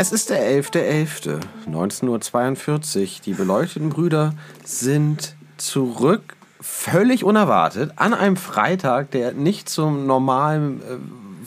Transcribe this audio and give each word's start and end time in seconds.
Es 0.00 0.12
ist 0.12 0.30
der 0.30 0.62
11.11., 0.62 1.40
19.42 1.70 3.00
Uhr. 3.02 3.08
Die 3.26 3.32
beleuchteten 3.34 3.90
Brüder 3.90 4.32
sind 4.64 5.36
zurück, 5.56 6.36
völlig 6.60 7.24
unerwartet, 7.24 7.92
an 7.96 8.14
einem 8.14 8.36
Freitag, 8.36 9.10
der 9.10 9.32
nicht 9.32 9.68
zum 9.68 10.06
normalen 10.06 10.80
äh, 10.80 10.96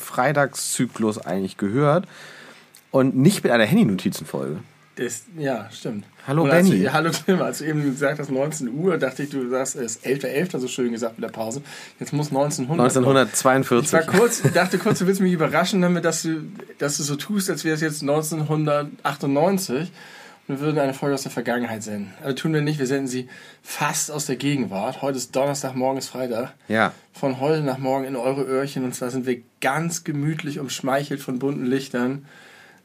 Freitagszyklus 0.02 1.18
eigentlich 1.20 1.58
gehört 1.58 2.08
und 2.92 3.16
nicht 3.16 3.44
mit 3.44 3.52
einer 3.52 3.66
Handy-Notizenfolge. 3.66 4.60
Das, 4.96 5.24
ja, 5.38 5.70
stimmt. 5.72 6.06
Hallo, 6.28 6.44
Und 6.44 6.50
Benny. 6.50 6.84
Du, 6.84 6.94
hallo 6.94 7.10
Tim, 7.10 7.42
als 7.42 7.60
du 7.60 7.66
eben 7.66 7.82
gesagt 7.82 8.20
hast 8.20 8.30
19 8.30 8.70
Uhr, 8.74 8.98
dachte 8.98 9.24
ich, 9.24 9.30
du 9.30 9.50
sagst, 9.50 9.76
es 9.76 9.96
ist 9.96 10.06
11.11. 10.06 10.60
so 10.60 10.68
schön 10.68 10.92
gesagt 10.92 11.18
mit 11.18 11.24
der 11.24 11.34
Pause. 11.34 11.62
Jetzt 12.00 12.12
muss 12.12 12.28
1900. 12.28 12.92
Ich 12.92 12.96
war 12.96 13.54
1942. 13.54 14.08
kurz, 14.08 14.42
dachte 14.54 14.78
kurz, 14.78 15.00
du 15.00 15.08
willst 15.08 15.22
mich 15.22 15.32
überraschen 15.32 15.82
damit, 15.82 16.04
dass 16.04 16.24
du, 16.24 16.44
dass 16.78 16.98
du 16.98 17.04
so 17.04 17.16
tust, 17.16 17.50
als 17.50 17.64
wäre 17.64 17.76
es 17.76 17.82
jetzt 17.82 18.02
1998 18.02 19.80
und 19.80 19.90
wir 20.48 20.60
würden 20.60 20.80
eine 20.80 20.94
Folge 20.94 21.14
aus 21.16 21.24
der 21.24 21.32
Vergangenheit 21.32 21.82
senden. 21.84 22.14
Also 22.24 22.36
tun 22.36 22.54
wir 22.54 22.62
nicht, 22.62 22.80
wir 22.80 22.88
senden 22.88 23.08
sie 23.08 23.30
fast 23.64 24.12
aus 24.12 24.26
der 24.26 24.36
Gegenwart. 24.36 25.02
Heute 25.02 25.18
ist 25.18 25.36
Donnerstag, 25.36 25.76
morgen 25.76 25.98
ist 25.98 26.10
Freitag. 26.10 26.54
Ja. 26.68 26.92
Von 27.14 27.40
heute 27.40 27.62
nach 27.62 27.78
morgen 27.78 28.06
in 28.06 28.16
eure 28.16 28.44
Öhrchen 28.44 28.84
und 28.84 28.94
zwar 28.94 29.12
sind 29.12 29.26
wir 29.26 29.42
ganz 29.62 30.04
gemütlich 30.04 30.60
umschmeichelt 30.60 31.22
von 31.22 31.40
bunten 31.40 31.66
Lichtern. 31.66 32.26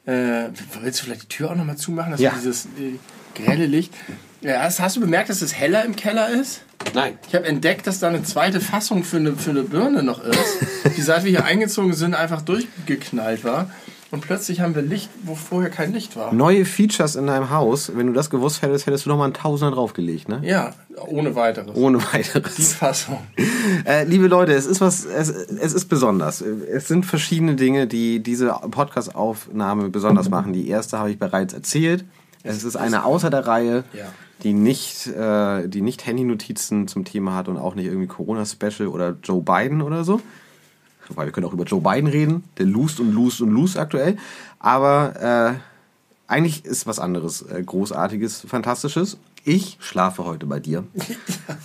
Äh, 0.07 0.51
willst 0.83 1.01
du 1.01 1.05
vielleicht 1.07 1.23
die 1.25 1.29
Tür 1.29 1.51
auch 1.51 1.57
nochmal 1.57 1.77
zumachen, 1.77 2.13
dass 2.13 2.21
Ja. 2.21 2.33
dieses 2.37 2.67
äh, 2.67 2.99
grelle 3.35 3.67
Licht. 3.67 3.93
Ja, 4.43 4.61
hast, 4.63 4.79
hast 4.79 4.97
du 4.97 5.01
bemerkt, 5.01 5.29
dass 5.31 5.43
es 5.43 5.53
heller 5.55 5.85
im 5.85 5.97
Keller 5.97 6.29
ist? 6.29 6.63
Nein. 6.95 7.19
Ich 7.27 7.35
habe 7.35 7.47
entdeckt, 7.47 7.87
dass 7.89 7.99
da 7.99 8.07
eine 8.09 8.23
zweite 8.23 8.61
Fassung 8.61 9.03
für 9.03 9.17
eine, 9.17 9.33
für 9.35 9.51
eine 9.51 9.63
Birne 9.65 10.05
noch 10.05 10.23
ist, 10.23 10.39
die 10.97 11.03
seit 11.03 11.25
wir 11.25 11.31
hier 11.31 11.45
eingezogen 11.45 11.95
sind 11.95 12.15
einfach 12.15 12.43
durchgeknallt 12.43 13.43
war. 13.43 13.71
Und 14.13 14.21
plötzlich 14.21 14.61
haben 14.61 14.75
wir 14.77 14.83
Licht, 14.83 15.11
wo 15.25 15.35
vorher 15.35 15.69
kein 15.69 15.93
Licht 15.93 16.17
war. 16.17 16.33
Neue 16.33 16.65
Features 16.65 17.17
in 17.17 17.27
deinem 17.27 17.51
Haus. 17.51 17.91
Wenn 17.97 18.07
du 18.07 18.13
das 18.13 18.31
gewusst 18.31 18.63
hättest, 18.63 18.87
hättest 18.87 19.05
du 19.05 19.11
noch 19.11 19.17
mal 19.19 19.25
einen 19.25 19.35
Tausender 19.35 19.75
draufgelegt, 19.75 20.29
ne? 20.29 20.41
Ja, 20.45 20.75
ohne 21.09 21.35
weiteres. 21.35 21.75
Ohne 21.77 21.99
Die 21.99 22.05
weiteres. 22.15 22.75
Fassung. 22.75 23.19
Äh, 23.85 24.05
liebe 24.05 24.27
Leute, 24.29 24.53
es 24.53 24.65
ist 24.67 24.81
was, 24.81 25.05
es, 25.05 25.29
es 25.29 25.73
ist 25.73 25.87
besonders. 25.87 26.41
Es 26.41 26.89
sind 26.89 27.05
verschiedene 27.05 27.57
Dinge, 27.57 27.87
die 27.87 28.21
diese 28.21 28.49
Podcast-Aufnahme 28.71 29.91
besonders 29.91 30.29
machen. 30.29 30.53
Die 30.53 30.69
erste 30.69 30.99
habe 30.99 31.11
ich 31.11 31.19
bereits 31.19 31.53
erzählt. 31.53 32.05
Es 32.43 32.65
ist 32.65 32.77
eine 32.77 33.05
außer 33.05 33.29
der 33.31 33.47
Reihe, 33.47 33.85
Ja. 33.93 34.05
die 34.43 34.53
nicht, 34.53 35.07
äh, 35.09 35.69
die 35.69 35.83
nicht 35.83 36.07
Handy-Notizen 36.07 36.89
zum 36.89 37.05
Thema 37.05 37.35
hat 37.35 37.49
und 37.49 37.57
auch 37.59 37.75
nicht 37.75 37.87
irgendwie 37.87 38.07
Corona-Special 38.07 38.89
oder 38.89 39.17
Joe 39.23 39.43
Biden 39.43 39.83
oder 39.83 40.05
so. 40.05 40.21
Wobei 41.09 41.25
wir 41.25 41.33
können 41.33 41.47
auch 41.47 41.53
über 41.53 41.65
Joe 41.65 41.81
Biden 41.81 42.09
reden. 42.09 42.45
Der 42.59 42.67
lust 42.67 43.01
und 43.01 43.13
lust 43.13 43.41
und 43.41 43.51
lust 43.51 43.79
aktuell. 43.79 44.17
Aber 44.59 45.57
äh, 45.57 45.59
eigentlich 46.27 46.65
ist 46.65 46.87
was 46.87 46.99
anderes, 46.99 47.43
äh, 47.43 47.63
großartiges, 47.63 48.47
fantastisches. 48.49 49.19
Ich 49.45 49.77
schlafe 49.81 50.25
heute 50.25 50.47
bei 50.47 50.61
dir. 50.61 50.85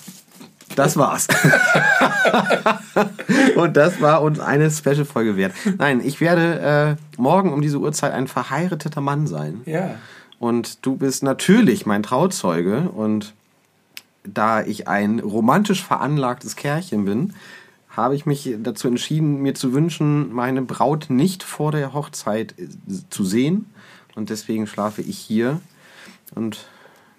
Das 0.76 0.98
war's. 0.98 1.28
Und 3.56 3.78
das 3.78 4.02
war 4.02 4.22
uns 4.22 4.40
eine 4.40 4.72
Special-Folge 4.72 5.36
wert. 5.36 5.54
Nein, 5.78 6.02
ich 6.04 6.22
werde 6.22 6.98
äh, 6.98 7.22
morgen 7.22 7.52
um 7.52 7.62
diese 7.62 7.80
Uhrzeit 7.80 8.14
ein 8.14 8.28
verheirateter 8.28 9.02
Mann 9.02 9.28
sein. 9.28 9.62
Ja. 9.66 9.96
Und 10.40 10.86
du 10.86 10.96
bist 10.96 11.24
natürlich 11.24 11.86
mein 11.86 12.04
Trauzeuge. 12.04 12.90
Und 12.90 13.34
da 14.24 14.62
ich 14.62 14.88
ein 14.88 15.20
romantisch 15.20 15.84
veranlagtes 15.84 16.56
Kerlchen 16.56 17.06
bin, 17.06 17.34
habe 17.92 18.16
ich 18.16 18.26
mich 18.26 18.56
dazu 18.60 18.88
entschieden, 18.88 19.42
mir 19.42 19.54
zu 19.54 19.74
wünschen, 19.74 20.32
meine 20.32 20.62
Braut 20.62 21.10
nicht 21.10 21.44
vor 21.44 21.72
der 21.72 21.94
Hochzeit 21.94 22.56
äh, 22.58 22.68
zu 23.10 23.24
sehen. 23.24 23.66
Und 24.16 24.30
deswegen 24.30 24.68
schlafe 24.68 25.02
ich 25.02 25.18
hier 25.18 25.62
und 26.36 26.66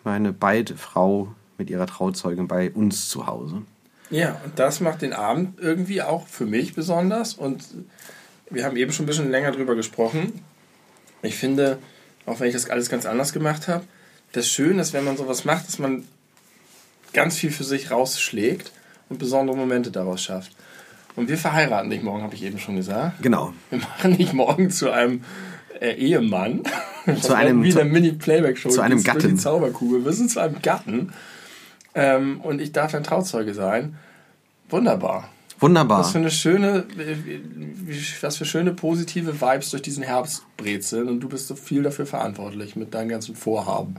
meine 0.05 0.33
beide 0.33 0.77
Frau 0.77 1.35
mit 1.59 1.71
ihrer 1.71 1.87
Trauzeugin 1.87 2.49
bei 2.49 2.71
uns 2.71 3.09
zu 3.09 3.27
Hause. 3.27 3.63
Ja, 4.11 4.41
und 4.45 4.59
das 4.59 4.81
macht 4.81 5.03
den 5.03 5.13
Abend 5.13 5.59
irgendwie 5.59 6.03
auch 6.03 6.27
für 6.27 6.45
mich 6.45 6.75
besonders. 6.75 7.35
Und 7.35 7.65
wir 8.51 8.65
haben 8.65 8.77
eben 8.77 8.93
schon 8.93 9.05
ein 9.05 9.07
bisschen 9.07 9.31
länger 9.31 9.53
drüber 9.53 9.75
gesprochen. 9.75 10.43
Ich 11.23 11.37
finde, 11.37 11.79
auch 12.27 12.41
wenn 12.41 12.49
ich 12.49 12.55
das 12.55 12.69
alles 12.69 12.91
ganz 12.91 13.07
anders 13.07 13.33
gemacht 13.33 13.69
habe, 13.69 13.85
das 14.33 14.49
Schöne 14.49 14.83
ist, 14.83 14.93
wenn 14.93 15.05
man 15.05 15.17
sowas 15.17 15.45
macht, 15.45 15.67
dass 15.67 15.79
man 15.79 16.07
ganz 17.13 17.37
viel 17.37 17.51
für 17.51 17.65
sich 17.65 17.91
rausschlägt 17.91 18.73
und 19.09 19.19
besondere 19.19 19.57
Momente 19.57 19.91
daraus 19.91 20.23
schafft. 20.23 20.53
Und 21.17 21.29
wir 21.29 21.37
verheiraten 21.39 21.89
nicht 21.89 22.03
morgen, 22.03 22.23
habe 22.23 22.35
ich 22.35 22.43
eben 22.43 22.59
schon 22.59 22.77
gesagt. 22.77 23.23
Genau. 23.23 23.53
Wir 23.71 23.79
machen 23.81 24.13
nicht 24.13 24.33
morgen 24.33 24.71
zu 24.71 24.91
einem 24.91 25.23
äh, 25.81 25.93
Ehemann. 25.95 26.63
Zu 27.21 27.35
einem- 27.35 27.63
wie 27.65 27.71
zu- 27.71 27.81
eine 27.81 27.91
Mini-Playback-Show. 27.91 28.69
zu 28.71 28.81
einem 28.81 29.03
Gatten. 29.03 29.31
Die 29.31 29.35
Zauberkugel. 29.37 30.05
Wir 30.05 30.13
sind 30.13 30.31
zu 30.31 30.39
einem 30.41 30.63
Gatten. 30.63 31.13
Ähm, 31.95 32.41
und 32.41 32.61
ich 32.61 32.71
darf 32.73 32.95
ein 32.95 33.03
Trauzeuge 33.03 33.53
sein. 33.55 33.97
Wunderbar. 34.71 35.29
Wunderbar. 35.59 36.01
Was 36.01 36.13
für 36.13 36.19
eine 36.19 36.31
schöne, 36.31 36.85
wie- 36.97 37.45
wie- 37.89 38.05
was 38.23 38.37
für 38.37 38.45
schöne 38.45 38.73
positive 38.73 39.41
Vibes 39.41 39.71
durch 39.71 39.83
diesen 39.83 40.03
Herbst 40.03 40.45
brezeln. 40.57 41.09
Und 41.09 41.21
du 41.21 41.29
bist 41.29 41.49
so 41.49 41.57
viel 41.57 41.83
dafür 41.83 42.07
verantwortlich 42.07 42.77
mit 42.77 42.95
deinen 42.95 43.09
ganzen 43.09 43.35
Vorhaben. 43.35 43.97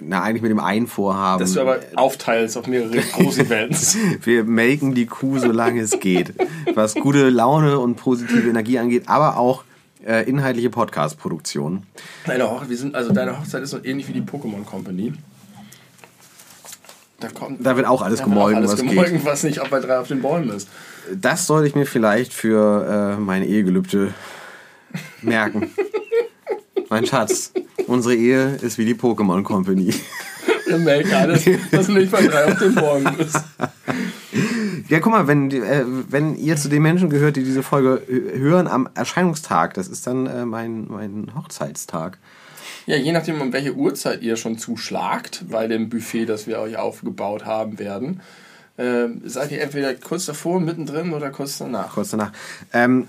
Na, 0.00 0.22
eigentlich 0.22 0.42
mit 0.42 0.50
dem 0.50 0.60
einen 0.60 0.86
Vorhaben. 0.86 1.40
Dass 1.40 1.54
du 1.54 1.60
aber 1.60 1.80
aufteilst 1.94 2.58
auf 2.58 2.66
mehrere 2.66 2.98
Groß-Events. 3.12 3.96
Wir 4.22 4.44
melken 4.44 4.94
die 4.94 5.06
Kuh, 5.06 5.38
solange 5.38 5.80
es 5.80 5.98
geht. 6.00 6.34
Was 6.74 6.94
gute 6.94 7.30
Laune 7.30 7.78
und 7.78 7.96
positive 7.96 8.48
Energie 8.48 8.78
angeht, 8.78 9.04
aber 9.06 9.38
auch 9.38 9.64
äh, 10.06 10.28
inhaltliche 10.28 10.68
Podcast-Produktion. 10.70 11.84
Deine, 12.26 12.50
Hoch 12.50 12.68
wir 12.68 12.76
sind, 12.76 12.94
also 12.94 13.12
deine 13.12 13.38
Hochzeit 13.40 13.62
ist 13.62 13.70
so 13.70 13.82
ähnlich 13.82 14.06
wie 14.08 14.12
die 14.12 14.20
Pokémon 14.20 14.64
Company. 14.64 15.14
Da, 17.18 17.28
kommt, 17.28 17.64
Da 17.64 17.76
wird 17.76 17.86
auch 17.86 18.02
alles 18.02 18.22
gemolken, 18.22 18.58
alles 18.58 18.72
was 18.72 18.80
gemolken, 18.80 19.24
was 19.24 19.42
nicht 19.42 19.60
auch 19.60 19.68
bei 19.68 19.80
drei 19.80 19.98
auf 19.98 20.08
den 20.08 20.20
Bäumen 20.20 20.50
ist. 20.50 20.68
Das 21.14 21.46
sollte 21.46 21.66
ich 21.68 21.74
mir 21.74 21.86
vielleicht 21.86 22.34
für 22.34 23.16
äh, 23.16 23.20
mein 23.20 23.42
Ehegelübde 23.42 24.12
merken. 25.22 25.70
mein 26.96 27.04
Schatz, 27.04 27.52
unsere 27.88 28.14
Ehe 28.14 28.56
ist 28.62 28.78
wie 28.78 28.86
die 28.86 28.94
Pokémon 28.94 29.42
Company. 29.42 29.92
Ihr 30.66 30.78
melkt 30.78 31.12
alles, 31.12 31.44
was 31.70 31.88
nicht 31.88 32.10
bei 32.10 32.26
drei 32.26 32.46
auf 32.46 32.58
den 32.58 32.74
Bäumen 32.74 33.18
ist. 33.18 33.38
Ja, 34.88 35.00
guck 35.00 35.12
mal, 35.12 35.26
wenn, 35.26 35.50
äh, 35.50 35.84
wenn 36.08 36.36
ihr 36.36 36.56
zu 36.56 36.70
den 36.70 36.80
Menschen 36.80 37.10
gehört, 37.10 37.36
die 37.36 37.44
diese 37.44 37.62
Folge 37.62 38.00
hören 38.08 38.66
am 38.66 38.88
Erscheinungstag, 38.94 39.74
das 39.74 39.88
ist 39.88 40.06
dann 40.06 40.26
äh, 40.26 40.46
mein, 40.46 40.86
mein 40.88 41.32
Hochzeitstag. 41.36 42.16
Ja, 42.86 42.96
je 42.96 43.12
nachdem, 43.12 43.42
um 43.42 43.52
welche 43.52 43.74
Uhrzeit 43.74 44.22
ihr 44.22 44.36
schon 44.36 44.56
zuschlagt 44.56 45.44
bei 45.50 45.66
dem 45.66 45.90
Buffet, 45.90 46.24
das 46.24 46.46
wir 46.46 46.60
euch 46.60 46.78
aufgebaut 46.78 47.44
haben 47.44 47.78
werden, 47.78 48.22
äh, 48.78 49.08
seid 49.24 49.52
ihr 49.52 49.60
entweder 49.60 49.92
kurz 49.94 50.24
davor, 50.24 50.60
mittendrin 50.60 51.12
oder 51.12 51.30
kurz 51.30 51.58
danach. 51.58 51.92
kurz 51.92 52.10
danach. 52.10 52.32
Ähm, 52.72 53.06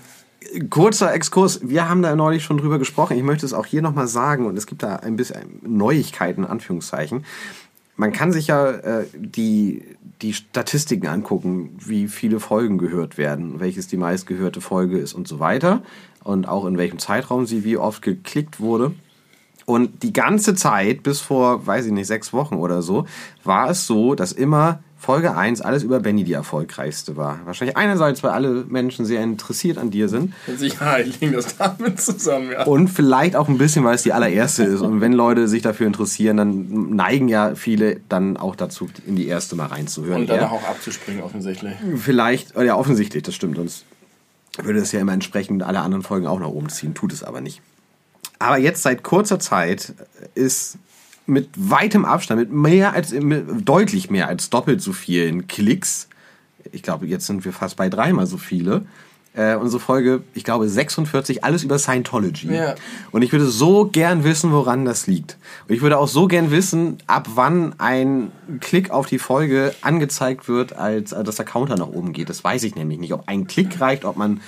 kurzer 0.70 1.12
Exkurs, 1.12 1.60
wir 1.62 1.88
haben 1.88 2.02
da 2.02 2.14
neulich 2.14 2.44
schon 2.44 2.58
drüber 2.58 2.78
gesprochen. 2.78 3.16
Ich 3.16 3.22
möchte 3.22 3.46
es 3.46 3.52
auch 3.52 3.66
hier 3.66 3.82
nochmal 3.82 4.08
sagen 4.08 4.46
und 4.46 4.56
es 4.56 4.66
gibt 4.66 4.82
da 4.82 4.96
ein 4.96 5.16
bisschen 5.16 5.60
Neuigkeiten, 5.62 6.44
Anführungszeichen. 6.44 7.24
Man 7.96 8.12
kann 8.12 8.32
sich 8.32 8.46
ja 8.46 8.70
äh, 8.70 9.06
die, 9.14 9.82
die 10.22 10.32
Statistiken 10.32 11.08
angucken, 11.08 11.76
wie 11.84 12.06
viele 12.06 12.38
Folgen 12.38 12.78
gehört 12.78 13.18
werden, 13.18 13.58
welches 13.58 13.88
die 13.88 13.96
meistgehörte 13.96 14.60
Folge 14.60 14.98
ist 14.98 15.14
und 15.14 15.26
so 15.26 15.40
weiter. 15.40 15.82
Und 16.22 16.48
auch 16.48 16.66
in 16.66 16.78
welchem 16.78 16.98
Zeitraum 16.98 17.46
sie 17.46 17.64
wie 17.64 17.76
oft 17.76 18.02
geklickt 18.02 18.60
wurde. 18.60 18.94
Und 19.66 20.02
die 20.02 20.12
ganze 20.12 20.54
Zeit, 20.54 21.02
bis 21.02 21.20
vor, 21.20 21.66
weiß 21.66 21.86
ich 21.86 21.92
nicht, 21.92 22.06
sechs 22.06 22.32
Wochen 22.32 22.54
oder 22.54 22.82
so, 22.82 23.06
war 23.44 23.68
es 23.68 23.86
so, 23.86 24.14
dass 24.14 24.32
immer 24.32 24.80
Folge 25.00 25.36
1 25.36 25.60
alles 25.60 25.84
über 25.84 26.00
Benny 26.00 26.24
die 26.24 26.32
erfolgreichste 26.32 27.16
war. 27.16 27.38
Wahrscheinlich 27.44 27.76
einerseits, 27.76 28.22
weil 28.24 28.32
alle 28.32 28.64
Menschen 28.68 29.04
sehr 29.04 29.22
interessiert 29.22 29.78
an 29.78 29.90
dir 29.90 30.08
sind 30.08 30.34
Mit 30.46 30.58
Sicherheit 30.58 31.06
liegt 31.20 31.36
das 31.36 31.56
damit 31.56 32.00
zusammen, 32.00 32.50
ja. 32.50 32.64
und 32.64 32.88
vielleicht 32.88 33.36
auch 33.36 33.48
ein 33.48 33.58
bisschen, 33.58 33.84
weil 33.84 33.94
es 33.94 34.02
die 34.02 34.12
allererste 34.12 34.64
ist. 34.64 34.80
Und 34.80 35.00
wenn 35.00 35.12
Leute 35.12 35.46
sich 35.46 35.62
dafür 35.62 35.86
interessieren, 35.86 36.36
dann 36.36 36.96
neigen 36.96 37.28
ja 37.28 37.54
viele 37.54 38.00
dann 38.08 38.36
auch 38.36 38.56
dazu, 38.56 38.88
in 39.06 39.14
die 39.14 39.28
erste 39.28 39.54
mal 39.54 39.66
reinzuhören. 39.66 40.22
Und 40.22 40.30
danach 40.30 40.50
auch 40.50 40.68
abzuspringen, 40.68 41.22
offensichtlich. 41.22 41.74
Vielleicht, 41.96 42.56
ja, 42.56 42.74
offensichtlich, 42.74 43.22
das 43.22 43.36
stimmt. 43.36 43.56
Sonst 43.56 43.84
würde 44.60 44.80
es 44.80 44.90
ja 44.90 45.00
immer 45.00 45.12
entsprechend 45.12 45.62
alle 45.62 45.80
anderen 45.80 46.02
Folgen 46.02 46.26
auch 46.26 46.40
nach 46.40 46.48
oben 46.48 46.68
ziehen, 46.68 46.94
tut 46.94 47.12
es 47.12 47.22
aber 47.22 47.40
nicht. 47.40 47.62
Aber 48.40 48.58
jetzt 48.58 48.82
seit 48.82 49.02
kurzer 49.02 49.38
Zeit 49.38 49.94
ist 50.34 50.78
mit 51.28 51.48
weitem 51.56 52.04
Abstand, 52.04 52.40
mit 52.40 52.52
mehr 52.52 52.92
als, 52.94 53.12
mit 53.12 53.68
deutlich 53.68 54.10
mehr 54.10 54.28
als 54.28 54.50
doppelt 54.50 54.80
so 54.80 54.92
vielen 54.92 55.46
Klicks, 55.46 56.08
ich 56.72 56.82
glaube, 56.82 57.06
jetzt 57.06 57.26
sind 57.26 57.44
wir 57.44 57.52
fast 57.52 57.76
bei 57.76 57.88
dreimal 57.88 58.26
so 58.26 58.36
viele, 58.36 58.82
äh, 59.34 59.54
unsere 59.54 59.80
Folge, 59.80 60.22
ich 60.34 60.42
glaube 60.42 60.68
46, 60.68 61.44
alles 61.44 61.62
über 61.62 61.78
Scientology. 61.78 62.52
Ja. 62.52 62.74
Und 63.12 63.22
ich 63.22 63.30
würde 63.30 63.46
so 63.46 63.86
gern 63.86 64.24
wissen, 64.24 64.50
woran 64.52 64.84
das 64.84 65.06
liegt. 65.06 65.36
Und 65.68 65.74
ich 65.74 65.80
würde 65.80 65.98
auch 65.98 66.08
so 66.08 66.26
gern 66.26 66.50
wissen, 66.50 66.98
ab 67.06 67.28
wann 67.34 67.74
ein 67.78 68.32
Klick 68.60 68.90
auf 68.90 69.06
die 69.06 69.18
Folge 69.18 69.74
angezeigt 69.80 70.48
wird, 70.48 70.72
als 70.74 71.12
äh, 71.12 71.22
dass 71.22 71.36
der 71.36 71.44
Counter 71.44 71.76
nach 71.76 71.88
oben 71.88 72.12
geht. 72.12 72.28
Das 72.28 72.42
weiß 72.42 72.64
ich 72.64 72.74
nämlich 72.74 72.98
nicht. 72.98 73.12
Ob 73.12 73.28
ein 73.28 73.46
Klick 73.46 73.80
reicht, 73.80 74.04
ob 74.04 74.16
man 74.16 74.40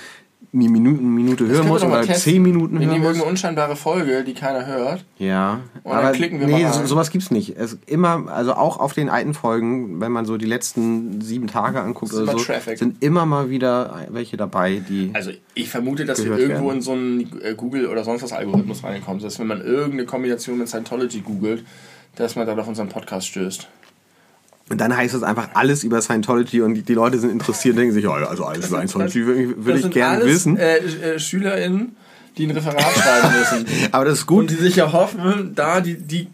eine 0.53 0.67
Minute, 0.67 1.45
hören 1.47 1.63
wir 1.63 1.63
muss 1.63 1.81
oder 1.83 2.01
testen. 2.01 2.33
zehn 2.33 2.41
Minuten 2.43 2.73
Wir 2.73 2.81
hören 2.87 2.89
nehmen 2.89 2.99
muss. 3.03 3.07
irgendeine 3.11 3.31
unscheinbare 3.31 3.75
Folge, 3.77 4.23
die 4.25 4.33
keiner 4.33 4.65
hört. 4.65 5.05
Ja, 5.17 5.61
Und 5.83 5.93
dann 5.93 6.13
klicken 6.13 6.39
wir 6.41 6.47
nee, 6.47 6.63
mal 6.63 6.73
so, 6.73 6.79
rein. 6.79 6.87
sowas 6.87 7.09
gibt's 7.09 7.31
nicht. 7.31 7.55
Es 7.57 7.77
immer, 7.85 8.27
also 8.29 8.53
auch 8.55 8.77
auf 8.79 8.91
den 8.91 9.09
alten 9.09 9.33
Folgen, 9.33 10.01
wenn 10.01 10.11
man 10.11 10.25
so 10.25 10.35
die 10.35 10.45
letzten 10.45 11.21
sieben 11.21 11.47
Tage 11.47 11.79
anguckt 11.81 12.11
Das 12.11 12.19
oder 12.19 12.33
so, 12.33 12.37
Traffic. 12.39 12.77
sind 12.77 13.01
immer 13.01 13.25
mal 13.25 13.49
wieder 13.49 14.07
welche 14.09 14.35
dabei, 14.35 14.81
die 14.89 15.11
Also 15.13 15.31
ich 15.53 15.69
vermute, 15.69 16.03
dass 16.03 16.23
wir 16.23 16.37
irgendwo 16.37 16.65
werden. 16.67 16.77
in 16.77 16.81
so 16.81 16.91
einen 16.91 17.41
äh, 17.41 17.53
Google 17.55 17.87
oder 17.87 18.03
sonst 18.03 18.21
was 18.23 18.33
Algorithmus 18.33 18.83
reingekommen 18.83 19.21
sind, 19.21 19.31
dass 19.31 19.39
wenn 19.39 19.47
man 19.47 19.61
irgendeine 19.61 20.05
Kombination 20.05 20.57
mit 20.57 20.67
Scientology 20.67 21.21
googelt, 21.21 21.63
dass 22.17 22.35
man 22.35 22.45
dann 22.45 22.59
auf 22.59 22.67
unseren 22.67 22.89
Podcast 22.89 23.27
stößt. 23.27 23.69
Und 24.71 24.79
dann 24.79 24.95
heißt 24.95 25.13
es 25.13 25.21
einfach 25.21 25.49
alles 25.53 25.83
über 25.83 26.01
Scientology 26.01 26.61
und 26.61 26.75
die, 26.75 26.81
die 26.81 26.93
Leute 26.93 27.19
sind 27.19 27.29
interessiert 27.29 27.73
und 27.73 27.79
denken 27.79 27.93
sich, 27.93 28.05
ja, 28.05 28.11
also 28.11 28.45
alles 28.45 28.69
über 28.69 28.77
Scientology 28.77 29.25
würde 29.57 29.79
ich, 29.79 29.89
gerne 29.91 30.25
wissen. 30.25 30.55
Äh, 30.55 30.77
äh, 30.77 31.19
SchülerInnen, 31.19 31.97
die 32.37 32.45
ein 32.47 32.51
Referat 32.51 32.81
schreiben 32.81 33.35
müssen. 33.37 33.65
Aber 33.91 34.05
das 34.05 34.19
ist 34.19 34.29
Und 34.31 34.47
gut. 34.47 34.49
die 34.51 34.55
sich 34.55 34.77
erhoffen, 34.77 35.51
da 35.55 35.81
die, 35.81 35.97
die 35.97 36.29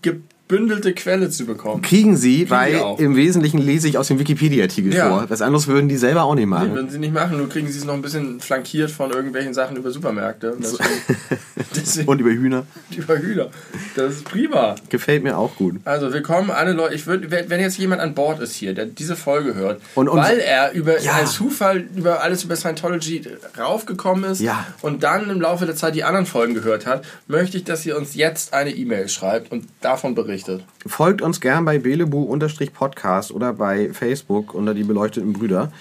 gebündelte 0.48 0.94
Quelle 0.94 1.30
zu 1.30 1.46
bekommen. 1.46 1.82
Kriegen 1.82 2.16
sie, 2.16 2.50
weil 2.50 2.74
die 2.74 2.80
auch. 2.80 3.00
im 3.00 3.16
Wesentlichen 3.18 3.58
lese 3.60 3.88
ich 3.90 3.98
aus 3.98 4.08
dem 4.08 4.18
Wikipedia-Artikel 4.20 4.94
Ja. 4.94 5.10
vor. 5.10 5.26
Was 5.30 5.42
anderes 5.42 5.68
würden 5.68 5.90
die 5.90 5.98
selber 5.98 6.24
auch 6.24 6.36
nicht 6.36 6.44
Nee, 6.46 6.50
machen. 6.52 6.74
würden 6.74 6.90
sie 6.90 7.00
nicht 7.00 7.14
machen, 7.14 7.38
nur 7.38 7.50
kriegen 7.50 7.68
sie 7.68 7.78
es 7.78 7.84
noch 7.86 7.94
ein 7.94 8.02
bisschen 8.02 8.40
flankiert 8.40 8.90
von 8.90 9.12
irgendwelchen 9.12 9.54
Sachen 9.54 9.76
über 9.76 9.92
Supermärkte. 9.92 10.54
Und 10.54 10.66
Deswegen, 11.76 12.08
Und 12.08 12.20
über 12.22 12.30
Hühner. 12.30 12.66
über 12.98 13.18
Hühner. 13.20 13.50
Das 13.96 14.14
ist 14.14 14.24
prima. 14.26 14.76
Gefällt 14.90 15.24
mir 15.24 15.38
auch 15.38 15.56
gut. 15.56 15.76
Also 15.84 16.14
willkommen 16.14 16.50
alle 16.50 16.72
Leute. 16.74 16.96
Ich 16.96 17.08
würde, 17.08 17.30
wenn 17.30 17.60
jetzt 17.60 17.78
jemand 17.78 18.02
an 18.02 18.14
Bord 18.14 18.40
ist 18.40 18.56
hier, 18.56 18.74
der 18.74 18.86
diese 18.86 19.16
Folge 19.16 19.54
hört, 19.56 19.82
Und- 19.96 20.08
und- 20.08 20.18
weil 20.18 20.40
er 20.40 20.72
über 20.72 21.00
Ja. 21.02 21.14
als 21.14 21.34
Zufall 21.34 21.86
über 21.96 22.22
alles 22.22 22.44
über 22.46 22.56
Scientology 22.56 23.22
raufgekommen 23.60 24.32
ist 24.32 24.40
Ja. 24.42 24.66
und 24.82 25.04
dann 25.04 25.30
im 25.30 25.42
Laufe 25.42 25.66
der 25.66 25.76
Zeit 25.76 25.94
die 25.96 26.04
anderen 26.06 26.26
Folgen 26.26 26.54
gehört 26.54 26.86
hat, 26.86 27.04
möchte 27.28 27.58
ich, 27.58 27.64
dass 27.66 27.86
ihr 27.86 27.98
uns 27.98 28.16
jetzt 28.16 28.54
eine 28.54 28.72
E-Mail 28.72 29.10
schreibt 29.10 29.52
und 29.52 29.66
davon 29.82 30.16
berichtet. 30.16 30.37
Folgt 30.86 31.22
uns 31.22 31.42
gern 31.42 31.66
bei 31.66 31.80
belebu-podcast 31.80 33.32
oder 33.32 33.54
bei 33.54 33.94
Facebook 33.94 34.54
unter 34.54 34.74
die 34.74 34.84
beleuchteten 34.84 35.34
Brüder. 35.34 35.72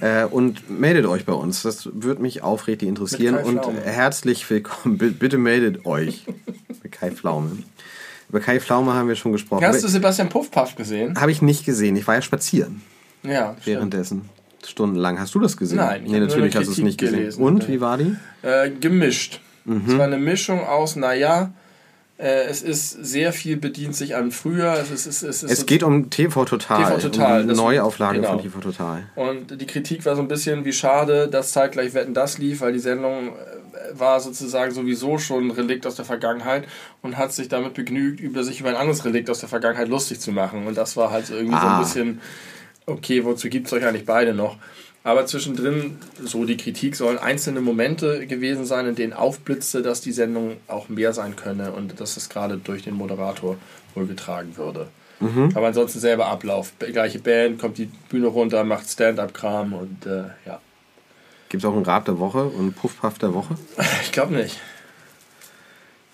Äh, 0.00 0.24
und 0.26 0.70
meldet 0.70 1.06
euch 1.06 1.24
bei 1.24 1.32
uns. 1.32 1.62
Das 1.62 1.88
würde 1.92 2.22
mich 2.22 2.42
aufrichtig 2.42 2.88
interessieren. 2.88 3.34
Und 3.36 3.62
Pflaume. 3.62 3.80
herzlich 3.80 4.48
willkommen. 4.48 4.96
B- 4.98 5.10
Bitte 5.10 5.38
meldet 5.38 5.84
euch. 5.86 6.24
Mit 6.82 6.92
Kai 6.92 7.10
Pflaume. 7.10 7.58
Über 8.28 8.38
Kai 8.40 8.60
Pflaume 8.60 8.94
haben 8.94 9.08
wir 9.08 9.16
schon 9.16 9.32
gesprochen. 9.32 9.64
Hast 9.64 9.82
du 9.82 9.88
Sebastian 9.88 10.28
Puffpaff 10.28 10.76
gesehen? 10.76 11.20
Habe 11.20 11.32
ich 11.32 11.42
nicht 11.42 11.64
gesehen. 11.64 11.96
Ich 11.96 12.06
war 12.06 12.14
ja 12.14 12.22
spazieren 12.22 12.80
Ja, 13.24 13.56
stimmt. 13.60 13.66
währenddessen. 13.66 14.28
Stundenlang. 14.64 15.18
Hast 15.18 15.34
du 15.34 15.40
das 15.40 15.56
gesehen? 15.56 15.78
Nein, 15.78 16.02
ich 16.06 16.12
nee, 16.12 16.20
natürlich 16.20 16.54
hast 16.54 16.66
du 16.68 16.72
es 16.72 16.78
nicht 16.78 16.98
gesehen. 17.00 17.16
gelesen. 17.18 17.42
Und 17.42 17.66
wie 17.68 17.80
war 17.80 17.98
die? 17.98 18.14
Äh, 18.42 18.70
gemischt. 18.70 19.40
Mhm. 19.64 19.82
Es 19.88 19.98
war 19.98 20.04
eine 20.06 20.18
Mischung 20.18 20.60
aus, 20.64 20.94
naja, 20.94 21.42
äh, 21.46 21.48
es 22.24 22.62
ist 22.62 22.90
sehr 23.04 23.32
viel 23.32 23.56
bedient 23.56 23.96
sich 23.96 24.14
an 24.14 24.30
früher. 24.30 24.74
Es, 24.74 24.90
ist, 24.90 25.06
es, 25.06 25.22
ist, 25.22 25.42
es, 25.42 25.50
Es 25.50 25.66
geht 25.66 25.82
um 25.82 26.08
TV 26.10 26.44
Total. 26.44 26.84
TV 26.84 27.08
Total, 27.08 27.42
Um 27.42 27.48
die 27.48 27.54
Neuauflage 27.54 28.16
genau. 28.20 28.32
von 28.34 28.42
TV 28.42 28.60
Total. 28.60 29.02
Und 29.16 29.60
die 29.60 29.66
Kritik 29.66 30.04
war 30.06 30.14
so 30.14 30.22
ein 30.22 30.28
bisschen, 30.28 30.64
wie 30.64 30.72
schade, 30.72 31.28
dass 31.28 31.52
zeitgleich 31.52 31.94
Wetten 31.94 32.14
das 32.14 32.38
lief, 32.38 32.60
weil 32.60 32.72
die 32.72 32.78
Sendung 32.78 33.28
äh, 33.30 33.98
war 33.98 34.20
sozusagen 34.20 34.72
sowieso 34.72 35.18
schon 35.18 35.48
ein 35.48 35.50
Relikt 35.50 35.86
aus 35.86 35.96
der 35.96 36.04
Vergangenheit 36.04 36.64
und 37.02 37.18
hat 37.18 37.32
sich 37.32 37.48
damit 37.48 37.74
begnügt, 37.74 38.20
über 38.20 38.44
sich 38.44 38.60
über 38.60 38.68
ein 38.68 38.76
anderes 38.76 39.04
Relikt 39.04 39.28
aus 39.28 39.40
der 39.40 39.48
Vergangenheit 39.48 39.88
lustig 39.88 40.20
zu 40.20 40.30
machen. 40.32 40.66
Und 40.66 40.76
das 40.76 40.96
war 40.96 41.10
halt 41.10 41.26
so 41.26 41.34
irgendwie 41.34 41.58
so 41.58 41.66
Ah. 41.66 41.76
ein 41.78 41.82
bisschen, 41.82 42.20
okay, 42.86 43.24
wozu 43.24 43.48
gibt 43.48 43.66
es 43.66 43.72
euch 43.72 43.84
eigentlich 43.84 44.06
beide 44.06 44.32
noch? 44.32 44.58
Aber 45.04 45.26
zwischendrin, 45.26 45.98
so 46.22 46.44
die 46.44 46.56
Kritik, 46.56 46.94
sollen 46.94 47.18
einzelne 47.18 47.60
Momente 47.60 48.26
gewesen 48.26 48.64
sein, 48.64 48.86
in 48.86 48.94
denen 48.94 49.12
aufblitzte, 49.12 49.82
dass 49.82 50.00
die 50.00 50.12
Sendung 50.12 50.58
auch 50.68 50.88
mehr 50.88 51.12
sein 51.12 51.34
könne 51.34 51.72
und 51.72 52.00
dass 52.00 52.16
es 52.16 52.28
gerade 52.28 52.56
durch 52.56 52.82
den 52.82 52.94
Moderator 52.94 53.56
wohl 53.94 54.06
getragen 54.06 54.56
würde. 54.56 54.88
Aber 55.54 55.68
ansonsten 55.68 56.00
selber 56.00 56.26
Ablauf. 56.26 56.72
Gleiche 56.78 57.20
Band, 57.20 57.60
kommt 57.60 57.78
die 57.78 57.88
Bühne 58.08 58.26
runter, 58.26 58.64
macht 58.64 58.88
Stand-up-Kram 58.88 59.72
und 59.72 60.06
äh, 60.06 60.24
ja. 60.46 60.60
Gibt 61.48 61.62
es 61.62 61.68
auch 61.68 61.74
einen 61.74 61.84
Rab 61.84 62.04
der 62.06 62.18
Woche 62.18 62.44
und 62.44 62.60
einen 62.60 62.72
Puffpuff 62.72 63.18
der 63.18 63.34
Woche? 63.34 63.56
Ich 64.02 64.12
glaube 64.12 64.34
nicht. 64.34 64.58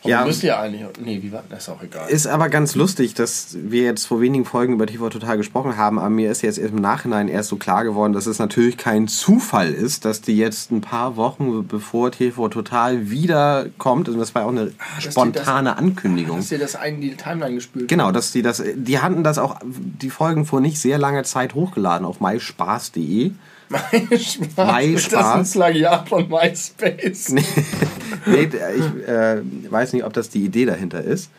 Aber 0.00 0.10
Ja. 0.10 0.24
müsste 0.24 0.46
ja 0.46 0.60
eigentlich. 0.60 0.84
Nee, 1.04 1.18
wie 1.22 1.32
war 1.32 1.42
das? 1.50 1.64
Ist 1.64 1.68
auch 1.70 1.82
egal. 1.82 2.08
Ist 2.08 2.28
aber 2.28 2.48
ganz 2.48 2.76
lustig, 2.76 3.14
dass 3.14 3.56
wir 3.60 3.82
jetzt 3.82 4.06
vor 4.06 4.20
wenigen 4.20 4.44
Folgen 4.44 4.74
über 4.74 4.86
TV 4.86 5.08
Total 5.10 5.36
gesprochen 5.36 5.76
haben, 5.76 5.98
aber 5.98 6.08
mir 6.08 6.30
ist 6.30 6.42
jetzt 6.42 6.58
im 6.58 6.76
Nachhinein 6.76 7.26
erst 7.26 7.48
so 7.48 7.56
klar 7.56 7.82
geworden, 7.82 8.12
dass 8.12 8.26
es 8.26 8.38
natürlich 8.38 8.76
kein 8.76 9.08
Zufall 9.08 9.72
ist, 9.72 10.04
dass 10.04 10.20
die 10.20 10.36
jetzt 10.36 10.70
ein 10.70 10.82
paar 10.82 11.16
Wochen 11.16 11.66
bevor 11.66 12.12
TV 12.12 12.48
Total 12.48 13.10
wiederkommt, 13.10 14.08
und 14.08 14.18
das 14.18 14.36
war 14.36 14.44
auch 14.44 14.50
eine 14.50 14.66
dass 14.66 15.04
die 15.04 15.10
spontane 15.10 15.76
Ankündigung. 15.76 16.38
Hast 16.38 16.52
dir 16.52 16.58
das 16.60 16.76
ein 16.76 16.94
in 16.96 17.00
die 17.00 17.16
Timeline 17.16 17.56
gespült? 17.56 17.88
Genau, 17.88 18.12
dass 18.12 18.30
die 18.30 18.42
das, 18.42 18.62
die 18.76 19.00
hatten 19.00 19.24
das 19.24 19.38
auch, 19.38 19.56
die 19.64 20.10
Folgen 20.10 20.44
vor 20.44 20.60
nicht 20.60 20.78
sehr 20.78 20.98
langer 20.98 21.24
Zeit 21.24 21.54
hochgeladen 21.54 22.06
auf 22.06 22.20
myspaß.de. 22.20 23.32
Mein 23.70 24.18
Spaß. 24.18 24.56
Mein 24.56 24.94
Ist 24.94 25.12
das 25.12 25.26
ein. 25.26 25.44
Plagiat 25.44 26.08
von 26.08 26.26
MySpace? 26.28 27.34
Nee, 28.30 28.50
ich 28.76 29.08
äh, 29.08 29.40
weiß 29.70 29.92
nicht, 29.92 30.04
ob 30.04 30.12
das 30.12 30.28
die 30.30 30.44
Idee 30.44 30.66
dahinter 30.66 31.02
ist. 31.02 31.30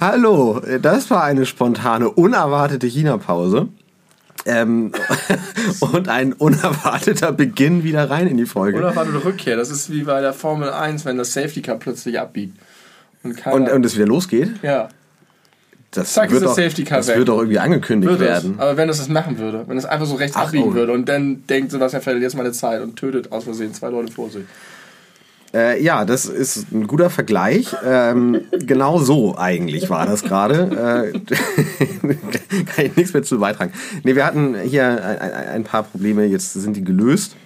Hallo, 0.00 0.60
das 0.80 1.10
war 1.10 1.24
eine 1.24 1.46
spontane, 1.46 2.10
unerwartete 2.10 2.86
China-Pause. 2.86 3.68
Ähm, 4.44 4.90
und 5.80 6.08
ein 6.08 6.32
unerwarteter 6.32 7.30
Beginn 7.32 7.84
wieder 7.84 8.10
rein 8.10 8.26
in 8.26 8.36
die 8.36 8.46
Folge. 8.46 8.78
Oder 8.78 8.96
war 8.96 9.04
eine 9.04 9.24
Rückkehr? 9.24 9.56
Das 9.56 9.70
ist 9.70 9.90
wie 9.90 10.02
bei 10.02 10.20
der 10.20 10.32
Formel 10.32 10.70
1, 10.70 11.04
wenn 11.04 11.16
das 11.16 11.32
Safety 11.32 11.62
Car 11.62 11.76
plötzlich 11.76 12.18
abbiegt. 12.18 12.56
Und, 13.22 13.46
Und, 13.46 13.70
und 13.70 13.86
es 13.86 13.94
wieder 13.94 14.06
losgeht. 14.06 14.50
ja, 14.62 14.88
Das, 15.92 16.14
Zack, 16.14 16.30
wird, 16.30 16.42
das 16.42 16.56
Car 16.56 16.98
das 16.98 17.08
wird 17.08 17.28
doch 17.28 17.38
irgendwie 17.38 17.58
angekündigt 17.58 18.10
würde 18.10 18.24
es. 18.24 18.30
werden. 18.44 18.54
Aber 18.58 18.76
wenn 18.76 18.88
es 18.88 18.98
das 18.98 19.08
machen 19.08 19.38
würde, 19.38 19.64
wenn 19.66 19.76
es 19.76 19.84
einfach 19.84 20.06
so 20.06 20.14
rechts 20.14 20.36
Ach, 20.36 20.46
abbiegen 20.46 20.70
oh. 20.70 20.74
würde 20.74 20.92
und 20.92 21.08
dann 21.08 21.46
denkt 21.46 21.70
Sebastian 21.70 22.02
Vettel 22.02 22.22
jetzt 22.22 22.34
meine 22.36 22.52
Zeit 22.52 22.80
und 22.82 22.96
tötet 22.96 23.30
aus 23.30 23.44
Versehen 23.44 23.74
zwei 23.74 23.90
Leute 23.90 24.12
vor 24.12 24.30
sich. 24.30 24.44
Äh, 25.54 25.82
ja, 25.82 26.06
das 26.06 26.24
ist 26.24 26.72
ein 26.72 26.86
guter 26.86 27.10
Vergleich. 27.10 27.76
Ähm, 27.84 28.40
genau 28.60 28.98
so 29.00 29.36
eigentlich 29.36 29.90
war 29.90 30.06
das 30.06 30.22
gerade. 30.22 31.12
Äh, 31.12 31.18
kann 32.64 32.86
ich 32.86 32.96
nichts 32.96 33.12
mehr 33.12 33.22
zu 33.22 33.38
beitragen. 33.38 33.72
Nee, 34.02 34.16
wir 34.16 34.24
hatten 34.24 34.58
hier 34.58 34.86
ein, 34.86 35.18
ein, 35.18 35.48
ein 35.48 35.64
paar 35.64 35.82
Probleme, 35.82 36.24
jetzt 36.24 36.54
sind 36.54 36.74
die 36.74 36.84
gelöst. 36.84 37.36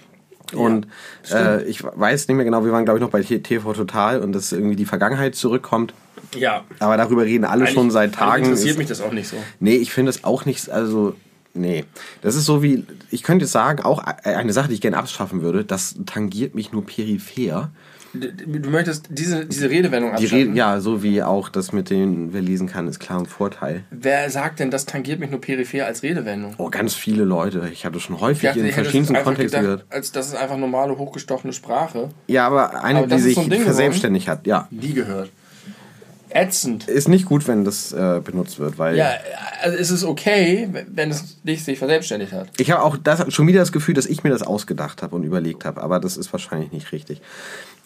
Und 0.53 0.87
äh, 1.31 1.63
ich 1.63 1.83
weiß 1.83 2.27
nicht 2.27 2.35
mehr 2.35 2.45
genau, 2.45 2.63
wir 2.63 2.71
waren 2.71 2.85
glaube 2.85 2.99
ich 2.99 3.01
noch 3.01 3.09
bei 3.09 3.21
TV 3.21 3.73
Total 3.73 4.21
und 4.21 4.33
dass 4.33 4.51
irgendwie 4.51 4.75
die 4.75 4.85
Vergangenheit 4.85 5.35
zurückkommt. 5.35 5.93
Ja. 6.35 6.63
Aber 6.79 6.97
darüber 6.97 7.23
reden 7.23 7.45
alle 7.45 7.67
schon 7.67 7.91
seit 7.91 8.15
Tagen. 8.15 8.31
Eigentlich 8.31 8.47
interessiert 8.47 8.71
Ist- 8.71 8.77
mich 8.77 8.87
das 8.87 9.01
auch 9.01 9.11
nicht 9.11 9.27
so. 9.27 9.37
Nee, 9.59 9.75
ich 9.75 9.91
finde 9.91 10.09
es 10.09 10.23
auch 10.23 10.45
nicht, 10.45 10.69
also, 10.69 11.15
nee. 11.53 11.85
Das 12.21 12.35
ist 12.35 12.45
so 12.45 12.63
wie, 12.63 12.85
ich 13.11 13.23
könnte 13.23 13.43
jetzt 13.45 13.51
sagen, 13.51 13.83
auch 13.83 13.99
eine 13.99 14.53
Sache, 14.53 14.69
die 14.69 14.75
ich 14.75 14.81
gerne 14.81 14.97
abschaffen 14.97 15.41
würde, 15.41 15.63
das 15.63 15.95
tangiert 16.05 16.55
mich 16.55 16.71
nur 16.71 16.85
peripher. 16.85 17.71
Du 18.19 18.69
möchtest 18.69 19.07
diese, 19.09 19.45
diese 19.45 19.69
Redewendung 19.69 20.11
Die 20.11 20.15
abschaffen? 20.15 20.37
reden, 20.37 20.55
ja, 20.55 20.79
so 20.79 21.03
wie 21.03 21.21
auch 21.23 21.49
das 21.49 21.71
mit 21.71 21.89
dem, 21.89 22.33
wer 22.33 22.41
lesen 22.41 22.67
kann, 22.67 22.87
ist 22.87 22.99
klar 22.99 23.19
ein 23.19 23.25
Vorteil. 23.25 23.83
Wer 23.91 24.29
sagt 24.29 24.59
denn, 24.59 24.71
das 24.71 24.85
tangiert 24.85 25.19
mich 25.19 25.29
nur 25.31 25.41
peripher 25.41 25.85
als 25.85 26.03
Redewendung? 26.03 26.55
Oh, 26.57 26.69
ganz 26.69 26.93
viele 26.93 27.23
Leute. 27.23 27.69
Ich 27.71 27.85
hatte 27.85 27.99
schon 27.99 28.19
häufig 28.19 28.49
dachte, 28.49 28.59
in 28.61 28.71
verschiedensten 28.71 29.15
Kontexten 29.15 29.61
gehört. 29.61 29.85
als 29.89 30.11
das 30.11 30.27
ist 30.27 30.35
einfach 30.35 30.57
normale, 30.57 30.97
hochgestochene 30.97 31.53
Sprache. 31.53 32.09
Ja, 32.27 32.47
aber 32.47 32.83
eine, 32.83 32.99
Aber 32.99 33.07
die 33.07 33.21
sich 33.21 33.35
so 33.35 33.41
ein 33.41 33.51
verselbstständigt 33.51 34.27
hat, 34.27 34.47
ja. 34.47 34.67
Nie 34.71 34.93
gehört. 34.93 35.31
Ätzend. 36.29 36.87
Ist 36.87 37.07
nicht 37.07 37.25
gut, 37.25 37.47
wenn 37.47 37.65
das 37.65 37.91
äh, 37.91 38.21
benutzt 38.23 38.59
wird, 38.59 38.77
weil 38.77 38.97
Ja, 38.97 39.11
also 39.61 39.77
es 39.77 39.91
ist 39.91 40.03
okay, 40.03 40.69
wenn 40.91 41.09
es 41.09 41.37
nicht 41.43 41.63
sich 41.63 41.79
verselbstständigt 41.79 42.33
hat. 42.33 42.49
ich 42.57 42.71
habe 42.71 42.83
auch 42.83 42.97
das, 42.97 43.33
schon 43.33 43.47
wieder 43.47 43.59
das 43.59 43.71
Gefühl, 43.71 43.93
dass 43.95 44.05
ich 44.05 44.23
mir 44.23 44.29
das 44.29 44.41
ausgedacht 44.43 45.01
habe 45.03 45.15
und 45.15 45.23
überlegt 45.23 45.65
habe, 45.65 45.81
aber 45.81 45.99
das 45.99 46.17
ist 46.17 46.31
wahrscheinlich 46.33 46.71
nicht 46.71 46.91
richtig. 46.91 47.21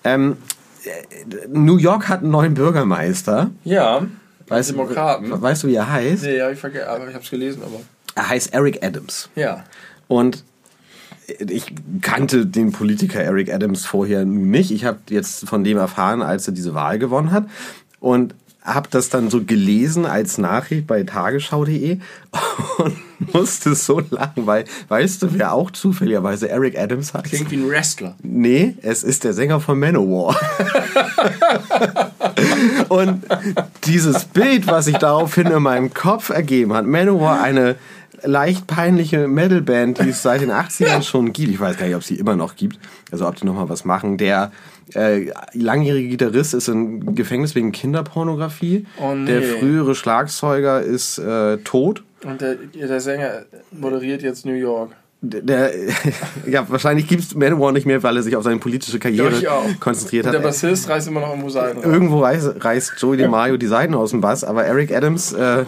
Ähm, 0.04 0.38
äh, 0.84 1.48
New 1.50 1.78
York 1.78 2.10
hat 2.10 2.22
einen 2.22 2.32
neuen 2.32 2.54
Bürgermeister. 2.54 3.52
Ja, 3.64 4.08
Weißt, 4.52 4.72
Demokraten. 4.72 5.42
Weißt 5.42 5.64
du, 5.64 5.68
wie 5.70 5.76
er 5.76 5.90
heißt? 5.90 6.24
Nee, 6.24 6.42
hab 6.42 6.52
ich 6.52 6.64
aber 6.64 7.08
ich 7.08 7.16
hab's 7.16 7.30
gelesen, 7.30 7.62
aber. 7.64 7.80
Er 8.16 8.28
heißt 8.28 8.54
Eric 8.54 8.84
Adams. 8.84 9.30
Ja. 9.36 9.64
Und 10.10 10.44
ich 11.40 11.74
kannte 12.02 12.46
den 12.46 12.74
Politiker 12.74 13.22
Eric 13.22 13.54
Adams 13.54 13.86
vorher 13.86 14.26
nicht. 14.26 14.72
Ich 14.72 14.84
habe 14.84 15.00
jetzt 15.10 15.48
von 15.48 15.64
dem 15.64 15.78
erfahren, 15.78 16.22
als 16.22 16.48
er 16.48 16.54
diese 16.54 16.74
Wahl 16.74 17.00
gewonnen 17.00 17.32
hat. 17.32 17.46
Und 18.02 18.36
habe 18.64 18.90
das 18.92 19.10
dann 19.10 19.30
so 19.30 19.44
gelesen 19.44 20.06
als 20.06 20.38
Nachricht 20.38 20.86
bei 20.86 21.04
tagesschau.de 21.04 22.00
und 22.78 22.98
musste 23.34 23.74
so 23.74 24.02
lachen, 24.12 24.46
weil 24.46 24.66
weißt 24.88 25.24
du, 25.24 25.34
wer 25.34 25.54
auch 25.54 25.72
zufälligerweise 25.72 26.50
Eric 26.50 26.78
Adams 26.78 27.14
hat? 27.14 27.24
Klingt 27.24 27.50
wie 27.50 27.58
ein 27.58 27.70
Wrestler. 27.70 28.16
Nee, 28.22 28.76
es 28.84 29.04
ist 29.04 29.24
der 29.24 29.34
Sänger 29.34 29.60
von 29.60 29.80
Manowar. 29.80 30.36
und 32.90 33.26
dieses 33.86 34.26
Bild, 34.26 34.68
was 34.68 34.86
sich 34.86 34.98
daraufhin 34.98 35.48
in 35.48 35.64
meinem 35.64 35.94
Kopf 35.94 36.30
ergeben 36.30 36.74
hat, 36.74 36.86
Manowar, 36.86 37.42
eine 37.42 37.78
leicht 38.24 38.68
peinliche 38.68 39.28
Metalband, 39.28 40.00
die 40.00 40.10
es 40.10 40.22
seit 40.22 40.42
den 40.42 40.52
80ern 40.52 41.02
schon 41.02 41.34
gibt. 41.34 41.52
Ich 41.52 41.60
weiß 41.60 41.78
gar 41.78 41.88
nicht, 41.88 41.96
ob 41.96 42.04
sie 42.04 42.16
immer 42.16 42.36
noch 42.36 42.56
gibt. 42.56 42.78
Also 43.12 43.28
ob 43.28 43.36
die 43.36 43.46
nochmal 43.46 43.70
was 43.70 43.86
machen. 43.86 44.18
Der 44.18 44.52
äh, 44.96 45.32
langjährige 45.54 46.10
Gitarrist 46.10 46.54
ist 46.54 46.68
im 46.68 47.16
Gefängnis 47.16 47.56
wegen 47.56 47.72
Kinderpornografie. 47.72 48.86
Oh, 49.02 49.14
nee. 49.14 49.26
Der 49.26 49.42
frühere 49.42 49.96
Schlagzeuger 49.96 50.82
ist 50.82 51.18
äh, 51.18 51.58
tot. 51.58 52.04
Und 52.24 52.42
der, 52.42 52.56
der 52.56 53.00
Sänger 53.00 53.44
moderiert 53.72 54.22
jetzt 54.22 54.46
New 54.46 54.54
York. 54.54 54.92
Der, 55.24 55.72
ja, 56.48 56.68
wahrscheinlich 56.68 57.08
gibt 57.08 57.22
es 57.22 57.36
Manowar 57.36 57.72
nicht 57.72 57.86
mehr, 57.86 58.02
weil 58.02 58.18
er 58.18 58.24
sich 58.24 58.36
auf 58.36 58.44
seine 58.44 58.58
politische 58.58 58.98
Karriere 58.98 59.32
konzentriert 59.80 60.26
Und 60.26 60.30
hat. 60.30 60.40
der 60.40 60.44
Bassist 60.44 60.90
reißt 60.90 61.08
immer 61.08 61.20
noch 61.20 61.30
irgendwo 61.30 61.50
Seiten. 61.50 61.84
Irgendwo 61.84 62.20
reißt, 62.22 62.64
reißt 62.64 62.94
Joey 62.98 63.18
DeMario 63.18 63.58
die 63.58 63.68
Seiten 63.68 63.94
aus 63.94 64.12
dem 64.12 64.22
Bass, 64.22 64.44
aber 64.44 64.66
Eric 64.66 64.92
Adams 64.92 65.32
äh, 65.34 65.66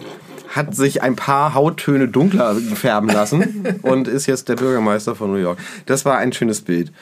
hat 0.48 0.74
sich 0.74 1.02
ein 1.02 1.14
paar 1.14 1.54
Hauttöne 1.54 2.08
dunkler 2.08 2.56
färben 2.56 3.08
lassen 3.08 3.78
und 3.82 4.08
ist 4.08 4.26
jetzt 4.26 4.48
der 4.48 4.56
Bürgermeister 4.56 5.14
von 5.14 5.30
New 5.30 5.38
York. 5.38 5.58
Das 5.86 6.04
war 6.04 6.18
ein 6.18 6.32
schönes 6.32 6.60
Bild 6.60 6.92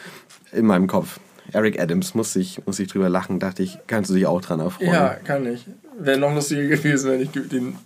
in 0.53 0.67
meinem 0.67 0.87
Kopf. 0.87 1.21
Eric 1.53 1.81
Adams 1.81 2.15
muss 2.15 2.35
ich, 2.37 2.61
muss 2.67 2.79
ich 2.79 2.89
drüber 2.89 3.09
lachen, 3.09 3.39
dachte 3.39 3.63
ich, 3.63 3.79
kannst 3.87 4.11
du 4.11 4.15
dich 4.15 4.27
auch 4.27 4.41
dran 4.41 4.61
erfreuen. 4.61 4.91
Ja, 4.93 5.11
kann 5.15 5.47
ich. 5.47 5.65
Wäre 5.99 6.19
noch 6.19 6.35
lustiger 6.35 6.65
gewesen, 6.65 7.11
wenn 7.11 7.21
ich 7.21 7.31
den, 7.31 7.77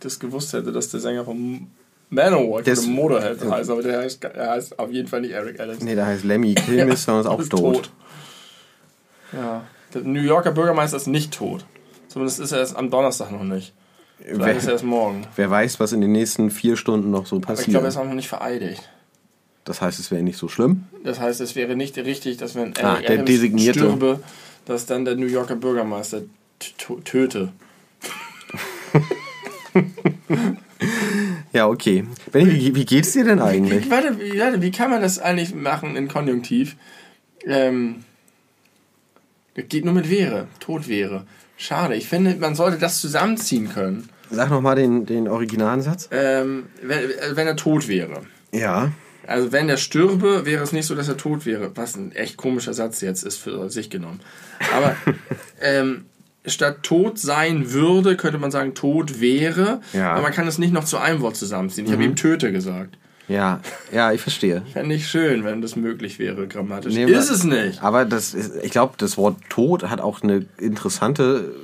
das 0.00 0.18
gewusst 0.18 0.52
hätte, 0.52 0.72
dass 0.72 0.90
der 0.90 1.00
Sänger 1.00 1.24
von 1.24 1.66
Manowar, 2.10 2.62
Das- 2.62 2.80
würde 2.82 2.92
Motorhead 2.92 3.40
heißt, 3.50 3.70
aber 3.70 3.82
der 3.82 4.00
heißt, 4.00 4.22
er 4.24 4.50
heißt 4.50 4.78
auf 4.78 4.90
jeden 4.90 5.08
Fall 5.08 5.22
nicht 5.22 5.32
Eric 5.32 5.58
Adams. 5.60 5.82
Nee, 5.82 5.94
der 5.94 6.06
heißt 6.06 6.24
Lemmy 6.24 6.54
Kilmister 6.54 7.14
und 7.14 7.20
ist 7.22 7.26
auch 7.26 7.40
ist 7.40 7.50
tot. 7.50 7.90
Ja. 9.32 9.64
Der 9.94 10.02
New 10.02 10.20
Yorker 10.20 10.52
Bürgermeister 10.52 10.96
ist 10.96 11.06
nicht 11.06 11.32
tot. 11.32 11.64
Zumindest 12.08 12.40
ist 12.40 12.52
er 12.52 12.58
erst 12.58 12.76
am 12.76 12.90
Donnerstag 12.90 13.30
noch 13.30 13.44
nicht. 13.44 13.72
Vielleicht 14.18 14.58
ist 14.58 14.64
er 14.64 14.66
Wer, 14.68 14.72
erst 14.74 14.84
morgen. 14.84 15.26
wer 15.36 15.50
weiß, 15.50 15.80
was 15.80 15.92
in 15.92 16.00
den 16.00 16.12
nächsten 16.12 16.50
vier 16.50 16.76
Stunden 16.76 17.10
noch 17.10 17.26
so 17.26 17.36
Aber 17.36 17.54
ich 17.54 17.64
glaube, 17.66 17.86
er 17.86 17.88
ist 17.88 17.94
passiert. 17.94 17.96
auch 18.04 18.08
noch 18.08 18.14
nicht 18.14 18.28
vereidigt. 18.28 18.88
Das 19.64 19.80
heißt, 19.80 19.98
es 20.00 20.10
wäre 20.10 20.22
nicht 20.22 20.38
so 20.38 20.48
schlimm. 20.48 20.84
Das 21.04 21.20
heißt, 21.20 21.40
es 21.40 21.54
wäre 21.54 21.76
nicht 21.76 21.96
richtig, 21.98 22.36
dass 22.36 22.54
wenn 22.54 22.76
Ah, 22.78 23.00
der 23.00 23.18
Designierte. 23.22 23.78
stürbe, 23.80 24.20
dass 24.64 24.86
dann 24.86 25.04
der 25.04 25.14
New 25.16 25.26
Yorker 25.26 25.56
Bürgermeister 25.56 26.22
töte. 27.04 27.52
Ja, 31.52 31.68
okay. 31.68 32.04
Benny, 32.32 32.50
wie, 32.54 32.74
wie 32.74 32.84
geht's 32.84 33.12
dir 33.12 33.24
denn 33.24 33.38
eigentlich? 33.40 33.84
Wie, 33.86 33.90
warte, 33.90 34.18
wie, 34.18 34.38
warte, 34.40 34.62
wie 34.62 34.70
kann 34.70 34.90
man 34.90 35.02
das 35.02 35.18
eigentlich 35.18 35.54
machen 35.54 35.96
in 35.96 36.08
Konjunktiv? 36.08 36.76
Ähm, 37.46 38.04
das 39.54 39.66
geht 39.68 39.84
nur 39.84 39.94
mit 39.94 40.08
wäre, 40.10 40.48
tot 40.60 40.88
wäre. 40.88 41.26
Schade, 41.56 41.94
ich 41.94 42.08
finde, 42.08 42.34
man 42.36 42.54
sollte 42.54 42.78
das 42.78 43.00
zusammenziehen 43.00 43.68
können. 43.68 44.08
Sag 44.30 44.50
nochmal 44.50 44.76
den, 44.76 45.04
den 45.06 45.28
originalen 45.28 45.82
Satz. 45.82 46.08
Ähm, 46.10 46.66
wenn, 46.82 47.10
wenn 47.34 47.46
er 47.46 47.56
tot 47.56 47.86
wäre. 47.86 48.22
Ja. 48.52 48.90
Also 49.26 49.52
wenn 49.52 49.68
er 49.68 49.76
stürbe, 49.76 50.44
wäre 50.46 50.62
es 50.62 50.72
nicht 50.72 50.86
so, 50.86 50.94
dass 50.94 51.08
er 51.08 51.16
tot 51.16 51.46
wäre. 51.46 51.70
Was 51.74 51.96
ein 51.96 52.12
echt 52.12 52.36
komischer 52.36 52.74
Satz 52.74 53.00
jetzt 53.00 53.22
ist 53.22 53.36
für 53.36 53.70
sich 53.70 53.90
genommen. 53.90 54.20
Aber 54.74 54.96
ähm, 55.60 56.06
statt 56.46 56.82
tot 56.82 57.18
sein 57.18 57.72
würde, 57.72 58.16
könnte 58.16 58.38
man 58.38 58.50
sagen, 58.50 58.74
tot 58.74 59.20
wäre. 59.20 59.80
Ja. 59.92 60.12
Aber 60.12 60.22
man 60.22 60.32
kann 60.32 60.46
es 60.46 60.58
nicht 60.58 60.72
noch 60.72 60.84
zu 60.84 60.98
einem 60.98 61.20
Wort 61.20 61.36
zusammenziehen. 61.36 61.86
Ich 61.86 61.92
habe 61.92 62.04
eben 62.04 62.16
Töte 62.16 62.52
gesagt. 62.52 62.96
Ja, 63.28 63.60
ja, 63.92 64.12
ich 64.12 64.20
verstehe. 64.20 64.62
Fände 64.72 64.94
ich 64.94 65.08
schön, 65.08 65.44
wenn 65.44 65.62
das 65.62 65.76
möglich 65.76 66.18
wäre, 66.18 66.46
grammatisch. 66.46 66.94
Nee, 66.94 67.04
ist 67.04 67.30
es 67.30 67.44
nicht. 67.44 67.82
Aber 67.82 68.04
das 68.04 68.34
ist, 68.34 68.52
ich 68.62 68.72
glaube, 68.72 68.94
das 68.98 69.16
Wort 69.16 69.36
Tod 69.48 69.88
hat 69.88 70.00
auch 70.00 70.22
eine 70.22 70.44
interessante 70.58 71.54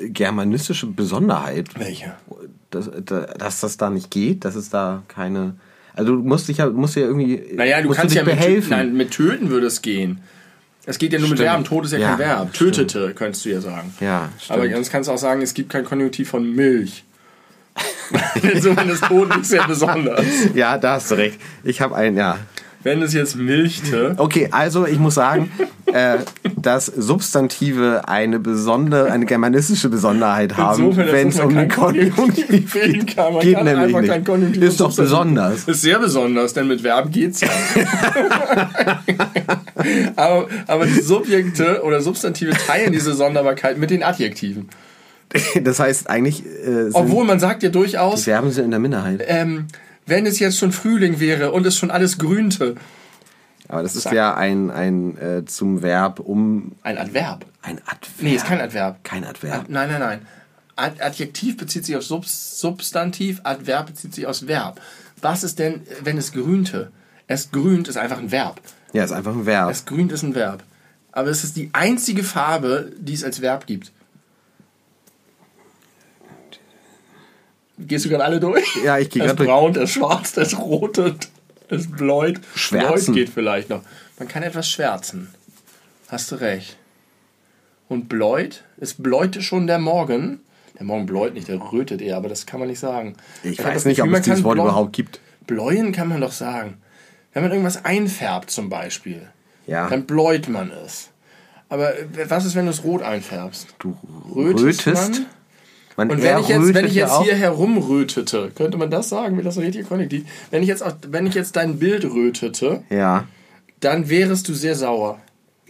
äh, 0.00 0.08
germanistische 0.10 0.86
Besonderheit. 0.86 1.68
Welche? 1.78 2.14
Dass, 2.70 2.90
dass 3.04 3.60
das 3.60 3.76
da 3.76 3.90
nicht 3.90 4.10
geht, 4.10 4.44
dass 4.44 4.54
es 4.54 4.70
da 4.70 5.02
keine. 5.08 5.54
Also 5.94 6.16
du 6.16 6.22
musst 6.22 6.48
dich 6.48 6.58
ja, 6.58 6.68
musst 6.70 6.96
ja 6.96 7.02
irgendwie. 7.02 7.42
Naja, 7.54 7.82
du 7.82 7.90
kannst 7.90 8.10
dich 8.14 8.18
ja 8.18 8.24
mit, 8.24 8.36
behelfen. 8.38 8.70
nein, 8.70 8.94
mit 8.96 9.10
töten 9.10 9.50
würde 9.50 9.66
es 9.66 9.82
gehen. 9.82 10.20
Es 10.86 10.98
geht 10.98 11.12
ja 11.12 11.18
nur 11.18 11.28
mit 11.28 11.38
Stimmt. 11.38 11.50
Verben. 11.50 11.64
Tod 11.64 11.84
ist 11.84 11.92
ja, 11.92 11.98
Ja, 11.98 12.08
kein 12.10 12.18
Verb. 12.20 12.56
stimmt. 12.56 12.74
Tötete, 12.76 13.12
könntest 13.14 13.44
du 13.44 13.50
ja 13.50 13.60
sagen. 13.60 13.92
Ja, 14.00 14.30
Aber 14.48 14.62
stimmt. 14.62 14.74
sonst 14.76 14.90
kannst 14.90 15.08
du 15.08 15.12
auch 15.12 15.18
sagen, 15.18 15.42
es 15.42 15.54
gibt 15.54 15.70
kein 15.70 15.84
Konjunktiv 15.84 16.28
von 16.30 16.50
Milch. 16.54 17.04
Insofern 18.42 18.88
ist 18.88 19.04
Tod 19.04 19.28
nicht 19.36 19.46
sehr 19.46 19.66
besonders. 19.66 20.24
Ja, 20.54 20.78
da 20.78 20.94
hast 20.94 21.10
du 21.10 21.14
recht. 21.16 21.38
Ich 21.64 21.80
habe 21.80 21.94
ein, 21.94 22.16
ja. 22.16 22.38
Wenn 22.82 23.02
es 23.02 23.12
jetzt 23.12 23.36
milchte. 23.36 24.14
Okay, 24.16 24.48
also 24.50 24.86
ich 24.86 24.98
muss 24.98 25.14
sagen, 25.14 25.50
äh, 25.86 26.18
dass 26.56 26.86
Substantive 26.86 28.08
eine 28.08 28.38
besondere, 28.38 29.10
eine 29.10 29.26
germanistische 29.26 29.90
Besonderheit 29.90 30.56
haben, 30.56 30.96
wenn 30.96 31.28
es 31.28 31.38
um 31.40 31.54
den 31.54 31.68
Konjunktiv 31.68 32.74
wählen 32.74 33.04
kann. 33.04 33.34
Man 33.34 33.42
geht 33.42 33.54
kann 33.54 33.64
nämlich 33.64 33.84
einfach 33.84 34.00
nicht. 34.00 34.10
kein 34.10 34.24
Konjunktiv 34.24 34.62
Ist 34.62 34.80
doch 34.80 34.96
besonders. 34.96 35.64
Ist 35.64 35.82
sehr 35.82 35.98
besonders, 35.98 36.54
denn 36.54 36.68
mit 36.68 36.80
Verben 36.80 37.10
geht's 37.10 37.42
ja. 37.42 37.48
aber, 40.16 40.48
aber 40.66 40.86
die 40.86 41.00
Subjekte 41.00 41.82
oder 41.82 42.00
Substantive 42.00 42.52
teilen 42.52 42.92
diese 42.92 43.12
Sonderbarkeit 43.14 43.76
mit 43.78 43.90
den 43.90 44.02
Adjektiven. 44.02 44.68
Das 45.62 45.78
heißt 45.78 46.10
eigentlich, 46.10 46.44
äh, 46.44 46.90
Obwohl 46.92 47.24
man 47.24 47.38
sagt 47.38 47.62
ja 47.62 47.68
die 47.68 47.72
durchaus, 47.72 48.24
Verben 48.24 48.50
sind 48.50 48.64
in 48.64 48.70
der 48.70 48.80
Minderheit. 48.80 49.22
ähm, 49.26 49.66
wenn 50.06 50.26
es 50.26 50.38
jetzt 50.38 50.58
schon 50.58 50.72
Frühling 50.72 51.20
wäre 51.20 51.52
und 51.52 51.66
es 51.66 51.76
schon 51.76 51.90
alles 51.90 52.18
grünte. 52.18 52.76
Aber 53.68 53.82
das 53.84 53.94
ist 53.94 54.10
ja 54.10 54.34
ein, 54.34 54.70
ein 54.70 55.16
äh, 55.18 55.44
zum 55.44 55.82
Verb 55.82 56.18
um 56.18 56.72
Ein 56.82 56.98
Adverb. 56.98 57.46
ein 57.62 57.78
Adverb. 57.86 58.14
Nee, 58.20 58.34
ist 58.34 58.46
kein 58.46 58.60
Adverb. 58.60 59.04
Kein 59.04 59.24
Adverb. 59.24 59.60
Ad, 59.60 59.64
nein, 59.68 59.88
nein, 59.90 60.00
nein. 60.00 60.26
Ad, 60.74 61.00
Adjektiv 61.00 61.56
bezieht 61.56 61.86
sich 61.86 61.94
auf 61.96 62.02
Subs, 62.02 62.58
Substantiv, 62.58 63.40
Adverb 63.44 63.86
bezieht 63.88 64.14
sich 64.14 64.26
aufs 64.26 64.46
Verb. 64.48 64.80
Was 65.20 65.44
ist 65.44 65.58
denn, 65.58 65.82
wenn 66.02 66.18
es 66.18 66.32
grünte? 66.32 66.90
Es 67.28 67.52
grünt 67.52 67.86
ist 67.86 67.96
einfach 67.96 68.18
ein 68.18 68.32
Verb. 68.32 68.60
Ja, 68.92 69.04
ist 69.04 69.12
einfach 69.12 69.34
ein 69.34 69.46
Verb. 69.46 69.70
Es 69.70 69.84
grünt 69.84 70.10
ist 70.10 70.22
ein 70.24 70.34
Verb. 70.34 70.64
Aber 71.12 71.28
es 71.28 71.44
ist 71.44 71.56
die 71.56 71.70
einzige 71.72 72.24
Farbe, 72.24 72.92
die 72.98 73.14
es 73.14 73.22
als 73.22 73.40
Verb 73.40 73.66
gibt. 73.66 73.92
Gehst 77.86 78.04
du 78.04 78.08
gerade 78.08 78.24
alle 78.24 78.40
durch? 78.40 78.64
Ja, 78.84 78.98
ich 78.98 79.10
gehe 79.10 79.20
Das 79.22 79.28
gerade 79.30 79.36
durch. 79.38 79.48
braun, 79.48 79.72
das 79.72 79.90
schwarz, 79.90 80.32
das 80.32 80.58
rote, 80.58 81.16
das 81.68 81.86
bläut. 81.90 82.40
Schwärzen. 82.54 83.12
Bläut 83.12 83.14
geht 83.14 83.28
vielleicht 83.30 83.70
noch. 83.70 83.82
Man 84.18 84.28
kann 84.28 84.42
etwas 84.42 84.68
schwärzen. 84.68 85.32
Hast 86.08 86.30
du 86.32 86.36
recht. 86.36 86.76
Und 87.88 88.08
bläut? 88.08 88.64
Es 88.78 88.94
bläute 88.94 89.42
schon 89.42 89.66
der 89.66 89.78
Morgen. 89.78 90.40
Der 90.78 90.86
Morgen 90.86 91.06
bläut 91.06 91.34
nicht, 91.34 91.48
der 91.48 91.60
rötet 91.72 92.00
eher, 92.00 92.16
aber 92.16 92.28
das 92.28 92.46
kann 92.46 92.60
man 92.60 92.68
nicht 92.68 92.78
sagen. 92.80 93.14
Ich 93.42 93.58
hab 93.58 93.66
weiß 93.66 93.74
das 93.74 93.84
nicht, 93.86 93.96
Gefühl, 93.96 94.12
ob 94.12 94.18
es 94.18 94.24
dieses 94.24 94.44
Wort 94.44 94.56
bläu- 94.56 94.62
überhaupt 94.64 94.92
gibt. 94.92 95.20
Bläuen 95.46 95.92
kann 95.92 96.08
man 96.08 96.20
doch 96.20 96.32
sagen. 96.32 96.78
Wenn 97.32 97.42
man 97.42 97.52
irgendwas 97.52 97.84
einfärbt 97.84 98.50
zum 98.50 98.68
Beispiel, 98.68 99.28
Ja. 99.66 99.88
dann 99.88 100.04
bläut 100.06 100.48
man 100.48 100.70
es. 100.70 101.08
Aber 101.68 101.96
äh, 101.98 102.06
was 102.28 102.44
ist, 102.44 102.54
wenn 102.56 102.64
du 102.66 102.70
es 102.72 102.82
rot 102.84 103.02
einfärbst? 103.02 103.68
Du 103.78 103.96
Rötest 104.34 104.86
rötest. 104.86 105.22
Man? 105.96 106.10
Und 106.10 106.22
wenn 106.22 106.38
ich 106.38 106.48
jetzt, 106.48 106.74
wenn 106.74 106.84
ich 106.86 106.94
jetzt 106.94 107.10
auch. 107.12 107.22
hier 107.24 107.34
herumrötete, 107.34 108.50
könnte 108.54 108.78
man 108.78 108.90
das 108.90 109.08
sagen, 109.08 109.38
wie 109.38 109.42
das 109.42 109.54
so 109.56 109.60
richtig 109.60 109.88
konnektiv? 109.88 110.24
Wenn 110.50 110.62
ich 110.62 110.68
jetzt, 110.68 110.82
auch, 110.82 110.92
wenn 111.08 111.26
ich 111.26 111.34
jetzt 111.34 111.56
dein 111.56 111.78
Bild 111.78 112.04
rötete, 112.04 112.82
Ja, 112.90 113.24
dann 113.80 114.08
wärest 114.08 114.48
du 114.48 114.54
sehr 114.54 114.74
sauer 114.76 115.18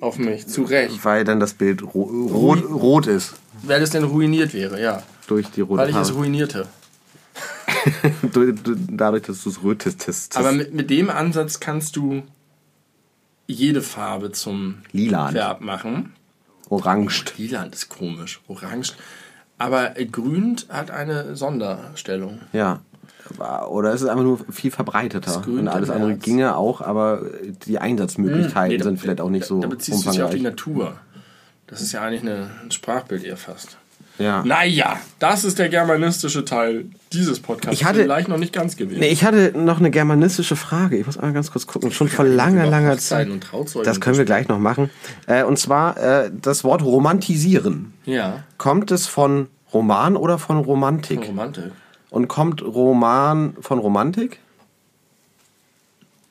auf 0.01 0.19
mich, 0.19 0.47
zu 0.47 0.63
Recht. 0.63 1.05
weil 1.05 1.25
dann 1.25 1.41
das 1.41 1.55
Bild 1.55 1.83
ro 1.83 2.03
rot, 2.03 2.65
rot 2.69 3.07
ist. 3.07 3.35
Weil 3.63 3.83
es 3.83 3.91
denn 3.91 4.05
ruiniert 4.05 4.55
wäre, 4.55 4.81
ja. 4.81 5.03
Durch 5.27 5.49
die 5.51 5.61
rote 5.61 5.83
Weil 5.83 5.91
ich 5.91 5.97
es 5.97 6.09
Farbe. 6.09 6.23
ruinierte. 6.23 6.67
Du- 8.33 8.53
du- 8.53 8.77
Dadurch, 8.91 9.23
dass 9.23 9.43
du 9.43 9.51
es 9.51 9.63
rötest. 9.63 10.37
Aber 10.37 10.53
mit, 10.53 10.75
mit 10.75 10.91
dem 10.91 11.09
Ansatz 11.11 11.61
kannst 11.61 11.97
du 11.97 12.23
jede 13.47 13.83
Farbe 13.83 14.33
zum 14.33 14.77
Lilan. 14.93 15.35
Verb 15.35 15.61
machen. 15.61 16.13
Orange. 16.69 17.25
Lilan 17.37 17.71
ist 17.73 17.89
komisch, 17.89 18.41
orange. 18.49 18.93
Aber 19.61 19.91
grünt 19.91 20.67
hat 20.71 20.91
eine 20.91 21.37
Sonderstellung. 21.37 22.41
Ja. 22.53 22.81
Oder 23.69 23.93
ist 23.93 24.01
es 24.01 24.09
einfach 24.09 24.25
nur 24.25 24.41
viel 24.51 24.71
verbreiteter? 24.71 25.47
Und 25.47 25.69
alles 25.69 25.91
andere 25.91 26.11
März. 26.11 26.23
ginge 26.25 26.57
auch, 26.57 26.81
aber 26.81 27.23
die 27.67 27.79
Einsatzmöglichkeiten 27.79 28.71
Nee, 28.73 28.79
da- 28.79 28.85
sind 28.85 28.99
vielleicht 28.99 29.21
auch 29.21 29.29
nicht 29.31 29.45
so 29.47 29.61
Da 29.61 29.69
bezieht 29.69 29.95
es 29.95 30.01
sich 30.01 30.15
ja 30.17 30.25
auf 30.25 30.31
die 30.31 30.39
umfangreich. 30.39 30.43
Natur. 30.43 30.95
Das 31.69 31.81
ist 31.83 31.93
ja 31.93 32.01
eigentlich 32.01 32.23
eine, 32.23 32.51
ein 32.65 32.71
Sprachbild 32.73 33.23
eher 33.23 33.37
fast. 33.37 33.77
Ja. 34.21 34.45
Naja, 34.45 34.99
das 35.19 35.45
ist 35.45 35.59
der 35.59 35.69
germanistische 35.71 36.45
Teil 36.45 36.85
dieses 37.13 37.41
Podcasts. 37.41 37.81
Ich 37.81 37.85
hatte- 37.87 38.03
Vielleicht 38.03 38.29
noch 38.29 38.37
nicht 38.39 38.53
ganz 38.53 38.77
gewesen. 38.77 39.01
Nee, 39.01 39.09
ich 39.09 39.25
hatte 39.25 39.53
noch 39.57 39.79
eine 39.79 39.91
germanistische 39.91 40.57
Frage. 40.57 40.99
Ich 40.99 41.07
muss 41.07 41.19
mal 41.21 41.33
ganz 41.33 41.51
kurz 41.51 41.67
gucken. 41.67 41.91
Schon 41.91 42.09
vor 42.09 42.25
langer, 42.27 42.63
über 42.65 42.71
langer 42.71 42.99
Zeit. 42.99 43.29
und 43.31 43.47
Das 43.83 44.01
können 44.01 44.19
wir 44.19 44.25
gleich 44.27 44.47
noch 44.49 44.59
machen. 44.59 44.91
Äh, 45.27 45.45
und 45.45 45.59
zwar 45.59 45.97
äh, 45.97 46.31
das 46.31 46.63
Wort 46.65 46.83
romantisieren. 46.83 47.95
Ja, 48.05 48.45
Kommt 48.59 48.91
es 48.91 49.07
von 49.07 49.49
Roman 49.73 50.17
oder 50.17 50.39
von 50.39 50.59
Romantik? 50.59 51.27
Romantik. 51.27 51.73
Und 52.11 52.29
kommt 52.29 52.61
Roman 52.63 53.55
von 53.61 53.79
Romantik? 53.79 54.39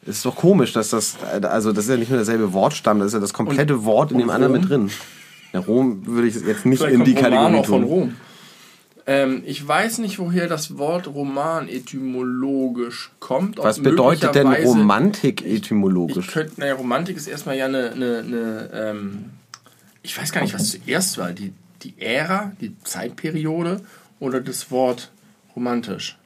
Ist 0.06 0.26
doch 0.26 0.36
komisch, 0.36 0.74
dass 0.74 0.90
das, 0.90 1.18
also 1.44 1.72
das 1.72 1.86
ist 1.86 1.90
ja 1.92 1.98
nicht 1.98 2.10
nur 2.10 2.18
derselbe 2.18 2.54
Wortstamm, 2.54 3.00
das 3.00 3.08
ist 3.08 3.14
ja 3.14 3.20
das 3.20 3.34
komplette 3.34 3.84
Wort 3.86 4.12
in 4.12 4.18
dem 4.20 4.30
und 4.30 4.34
anderen 4.34 4.54
mit 4.54 4.70
drin. 4.70 4.90
Ja, 5.54 5.60
Rom 5.62 6.06
würde 6.06 6.28
ich 6.28 6.36
jetzt 6.36 6.66
nicht 6.66 6.80
Vielleicht 6.80 6.96
in 6.96 7.04
die 7.06 7.14
Roman 7.14 7.32
Kategorie 7.32 7.56
auch 7.58 7.66
von 7.66 7.82
tun. 7.82 7.90
Rom. 7.90 8.16
Ähm, 9.08 9.42
ich 9.48 9.68
weiß 9.68 9.98
nicht, 9.98 10.20
woher 10.20 10.48
das 10.48 10.78
Wort 10.78 11.08
Roman 11.08 11.68
etymologisch 11.68 13.10
kommt. 13.20 13.58
Was 13.58 13.82
bedeutet 13.82 14.36
denn 14.36 14.48
Romantik 14.48 15.44
Ich 15.44 15.58
etymologisch? 15.58 16.28
könnte, 16.28 16.60
naja, 16.60 16.76
Romantik 16.76 17.18
ist 17.18 17.26
erstmal 17.26 17.58
ja 17.58 17.66
eine, 17.66 17.92
eine, 17.92 18.20
eine 18.20 18.70
ähm, 18.72 19.26
ich 20.04 20.16
weiß 20.16 20.32
gar 20.32 20.42
nicht, 20.42 20.54
was 20.54 20.70
zuerst 20.70 21.18
war. 21.18 21.32
Die, 21.32 21.54
die 21.82 21.96
Ära, 21.98 22.52
die 22.62 22.76
Zeitperiode 22.84 23.82
oder 24.20 24.42
das 24.42 24.70
Wort 24.70 25.12
romantisch. 25.56 26.19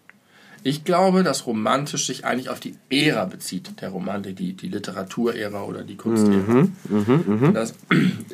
Ich 0.63 0.86
glaube, 0.86 1.24
dass 1.24 1.46
romantisch 1.46 2.08
sich 2.08 2.25
eigentlich 2.25 2.50
auf 2.50 2.60
die 2.60 2.75
Ära 2.89 3.25
bezieht, 3.25 3.82
der 3.82 3.89
Romantik, 3.89 4.38
die, 4.38 4.53
die 4.53 4.70
Literaturära 4.70 5.63
oder 5.63 5.84
die 5.84 5.98
Kunstära. 5.98 6.67
Mhm, 6.89 7.53
Dass 7.53 7.75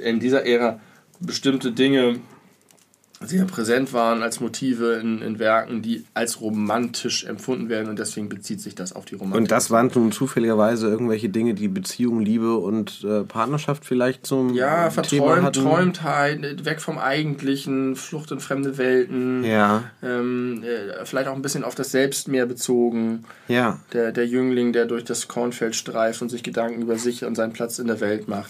in 0.04 0.20
dieser 0.20 0.46
Ära 0.46 0.80
bestimmte 1.20 1.72
Dinge 1.72 2.20
sehr 3.22 3.44
präsent 3.46 3.92
waren 3.92 4.24
als 4.24 4.40
Motive 4.40 4.94
in, 4.94 5.22
in 5.22 5.40
Werken, 5.40 5.82
die 5.82 6.06
als 6.14 6.40
romantisch 6.40 7.26
empfunden 7.26 7.68
werden 7.68 7.90
und 7.90 8.00
deswegen 8.00 8.30
bezieht 8.30 8.62
sich 8.62 8.76
das 8.76 8.94
auf 8.94 9.04
die 9.04 9.16
Romantik. 9.16 9.42
Und 9.42 9.52
das 9.52 9.70
waren 9.72 9.92
nun 9.94 10.12
zufälligerweise 10.14 10.88
irgendwelche 10.88 11.28
Dinge, 11.28 11.54
die 11.54 11.68
Beziehung, 11.68 12.22
Liebe 12.22 12.56
und 12.56 13.04
äh, 13.04 13.24
Partnerschaft 13.24 13.84
vielleicht 13.86 14.26
zum 14.26 14.54
Ja, 14.54 14.88
Thema 14.90 15.42
verträumt? 15.42 15.56
Träumtheit, 15.58 16.64
weg 16.66 16.80
vom 16.82 16.98
Eigentlichen, 16.98 17.96
Flucht 17.98 18.32
in 18.32 18.40
fremde 18.40 18.78
Welten. 18.78 19.44
Ja, 19.44 19.84
Ähm, 20.02 20.64
äh, 20.64 21.04
vielleicht 21.06 21.28
auch 21.28 21.36
ein 21.36 21.42
bisschen 21.42 21.64
auf 21.66 21.76
das 21.76 21.92
Selbst 21.92 22.28
mehr 22.30 22.46
bezogen. 22.46 23.26
ja. 23.48 23.80
Der, 23.92 24.12
der 24.14 24.28
Jüngling, 24.28 24.72
der 24.72 24.86
durch 24.86 25.04
das 25.04 25.28
Kornfeld 25.28 25.76
streift 25.76 26.22
und 26.22 26.30
sich 26.30 26.44
Gedanken 26.44 26.82
über 26.82 26.98
sich 26.98 27.26
und 27.26 27.36
seinen 27.36 27.54
Platz 27.54 27.80
in 27.80 27.88
der 27.88 28.00
Welt 28.00 28.28
macht. 28.28 28.50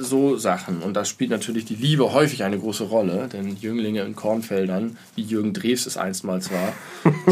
So 0.00 0.36
Sachen. 0.36 0.82
Und 0.82 0.94
da 0.94 1.04
spielt 1.04 1.30
natürlich 1.30 1.64
die 1.64 1.74
Liebe 1.74 2.12
häufig 2.12 2.44
eine 2.44 2.58
große 2.58 2.84
Rolle, 2.84 3.28
denn 3.32 3.56
Jünglinge 3.56 4.02
in 4.02 4.14
Kornfeldern, 4.14 4.96
wie 5.16 5.22
Jürgen 5.22 5.52
Drews 5.52 5.86
es 5.86 5.96
einstmals 5.96 6.50
war, 6.52 6.72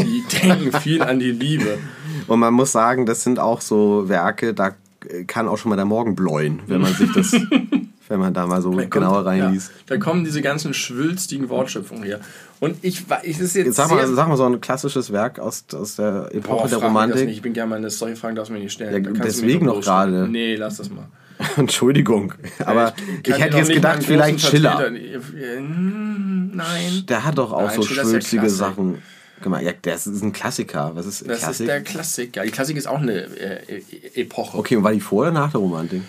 die 0.01 0.23
denken 0.41 0.71
viel 0.79 1.01
an 1.03 1.19
die 1.19 1.31
Liebe. 1.31 1.77
Und 2.27 2.39
man 2.39 2.53
muss 2.53 2.71
sagen, 2.71 3.05
das 3.05 3.23
sind 3.23 3.39
auch 3.39 3.61
so 3.61 4.09
Werke, 4.09 4.53
da 4.53 4.71
kann 5.27 5.47
auch 5.47 5.57
schon 5.57 5.69
mal 5.69 5.75
der 5.75 5.85
Morgen 5.85 6.15
bläuen, 6.15 6.61
wenn 6.67 6.81
man 6.81 6.93
sich 6.93 7.11
das, 7.13 7.31
wenn 8.07 8.19
man 8.19 8.33
da 8.33 8.45
mal 8.47 8.61
so 8.61 8.69
Da 8.71 8.77
kommt- 8.81 8.91
genauer 8.91 9.25
reinliest. 9.25 9.69
Ja, 9.69 9.75
da 9.87 9.97
kommen 9.97 10.23
diese 10.23 10.41
ganzen 10.41 10.73
schwülstigen 10.73 11.49
Wortschöpfungen 11.49 12.03
her. 12.03 12.19
Und 12.59 12.77
ich 12.83 13.09
weiß, 13.09 13.23
es 13.25 13.39
ist 13.39 13.55
jetzt 13.55 13.65
Jetzt 13.65 13.75
sag 13.77 13.89
mal, 13.89 14.07
sag 14.07 14.27
mal 14.27 14.37
so 14.37 14.45
ein 14.45 14.61
klassisches 14.61 15.11
Werk 15.11 15.39
aus, 15.39 15.65
aus 15.73 15.95
der 15.95 16.29
Epoche 16.31 16.61
Boah, 16.63 16.67
der 16.69 16.77
Romantik. 16.77 17.25
nicht. 17.25 17.37
Ich 17.37 17.41
bin 17.41 17.53
gerne 17.53 17.69
mal 17.79 17.89
solche 17.89 18.15
Fragen 18.15 18.35
darfst 18.35 18.49
du 18.49 18.53
mir 18.53 18.59
nicht 18.59 18.73
stellen. 18.73 19.03
Ja, 19.03 19.11
deswegen 19.23 19.65
noch 19.65 19.81
gerade. 19.81 20.27
Nee, 20.27 20.55
lass 20.55 20.77
das 20.77 20.89
mal. 20.91 21.05
Entschuldigung, 21.57 22.33
aber 22.65 22.93
ich, 23.17 23.23
dir 23.23 23.35
hätte 23.35 23.57
jetzt 23.57 23.71
gedacht, 23.71 24.03
vielleicht 24.03 24.41
Schiller. 24.41 24.77
Vertreter- 24.77 25.61
mm, 25.61 26.51
Nein. 26.55 27.05
Der 27.07 27.23
hat 27.25 27.37
doch 27.37 27.51
auch 27.53 27.67
Nein, 27.67 27.75
so 27.75 27.83
Schiller 27.83 28.03
ja 28.03 28.09
schwülstige 28.09 28.41
Klassik. 28.41 28.57
Sachen 28.57 29.01
gemacht. 29.41 29.63
Ja, 29.63 29.71
das 29.81 30.05
ist 30.07 30.21
ein 30.21 30.33
Klassiker. 30.33 30.91
Was 30.95 31.05
ist 31.05 31.21
Das 31.27 31.39
Klassik? 31.39 31.59
ist 31.61 31.67
der 31.67 31.81
Klassiker. 31.81 32.43
Die 32.43 32.51
Klassik 32.51 32.77
ist 32.77 32.87
auch 32.87 32.99
eine 32.99 33.13
äh, 33.13 33.81
e 34.15 34.21
Epoche. 34.21 34.57
okay, 34.57 34.75
und 34.75 34.83
war 34.83 34.91
die 34.91 34.99
vor 34.99 35.21
oder 35.23 35.31
nach 35.31 35.51
der 35.51 35.59
Romantik? 35.61 36.01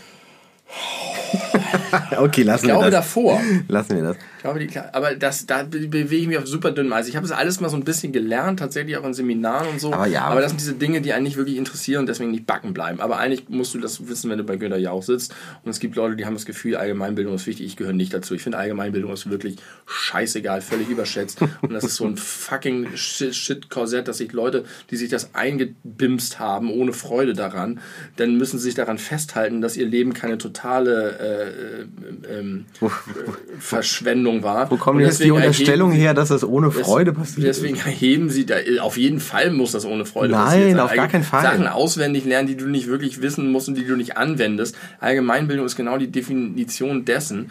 okay, 2.19 2.43
lassen 2.43 2.65
Ich 2.67 2.71
glaube 2.71 2.87
wir 2.87 2.91
das. 2.91 3.05
davor. 3.07 3.41
Lassen 3.69 3.97
wir 3.97 4.03
das. 4.03 4.17
Glaube, 4.43 4.59
die, 4.59 4.77
aber 4.79 5.15
das, 5.15 5.47
da 5.47 5.63
be- 5.63 5.87
bewege 5.87 6.17
ich 6.23 6.27
mich 6.27 6.37
auf 6.39 6.47
super 6.47 6.73
dünnem 6.73 6.93
Eis. 6.93 7.09
Ich 7.09 7.15
habe 7.17 7.25
es 7.25 7.31
alles 7.33 7.61
mal 7.61 7.69
so 7.69 7.77
ein 7.77 7.85
bisschen 7.85 8.13
gelernt, 8.13 8.59
tatsächlich 8.59 8.97
auch 8.97 9.05
in 9.05 9.15
Seminaren 9.15 9.69
und 9.69 9.81
so. 9.81 9.93
Aber 9.93 10.07
ja. 10.09 10.23
Aber 10.25 10.41
das 10.41 10.51
sind 10.51 10.61
diese 10.61 10.75
Dinge, 10.75 11.01
die 11.01 11.13
einen 11.13 11.23
nicht 11.23 11.37
wirklich 11.37 11.57
interessieren 11.57 12.01
und 12.01 12.07
deswegen 12.09 12.33
nicht 12.33 12.45
backen 12.47 12.75
bleiben. 12.75 13.01
Aber 13.01 13.19
eigentlich 13.19 13.49
musst 13.49 13.73
du 13.75 13.79
das 13.79 14.09
wissen, 14.09 14.31
wenn 14.31 14.39
du 14.39 14.45
bei 14.45 14.57
Günter 14.57 14.79
Jauch 14.79 15.03
sitzt. 15.05 15.33
Und 15.63 15.71
es 15.71 15.79
gibt 15.79 15.95
Leute, 15.95 16.17
die 16.17 16.27
haben 16.27 16.35
das 16.35 16.45
Gefühl, 16.45 16.75
Allgemeinbildung 16.77 17.35
ist 17.35 17.47
wichtig. 17.47 17.67
Ich 17.67 17.77
gehöre 17.77 17.93
nicht 17.93 18.13
dazu. 18.13 18.35
Ich 18.35 18.43
finde, 18.43 18.59
Allgemeinbildung 18.59 19.13
ist 19.13 19.31
wirklich 19.31 19.57
scheißegal, 19.87 20.61
völlig 20.61 20.89
überschätzt. 20.89 21.41
Und 21.63 21.73
das 21.73 21.85
ist 21.85 21.95
so 21.95 22.05
ein 22.05 22.17
fucking 22.17 22.97
Shit- 22.97 23.35
Shit-Korsett, 23.35 24.09
dass 24.09 24.19
sich 24.19 24.33
Leute, 24.33 24.65
die 24.91 24.97
sich 24.97 25.09
das 25.09 25.35
eingebimst 25.37 26.41
haben, 26.41 26.71
ohne 26.71 26.93
Freude 26.93 27.35
daran, 27.35 27.79
dann 28.17 28.37
müssen 28.37 28.59
sie 28.59 28.65
sich 28.65 28.75
daran 28.75 28.99
festhalten, 28.99 29.61
dass 29.61 29.77
ihr 29.77 29.87
Leben 29.87 30.15
keine 30.15 30.37
totale 30.39 31.87
äh, 32.29 32.33
äh, 32.33 32.39
ähm, 32.41 32.65
Verschwendung 33.59 34.32
war. 34.43 34.71
Wo 34.71 34.77
kommt 34.77 35.01
jetzt 35.01 35.23
die 35.23 35.33
Unterstellung 35.33 35.91
her, 35.91 36.15
dass 36.15 36.29
das 36.29 36.45
ohne 36.45 36.71
Freude 36.71 37.13
passiert? 37.13 37.47
Deswegen 37.47 37.77
erheben 37.77 38.31
sie 38.31 38.47
da, 38.47 38.55
auf 38.81 38.97
jeden 38.97 39.21
Fall 39.21 39.51
muss 39.51 39.73
das 39.73 39.85
ohne 39.85 40.05
Freude 40.05 40.33
Nein, 40.33 40.45
passieren. 40.45 40.81
auf 40.81 40.95
gar 40.95 41.09
keinen 41.09 41.25
Fall. 41.25 41.43
Sachen 41.43 41.67
auswendig 41.67 42.25
lernen, 42.25 42.47
die 42.47 42.57
du 42.57 42.67
nicht 42.67 42.87
wirklich 42.87 43.21
wissen 43.21 43.51
musst 43.51 43.69
und 43.69 43.75
die 43.75 43.85
du 43.85 43.97
nicht 43.97 44.17
anwendest. 44.17 44.77
Allgemeinbildung 45.01 45.67
ist 45.67 45.77
genau 45.77 45.99
die 45.99 46.11
Definition 46.11 47.05
dessen. 47.05 47.51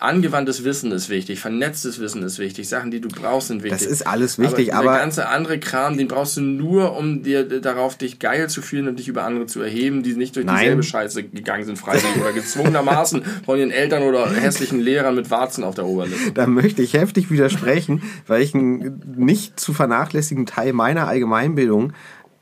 Angewandtes 0.00 0.64
Wissen 0.64 0.90
ist 0.92 1.08
wichtig, 1.08 1.40
vernetztes 1.40 2.00
Wissen 2.00 2.22
ist 2.22 2.38
wichtig, 2.38 2.68
Sachen, 2.68 2.90
die 2.90 3.00
du 3.00 3.08
brauchst, 3.08 3.48
sind 3.48 3.62
wichtig. 3.62 3.80
Das 3.80 3.86
ist 3.88 4.06
alles 4.06 4.38
wichtig, 4.38 4.74
aber 4.74 4.82
aber- 4.84 4.92
der 4.92 5.00
ganze 5.02 5.28
andere 5.28 5.58
Kram, 5.58 5.96
den 5.96 6.08
brauchst 6.08 6.36
du 6.36 6.40
nur, 6.40 6.96
um 6.96 7.22
dir 7.22 7.44
darauf 7.60 7.96
dich 7.96 8.18
geil 8.18 8.48
zu 8.48 8.62
fühlen 8.62 8.88
und 8.88 8.98
dich 8.98 9.08
über 9.08 9.24
andere 9.24 9.46
zu 9.46 9.60
erheben, 9.60 10.02
die 10.02 10.14
nicht 10.14 10.36
durch 10.36 10.46
Nein. 10.46 10.58
dieselbe 10.60 10.82
Scheiße 10.82 11.24
gegangen 11.24 11.64
sind, 11.64 11.78
freiwillig 11.78 12.16
oder 12.20 12.32
gezwungenermaßen 12.32 13.22
von 13.44 13.58
ihren 13.58 13.70
Eltern 13.70 14.02
oder 14.02 14.30
hässlichen 14.32 14.80
Lehrern 14.80 15.14
mit 15.14 15.30
Warzen 15.30 15.64
auf 15.64 15.74
der 15.74 15.86
Oberlippe. 15.86 16.32
Da 16.32 16.46
möchte 16.46 16.82
ich 16.82 16.94
heftig 16.94 17.30
widersprechen, 17.30 18.02
weil 18.26 18.42
ich 18.42 18.54
einen 18.54 19.00
nicht 19.16 19.58
zu 19.60 19.72
vernachlässigen 19.72 20.46
Teil 20.46 20.72
meiner 20.72 21.06
Allgemeinbildung 21.08 21.92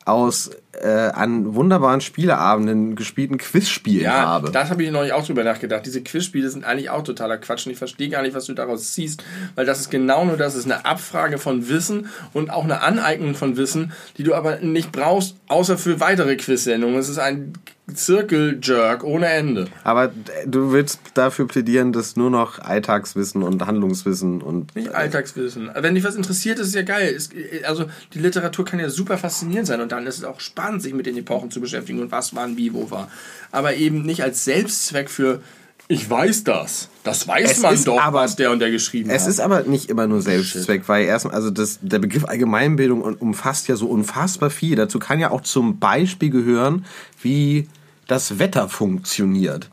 aus 0.06 0.50
äh, 0.82 1.10
an 1.12 1.54
wunderbaren 1.54 2.00
Spieleabenden 2.00 2.96
gespielten 2.96 3.38
Quizspielen 3.38 4.04
Ja, 4.04 4.26
habe. 4.26 4.50
das 4.50 4.70
habe 4.70 4.82
ich 4.82 4.90
neulich 4.90 5.12
auch 5.12 5.24
drüber 5.26 5.44
nachgedacht. 5.44 5.84
Diese 5.86 6.02
Quizspiele 6.02 6.48
sind 6.50 6.64
eigentlich 6.64 6.90
auch 6.90 7.02
totaler 7.02 7.38
Quatsch 7.38 7.66
und 7.66 7.72
ich 7.72 7.78
verstehe 7.78 8.08
gar 8.08 8.22
nicht, 8.22 8.34
was 8.34 8.46
du 8.46 8.54
daraus 8.54 8.92
ziehst, 8.92 9.22
weil 9.54 9.66
das 9.66 9.80
ist 9.80 9.90
genau 9.90 10.24
nur 10.24 10.36
das, 10.36 10.54
es 10.54 10.60
ist 10.60 10.70
eine 10.72 10.84
Abfrage 10.84 11.38
von 11.38 11.68
Wissen 11.68 12.08
und 12.32 12.50
auch 12.50 12.64
eine 12.64 12.82
Aneignung 12.82 13.34
von 13.34 13.56
Wissen, 13.56 13.92
die 14.16 14.22
du 14.22 14.34
aber 14.34 14.56
nicht 14.60 14.92
brauchst, 14.92 15.36
außer 15.48 15.76
für 15.78 16.00
weitere 16.00 16.36
Quizsendungen. 16.36 16.98
Es 16.98 17.08
ist 17.08 17.18
ein 17.18 17.52
Zirkel-Jerk 17.92 19.04
ohne 19.04 19.26
Ende. 19.26 19.66
Aber 19.84 20.10
du 20.46 20.72
willst 20.72 21.00
dafür 21.14 21.46
plädieren, 21.46 21.92
dass 21.92 22.16
nur 22.16 22.30
noch 22.30 22.58
Alltagswissen 22.58 23.42
und 23.42 23.66
Handlungswissen 23.66 24.42
und 24.42 24.74
Nicht 24.76 24.94
Alltagswissen. 24.94 25.70
Wenn 25.74 25.94
dich 25.94 26.04
was 26.04 26.14
interessiert, 26.14 26.58
ist 26.58 26.68
es 26.68 26.74
ja 26.74 26.82
geil. 26.82 27.12
Es, 27.16 27.30
also 27.66 27.86
die 28.14 28.18
Literatur 28.18 28.64
kann 28.64 28.78
ja 28.80 28.88
super 28.88 29.18
faszinierend 29.18 29.66
sein 29.66 29.80
und 29.80 29.92
dann 29.92 30.06
ist 30.06 30.18
es 30.18 30.24
auch 30.24 30.40
spannend, 30.40 30.69
sich 30.78 30.94
mit 30.94 31.06
den 31.06 31.16
Epochen 31.16 31.50
zu 31.50 31.60
beschäftigen 31.60 32.00
und 32.00 32.12
was 32.12 32.36
wann, 32.36 32.56
wie, 32.56 32.72
wo 32.74 32.90
war. 32.92 33.10
Aber 33.50 33.74
eben 33.74 34.02
nicht 34.02 34.22
als 34.22 34.44
Selbstzweck 34.44 35.10
für 35.10 35.40
ich 35.88 36.08
weiß 36.08 36.44
das. 36.44 36.88
Das 37.02 37.26
weiß 37.26 37.50
Es 37.50 37.62
man 37.62 37.82
doch, 37.82 38.00
aber- 38.00 38.20
was 38.20 38.36
der 38.36 38.52
und 38.52 38.60
der 38.60 38.70
geschrieben 38.70 39.10
Es 39.10 39.22
hat. 39.22 39.28
ist 39.30 39.40
aber 39.40 39.62
nicht 39.62 39.90
immer 39.90 40.06
nur 40.06 40.22
Selbstzweck, 40.22 40.88
weil 40.88 41.04
erstmal, 41.06 41.34
also 41.34 41.50
das, 41.50 41.80
der 41.82 41.98
Begriff 41.98 42.26
Allgemeinbildung 42.26 43.02
um- 43.02 43.14
umfasst 43.16 43.66
ja 43.66 43.74
so 43.74 43.88
unfassbar 43.88 44.50
viel. 44.50 44.76
Dazu 44.76 45.00
kann 45.00 45.18
ja 45.18 45.32
auch 45.32 45.40
zum 45.40 45.80
Beispiel 45.80 46.30
gehören, 46.30 46.84
wie 47.22 47.66
das 48.06 48.38
Wetter 48.38 48.68
funktioniert. 48.68 49.68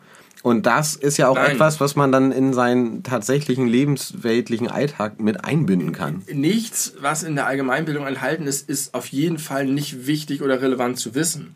Und 0.47 0.65
das 0.65 0.95
ist 0.95 1.17
ja 1.17 1.27
auch 1.27 1.35
Nein. 1.35 1.51
etwas, 1.51 1.79
was 1.81 1.95
man 1.97 2.11
dann 2.11 2.31
in 2.31 2.53
seinen 2.53 3.03
tatsächlichen 3.03 3.67
lebensweltlichen 3.67 4.69
Alltag 4.69 5.19
mit 5.19 5.43
einbinden 5.43 5.91
kann. 5.91 6.23
Nichts, 6.31 6.93
was 7.01 7.23
in 7.23 7.35
der 7.35 7.45
Allgemeinbildung 7.47 8.07
enthalten 8.07 8.47
ist, 8.47 8.69
ist 8.69 8.93
auf 8.93 9.07
jeden 9.07 9.39
Fall 9.39 9.65
nicht 9.65 10.07
wichtig 10.07 10.41
oder 10.41 10.61
relevant 10.61 10.97
zu 10.99 11.15
wissen. 11.15 11.55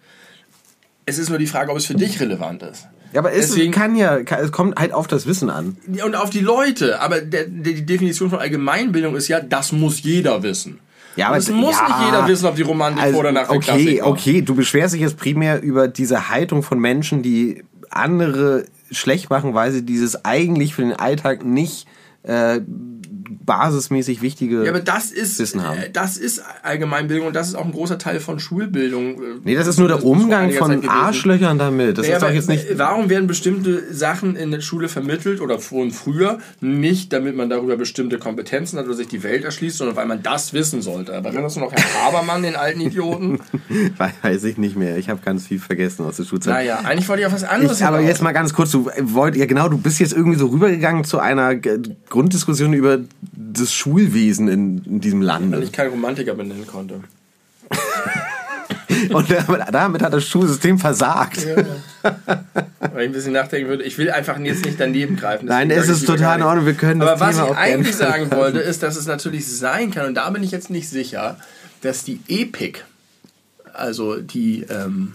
Es 1.05 1.17
ist 1.17 1.29
nur 1.29 1.39
die 1.39 1.47
Frage, 1.47 1.71
ob 1.71 1.77
es 1.77 1.85
für 1.85 1.95
dich 1.95 2.19
relevant 2.19 2.63
ist. 2.63 2.87
Ja, 3.13 3.19
aber 3.19 3.33
es 3.33 3.49
Deswegen- 3.51 3.71
kann 3.71 3.95
ja, 3.95 4.23
kann- 4.23 4.43
es 4.43 4.51
kommt 4.51 4.77
halt 4.79 4.93
auf 4.93 5.07
das 5.07 5.25
Wissen 5.25 5.49
an. 5.49 5.77
Und 6.03 6.15
auf 6.15 6.29
die 6.29 6.39
Leute. 6.39 7.01
Aber 7.01 7.21
der, 7.21 7.45
der, 7.45 7.73
die 7.73 7.85
Definition 7.85 8.29
von 8.29 8.39
Allgemeinbildung 8.39 9.15
ist 9.15 9.27
ja, 9.27 9.39
das 9.41 9.71
muss 9.71 10.01
jeder 10.03 10.43
wissen. 10.43 10.79
Ja, 11.17 11.27
aber 11.27 11.37
es 11.37 11.49
muss 11.49 11.75
ja, 11.77 11.87
nicht 11.87 12.05
jeder 12.05 12.27
wissen, 12.27 12.45
ob 12.45 12.55
die 12.55 12.61
Romantik 12.61 13.01
Also, 13.03 13.13
vor 13.13 13.21
oder 13.21 13.31
nach 13.33 13.47
der 13.49 13.57
okay, 13.57 13.65
Klassik 13.65 14.05
okay, 14.05 14.41
du 14.41 14.55
beschwerst 14.55 14.93
dich 14.93 15.01
jetzt 15.01 15.17
primär 15.17 15.61
über 15.61 15.89
diese 15.89 16.29
Haltung 16.29 16.63
von 16.63 16.79
Menschen, 16.79 17.21
die 17.21 17.63
andere 17.89 18.63
schlecht 18.91 19.29
machen, 19.29 19.53
weil 19.53 19.71
sie 19.71 19.83
dieses 19.83 20.25
eigentlich 20.25 20.75
für 20.75 20.83
den 20.83 20.93
Alltag 20.93 21.45
nicht 21.45 21.87
äh, 22.23 22.61
basismäßig 23.51 24.21
wichtige 24.21 24.63
ja, 24.63 24.69
aber 24.71 24.79
das 24.79 25.11
ist, 25.11 25.37
Wissen 25.39 25.61
haben. 25.61 25.77
äh, 25.77 25.89
das 25.91 26.15
ist 26.17 26.41
Allgemeinbildung 26.63 27.27
und 27.27 27.35
das 27.35 27.49
ist 27.49 27.55
auch 27.55 27.65
ein 27.65 27.71
großer 27.73 27.97
Teil 27.97 28.19
von 28.21 28.39
Schulbildung. 28.39 29.15
äh, 29.15 29.25
Nee, 29.43 29.55
das 29.55 29.67
ist 29.67 29.77
nur 29.77 29.87
der 29.89 30.03
Umgang 30.05 30.51
von. 30.51 30.87
Arschlöchern 30.87 31.57
damit. 31.59 31.97
Das 31.97 32.07
Ja, 32.07 32.15
ist 32.15 32.21
doch 32.23 32.31
jetzt 32.31 32.47
nicht. 32.47 32.65
Warum 32.77 33.09
werden 33.09 33.27
bestimmte 33.27 33.93
Sachen 33.93 34.35
in 34.37 34.51
der 34.51 34.61
Schule 34.61 34.87
vermittelt 34.87 35.41
oder 35.41 35.59
früher? 35.59 36.39
Nicht, 36.61 37.11
damit 37.11 37.35
man 37.35 37.49
darüber 37.49 37.75
bestimmte 37.75 38.17
Kompetenzen 38.19 38.79
hat 38.79 38.85
oder 38.85 38.95
sich 38.95 39.07
die 39.07 39.23
Welt 39.23 39.43
erschließt, 39.43 39.77
sondern 39.77 39.95
weil 39.97 40.05
man 40.05 40.23
das 40.23 40.53
wissen 40.53 40.81
sollte. 40.81 41.13
Aber 41.15 41.29
erinnerst 41.29 41.57
du 41.57 41.59
noch 41.59 41.71
Herrn 41.73 41.83
Habermann, 42.05 42.43
den 42.43 42.55
alten 42.55 42.79
Idioten? 42.81 43.39
Weiß 43.97 44.43
ich 44.45 44.57
nicht 44.57 44.75
mehr. 44.77 44.97
Ich 44.97 45.09
habe 45.09 45.19
ganz 45.23 45.47
viel 45.47 45.59
vergessen 45.59 46.05
aus 46.05 46.17
der 46.17 46.23
Schulzeit. 46.23 46.53
Naja, 46.53 46.79
eigentlich 46.83 47.09
wollte 47.09 47.21
ich 47.21 47.27
auf 47.27 47.33
was 47.33 47.43
anderes 47.43 47.79
Ich, 47.79 47.85
aber 47.85 47.97
hinaus. 47.97 48.09
jetzt 48.11 48.21
mal 48.21 48.31
ganz 48.31 48.53
kurz, 48.53 48.71
du 48.71 48.89
wollt, 49.01 49.35
ja 49.35 49.45
genau, 49.45 49.67
du 49.69 49.77
bist 49.77 49.99
jetzt 49.99 50.13
irgendwie 50.13 50.37
so 50.37 50.47
rübergegangen 50.47 51.03
zu 51.03 51.19
einer 51.19 51.55
Grunddiskussion 52.09 52.73
über 52.73 52.99
das 53.53 53.73
Schulwesen 53.73 54.47
in, 54.47 54.83
in 54.85 55.01
diesem 55.01 55.19
Weil 55.21 55.27
Lande. 55.27 55.63
ich 55.63 55.71
keinen 55.71 55.91
Romantiker 55.91 56.35
benennen 56.35 56.67
konnte. 56.67 57.01
Und 59.09 59.27
damit, 59.71 60.01
hat 60.03 60.13
das 60.13 60.25
Schulsystem 60.25 60.77
versagt. 60.77 61.45
Weil 62.03 63.01
ich 63.01 63.07
ein 63.07 63.11
bisschen 63.11 63.33
nachdenken 63.33 63.69
würde. 63.69 63.83
Ich 63.83 63.97
will 63.97 64.11
einfach 64.11 64.37
jetzt 64.39 64.65
nicht 64.65 64.79
daneben 64.79 65.15
greifen. 65.15 65.47
Nein, 65.47 65.71
es 65.71 65.87
ist 65.89 66.05
total 66.05 66.37
in 66.37 66.43
Ordnung. 66.43 66.65
Wir 66.65 66.73
können 66.73 67.01
Aber 67.01 67.11
das 67.11 67.19
was 67.19 67.35
Thema 67.35 67.51
ich 67.51 67.57
eigentlich 67.57 67.95
sagen 67.95 68.27
verlassen. 68.27 68.37
wollte, 68.55 68.59
ist, 68.59 68.83
dass 68.83 68.95
es 68.95 69.07
natürlich 69.07 69.47
sein 69.47 69.91
kann, 69.91 70.07
und 70.07 70.15
da 70.15 70.29
bin 70.29 70.43
ich 70.43 70.51
jetzt 70.51 70.69
nicht 70.69 70.89
sicher, 70.89 71.37
dass 71.81 72.03
die 72.03 72.19
Epik, 72.27 72.85
also 73.73 74.17
die, 74.17 74.63
ähm, 74.69 75.13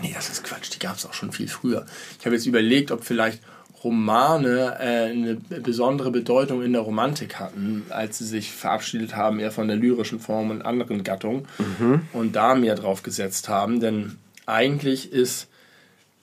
nee, 0.00 0.12
das 0.14 0.28
ist 0.28 0.44
Quatsch, 0.44 0.70
die 0.74 0.78
gab 0.78 0.96
es 0.96 1.06
auch 1.06 1.14
schon 1.14 1.32
viel 1.32 1.48
früher. 1.48 1.86
Ich 2.20 2.26
habe 2.26 2.36
jetzt 2.36 2.46
überlegt, 2.46 2.90
ob 2.90 3.04
vielleicht 3.04 3.40
Romane 3.84 4.76
äh, 4.80 5.10
eine 5.10 5.34
besondere 5.34 6.10
Bedeutung 6.10 6.62
in 6.62 6.72
der 6.72 6.82
Romantik 6.82 7.38
hatten, 7.38 7.84
als 7.90 8.18
sie 8.18 8.24
sich 8.26 8.52
verabschiedet 8.52 9.14
haben, 9.16 9.38
eher 9.38 9.52
von 9.52 9.68
der 9.68 9.76
lyrischen 9.76 10.18
Form 10.20 10.50
und 10.50 10.62
anderen 10.62 11.04
Gattungen 11.04 11.46
Mhm. 11.58 12.02
und 12.12 12.34
da 12.36 12.54
mehr 12.54 12.74
drauf 12.74 13.02
gesetzt 13.02 13.48
haben. 13.48 13.80
Denn 13.80 14.16
eigentlich 14.46 15.12
ist 15.12 15.48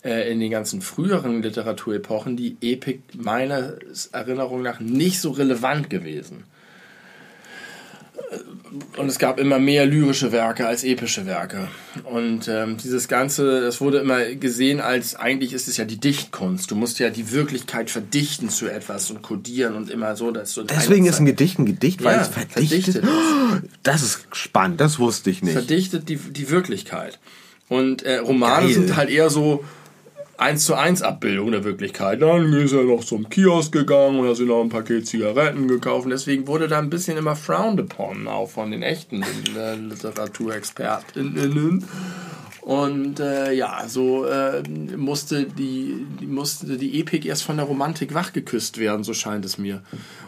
äh, 0.04 0.32
in 0.32 0.40
den 0.40 0.52
ganzen 0.52 0.82
früheren 0.82 1.42
Literaturepochen 1.42 2.36
die 2.36 2.58
Epik 2.62 3.02
meiner 3.16 3.74
Erinnerung 4.12 4.62
nach 4.62 4.80
nicht 4.80 5.22
so 5.22 5.32
relevant 5.32 5.90
gewesen. 5.90 6.44
Und 8.98 9.08
es 9.08 9.20
gab 9.20 9.40
immer 9.40 9.60
mehr 9.60 9.86
lyrische 9.86 10.32
Werke 10.32 10.66
als 10.66 10.84
epische 10.84 11.26
Werke. 11.26 11.68
Und 12.06 12.48
ähm, 12.48 12.78
dieses 12.78 13.08
Ganze, 13.08 13.62
das 13.62 13.82
wurde 13.82 14.00
immer 14.00 14.24
gesehen 14.36 14.82
als, 14.82 15.16
eigentlich 15.16 15.54
ist 15.54 15.68
es 15.68 15.78
ja 15.78 15.86
die 15.86 16.00
Dichtkunst. 16.00 16.72
Du 16.72 16.76
musst 16.76 16.98
ja 17.00 17.10
die 17.12 17.32
Wirklichkeit 17.32 17.90
verdichten 17.92 18.50
zu 18.50 18.68
etwas 18.68 19.12
und 19.12 19.22
kodieren 19.22 19.76
und 19.76 19.92
immer 19.92 20.16
so. 20.16 20.32
Dass 20.32 20.54
du 20.56 20.64
Deswegen 20.64 21.06
ist 21.06 21.20
ein 21.20 21.26
Gedicht 21.26 21.60
ein 21.60 21.66
Gedicht, 21.66 22.04
weil 22.04 22.16
Ja, 22.16 22.22
es 22.22 22.28
verdichtet. 22.30 22.94
verdichtet 23.04 23.04
Das 23.84 24.02
ist 24.02 24.26
spannend, 24.32 24.82
das 24.82 24.98
wusste 25.00 25.30
ich 25.30 25.44
nicht. 25.44 25.54
verdichtet 25.54 26.10
die, 26.10 26.16
die 26.18 26.50
Wirklichkeit. 26.50 27.20
Und 27.70 28.02
äh, 28.04 28.18
Romane 28.18 28.66
Geil. 28.66 28.74
sind 28.74 28.96
halt 28.96 29.10
eher 29.10 29.30
so 29.30 29.64
eins 30.44 30.66
zu 30.66 30.76
eins 30.76 31.02
Abbildung 31.02 31.52
der 31.52 31.64
Wirklichkeit. 31.64 32.22
Dann 32.22 32.52
ist 32.54 32.74
er 32.74 32.84
noch 32.84 33.04
zum 33.04 33.30
Kiosk 33.30 33.72
gegangen 33.72 34.20
und 34.20 34.28
hat 34.28 34.36
sich 34.36 34.48
noch 34.48 34.62
ein 34.62 34.70
Paket 34.70 35.08
Zigaretten 35.08 35.68
gekauft. 35.68 36.08
Deswegen 36.10 36.48
wurde 36.48 36.68
da 36.68 36.80
ein 36.80 36.90
bisschen 36.90 37.18
immer 37.18 37.36
frowned 37.36 37.80
upon, 37.80 38.28
auch 38.28 38.50
von 38.50 38.72
den 38.72 38.84
echten 38.84 39.24
äh, 39.58 39.76
LiteraturexpertInnen. 39.76 41.86
Und 42.62 43.20
äh, 43.20 43.52
ja, 43.52 43.84
so 43.88 44.26
äh, 44.26 44.64
musste, 44.96 45.46
die, 45.46 46.06
die, 46.22 46.28
musste 46.28 46.78
die 46.78 47.00
Epik 47.00 47.26
erst 47.26 47.44
von 47.44 47.58
der 47.58 47.66
Romantik 47.66 48.14
wachgeküsst 48.14 48.78
werden, 48.78 49.04
so 49.04 49.14
scheint 49.14 49.44
es 49.44 49.58
mir. 49.58 49.82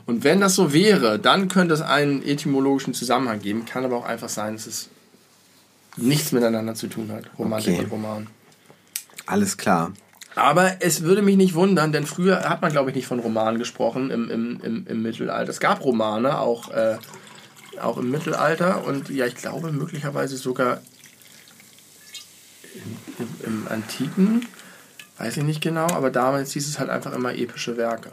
Und 0.06 0.26
wenn 0.26 0.42
das 0.42 0.56
so 0.56 0.74
wäre, 0.74 1.18
dann 1.18 1.48
könnte 1.48 1.74
es 1.74 1.82
einen 1.82 2.22
etymologischen 2.24 2.94
Zusammenhang 2.94 3.40
geben. 3.40 3.64
Kann 3.66 3.86
aber 3.86 3.98
auch 3.98 4.06
einfach 4.06 4.28
sein, 4.28 4.56
dass 4.56 4.68
es 4.68 4.90
nichts 5.96 6.34
miteinander 6.34 6.76
zu 6.76 6.88
tun 6.88 7.10
hat, 7.12 7.24
Romantik 7.40 7.76
Okay. 7.76 7.84
und 7.86 7.92
Roman. 7.92 8.28
Alles 9.26 9.56
klar. 9.56 9.94
Aber 10.36 10.74
es 10.82 11.02
würde 11.02 11.22
mich 11.22 11.38
nicht 11.38 11.56
wundern, 11.56 11.94
denn 11.94 12.06
früher 12.06 12.50
hat 12.50 12.62
man, 12.62 12.72
glaube 12.72 12.90
ich, 12.90 12.96
nicht 12.96 13.08
von 13.08 13.20
Romanen 13.20 13.58
gesprochen 13.58 14.12
im, 14.12 14.30
im, 14.30 14.60
im, 14.62 14.88
im 14.88 15.02
Mittelalter. 15.02 15.50
Es 15.50 15.62
gab 15.62 15.84
Romane, 15.84 16.40
auch, 16.40 16.70
äh, 16.72 16.98
auch 17.82 17.98
im 17.98 18.12
Mittelalter 18.12 18.86
und 18.86 19.10
ja, 19.10 19.26
ich 19.26 19.36
glaube 19.36 19.72
möglicherweise 19.72 20.36
sogar 20.36 20.82
im, 22.74 23.26
im, 23.26 23.46
im 23.46 23.68
Antiken, 23.70 24.46
weiß 25.18 25.38
ich 25.38 25.44
nicht 25.44 25.62
genau, 25.62 25.88
aber 25.88 26.12
damals 26.12 26.52
hieß 26.52 26.68
es 26.68 26.80
halt 26.80 26.90
einfach 26.90 27.14
immer 27.14 27.34
epische 27.34 27.78
Werke. 27.78 28.12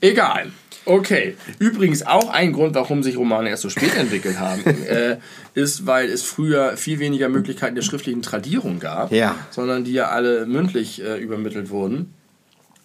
Egal. 0.00 0.52
Okay. 0.84 1.36
Übrigens 1.58 2.04
auch 2.04 2.28
ein 2.30 2.52
Grund, 2.52 2.74
warum 2.74 3.02
sich 3.02 3.16
Romane 3.16 3.48
erst 3.50 3.62
so 3.62 3.70
spät 3.70 3.94
entwickelt 3.96 4.38
haben, 4.38 4.62
äh, 4.66 5.18
ist, 5.54 5.86
weil 5.86 6.08
es 6.08 6.22
früher 6.22 6.76
viel 6.76 6.98
weniger 6.98 7.28
Möglichkeiten 7.28 7.74
der 7.74 7.82
schriftlichen 7.82 8.22
Tradierung 8.22 8.80
gab, 8.80 9.12
Ja. 9.12 9.36
sondern 9.50 9.84
die 9.84 9.92
ja 9.92 10.08
alle 10.08 10.46
mündlich 10.46 11.02
äh, 11.02 11.18
übermittelt 11.18 11.70
wurden. 11.70 12.12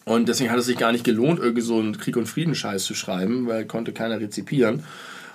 Und 0.06 0.30
deswegen 0.30 0.52
hat 0.52 0.60
es 0.60 0.66
sich 0.68 0.78
gar 0.78 0.92
nicht 0.92 1.04
gelohnt, 1.04 1.40
irgendwie 1.40 1.62
so 1.62 1.80
einen 1.80 1.98
Krieg- 1.98 2.16
und 2.18 2.28
Frieden-Scheiß 2.28 2.84
zu 2.86 2.94
schreiben, 2.96 3.48
weil 3.48 3.66
konnte 3.66 3.92
keiner 3.92 4.20
rezipieren. 4.20 4.84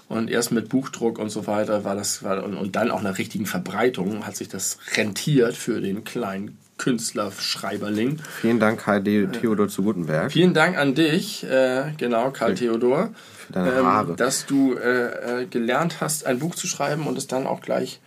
Und 0.08 0.30
erst 0.30 0.52
mit 0.52 0.68
Buchdruck 0.68 1.18
und 1.18 1.30
so 1.30 1.46
weiter 1.46 1.84
war 1.84 1.94
das, 1.94 2.22
war, 2.22 2.42
und, 2.44 2.54
und 2.56 2.76
dann 2.76 2.90
auch 2.90 3.00
einer 3.00 3.18
richtigen 3.18 3.46
Verbreitung 3.46 4.26
hat 4.26 4.36
sich 4.36 4.48
das 4.48 4.78
rentiert 4.96 5.56
für 5.56 5.80
den 5.80 6.04
kleinen 6.04 6.58
Künstler, 6.78 7.30
Schreiberling. 7.32 8.18
Vielen 8.40 8.58
Dank, 8.58 8.86
Heidi 8.86 9.28
Theodor 9.28 9.68
zu 9.68 9.82
Gutenberg. 9.82 10.32
Vielen 10.32 10.52
Dank 10.54 10.76
an 10.76 10.94
dich, 10.94 11.44
äh, 11.44 11.92
genau, 11.96 12.30
Karl 12.30 12.54
Theodor, 12.54 13.10
Für 13.46 13.52
deine 13.52 13.84
Haare. 13.84 14.16
dass 14.16 14.46
du 14.46 14.74
äh, 14.74 15.42
äh, 15.42 15.46
gelernt 15.46 16.00
hast, 16.00 16.26
ein 16.26 16.38
Buch 16.40 16.54
zu 16.54 16.66
schreiben 16.66 17.06
und 17.06 17.16
es 17.18 17.26
dann 17.28 17.46
auch 17.46 17.60
gleich 17.60 18.00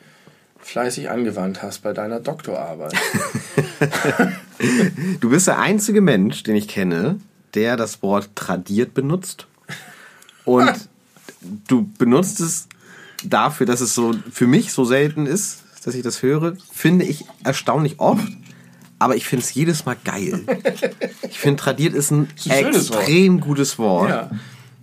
fleißig 0.59 1.09
angewandt 1.09 1.61
hast 1.63 1.83
bei 1.83 1.93
deiner 1.93 2.19
Doktorarbeit. 2.19 2.93
Du 5.19 5.29
bist 5.29 5.47
der 5.47 5.59
einzige 5.59 5.99
Mensch, 6.01 6.43
den 6.43 6.55
ich 6.55 6.67
kenne, 6.69 7.19
der 7.55 7.75
das 7.75 8.01
Wort 8.01 8.29
tradiert 8.35 8.93
benutzt. 8.93 9.47
Und 10.45 10.71
du 11.67 11.89
benutzt 11.97 12.39
es 12.39 12.67
dafür, 13.23 13.65
dass 13.65 13.81
es 13.81 13.93
so 13.93 14.13
für 14.31 14.47
mich 14.47 14.71
so 14.71 14.85
selten 14.85 15.25
ist, 15.25 15.63
dass 15.83 15.93
ich 15.93 16.03
das 16.03 16.23
höre, 16.23 16.55
finde 16.71 17.05
ich 17.05 17.25
erstaunlich 17.43 17.99
oft. 17.99 18.27
Aber 19.05 19.15
ich 19.15 19.27
finde 19.27 19.45
es 19.45 19.53
jedes 19.53 19.85
Mal 19.85 19.95
geil. 20.03 20.41
Ich 21.29 21.37
finde, 21.37 21.61
tradiert 21.61 21.93
ist 21.93 22.09
ein, 22.09 22.27
ein 22.49 22.63
schönes 22.63 22.89
Wort. 22.89 23.01
extrem 23.01 23.39
gutes 23.39 23.77
Wort. 23.77 24.09
ja, 24.09 24.31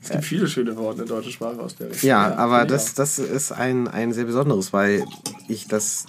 es 0.00 0.10
gibt 0.10 0.24
viele 0.24 0.46
schöne 0.46 0.76
Worte 0.76 1.02
in 1.02 1.08
der 1.08 1.16
deutschen 1.16 1.32
Sprache 1.32 1.58
aus 1.58 1.74
der 1.74 1.90
Richtung. 1.90 2.08
Ja, 2.08 2.36
aber 2.36 2.64
das, 2.64 2.94
das 2.94 3.18
ist 3.18 3.50
ein, 3.50 3.88
ein 3.88 4.12
sehr 4.12 4.22
besonderes, 4.22 4.72
weil 4.72 5.04
ich 5.48 5.66
das 5.66 6.06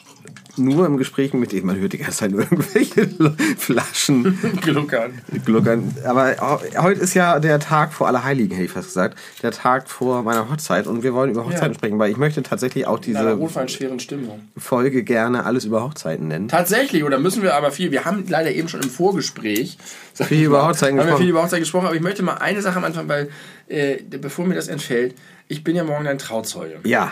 nur 0.55 0.85
im 0.85 0.97
Gespräch 0.97 1.33
mit 1.33 1.51
dem, 1.51 1.65
man 1.65 1.77
hört 1.79 1.93
die 1.93 1.97
ganze 1.97 2.17
Zeit 2.17 2.31
nur 2.31 2.41
irgendwelche 2.41 3.09
Flaschen. 3.57 4.37
Gluckern. 4.61 5.19
gluckern. 5.45 5.95
Aber 6.05 6.29
he- 6.61 6.77
heute 6.77 7.01
ist 7.01 7.15
ja 7.15 7.39
der 7.39 7.59
Tag 7.59 7.91
vor 7.91 8.07
Allerheiligen, 8.07 8.51
hätte 8.51 8.65
ich 8.65 8.71
fast 8.71 8.89
gesagt. 8.89 9.17
Der 9.41 9.49
Tag 9.51 9.89
vor 9.89 10.21
meiner 10.21 10.49
Hochzeit 10.49 10.85
und 10.85 11.01
wir 11.01 11.13
wollen 11.15 11.31
über 11.31 11.45
Hochzeiten 11.45 11.71
Ja. 11.71 11.73
sprechen, 11.79 11.97
weil 11.97 12.11
ich 12.11 12.17
möchte 12.17 12.43
tatsächlich 12.43 12.85
auch 12.85 12.99
diese 12.99 13.33
rotweinschweren 13.33 13.99
Stimmung. 13.99 14.41
Folge 14.55 15.03
gerne 15.03 15.45
alles 15.45 15.65
über 15.65 15.83
Hochzeiten 15.83 16.27
nennen. 16.27 16.49
Tatsächlich, 16.49 17.03
oder 17.03 17.17
müssen 17.19 17.41
wir 17.41 17.55
aber 17.55 17.71
viel, 17.71 17.91
wir 17.91 18.05
haben 18.05 18.23
leider 18.27 18.51
eben 18.51 18.67
schon 18.67 18.81
im 18.81 18.89
Vorgespräch 18.91 19.77
Viel 20.13 20.45
über 20.45 20.67
Hochzeiten 20.67 20.97
gesprochen. 20.97 21.17
viel 21.17 21.29
über 21.29 21.41
Hochzeiten 21.41 21.63
gesprochen, 21.63 21.87
aber 21.87 21.95
ich 21.95 22.01
möchte 22.01 22.21
mal 22.21 22.35
eine 22.35 22.61
Sache 22.61 22.77
am 22.77 22.83
Anfang, 22.83 23.07
weil, 23.09 23.29
äh, 23.67 23.97
bevor 24.21 24.45
mir 24.45 24.53
das 24.55 24.67
entfällt, 24.67 25.15
ich 25.47 25.63
bin 25.63 25.75
ja 25.75 25.83
morgen 25.83 26.05
ein 26.05 26.19
Trauzeuge. 26.19 26.75
Ja, 26.83 27.11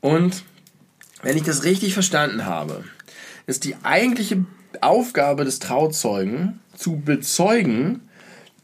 Und 0.00 0.44
wenn 1.24 1.36
ich 1.36 1.42
das 1.42 1.64
richtig 1.64 1.94
verstanden 1.94 2.46
habe, 2.46 2.84
ist 3.46 3.64
die 3.64 3.76
eigentliche 3.82 4.44
Aufgabe 4.80 5.44
des 5.44 5.58
Trauzeugen 5.58 6.60
zu 6.76 6.96
bezeugen, 6.96 8.00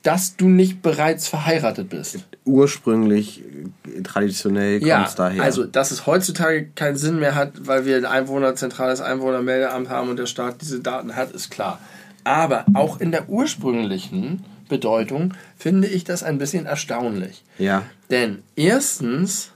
dass 0.02 0.36
du 0.36 0.48
nicht 0.48 0.82
bereits 0.82 1.28
verheiratet 1.28 1.90
bist. 1.90 2.20
ursprünglich, 2.46 3.42
äh, 3.86 4.02
traditionell 4.02 4.80
kommt 4.80 5.08
es 5.08 5.14
daher. 5.14 5.42
also 5.42 5.64
dass 5.64 5.90
es 5.90 6.06
heutzutage 6.06 6.68
keinen 6.74 6.96
Sinn 6.96 7.18
mehr 7.18 7.34
hat, 7.34 7.66
weil 7.66 7.84
wir 7.84 7.96
ein 7.96 8.06
Einwohner, 8.06 8.54
zentrales 8.54 9.00
Einwohnermeldeamt 9.02 9.90
haben 9.90 10.08
und 10.08 10.18
der 10.18 10.26
Staat 10.26 10.62
diese 10.62 10.80
Daten 10.80 11.16
hat, 11.16 11.32
ist 11.32 11.50
klar. 11.50 11.78
Aber 12.24 12.64
auch 12.74 12.98
in 12.98 13.12
der 13.12 13.28
ursprünglichen 13.28 14.44
Bedeutung 14.68 15.34
finde 15.58 15.88
ich 15.88 16.04
das 16.04 16.22
ein 16.22 16.38
bisschen 16.38 16.64
erstaunlich. 16.66 17.44
ja. 17.58 17.82
Denn 18.10 18.42
erstens, 18.56 19.50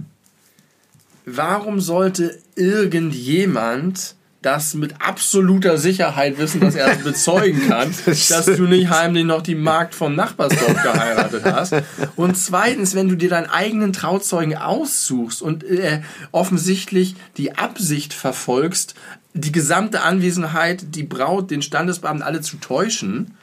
warum 1.25 1.81
sollte 1.81 2.39
irgendjemand 2.57 4.15
das 4.43 4.75
mit 4.75 5.01
absoluter 5.01 5.79
Sicherheit 5.79 6.39
wissen, 6.39 6.61
dass 6.61 6.75
er 6.75 6.93
es 6.93 7.03
bezeugen 7.03 7.67
kann, 7.67 7.95
dass 8.07 8.45
du 8.45 8.65
nicht 8.65 8.91
heimlich 8.91 9.25
noch 9.25 9.41
die 9.43 9.55
Magd 9.55 9.95
vom 9.95 10.15
Nachbarsdorf 10.15 10.83
geheiratet 10.83 11.45
hast? 11.45 11.75
Und 12.17 12.37
zweitens, 12.37 12.95
wenn 12.95 13.09
du 13.09 13.17
dir 13.17 13.31
deinen 13.31 13.49
eigenen 13.49 13.95
Trauzeugen 13.95 14.57
aussuchst 14.57 15.41
und 15.41 15.65
äh, 15.65 16.03
offensichtlich 16.31 17.17
die 17.39 17.57
Absicht 17.57 18.13
verfolgst, 18.13 18.95
die 19.33 19.53
gesamte 19.53 20.03
Anwesenheit, 20.03 20.95
die 20.95 21.03
Braut, 21.03 21.51
den 21.51 21.63
Standesbeamten 21.63 22.23
alle 22.23 22.41
zu 22.43 22.59
täuschen, 22.59 23.37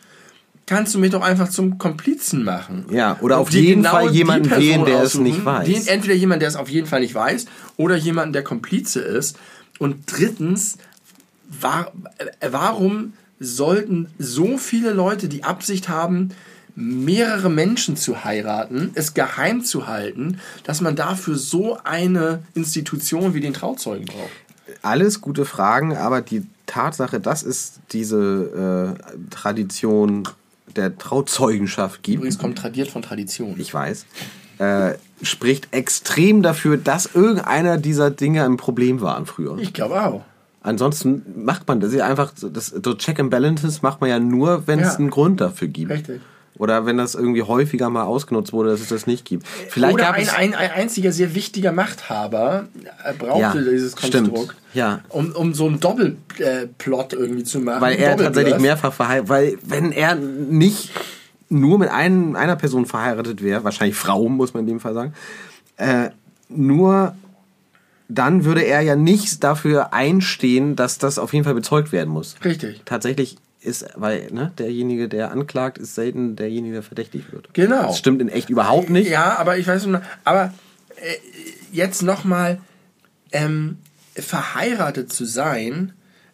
kannst 0.65 0.93
du 0.95 0.99
mich 0.99 1.11
doch 1.11 1.21
einfach 1.21 1.49
zum 1.49 1.77
Komplizen 1.77 2.43
machen. 2.43 2.85
Ja, 2.91 3.17
oder 3.21 3.37
auf 3.37 3.51
jeden 3.51 3.83
genau 3.83 3.91
Fall 3.91 4.11
jemanden 4.11 4.49
wählen, 4.51 4.85
der 4.85 5.03
es 5.03 5.15
nicht 5.15 5.43
weiß. 5.43 5.67
Den, 5.67 5.87
entweder 5.87 6.15
jemand, 6.15 6.41
der 6.41 6.49
es 6.49 6.55
auf 6.55 6.69
jeden 6.69 6.87
Fall 6.87 7.01
nicht 7.01 7.15
weiß, 7.15 7.45
oder 7.77 7.95
jemanden, 7.95 8.33
der 8.33 8.43
Komplize 8.43 9.01
ist. 9.01 9.37
Und 9.79 10.03
drittens, 10.05 10.77
war, 11.59 11.91
äh, 12.17 12.49
warum 12.51 13.13
sollten 13.39 14.07
so 14.17 14.57
viele 14.57 14.91
Leute 14.93 15.27
die 15.27 15.43
Absicht 15.43 15.89
haben, 15.89 16.29
mehrere 16.75 17.49
Menschen 17.49 17.97
zu 17.97 18.23
heiraten, 18.23 18.91
es 18.93 19.13
geheim 19.13 19.63
zu 19.63 19.87
halten, 19.87 20.39
dass 20.63 20.79
man 20.79 20.95
dafür 20.95 21.35
so 21.35 21.77
eine 21.83 22.43
Institution 22.53 23.33
wie 23.33 23.41
den 23.41 23.53
Trauzeugen 23.53 24.05
braucht? 24.05 24.29
Alles 24.81 25.19
gute 25.19 25.43
Fragen, 25.45 25.97
aber 25.97 26.21
die 26.21 26.45
Tatsache, 26.65 27.19
dass 27.19 27.43
es 27.43 27.73
diese 27.91 28.95
äh, 28.97 29.29
Tradition 29.29 30.23
der 30.73 30.97
Trauzeugenschaft 30.97 32.03
gibt, 32.03 32.17
Übrigens 32.17 32.37
kommt 32.39 32.57
tradiert 32.57 32.89
von 32.89 33.01
Tradition. 33.01 33.55
ich 33.57 33.73
weiß, 33.73 34.05
äh, 34.59 34.93
spricht 35.21 35.69
extrem 35.71 36.41
dafür, 36.41 36.77
dass 36.77 37.09
irgendeiner 37.13 37.77
dieser 37.77 38.11
Dinge 38.11 38.43
ein 38.43 38.57
Problem 38.57 39.01
waren 39.01 39.25
früher. 39.25 39.57
Ich 39.59 39.73
glaube 39.73 40.01
auch. 40.03 40.21
Ansonsten 40.63 41.23
macht 41.43 41.67
man 41.67 41.79
das 41.79 41.91
ja 41.93 42.05
einfach, 42.05 42.31
das, 42.39 42.67
so 42.67 42.93
Check 42.93 43.19
and 43.19 43.31
Balances 43.31 43.81
macht 43.81 43.99
man 44.01 44.09
ja 44.11 44.19
nur, 44.19 44.67
wenn 44.67 44.79
es 44.79 44.93
Ja. 44.93 44.99
einen 44.99 45.09
Grund 45.09 45.41
dafür 45.41 45.67
gibt. 45.67 45.91
Richtig. 45.91 46.21
Oder 46.61 46.85
wenn 46.85 46.95
das 46.97 47.15
irgendwie 47.15 47.41
häufiger 47.41 47.89
mal 47.89 48.03
ausgenutzt 48.03 48.53
wurde, 48.53 48.69
dass 48.69 48.81
es 48.81 48.89
das 48.89 49.07
nicht 49.07 49.25
gibt. 49.25 49.47
Vielleicht 49.47 49.95
Oder 49.95 50.03
gab 50.03 50.13
ein, 50.15 50.21
es 50.21 50.31
ein, 50.31 50.53
ein 50.53 50.69
einziger 50.69 51.11
sehr 51.11 51.33
wichtiger 51.33 51.71
Machthaber 51.71 52.67
äh, 53.03 53.13
brauchte 53.15 53.39
Ja, 53.39 53.53
dieses 53.55 53.93
stimmt. 53.93 54.29
Konstrukt, 54.31 54.55
Ja. 54.75 54.99
um, 55.09 55.31
um 55.31 55.55
so 55.55 55.65
einen 55.65 55.79
Doppelplot 55.79 57.13
irgendwie 57.13 57.43
zu 57.45 57.61
machen. 57.61 57.81
Weil 57.81 57.95
er 57.95 58.15
tatsächlich 58.15 58.59
mehrfach 58.59 58.93
verheiratet, 58.93 59.29
weil 59.29 59.57
wenn 59.63 59.91
er 59.91 60.13
nicht 60.13 60.91
nur 61.49 61.79
mit 61.79 61.89
ein, 61.89 62.35
einer 62.35 62.57
Person 62.57 62.85
verheiratet 62.85 63.41
wäre, 63.41 63.63
wahrscheinlich 63.63 63.97
Frau, 63.97 64.29
muss 64.29 64.53
man 64.53 64.61
in 64.61 64.67
dem 64.67 64.79
Fall 64.79 64.93
sagen, 64.93 65.13
äh, 65.77 66.11
nur 66.47 67.15
dann 68.07 68.45
würde 68.45 68.61
er 68.61 68.81
ja 68.81 68.95
nicht 68.95 69.43
dafür 69.43 69.93
einstehen, 69.95 70.75
dass 70.75 70.99
das 70.99 71.17
auf 71.17 71.33
jeden 71.33 71.43
Fall 71.43 71.55
bezeugt 71.55 71.91
werden 71.91 72.09
muss. 72.09 72.35
Richtig. 72.45 72.83
Tatsächlich 72.85 73.37
ist, 73.61 73.85
weil 73.95 74.27
ne, 74.31 74.51
derjenige, 74.57 75.07
der 75.07 75.31
anklagt, 75.31 75.77
ist 75.77 75.95
selten 75.95 76.35
derjenige, 76.35 76.75
der 76.75 76.83
verdächtigt 76.83 77.31
wird. 77.31 77.53
Genau. 77.53 77.87
Das 77.87 77.99
stimmt 77.99 78.21
in 78.21 78.29
echt 78.29 78.49
überhaupt 78.49 78.89
nicht. 78.89 79.09
Ja, 79.09 79.37
aber 79.37 79.57
ich 79.57 79.67
weiß 79.67 79.85
nicht, 79.85 80.01
aber 80.23 80.53
äh, 80.95 81.15
jetzt 81.71 82.01
nochmal, 82.01 82.59
ähm, 83.31 83.77
verheiratet 84.15 85.11
zu 85.13 85.25
sein, 85.25 85.93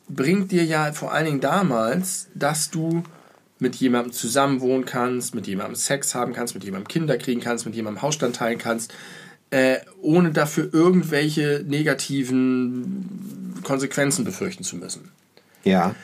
bringt 0.09 0.51
dir 0.51 0.63
ja 0.63 0.93
vor 0.93 1.11
allen 1.11 1.25
Dingen 1.25 1.41
damals, 1.41 2.27
dass 2.33 2.71
du 2.71 3.03
mit 3.59 3.75
jemandem 3.75 4.13
zusammenwohnen 4.13 4.85
kannst, 4.85 5.35
mit 5.35 5.47
jemandem 5.47 5.75
Sex 5.75 6.15
haben 6.15 6.33
kannst, 6.33 6.53
mit 6.53 6.63
jemandem 6.63 6.87
Kinder 6.87 7.17
kriegen 7.17 7.41
kannst, 7.41 7.65
mit 7.65 7.75
jemandem 7.75 8.01
Hausstand 8.01 8.35
teilen 8.35 8.59
kannst, 8.59 8.93
äh, 9.49 9.77
ohne 10.01 10.31
dafür 10.31 10.69
irgendwelche 10.73 11.63
negativen 11.67 13.55
Konsequenzen 13.63 14.25
befürchten 14.25 14.63
zu 14.63 14.75
müssen. 14.75 15.11
Ja. 15.63 15.95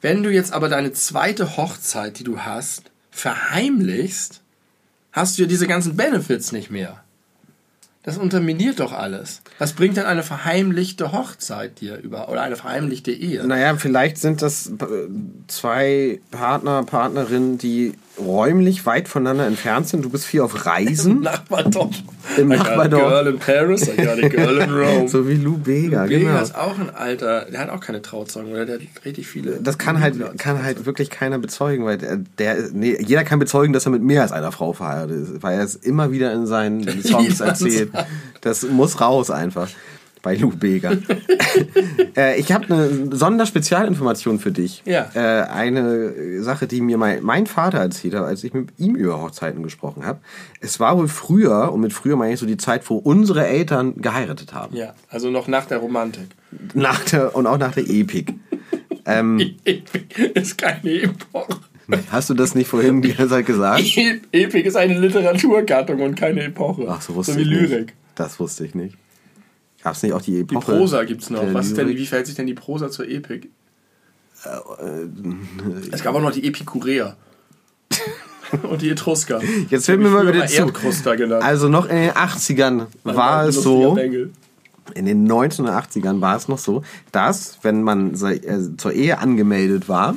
Wenn 0.00 0.22
du 0.22 0.30
jetzt 0.30 0.52
aber 0.52 0.68
deine 0.68 0.92
zweite 0.92 1.56
Hochzeit, 1.56 2.18
die 2.18 2.24
du 2.24 2.40
hast, 2.40 2.90
verheimlichst, 3.10 4.40
hast 5.12 5.36
du 5.36 5.42
ja 5.42 5.48
diese 5.48 5.66
ganzen 5.66 5.96
Benefits 5.96 6.52
nicht 6.52 6.70
mehr. 6.70 7.02
Das 8.02 8.16
unterminiert 8.16 8.80
doch 8.80 8.92
alles. 8.92 9.42
Was 9.58 9.74
bringt 9.74 9.98
denn 9.98 10.06
eine 10.06 10.22
verheimlichte 10.22 11.12
Hochzeit 11.12 11.82
dir 11.82 11.98
über 11.98 12.30
oder 12.30 12.40
eine 12.40 12.56
verheimlichte 12.56 13.12
Ehe? 13.12 13.46
Naja, 13.46 13.76
vielleicht 13.76 14.16
sind 14.16 14.40
das 14.40 14.68
äh, 14.68 15.08
zwei 15.48 16.20
Partner, 16.30 16.82
Partnerinnen, 16.82 17.58
die 17.58 17.92
räumlich 18.18 18.86
weit 18.86 19.08
voneinander 19.08 19.46
entfernt 19.46 19.88
sind. 19.88 20.04
Du 20.04 20.10
bist 20.10 20.24
viel 20.24 20.40
auf 20.40 20.66
Reisen, 20.66 21.20
Nachbardorf. 21.22 21.94
Im 22.36 22.52
I 22.52 22.56
got 22.56 22.66
a 22.66 22.70
Nachbardorf. 22.70 23.10
girl 23.10 23.26
in 23.28 23.38
Paris, 23.38 23.88
I 23.88 23.96
got 23.96 24.22
a 24.22 24.28
girl 24.28 24.58
in 24.58 24.70
Rome. 24.74 25.08
so 25.08 25.26
wie 25.28 25.34
Lou 25.34 25.56
Bega, 25.56 26.08
Vega 26.08 26.30
genau. 26.30 26.42
ist 26.42 26.54
auch 26.54 26.78
ein 26.78 26.90
alter, 26.90 27.46
der 27.46 27.60
hat 27.60 27.70
auch 27.70 27.80
keine 27.80 28.02
Trauzeugen, 28.02 28.52
oder? 28.52 28.66
Der 28.66 28.74
hat 28.76 28.82
richtig 29.04 29.26
viele. 29.26 29.60
Das 29.60 29.78
kann 29.78 30.00
halt, 30.00 30.38
kann 30.38 30.62
halt 30.62 30.86
wirklich 30.86 31.10
keiner 31.10 31.38
bezeugen, 31.38 31.84
weil 31.84 31.98
der, 31.98 32.16
der 32.38 32.56
nee, 32.72 32.96
jeder 33.00 33.24
kann 33.24 33.38
bezeugen, 33.38 33.72
dass 33.72 33.86
er 33.86 33.92
mit 33.92 34.02
mehr 34.02 34.22
als 34.22 34.32
einer 34.32 34.52
Frau 34.52 34.72
verheiratet 34.72 35.22
ist, 35.22 35.42
weil 35.42 35.58
er 35.58 35.64
es 35.64 35.76
immer 35.76 36.10
wieder 36.12 36.32
in 36.32 36.46
seinen 36.46 37.02
Songs 37.02 37.40
erzählt. 37.40 37.90
Das 38.40 38.62
muss 38.64 39.00
raus 39.00 39.30
einfach. 39.30 39.68
Bei 40.22 40.34
Lou 40.34 40.50
Bega. 40.50 40.92
äh, 42.16 42.38
ich 42.38 42.52
habe 42.52 42.66
eine 42.66 43.16
Sonderspezialinformation 43.16 44.38
für 44.38 44.52
dich. 44.52 44.82
Ja. 44.84 45.10
Äh, 45.14 45.48
eine 45.48 46.42
Sache, 46.42 46.66
die 46.66 46.82
mir 46.82 46.98
mein, 46.98 47.22
mein 47.22 47.46
Vater 47.46 47.78
erzählt 47.78 48.14
hat, 48.14 48.24
als 48.24 48.44
ich 48.44 48.52
mit 48.52 48.68
ihm 48.78 48.96
über 48.96 49.20
Hochzeiten 49.20 49.62
gesprochen 49.62 50.04
habe. 50.04 50.20
Es 50.60 50.78
war 50.78 50.98
wohl 50.98 51.08
früher, 51.08 51.72
und 51.72 51.80
mit 51.80 51.94
früher 51.94 52.16
meine 52.16 52.34
ich 52.34 52.40
so 52.40 52.46
die 52.46 52.58
Zeit, 52.58 52.88
wo 52.90 52.96
unsere 52.96 53.46
Eltern 53.46 53.96
geheiratet 53.96 54.52
haben. 54.52 54.76
Ja, 54.76 54.94
also 55.08 55.30
noch 55.30 55.48
nach 55.48 55.64
der 55.64 55.78
Romantik. 55.78 56.28
Nach 56.74 57.02
der, 57.04 57.34
und 57.34 57.46
auch 57.46 57.58
nach 57.58 57.72
der 57.72 57.88
Epik. 57.88 58.34
ähm, 59.06 59.56
ist 60.34 60.58
keine 60.58 61.02
Epoche. 61.02 61.60
hast 62.10 62.28
du 62.28 62.34
das 62.34 62.54
nicht 62.54 62.68
vorhin 62.68 63.00
die 63.00 63.14
ganze 63.14 63.34
Zeit 63.36 63.46
gesagt? 63.46 63.82
Epik 64.32 64.66
ist 64.66 64.76
eine 64.76 64.98
Literaturgattung 64.98 66.00
und 66.00 66.14
keine 66.14 66.42
Epoche. 66.44 66.86
Ach, 66.88 67.00
so 67.00 67.14
wusste 67.14 67.32
so 67.32 67.38
wie 67.38 67.42
ich 67.42 67.48
Lyrik. 67.48 67.80
nicht. 67.80 67.94
Das 68.16 68.38
wusste 68.38 68.66
ich 68.66 68.74
nicht. 68.74 68.96
Gab 69.82 69.94
es 69.94 70.02
nicht 70.02 70.12
auch 70.12 70.22
die 70.22 70.32
Die 70.32 70.40
Epoche? 70.40 70.76
Prosa 70.76 71.04
gibt's 71.04 71.30
noch. 71.30 71.40
der 71.40 71.54
Was 71.54 71.68
ist 71.68 71.76
denn, 71.76 71.88
wie 71.88 72.06
verhält 72.06 72.26
sich 72.26 72.36
denn 72.36 72.46
die 72.46 72.54
Prosa 72.54 72.90
zur 72.90 73.08
Epik? 73.08 73.50
Äh, 74.44 75.06
es 75.92 76.02
gab 76.02 76.14
auch 76.14 76.20
noch 76.20 76.32
die 76.32 76.46
Epikureer. 76.46 77.16
Und 78.68 78.82
die 78.82 78.90
Etrusker. 78.90 79.40
Jetzt 79.68 79.86
fällt 79.86 80.00
mir 80.00 80.08
mal 80.08 80.26
wieder 80.26 80.46
zu. 80.46 80.72
Also 81.40 81.68
noch 81.68 81.88
in 81.88 81.96
den 81.96 82.10
80ern 82.10 82.86
Mein 83.04 83.16
war 83.16 83.46
es 83.46 83.62
so, 83.62 83.92
Bengel. 83.94 84.32
in 84.94 85.06
den 85.06 85.30
1980ern 85.30 86.20
war 86.20 86.36
es 86.36 86.48
noch 86.48 86.58
so, 86.58 86.82
dass, 87.12 87.58
wenn 87.62 87.82
man 87.84 88.14
äh, 88.14 88.76
zur 88.76 88.92
Ehe 88.92 89.18
angemeldet 89.18 89.88
war, 89.88 90.16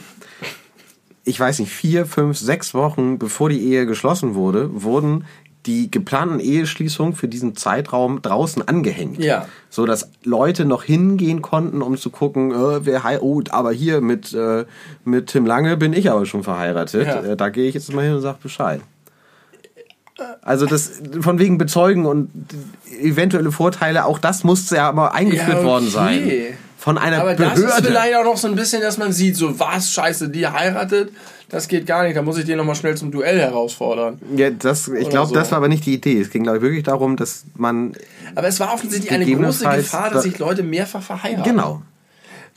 ich 1.25 1.39
weiß 1.39 1.59
nicht, 1.59 1.71
vier, 1.71 2.05
fünf, 2.07 2.37
sechs 2.37 2.73
Wochen 2.73 3.19
bevor 3.19 3.49
die 3.49 3.61
Ehe 3.61 3.85
geschlossen 3.85 4.33
wurde, 4.33 4.81
wurden 4.81 5.25
die 5.65 5.89
geplanten 5.89 6.39
Eheschließungen 6.39 7.13
für 7.13 7.27
diesen 7.27 7.55
Zeitraum 7.55 8.21
draußen 8.21 8.67
angehängt. 8.67 9.23
Ja. 9.23 9.47
So 9.69 9.85
dass 9.85 10.09
Leute 10.23 10.65
noch 10.65 10.83
hingehen 10.83 11.41
konnten, 11.41 11.81
um 11.81 11.97
zu 11.97 12.09
gucken, 12.09 12.51
äh, 12.51 12.85
wer 12.85 13.03
hei 13.03 13.19
oh, 13.21 13.41
aber 13.49 13.71
hier 13.71 14.01
mit, 14.01 14.33
äh, 14.33 14.65
mit 15.05 15.27
Tim 15.27 15.45
Lange 15.45 15.77
bin 15.77 15.93
ich 15.93 16.11
aber 16.11 16.25
schon 16.25 16.43
verheiratet. 16.43 17.07
Ja. 17.07 17.21
Äh, 17.23 17.37
da 17.37 17.49
gehe 17.49 17.67
ich 17.67 17.75
jetzt 17.75 17.93
mal 17.93 18.03
hin 18.03 18.15
und 18.15 18.21
sag 18.21 18.41
Bescheid. 18.41 18.81
Also 20.41 20.65
das 20.65 21.01
von 21.21 21.39
wegen 21.39 21.57
Bezeugen 21.57 22.05
und 22.05 22.29
eventuelle 23.01 23.51
Vorteile, 23.51 24.05
auch 24.05 24.19
das 24.19 24.43
musste 24.43 24.75
ja 24.75 24.87
aber 24.87 25.13
eingeführt 25.13 25.47
Ja, 25.49 25.55
okay. 25.55 25.65
worden 25.65 25.89
sein. 25.89 26.31
Von 26.77 26.97
einer 26.97 27.21
Aber 27.21 27.33
das 27.33 27.57
ist 27.57 27.65
Behörde. 27.65 27.87
vielleicht 27.87 28.15
auch 28.15 28.25
noch 28.25 28.37
so 28.37 28.47
ein 28.47 28.55
bisschen, 28.55 28.81
dass 28.81 28.97
man 28.97 29.13
sieht, 29.13 29.37
so 29.37 29.57
was, 29.59 29.91
scheiße, 29.91 30.29
die 30.29 30.45
heiratet, 30.45 31.13
das 31.53 31.67
geht 31.67 31.85
gar 31.85 32.03
nicht, 32.03 32.17
da 32.17 32.21
muss 32.23 32.37
ich 32.37 32.45
den 32.45 32.57
nochmal 32.57 32.73
schnell 32.75 32.97
zum 32.97 33.11
Duell 33.11 33.39
herausfordern. 33.39 34.19
ja, 34.35 34.49
das, 34.49 34.87
ich 34.87 35.07
glaube, 35.09 35.27
so. 35.29 35.35
das 35.35 35.51
war 35.51 35.59
aber 35.59 35.67
nicht 35.67 35.85
die 35.85 35.93
Idee. 35.93 36.19
Es 36.19 36.31
ging, 36.31 36.43
glaube 36.43 36.57
ich, 36.57 36.63
wirklich 36.63 36.83
darum, 36.83 37.15
dass 37.15 37.45
man. 37.55 37.93
Aber 38.35 38.47
es 38.47 38.59
war 38.59 38.73
offensichtlich 38.73 39.11
eine 39.11 39.25
große 39.25 39.63
Gefahr, 39.69 40.09
da- 40.09 40.15
dass 40.15 40.23
sich 40.23 40.39
Leute 40.39 40.63
mehrfach 40.63 41.03
verheiraten. 41.03 41.43
Genau. 41.43 41.81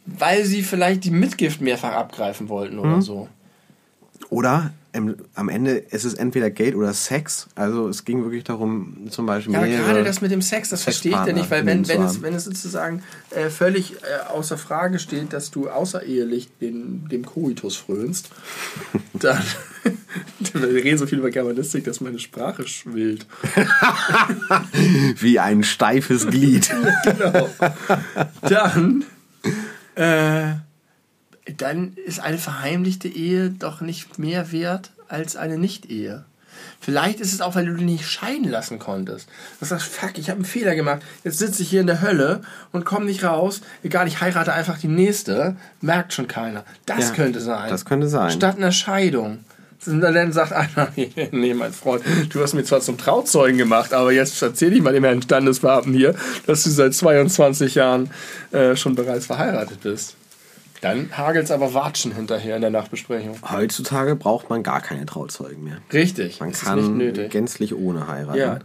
Weil 0.07 0.45
sie 0.45 0.63
vielleicht 0.63 1.05
die 1.05 1.11
Mitgift 1.11 1.61
mehrfach 1.61 1.93
abgreifen 1.93 2.49
wollten 2.49 2.79
oder 2.79 3.03
so. 3.03 3.29
Oder 4.31 4.73
am 5.35 5.49
Ende 5.49 5.73
ist 5.73 6.05
es 6.05 6.15
entweder 6.15 6.51
Geld 6.51 6.75
oder 6.75 6.93
Sex. 6.93 7.49
Also 7.55 7.89
es 7.89 8.05
ging 8.05 8.23
wirklich 8.23 8.45
darum, 8.45 9.09
zum 9.11 9.27
Beispiel. 9.27 9.55
Ja, 9.55 9.67
gerade 9.67 10.05
das 10.05 10.21
mit 10.21 10.31
dem 10.31 10.43
Sex, 10.43 10.71
das 10.71 10.83
verstehe 10.83 11.13
ich 11.13 11.27
ja 11.27 11.33
nicht, 11.33 11.51
weil 11.51 11.67
wenn, 11.67 11.87
wenn, 11.89 12.03
es, 12.03 12.23
wenn 12.23 12.35
es 12.35 12.45
sozusagen 12.45 13.03
äh, 13.31 13.51
völlig 13.51 13.93
äh, 13.93 14.31
außer 14.31 14.59
Frage 14.59 14.99
steht, 14.99 15.33
dass 15.33 15.51
du 15.51 15.69
außerehelich 15.69 16.49
den, 16.61 17.09
dem 17.09 17.25
Koitus 17.25 17.77
frönst, 17.77 18.31
dann 19.13 19.43
wir 20.53 20.85
reden 20.85 20.99
so 20.99 21.07
viel 21.07 21.19
über 21.19 21.31
Germanistik, 21.31 21.85
dass 21.85 22.01
meine 22.01 22.19
Sprache 22.19 22.67
schwillt. 22.67 23.27
Wie 25.21 25.39
ein 25.39 25.63
steifes 25.63 26.27
Glied. 26.27 26.75
genau. 27.05 27.49
Dann, 28.43 29.05
äh, 29.95 30.55
dann 31.57 31.95
ist 32.07 32.21
eine 32.21 32.39
verheimlichte 32.39 33.09
Ehe 33.09 33.51
doch 33.51 33.81
nicht 33.81 34.19
mehr 34.19 34.53
wert 34.53 34.91
als 35.09 35.37
eine 35.37 35.59
Nicht-Ehe. 35.59 36.25
Vielleicht 36.81 37.21
ist 37.21 37.33
es 37.33 37.41
auch, 37.41 37.55
weil 37.55 37.67
du 37.67 37.75
dich 37.75 37.85
nicht 37.85 38.09
scheiden 38.09 38.49
lassen 38.51 38.79
konntest. 38.79 39.29
Du 39.61 39.67
sagst, 39.67 39.87
fuck, 39.87 40.19
ich 40.19 40.29
habe 40.31 40.37
einen 40.39 40.45
Fehler 40.45 40.75
gemacht. 40.75 41.03
Jetzt 41.25 41.39
sitze 41.39 41.63
ich 41.63 41.71
hier 41.71 41.81
in 41.81 41.87
der 41.87 42.01
Hölle 42.01 42.41
und 42.73 42.85
komme 42.85 43.07
nicht 43.07 43.25
raus. 43.25 43.61
Egal, 43.83 44.07
ich 44.09 44.21
heirate 44.21 44.53
einfach 44.53 44.79
die 44.79 44.89
nächste. 44.89 45.57
Merkt 45.81 46.13
schon 46.13 46.29
keiner. 46.29 46.65
Das 46.87 47.09
Ja, 47.09 47.15
könnte 47.15 47.41
sein. 47.41 47.69
das 47.71 47.85
könnte 47.85 48.09
sein. 48.09 48.31
Statt 48.31 48.57
einer 48.57 48.73
Scheidung. 48.73 49.45
Und 49.87 50.01
dann 50.01 50.33
sagt 50.33 50.53
einer, 50.53 50.89
nee, 51.31 51.55
mein 51.55 51.73
Freund, 51.73 52.03
du 52.31 52.41
hast 52.43 52.55
mich 52.55 52.67
zwar 52.67 52.81
zum 52.81 52.99
Trauzeugen 52.99 53.59
gemacht, 53.59 53.93
aber 53.93 54.11
jetzt 54.13 54.41
erzähl 54.43 54.73
ich 54.73 54.83
mal 54.83 54.93
dem 54.93 55.05
Herrn 55.05 55.23
Standesbeamten 55.23 55.93
hier, 55.93 56.15
dass 56.47 56.65
du 56.65 56.71
seit 56.71 56.95
22 56.95 57.75
Jahren 57.77 58.11
äh, 58.53 58.75
schon 58.75 58.95
bereits 58.95 59.27
verheiratet 59.27 59.83
bist. 59.83 60.15
Dann 60.81 61.11
hagelt 61.17 61.45
es 61.45 61.51
aber 61.51 61.75
Watschen 61.75 62.15
hinterher 62.15 62.57
in 62.57 62.63
der 62.63 62.71
Nachbesprechung. 62.71 63.37
Heutzutage 63.51 64.17
braucht 64.17 64.51
man 64.51 64.63
gar 64.63 64.81
keine 64.81 65.07
Trauzeugen 65.07 65.65
mehr. 65.65 65.79
Richtig. 65.93 66.41
Man 66.41 66.53
kann 66.53 66.79
ist 66.79 66.89
nicht 66.89 66.97
nötig. 66.97 67.31
gänzlich 67.31 67.75
ohne 67.75 68.09
heiraten. 68.09 68.39
Ja. 68.39 68.59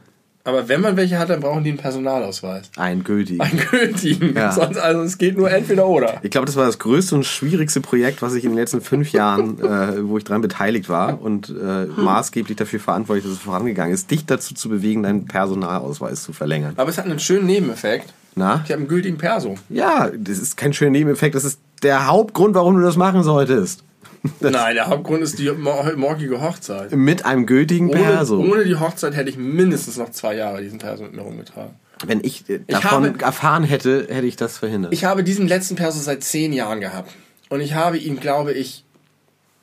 Aber 0.43 0.67
wenn 0.67 0.81
man 0.81 0.97
welche 0.97 1.19
hat, 1.19 1.29
dann 1.29 1.39
brauchen 1.39 1.63
die 1.63 1.69
einen 1.69 1.77
Personalausweis. 1.77 2.71
Ein 2.75 3.03
gültigen. 3.03 3.41
Einen 3.41 3.59
gültigen. 3.59 4.35
Ja. 4.35 4.51
Sonst, 4.51 4.77
also 4.77 5.01
es 5.03 5.17
geht 5.17 5.37
nur 5.37 5.51
entweder 5.51 5.85
oder. 5.87 6.19
Ich 6.23 6.31
glaube, 6.31 6.47
das 6.47 6.55
war 6.55 6.65
das 6.65 6.79
größte 6.79 7.13
und 7.15 7.25
schwierigste 7.25 7.79
Projekt, 7.79 8.21
was 8.21 8.33
ich 8.33 8.43
in 8.43 8.51
den 8.51 8.57
letzten 8.57 8.81
fünf 8.81 9.11
Jahren, 9.11 9.59
äh, 9.63 10.07
wo 10.07 10.17
ich 10.17 10.23
daran 10.23 10.41
beteiligt 10.41 10.89
war 10.89 11.21
und 11.21 11.49
äh, 11.49 11.85
maßgeblich 11.85 12.57
dafür 12.57 12.79
verantwortlich, 12.79 13.25
dass 13.25 13.33
es 13.33 13.39
vorangegangen 13.39 13.93
ist, 13.93 14.09
dich 14.09 14.25
dazu 14.25 14.55
zu 14.55 14.69
bewegen, 14.69 15.03
deinen 15.03 15.25
Personalausweis 15.25 16.23
zu 16.23 16.33
verlängern. 16.33 16.73
Aber 16.77 16.89
es 16.89 16.97
hat 16.97 17.05
einen 17.05 17.19
schönen 17.19 17.45
Nebeneffekt. 17.45 18.11
Na? 18.33 18.61
Ich 18.65 18.71
habe 18.71 18.79
einen 18.79 18.87
gültigen 18.87 19.17
Perso. 19.17 19.55
Ja, 19.69 20.09
das 20.09 20.39
ist 20.39 20.57
kein 20.57 20.73
schöner 20.73 20.91
Nebeneffekt, 20.91 21.35
das 21.35 21.43
ist 21.43 21.59
der 21.83 22.07
Hauptgrund, 22.07 22.55
warum 22.55 22.75
du 22.75 22.81
das 22.81 22.95
machen 22.97 23.23
solltest. 23.23 23.83
Nein, 24.39 24.75
der 24.75 24.87
Hauptgrund 24.87 25.21
ist 25.23 25.39
die 25.39 25.49
mor- 25.51 25.91
morgige 25.95 26.41
Hochzeit. 26.41 26.91
Mit 26.95 27.25
einem 27.25 27.45
gültigen 27.47 27.89
Ohne, 27.89 27.99
Perso. 27.99 28.37
ohne 28.39 28.65
die 28.65 28.75
Hochzeit 28.75 29.15
hätte 29.15 29.29
ich 29.31 29.37
mindestens 29.37 29.97
noch 29.97 30.11
zwei 30.11 30.35
Jahre 30.35 30.61
diesen 30.61 30.77
Perso 30.77 31.03
mit 31.03 31.13
mir 31.13 31.21
rumgetragen. 31.23 31.73
Wenn 32.05 32.23
ich 32.23 32.47
äh, 32.49 32.59
davon 32.67 33.07
habe- 33.07 33.23
erfahren 33.23 33.63
hätte, 33.63 34.07
hätte 34.09 34.27
ich 34.27 34.35
das 34.35 34.57
verhindert. 34.59 34.93
Ich 34.93 35.05
habe 35.05 35.23
diesen 35.23 35.47
letzten 35.47 35.75
Perso 35.75 35.99
seit 35.99 36.23
zehn 36.23 36.53
Jahren 36.53 36.79
gehabt. 36.81 37.11
Und 37.49 37.61
ich 37.61 37.73
habe 37.73 37.97
ihn, 37.97 38.19
glaube 38.19 38.53
ich, 38.53 38.85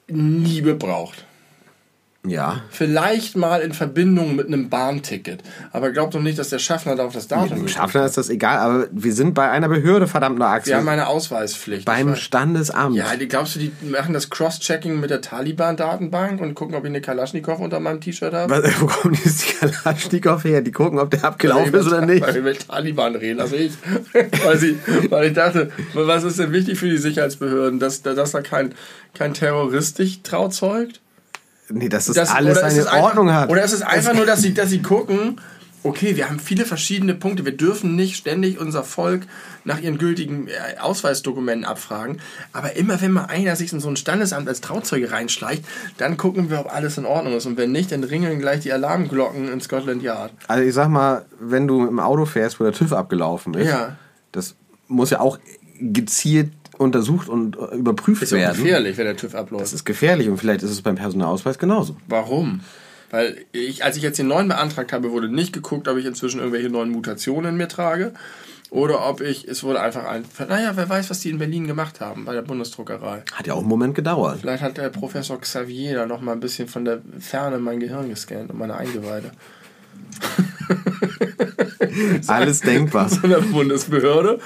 nie 0.09 0.61
gebraucht. 0.63 1.25
Ja. 2.27 2.63
Vielleicht 2.71 3.37
mal 3.37 3.61
in 3.61 3.73
Verbindung 3.73 4.35
mit 4.35 4.49
einem 4.49 4.69
Bahnticket. 4.69 5.43
Aber 5.71 5.93
glaubt 5.93 6.15
doch 6.15 6.21
nicht, 6.21 6.39
dass 6.39 6.49
der 6.49 6.59
Schaffner 6.59 6.97
darauf 6.97 7.15
das 7.15 7.29
Datum 7.29 7.61
Dem. 7.61 7.69
Schaffner 7.69 8.05
ist 8.05 8.19
das 8.19 8.29
egal, 8.29 8.59
aber 8.59 8.89
wir 8.91 9.13
sind 9.13 9.35
bei 9.35 9.49
einer 9.51 9.69
Behörde, 9.69 10.09
verdammt 10.09 10.39
noch 10.39 10.47
Wir 10.47 10.51
haben 10.51 10.59
Axel. 10.59 10.89
eine 10.89 11.07
Ausweispflicht. 11.07 11.85
Beim 11.85 12.17
Standesamt. 12.17 12.97
ja, 12.97 13.15
die, 13.15 13.29
glaubst 13.29 13.55
du, 13.55 13.61
die 13.61 13.73
machen 13.87 14.15
das 14.15 14.31
Cross-Checking 14.31 14.99
mit 14.99 15.11
der 15.11 15.21
Taliban-Datenbank 15.21 16.41
und 16.41 16.55
gucken, 16.55 16.75
ob 16.75 16.83
ich 16.85 16.91
eine 16.91 17.01
Kalaschnikow 17.01 17.61
unter 17.61 17.79
meinem 17.79 18.01
T-Shirt 18.01 18.35
habe? 18.35 18.53
Was, 18.53 18.65
wo 18.81 18.87
kommen 18.87 19.17
die 19.25 19.55
Kalaschnikow 19.55 20.43
her? 20.43 20.61
Die 20.61 20.73
gucken, 20.73 20.99
ob 20.99 21.11
der 21.11 21.25
abgelaufen 21.25 21.73
ist 21.73 21.87
oder 21.87 22.05
nicht. 22.05 22.23
Weil 22.23 22.35
wir 22.35 22.43
mit 22.43 22.69
Taliban 22.69 23.15
reden, 23.15 23.41
also 23.41 23.55
ich. 23.55 23.73
weil, 24.45 24.59
sie, 24.59 24.77
weil 25.09 25.29
ich 25.29 25.35
dachte, 25.35 25.71
was 25.95 26.25
ist 26.25 26.41
denn 26.41 26.53
wichtig 26.53 26.79
für 26.79 26.91
die 26.91 26.99
Sicherheitsbehörden, 26.99 27.79
dass, 27.79 28.03
dass 28.03 28.33
da 28.33 28.43
kein, 28.43 28.75
kein 29.15 29.35
Terrorist 29.35 30.01
dich 30.01 30.23
trauzeugt? 30.23 31.01
Nee, 31.71 31.89
dass 31.89 32.07
das, 32.07 32.31
alles 32.31 32.59
ist 32.59 32.87
einfach- 32.87 33.03
Ordnung 33.03 33.33
hat. 33.33 33.51
Oder 33.51 33.63
ist 33.63 33.73
es 33.73 33.83
einfach 33.83 34.15
nur, 34.15 34.27
dass 34.27 34.41
sie, 34.43 34.55
dass 34.55 34.71
sie 34.71 34.81
gucken, 34.83 35.41
okay, 35.85 36.17
wir 36.17 36.29
haben 36.29 36.41
viele 36.41 36.65
verschiedene 36.65 37.15
Punkte. 37.15 37.45
Wir 37.45 37.57
dürfen 37.57 37.95
nicht 37.95 38.17
ständig 38.17 38.59
unser 38.59 38.83
Volk 38.83 39.23
nach 39.65 39.79
ihren 39.81 39.97
gültigen 39.97 40.49
äh, 40.49 40.79
Ausweisdokumenten 40.81 41.65
abfragen. 41.65 42.21
Aber 42.53 42.75
immer 42.77 43.01
wenn 43.01 43.13
mal 43.13 43.27
einer 43.27 43.55
sich 43.55 43.73
in 43.73 43.81
so 43.81 43.89
ein 43.89 43.97
Standesamt 43.97 44.49
als 44.49 44.61
Trauzeuge 44.61 45.13
reinschleicht, 45.13 45.65
dann 45.99 46.17
gucken 46.17 46.51
wir, 46.51 46.61
ob 46.61 46.75
alles 46.75 46.99
in 46.99 47.05
Ordnung 47.07 47.35
ist. 47.37 47.47
Und 47.47 47.57
wenn 47.59 47.71
nicht, 47.71 47.93
dann 47.93 48.03
ringeln 48.03 48.39
gleich 48.41 48.61
die 48.61 48.73
Alarmglocken 48.73 49.51
in 49.53 49.61
Scotland 49.61 50.03
Yard. 50.03 50.33
Also 50.49 50.65
ich 50.65 50.75
sag 50.75 50.89
mal, 50.89 51.27
wenn 51.39 51.69
du 51.69 51.87
im 51.87 52.01
Auto 52.01 52.25
fährst, 52.25 52.59
wo 52.61 52.65
der 52.65 52.73
TÜV 52.73 52.93
abgelaufen 52.93 53.55
ist, 53.55 53.69
Ja. 53.69 53.97
das 54.33 54.57
muss 54.89 55.11
ja 55.11 55.21
auch 55.21 55.39
gezielt 55.81 56.51
untersucht 56.79 57.29
und 57.29 57.57
äh, 57.57 57.77
überprüft 57.77 58.23
Ist 58.23 58.33
werden. 58.33 58.57
gefährlich, 58.57 58.97
wenn 58.97 59.05
der 59.05 59.17
TÜV 59.17 59.35
abläuft. 59.35 59.65
Das 59.65 59.73
ist 59.73 59.85
gefährlich 59.85 60.29
und 60.29 60.39
vielleicht 60.39 60.63
ist 60.63 60.71
es 60.71 60.83
beim 60.83 60.97
Personalausweis 60.97 61.59
genauso. 61.59 61.97
Warum? 62.07 62.61
Weil 63.11 63.45
ich, 63.53 63.85
als 63.85 63.97
ich 63.97 64.03
jetzt 64.03 64.19
den 64.19 64.27
neuen 64.29 64.49
beantragt 64.49 64.93
habe, 64.93 65.11
wurde 65.11 65.29
nicht 65.29 65.53
geguckt, 65.53 65.89
ob 65.89 65.97
ich 65.97 66.05
inzwischen 66.05 66.41
irgendwelche 66.41 66.69
neuen 66.69 66.91
Mutationen 66.91 67.53
in 67.53 67.57
mir 67.57 67.69
trage. 67.69 68.13
Oder 68.71 69.09
ob 69.09 69.23
ich, 69.23 69.49
es 69.49 69.65
wurde 69.65 69.81
einfach 69.81 70.05
ein, 70.05 70.25
naja, 70.47 70.73
wer 70.75 70.87
weiß, 70.87 71.09
was 71.09 71.21
die 71.21 71.31
in 71.31 71.39
Berlin 71.39 71.67
gemacht 71.67 72.03
haben 72.03 72.27
bei 72.27 72.35
der 72.35 72.43
Bundesdruckerei. 72.43 73.23
Hat 73.33 73.47
ja 73.47 73.55
auch 73.55 73.61
einen 73.61 73.69
Moment 73.69 73.95
gedauert. 73.95 74.41
Vielleicht 74.41 74.63
hat 74.63 74.77
der 74.77 74.91
Professor 74.91 75.41
Xavier 75.41 75.95
da 75.95 76.07
noch 76.07 76.21
mal 76.21 76.33
ein 76.33 76.41
bisschen 76.41 76.69
von 76.69 76.85
der 76.85 77.01
Ferne 77.19 77.59
mein 77.59 77.81
Gehirn 77.81 78.11
gescannt 78.11 78.51
und 78.51 78.59
meine 78.59 78.77
Eingeweide. 78.77 79.31
Alles 82.27 82.61
denkbar. 82.61 83.09
Von 83.09 83.31
der 83.31 83.41
Bundesbehörde? 83.41 84.41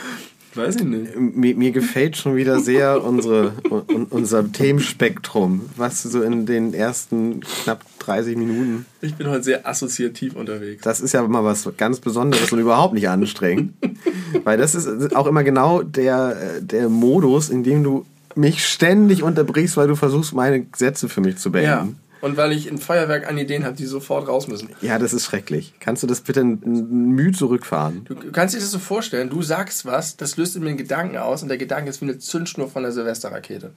Weiß 0.55 0.77
ich 0.77 0.85
nicht. 0.85 1.17
Mir, 1.19 1.55
mir 1.55 1.73
gefällt 1.73 2.17
schon 2.17 2.37
wieder 2.37 2.61
sehr 2.61 3.03
unsere, 3.03 3.53
un, 3.71 4.07
unser 4.11 4.51
Themenspektrum, 4.53 5.63
was 5.77 6.03
so 6.03 6.23
in 6.23 6.45
den 6.47 6.75
ersten 6.75 7.41
knapp 7.41 7.85
30 8.01 8.37
Minuten. 8.37 8.87
Ich 9.01 9.15
bin 9.15 9.29
heute 9.29 9.45
sehr 9.45 9.67
assoziativ 9.67 10.37
unterwegs. 10.37 10.83
Das 10.83 11.01
ist 11.01 11.13
ja 11.13 11.23
mal 11.27 11.45
was 11.45 11.69
ganz 11.77 12.01
Besonderes 12.01 12.53
und 12.53 12.59
überhaupt 12.59 12.95
nicht 12.95 13.09
anstrengend. 13.09 13.73
Weil 14.45 14.59
das 14.59 14.75
ist 14.75 15.17
auch 15.17 15.27
immer 15.27 15.45
genau 15.45 15.83
der, 15.83 16.57
äh, 16.59 16.63
der 16.63 16.89
Modus, 16.89 17.49
in 17.49 17.63
dem 17.63 17.83
du 17.83 18.05
mich 18.35 18.67
ständig 18.67 19.23
unterbrichst, 19.23 19.77
weil 19.77 19.89
du 19.89 19.95
versuchst, 19.95 20.33
meine 20.33 20.67
Sätze 20.75 21.11
für 21.11 21.21
mich 21.21 21.37
zu 21.37 21.51
Ja. 21.51 21.87
Und 22.23 22.37
weil 22.37 22.53
ich 22.53 22.71
ein 22.71 22.79
Feuerwerk 22.79 23.29
an 23.29 23.37
Ideen 23.37 23.65
habe, 23.65 23.77
die 23.77 23.85
sofort 23.85 24.29
raus 24.29 24.47
müssen. 24.47 24.71
Ja, 24.81 24.99
das 24.99 25.13
ist 25.13 25.25
schrecklich. 25.25 25.75
Kannst 25.81 26.05
du 26.05 26.07
das 26.07 26.21
bitte 26.21 26.45
Mühe 26.45 27.33
zurückfahren? 27.33 28.05
Du 28.05 28.15
kannst 28.31 28.55
dir 28.55 28.61
das 28.61 28.71
so 28.71 28.79
vorstellen, 28.79 29.29
du 29.29 29.43
sagst 29.43 29.85
was, 29.87 30.17
das 30.17 30.37
löst 30.37 30.55
in 30.55 30.63
mir 30.63 30.69
einen 30.69 30.79
Gedanken 30.79 31.17
aus 31.17 31.43
und 31.43 31.49
der 31.49 31.59
Gedanke 31.59 31.91
ist 31.91 32.01
wie 32.01 32.07
eine 32.07 32.19
Zündschnur 32.19 32.71
von 32.71 32.85
der 32.85 32.93
Silvesterrakete. 32.93 33.73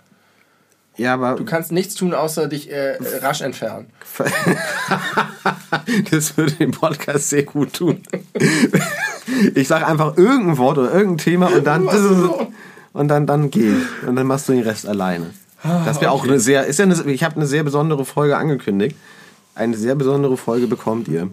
Ja, 0.95 1.15
aber 1.15 1.35
Du 1.35 1.43
kannst 1.43 1.71
nichts 1.71 1.95
tun, 1.95 2.13
außer 2.13 2.47
dich 2.47 2.71
äh, 2.71 2.93
äh, 2.93 3.17
rasch 3.17 3.41
entfernen. 3.41 3.87
das 6.11 6.37
würde 6.37 6.53
dem 6.53 6.71
Podcast 6.71 7.29
sehr 7.29 7.43
gut 7.43 7.73
tun. 7.73 8.03
Ich 9.55 9.67
sag 9.67 9.87
einfach 9.87 10.17
irgendein 10.17 10.59
Wort 10.59 10.77
oder 10.77 10.93
irgendein 10.93 11.17
Thema 11.17 11.47
und 11.47 11.65
dann 11.65 11.87
und 12.93 13.07
dann 13.07 13.25
dann 13.25 13.49
geh 13.49 13.73
und 14.05 14.15
dann 14.15 14.27
machst 14.27 14.47
du 14.47 14.53
den 14.53 14.61
Rest 14.61 14.87
alleine. 14.87 15.31
Das 15.63 16.01
wäre 16.01 16.11
auch 16.11 16.23
eine 16.23 16.39
sehr 16.39 16.65
ist 16.65 16.79
ja 16.79 16.85
eine, 16.85 17.11
ich 17.11 17.23
habe 17.23 17.35
eine 17.37 17.47
sehr 17.47 17.63
besondere 17.63 18.05
Folge 18.05 18.37
angekündigt. 18.37 18.95
Eine 19.55 19.77
sehr 19.77 19.95
besondere 19.95 20.37
Folge 20.37 20.67
bekommt 20.67 21.07
ihr. 21.07 21.29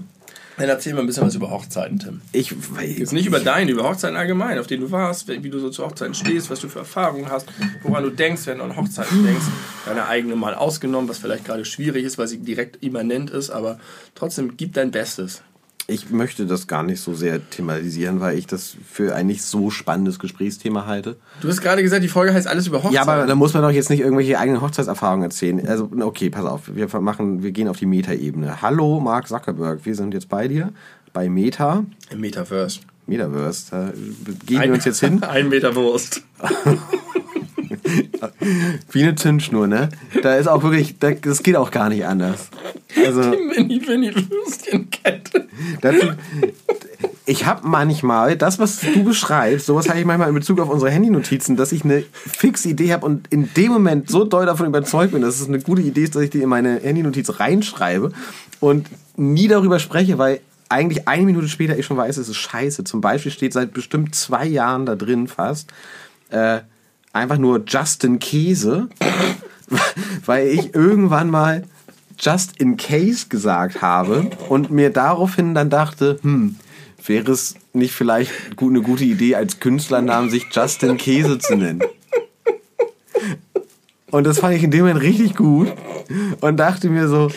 Dann 0.59 0.69
erzähl 0.69 0.93
mal 0.93 1.01
ein 1.01 1.07
bisschen 1.07 1.27
was 1.27 1.35
über 1.35 1.51
Hochzeiten, 1.51 1.99
Tim. 1.99 2.21
Ich 2.33 2.55
Jetzt 2.81 3.13
nicht 3.13 3.27
über 3.27 3.41
deine, 3.41 3.71
über 3.71 3.89
Hochzeiten 3.89 4.17
allgemein, 4.17 4.59
auf 4.59 4.67
denen 4.67 4.83
du 4.83 4.91
warst, 4.91 5.29
wie 5.29 5.51
du 5.51 5.59
so 5.59 5.71
zu 5.71 5.85
Hochzeiten 5.85 6.15
stehst, 6.15 6.51
was 6.51 6.61
du 6.61 6.69
für 6.69 6.81
Erfahrungen 6.81 7.31
hast, 7.31 7.49
woran 7.83 8.05
du 8.05 8.11
denkst, 8.11 8.47
wenn 8.47 8.59
du 8.59 8.65
an 8.65 8.77
Hochzeiten 8.77 9.25
denkst. 9.25 9.47
Deine 9.87 10.07
eigene 10.07 10.37
mal 10.37 10.55
ausgenommen, 10.55 11.09
was 11.09 11.19
vielleicht 11.19 11.47
gerade 11.47 11.65
schwierig 11.65 12.05
ist, 12.05 12.19
weil 12.19 12.29
sie 12.29 12.39
direkt 12.39 12.83
immanent 12.83 13.31
ist, 13.31 13.51
aber 13.51 13.79
trotzdem 14.15 14.57
gib 14.57 14.75
dein 14.75 14.91
Bestes. 14.91 15.43
Ich 15.87 16.11
möchte 16.11 16.47
das 16.47 16.67
gar 16.67 16.83
nicht 16.83 17.01
so 17.01 17.15
sehr 17.15 17.49
thematisieren, 17.51 18.21
weil 18.21 18.39
ich 18.39 18.47
das 18.47 18.77
für 18.89 19.15
ein 19.15 19.27
nicht 19.27 19.43
so 19.43 19.71
spannendes 19.71 20.19
Gesprächsthema 20.19 20.87
halte. 20.87 21.17
Du 21.41 21.49
hast 21.49 21.61
gerade 21.61 21.83
gesagt, 21.83 22.05
die 22.05 22.09
Folge 22.09 22.33
heißt 22.33 22.47
alles 22.47 22.67
über 22.67 22.79
Hochzeiten. 22.79 22.95
Ja, 22.95 23.03
aber 23.03 23.27
da 23.27 23.35
muss 23.35 23.53
man 23.53 23.63
doch 23.63 23.71
jetzt 23.71 23.91
nicht 23.91 24.01
irgendwelche 24.01 24.39
eigenen 24.39 24.61
Hochzeitserfahrungen 24.61 25.25
erzählen. 25.25 25.67
Also, 25.67 25.91
okay, 26.01 26.31
pass 26.31 26.45
auf. 26.45 26.63
Wir 26.75 26.89
machen, 27.01 27.43
wir 27.43 27.53
gehen 27.53 27.69
auf 27.69 27.79
die 27.79 27.87
Meta-Ebene. 27.87 28.63
Hallo, 28.63 29.01
Mark 29.01 29.29
Zuckerberg. 29.29 29.85
Wir 29.85 29.95
sind 29.95 30.15
jetzt 30.15 30.29
bei 30.29 30.49
dir. 30.49 30.73
Bei 31.13 31.29
Meta. 31.29 31.85
Im 32.11 32.21
Metaverse. 32.21 32.81
Metaverse. 33.07 33.67
Da 33.71 33.93
gehen 34.47 34.63
wir 34.63 34.73
uns 34.73 34.85
jetzt 34.85 35.01
hin. 35.01 35.23
Ein 35.29 35.49
Meter 35.49 35.75
Wurst. 35.75 36.23
Wie 38.91 39.03
eine 39.03 39.15
Zündschnur, 39.15 39.67
ne? 39.67 39.89
Da 40.23 40.35
ist 40.37 40.47
auch 40.47 40.63
wirklich, 40.63 40.99
da- 40.99 41.13
das 41.13 41.43
geht 41.43 41.57
auch 41.57 41.71
gar 41.71 41.89
nicht 41.89 42.05
anders. 42.05 42.49
Also, 43.05 43.21
Mini, 43.21 43.81
mini 43.87 44.13
Würstchenkette. 44.15 45.47
dazu, 45.81 46.09
ich 47.25 47.47
habe 47.47 47.67
manchmal, 47.67 48.37
das, 48.37 48.59
was 48.59 48.81
du 48.81 49.05
beschreibst, 49.05 49.67
sowas 49.67 49.89
habe 49.89 49.99
ich 50.01 50.05
manchmal 50.05 50.29
in 50.29 50.35
Bezug 50.35 50.61
auf 50.61 50.69
unsere 50.69 50.91
Handynotizen, 50.91 51.57
dass 51.57 51.73
ich 51.73 51.85
eine 51.85 52.05
fixe 52.13 52.69
Idee 52.69 52.93
habe 52.93 53.07
und 53.07 53.27
in 53.33 53.49
dem 53.55 53.73
Moment 53.73 54.11
so 54.11 54.25
doll 54.25 54.45
davon 54.47 54.67
überzeugt 54.67 55.13
bin, 55.13 55.23
dass 55.23 55.41
es 55.41 55.49
eine 55.49 55.61
gute 55.61 55.83
Idee 55.83 56.05
ist, 56.05 56.15
dass 56.15 56.23
ich 56.23 56.31
die 56.31 56.43
in 56.43 56.49
meine 56.49 56.81
Handynotiz 56.81 57.41
reinschreibe 57.41 58.13
und 58.61 58.89
nie 59.17 59.49
darüber 59.49 59.79
spreche, 59.79 60.19
weil 60.19 60.41
eigentlich 60.73 61.07
eine 61.07 61.25
Minute 61.25 61.49
später 61.49 61.79
ich 61.79 61.87
schon 61.87 61.97
weiß, 61.97 62.17
es 62.17 62.29
ist 62.29 62.37
scheiße. 62.37 62.85
Zum 62.85 63.01
Beispiel 63.01 63.31
steht 63.31 63.53
seit 63.53 63.73
bestimmt 63.73 64.15
zwei 64.15 64.47
Jahren 64.47 64.87
da 64.87 64.97
drin 64.97 65.29
fast 65.29 65.73
äh, 66.31 66.61
einfach 67.13 67.39
nur 67.39 67.63
Justin 67.67 68.19
Käse, 68.19 68.89
weil 70.27 70.49
ich 70.49 70.75
irgendwann 70.75 71.31
mal 71.31 71.65
just 72.19 72.59
in 72.59 72.77
case 72.77 73.27
gesagt 73.29 73.83
habe 73.83 74.31
und 74.49 74.71
mir 74.71 74.91
daraufhin 74.91 75.55
dann 75.55 75.71
dachte, 75.71 76.19
hm, 76.23 76.57
wäre 77.05 77.33
es 77.33 77.55
nicht 77.73 77.93
vielleicht 77.93 78.31
eine 78.57 78.81
gute 78.81 79.05
Idee, 79.05 79.35
als 79.35 79.61
Künstlernamen 79.61 80.31
sich 80.31 80.47
Justin 80.53 80.97
Käse 80.97 81.39
zu 81.39 81.57
nennen. 81.57 81.83
Und 84.11 84.25
das 84.25 84.39
fand 84.39 84.55
ich 84.55 84.63
in 84.63 84.71
dem 84.71 84.81
Moment 84.81 85.01
richtig 85.01 85.35
gut 85.35 85.73
und 86.41 86.57
dachte 86.59 86.91
mir 86.91 87.09
so, 87.09 87.31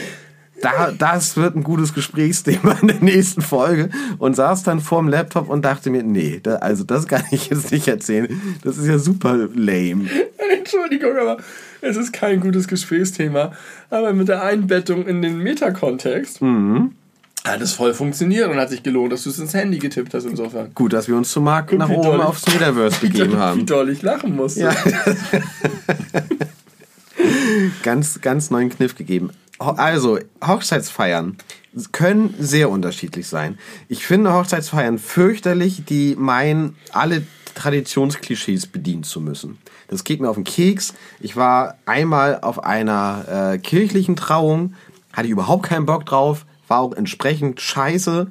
da, 0.62 0.92
das 0.98 1.36
wird 1.38 1.56
ein 1.56 1.64
gutes 1.64 1.94
Gesprächsthema 1.94 2.78
in 2.82 2.88
der 2.88 3.02
nächsten 3.02 3.42
Folge 3.42 3.90
und 4.18 4.36
saß 4.36 4.64
dann 4.64 4.80
vorm 4.80 5.08
Laptop 5.08 5.50
und 5.50 5.64
dachte 5.66 5.90
mir, 5.90 6.04
nee, 6.04 6.40
da, 6.42 6.56
also 6.56 6.84
das 6.84 7.08
kann 7.08 7.24
ich 7.32 7.50
jetzt 7.50 7.72
nicht 7.72 7.88
erzählen. 7.88 8.42
Das 8.64 8.78
ist 8.78 8.88
ja 8.88 8.98
super 8.98 9.36
lame. 9.54 10.10
Entschuldigung, 10.58 11.18
aber 11.18 11.38
es 11.82 11.98
ist 11.98 12.14
kein 12.14 12.40
gutes 12.40 12.68
Gesprächsthema. 12.68 13.52
Aber 13.90 14.14
mit 14.14 14.28
der 14.28 14.44
Einbettung 14.44 15.06
in 15.06 15.22
den 15.22 15.38
Metakontext 15.40 16.40
Hat 16.42 17.62
es 17.62 17.74
voll 17.74 17.94
funktioniert 17.94 18.50
und 18.50 18.58
hat 18.58 18.70
sich 18.70 18.82
gelohnt, 18.82 19.12
dass 19.14 19.24
du 19.24 19.30
es 19.30 19.40
ins 19.40 19.54
Handy 19.54 19.78
getippt 19.78 20.14
hast 20.14 20.26
insofern. 20.26 20.72
Gut, 20.74 20.94
dass 20.94 21.08
wir 21.08 21.16
uns 21.16 21.32
zu 21.32 21.42
Marc 21.42 21.72
nach 21.74 21.90
wie 21.90 21.94
oben 21.96 22.22
aufs 22.22 22.48
Metaverse 22.48 23.00
begeben 23.02 23.34
Wie 23.34 23.38
haben. 23.38 23.66
doll 23.66 23.90
ich 23.90 24.02
lachen 24.02 24.36
musste. 24.36 24.62
Ja. 24.62 24.76
ganz, 27.84 28.22
ganz 28.22 28.50
neuen 28.50 28.70
Kniff 28.70 28.96
gegeben. 28.96 29.30
Also, 29.60 30.20
Hochzeitsfeiern 30.46 31.38
können 31.92 32.34
sehr 32.40 32.70
unterschiedlich 32.70 33.28
sein. 33.28 33.58
Ich 33.88 34.06
finde 34.06 34.34
Hochzeitsfeiern 34.34 34.98
fürchterlich, 34.98 35.86
die 35.86 36.16
meinen, 36.18 36.76
alle 36.92 37.26
Traditionsklischees 37.54 38.68
bedienen 38.68 39.04
zu 39.04 39.22
müssen. 39.22 39.58
Das 39.88 40.04
geht 40.04 40.20
mir 40.20 40.30
auf 40.30 40.36
den 40.36 40.44
Keks. 40.44 40.94
Ich 41.20 41.36
war 41.36 41.78
einmal 41.86 42.40
auf 42.42 42.64
einer 42.64 43.54
äh, 43.54 43.58
kirchlichen 43.58 44.16
Trauung, 44.16 44.74
hatte 45.14 45.28
ich 45.28 45.32
überhaupt 45.32 45.64
keinen 45.64 45.86
Bock 45.86 46.06
drauf, 46.06 46.46
war 46.68 46.80
auch 46.80 46.94
entsprechend 46.94 47.62
scheiße, 47.62 48.28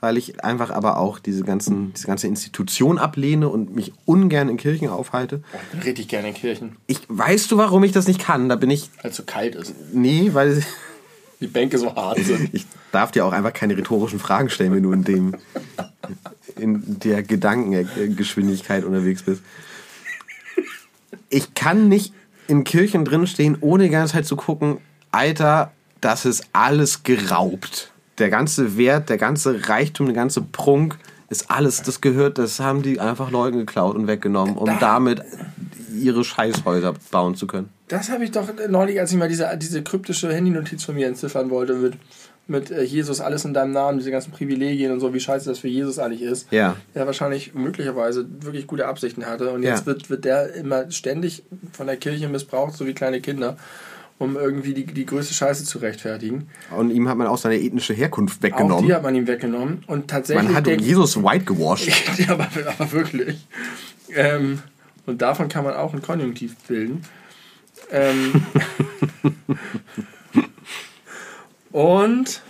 weil 0.00 0.16
ich 0.16 0.44
einfach 0.44 0.70
aber 0.70 0.98
auch 0.98 1.18
diese, 1.18 1.42
ganzen, 1.42 1.92
diese 1.94 2.06
ganze 2.06 2.26
Institution 2.26 2.98
ablehne 2.98 3.48
und 3.48 3.74
mich 3.74 3.92
ungern 4.04 4.48
in 4.48 4.56
Kirchen 4.56 4.88
aufhalte. 4.88 5.42
Ich 5.64 5.70
bin 5.70 5.80
richtig 5.80 6.08
gerne 6.08 6.28
in 6.28 6.34
Kirchen, 6.34 6.76
Ich, 6.86 7.00
weißt 7.08 7.50
du, 7.50 7.56
warum 7.56 7.82
ich 7.84 7.92
das 7.92 8.06
nicht 8.06 8.20
kann? 8.20 8.48
Da 8.48 8.56
bin 8.56 8.70
ich, 8.70 8.90
weil 9.02 9.10
es 9.10 9.16
so 9.16 9.22
kalt 9.24 9.54
ist. 9.54 9.74
nee, 9.92 10.30
weil 10.32 10.62
Die 11.40 11.48
Bänke 11.48 11.76
so 11.76 11.94
hart 11.94 12.18
sind. 12.20 12.54
ich 12.54 12.64
darf 12.92 13.10
dir 13.10 13.26
auch 13.26 13.32
einfach 13.32 13.52
keine 13.52 13.76
rhetorischen 13.76 14.18
Fragen 14.18 14.48
stellen, 14.48 14.72
wenn 14.72 14.82
du 14.82 14.92
in 14.92 15.04
dem, 15.04 15.34
in 16.56 16.98
der 17.00 17.22
Gedankengeschwindigkeit 17.22 18.84
unterwegs 18.84 19.22
bist. 19.22 19.42
Ich 21.28 21.52
kann 21.54 21.88
nicht 21.88 22.14
in 22.48 22.64
Kirchen 22.64 23.04
drinstehen, 23.04 23.58
ohne 23.60 23.84
die 23.84 23.90
ganze 23.90 24.14
Zeit 24.14 24.26
zu 24.26 24.36
gucken, 24.36 24.78
Alter, 25.10 25.72
das 26.00 26.24
ist 26.24 26.44
alles 26.52 27.02
geraubt. 27.02 27.92
Der 28.18 28.30
ganze 28.30 28.76
Wert, 28.78 29.08
der 29.08 29.18
ganze 29.18 29.68
Reichtum, 29.68 30.06
der 30.06 30.14
ganze 30.14 30.40
Prunk 30.40 30.98
ist 31.28 31.50
alles, 31.50 31.82
das 31.82 32.00
gehört, 32.00 32.38
das 32.38 32.60
haben 32.60 32.82
die 32.82 33.00
einfach 33.00 33.30
Leuten 33.30 33.58
geklaut 33.58 33.96
und 33.96 34.06
weggenommen, 34.06 34.56
um 34.56 34.70
damit 34.80 35.22
ihre 35.92 36.24
Scheißhäuser 36.24 36.94
bauen 37.10 37.34
zu 37.34 37.46
können. 37.46 37.68
Das 37.88 38.10
habe 38.10 38.24
ich 38.24 38.30
doch 38.30 38.48
neulich, 38.68 39.00
als 39.00 39.12
ich 39.12 39.18
mal 39.18 39.28
diese, 39.28 39.48
diese 39.56 39.82
kryptische 39.82 40.32
Handynotiz 40.32 40.84
von 40.84 40.94
mir 40.94 41.06
entziffern 41.06 41.50
wollte 41.50 41.74
mit, 41.74 41.94
mit 42.48 42.70
äh, 42.70 42.82
Jesus, 42.82 43.20
alles 43.20 43.44
in 43.44 43.54
deinem 43.54 43.72
Namen, 43.72 43.98
diese 43.98 44.10
ganzen 44.10 44.32
Privilegien 44.32 44.92
und 44.92 45.00
so, 45.00 45.14
wie 45.14 45.20
scheiße 45.20 45.48
das 45.48 45.58
für 45.60 45.68
Jesus 45.68 45.98
eigentlich 45.98 46.22
ist. 46.22 46.50
Ja. 46.52 46.76
Der 46.94 47.06
wahrscheinlich 47.06 47.54
möglicherweise 47.54 48.26
wirklich 48.40 48.66
gute 48.66 48.86
Absichten 48.86 49.26
hatte. 49.26 49.50
Und 49.50 49.62
Ja. 49.62 49.70
jetzt 49.70 49.86
wird, 49.86 50.10
wird 50.10 50.24
der 50.24 50.54
immer 50.54 50.90
ständig 50.90 51.42
von 51.72 51.86
der 51.86 51.96
Kirche 51.96 52.28
missbraucht, 52.28 52.74
so 52.74 52.86
wie 52.86 52.94
kleine 52.94 53.20
Kinder, 53.20 53.56
um 54.18 54.36
irgendwie 54.36 54.72
die, 54.74 54.86
die 54.86 55.04
größte 55.06 55.34
Scheiße 55.34 55.64
zu 55.64 55.78
rechtfertigen. 55.78 56.48
Und 56.76 56.90
ihm 56.90 57.08
hat 57.08 57.18
man 57.18 57.26
auch 57.26 57.38
seine 57.38 57.60
ethnische 57.60 57.92
Herkunft 57.94 58.38
Auch 58.38 58.42
weggenommen. 58.44 58.86
die 58.86 58.94
hat 58.94 59.02
man 59.02 59.14
ihm 59.14 59.26
weggenommen. 59.26 59.84
Und 59.86 60.08
tatsächlich. 60.08 60.46
Man 60.46 60.54
hat 60.54 60.66
denk- 60.66 60.80
Jesus 60.80 61.16
white 61.22 61.44
gewasht. 61.44 61.88
ja, 62.18 62.30
aber, 62.30 62.48
aber 62.78 62.92
wirklich. 62.92 63.46
Ähm, 64.14 64.60
und 65.04 65.20
davon 65.22 65.48
kann 65.48 65.64
man 65.64 65.74
auch 65.74 65.92
ein 65.94 66.00
Konjunktiv 66.02 66.56
bilden. 66.66 67.02
Ähm, 67.90 68.42
und 71.72 72.40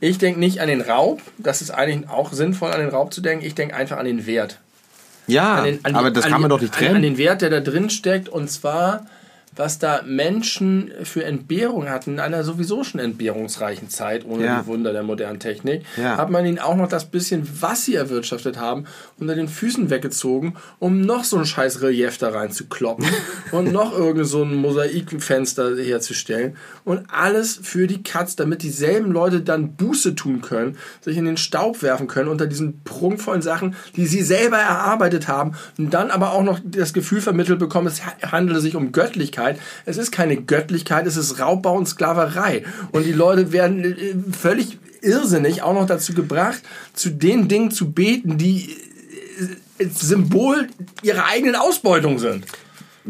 ich 0.00 0.18
denke 0.18 0.40
nicht 0.40 0.60
an 0.60 0.68
den 0.68 0.80
Raub. 0.80 1.20
Das 1.38 1.62
ist 1.62 1.70
eigentlich 1.70 2.08
auch 2.08 2.32
sinnvoll, 2.32 2.70
an 2.72 2.80
den 2.80 2.88
Raub 2.90 3.12
zu 3.12 3.20
denken. 3.20 3.44
Ich 3.44 3.54
denke 3.54 3.74
einfach 3.76 3.98
an 3.98 4.06
den 4.06 4.26
Wert. 4.26 4.58
Ja, 5.28 5.54
An 5.56 5.64
den, 5.64 5.84
an 5.84 5.92
die- 5.92 5.98
aber 5.98 6.10
das 6.10 6.24
an 6.24 6.32
kann 6.32 6.40
man 6.40 6.48
die- 6.50 6.54
doch 6.56 6.60
nicht 6.60 6.72
An, 6.74 6.78
trennen. 6.78 6.96
an 6.96 7.02
den 7.02 7.18
Wert, 7.18 7.42
der 7.42 7.50
da 7.50 7.60
drin 7.60 7.90
steckt. 7.90 8.28
Und 8.28 8.50
zwar, 8.50 9.06
was 9.54 9.78
da 9.78 10.00
Menschen 10.06 10.90
für 11.02 11.24
Entbehrung 11.24 11.88
hatten, 11.90 12.12
in 12.14 12.20
einer 12.20 12.42
sowieso 12.44 12.84
schon 12.84 13.00
entbehrungsreichen 13.00 13.88
Zeit, 13.90 14.24
ohne 14.24 14.44
Ja. 14.46 14.60
die 14.60 14.66
Wunder 14.66 14.92
der 14.92 15.02
modernen 15.02 15.40
Technik, 15.40 15.82
Ja. 15.96 16.16
hat 16.16 16.30
man 16.30 16.46
ihnen 16.46 16.58
auch 16.58 16.76
noch 16.76 16.88
das 16.88 17.04
bisschen, 17.04 17.46
was 17.60 17.84
sie 17.84 17.94
erwirtschaftet 17.94 18.58
haben, 18.58 18.84
unter 19.18 19.34
den 19.34 19.48
Füßen 19.48 19.90
weggezogen, 19.90 20.54
um 20.78 21.00
noch 21.02 21.24
so 21.24 21.36
ein 21.38 21.44
scheiß 21.44 21.82
Relief 21.82 22.16
da 22.18 22.30
reinzukloppen 22.30 23.04
und 23.52 23.72
noch 23.72 23.92
irgend 23.96 24.26
so 24.26 24.42
ein 24.42 24.54
Mosaikfenster 24.54 25.76
herzustellen. 25.76 26.56
Und 26.84 27.06
alles 27.12 27.58
für 27.62 27.86
die 27.86 28.02
Katz, 28.02 28.36
damit 28.36 28.62
dieselben 28.62 29.12
Leute 29.12 29.40
dann 29.42 29.76
Buße 29.76 30.14
tun 30.14 30.40
können, 30.40 30.76
sich 31.00 31.16
in 31.16 31.24
den 31.24 31.36
Staub 31.36 31.82
werfen 31.82 32.06
können 32.06 32.28
unter 32.28 32.46
diesen 32.46 32.82
prunkvollen 32.84 33.42
Sachen, 33.42 33.74
die 33.96 34.06
sie 34.06 34.22
selber 34.22 34.56
erarbeitet 34.58 35.28
haben 35.28 35.52
und 35.78 35.92
dann 35.92 36.10
aber 36.10 36.32
auch 36.32 36.42
noch 36.42 36.60
das 36.64 36.92
Gefühl 36.92 37.20
vermittelt 37.20 37.58
bekommen, 37.58 37.86
es 37.86 38.00
handele 38.30 38.60
sich 38.60 38.76
um 38.76 38.92
Göttlichkeit. 38.92 39.41
Es 39.84 39.96
ist 39.96 40.12
keine 40.12 40.36
Göttlichkeit, 40.36 41.06
es 41.06 41.16
ist 41.16 41.38
Raubbau 41.38 41.76
und 41.76 41.86
Sklaverei. 41.86 42.64
Und 42.92 43.04
die 43.04 43.12
Leute 43.12 43.52
werden 43.52 43.84
äh, 43.84 44.14
völlig 44.32 44.78
irrsinnig 45.02 45.62
auch 45.62 45.74
noch 45.74 45.86
dazu 45.86 46.14
gebracht, 46.14 46.62
zu 46.94 47.10
den 47.10 47.48
Dingen 47.48 47.70
zu 47.70 47.92
beten, 47.92 48.38
die 48.38 48.76
äh, 49.78 49.86
Symbol 49.86 50.68
ihrer 51.02 51.26
eigenen 51.26 51.56
Ausbeutung 51.56 52.18
sind. 52.18 52.46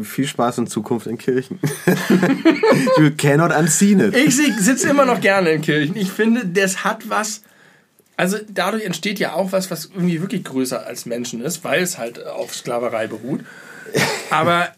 Viel 0.01 0.25
Spaß 0.25 0.57
in 0.57 0.67
Zukunft 0.67 1.05
in 1.05 1.19
Kirchen. 1.19 1.59
you 2.97 3.11
cannot 3.15 3.55
unseen 3.55 3.99
it. 3.99 4.15
Ich 4.15 4.35
sitze 4.35 4.89
immer 4.89 5.05
noch 5.05 5.21
gerne 5.21 5.51
in 5.51 5.61
Kirchen. 5.61 5.95
Ich 5.95 6.11
finde, 6.11 6.47
das 6.47 6.83
hat 6.83 7.09
was. 7.09 7.43
Also 8.17 8.37
dadurch 8.47 8.85
entsteht 8.85 9.19
ja 9.19 9.33
auch 9.33 9.51
was, 9.51 9.69
was 9.69 9.85
irgendwie 9.85 10.21
wirklich 10.21 10.43
größer 10.43 10.85
als 10.85 11.05
Menschen 11.05 11.41
ist, 11.41 11.63
weil 11.63 11.81
es 11.83 11.97
halt 11.97 12.25
auf 12.25 12.55
Sklaverei 12.55 13.07
beruht. 13.07 13.41
Aber 14.31 14.69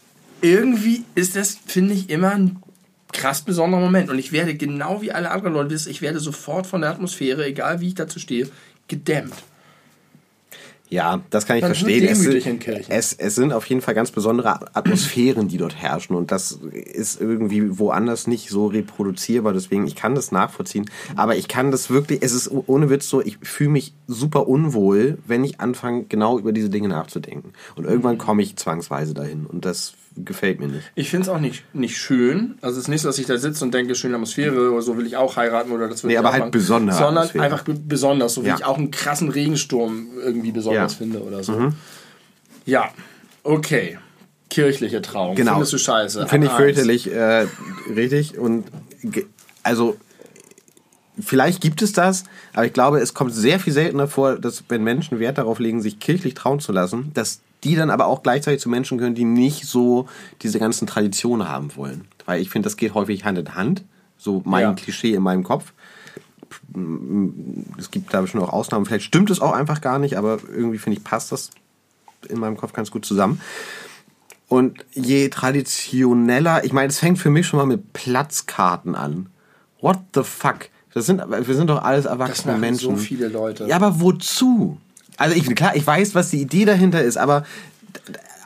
irgendwie 0.42 1.04
ist 1.14 1.36
das, 1.36 1.58
finde 1.66 1.94
ich, 1.94 2.10
immer 2.10 2.32
ein 2.32 2.58
krass 3.12 3.42
besonderer 3.42 3.80
Moment. 3.80 4.10
Und 4.10 4.18
ich 4.18 4.32
werde 4.32 4.54
genau 4.54 5.00
wie 5.02 5.12
alle 5.12 5.30
anderen 5.30 5.54
Leute 5.54 5.70
wissen, 5.70 5.90
ich 5.90 6.02
werde 6.02 6.20
sofort 6.20 6.66
von 6.66 6.80
der 6.82 6.90
Atmosphäre, 6.90 7.46
egal 7.46 7.80
wie 7.80 7.88
ich 7.88 7.94
dazu 7.94 8.18
stehe, 8.18 8.48
gedämmt. 8.88 9.34
Ja, 10.88 11.20
das 11.30 11.46
kann 11.46 11.56
ich 11.56 11.64
ist 11.64 11.66
verstehen. 11.66 12.04
Es, 12.06 12.20
sind- 12.20 12.68
es, 12.88 13.12
es 13.12 13.34
sind 13.34 13.52
auf 13.52 13.66
jeden 13.66 13.80
Fall 13.80 13.94
ganz 13.94 14.12
besondere 14.12 14.72
Atmosphären, 14.76 15.48
die 15.48 15.56
dort 15.56 15.74
herrschen. 15.74 16.14
Und 16.14 16.30
das 16.30 16.52
ist 16.52 17.20
irgendwie 17.20 17.76
woanders 17.76 18.28
nicht 18.28 18.50
so 18.50 18.68
reproduzierbar. 18.68 19.52
Deswegen, 19.52 19.84
ich 19.88 19.96
kann 19.96 20.14
das 20.14 20.30
nachvollziehen. 20.30 20.88
Aber 21.16 21.34
ich 21.36 21.48
kann 21.48 21.72
das 21.72 21.90
wirklich, 21.90 22.20
es 22.22 22.32
ist 22.32 22.48
ohne 22.52 22.88
Witz 22.88 23.08
so, 23.08 23.20
ich 23.20 23.38
fühle 23.42 23.70
mich 23.70 23.94
super 24.06 24.46
unwohl, 24.46 25.18
wenn 25.26 25.42
ich 25.42 25.58
anfange, 25.58 26.04
genau 26.04 26.38
über 26.38 26.52
diese 26.52 26.70
Dinge 26.70 26.86
nachzudenken. 26.86 27.52
Und 27.74 27.82
Mhm. 27.82 27.90
irgendwann 27.90 28.18
komme 28.18 28.42
ich 28.42 28.54
zwangsweise 28.54 29.12
dahin. 29.12 29.44
Und 29.44 29.64
das 29.64 29.94
gefällt 30.16 30.60
mir 30.60 30.68
nicht. 30.68 30.90
Ich 30.94 31.10
finde 31.10 31.24
es 31.24 31.28
auch 31.28 31.38
nicht, 31.40 31.64
nicht 31.74 31.96
schön. 31.98 32.56
Also 32.62 32.78
es 32.78 32.84
ist 32.84 32.88
nicht 32.88 33.02
so, 33.02 33.08
dass 33.08 33.18
ich 33.18 33.26
da 33.26 33.36
sitze 33.38 33.64
und 33.64 33.72
denke, 33.74 33.94
schöne 33.94 34.14
Atmosphäre 34.14 34.70
oder 34.72 34.82
so 34.82 34.96
will 34.96 35.06
ich 35.06 35.16
auch 35.16 35.36
heiraten 35.36 35.70
oder 35.72 35.88
das 35.88 36.02
will 36.02 36.08
Nee, 36.08 36.14
ich 36.14 36.18
aber 36.18 36.28
auch 36.28 36.32
halt 36.32 36.40
machen. 36.42 36.50
besondere 36.52 36.96
Sondern 36.96 37.18
Atmosphäre. 37.18 37.44
einfach 37.44 37.62
be- 37.62 37.74
besonders, 37.74 38.34
so 38.34 38.42
wie 38.44 38.48
Ja. 38.48 38.56
ich 38.56 38.64
auch 38.64 38.78
einen 38.78 38.90
krassen 38.90 39.28
Regensturm 39.28 40.06
irgendwie 40.22 40.52
besonders 40.52 40.98
Ja. 40.98 41.06
Mhm. 41.06 41.12
finde 41.12 41.24
oder 41.26 41.42
so. 41.44 41.72
Ja, 42.64 42.90
okay. 43.42 43.98
Kirchliche 44.48 45.02
Trauung. 45.02 45.34
Genau. 45.36 45.52
Findest 45.52 45.72
du 45.72 45.78
scheiße? 45.78 46.26
Finde 46.28 46.46
ich 46.46 46.52
fürchterlich, 46.52 47.12
äh, 47.12 47.46
richtig. 47.94 48.38
Und 48.38 48.64
also 49.62 49.96
vielleicht 51.18 51.60
gibt 51.60 51.82
es 51.82 51.92
das, 51.92 52.24
aber 52.52 52.66
ich 52.66 52.72
glaube, 52.72 53.00
es 53.00 53.14
kommt 53.14 53.34
sehr 53.34 53.58
viel 53.58 53.72
seltener 53.72 54.06
vor, 54.08 54.36
dass 54.38 54.64
wenn 54.68 54.82
Menschen 54.84 55.18
Wert 55.18 55.38
darauf 55.38 55.58
legen, 55.58 55.80
sich 55.82 55.98
kirchlich 55.98 56.34
trauen 56.34 56.60
zu 56.60 56.72
lassen, 56.72 57.10
dass 57.14 57.40
die 57.66 57.74
dann 57.74 57.90
aber 57.90 58.06
auch 58.06 58.22
gleichzeitig 58.22 58.60
zu 58.60 58.68
Menschen 58.68 58.98
gehören, 58.98 59.14
die 59.14 59.24
nicht 59.24 59.66
so 59.66 60.06
diese 60.42 60.58
ganzen 60.58 60.86
Traditionen 60.86 61.48
haben 61.48 61.74
wollen. 61.76 62.06
Weil 62.24 62.40
ich 62.40 62.50
finde, 62.50 62.66
das 62.66 62.76
geht 62.76 62.94
häufig 62.94 63.24
Hand 63.24 63.38
in 63.38 63.54
Hand. 63.54 63.84
So 64.16 64.42
mein 64.44 64.62
Ja. 64.62 64.72
Klischee 64.74 65.14
in 65.14 65.22
meinem 65.22 65.42
Kopf. 65.42 65.72
Es 67.78 67.90
gibt 67.90 68.12
da 68.14 68.20
bestimmt 68.20 68.42
auch 68.44 68.52
Ausnahmen. 68.52 68.86
Vielleicht 68.86 69.04
stimmt 69.04 69.30
es 69.30 69.40
auch 69.40 69.52
einfach 69.52 69.80
gar 69.80 69.98
nicht, 69.98 70.16
aber 70.16 70.38
irgendwie 70.48 70.78
finde 70.78 70.98
ich, 70.98 71.04
passt 71.04 71.32
das 71.32 71.50
in 72.28 72.38
meinem 72.38 72.56
Kopf 72.56 72.72
ganz 72.72 72.90
gut 72.90 73.04
zusammen. 73.04 73.40
Und 74.48 74.84
je 74.92 75.28
traditioneller, 75.28 76.64
ich 76.64 76.72
meine, 76.72 76.88
es 76.88 76.98
fängt 76.98 77.18
für 77.18 77.30
mich 77.30 77.46
schon 77.46 77.58
mal 77.58 77.66
mit 77.66 77.92
Platzkarten 77.92 78.94
an. 78.94 79.28
What 79.80 79.98
the 80.14 80.22
fuck? 80.22 80.68
Das 80.94 81.06
sind, 81.06 81.18
wir 81.28 81.54
sind 81.54 81.68
doch 81.68 81.82
alles 81.82 82.04
Das 82.04 82.12
erwachsene 82.12 82.52
machen 82.52 82.60
Menschen. 82.60 82.96
so 82.96 83.02
viele 83.02 83.28
Leute. 83.28 83.66
Ja, 83.66 83.76
aber 83.76 84.00
wozu? 84.00 84.78
Also 85.16 85.34
ich, 85.36 85.46
klar, 85.54 85.74
ich 85.76 85.86
weiß, 85.86 86.14
was 86.14 86.30
die 86.30 86.40
Idee 86.40 86.64
dahinter 86.64 87.02
ist, 87.02 87.16
aber 87.16 87.44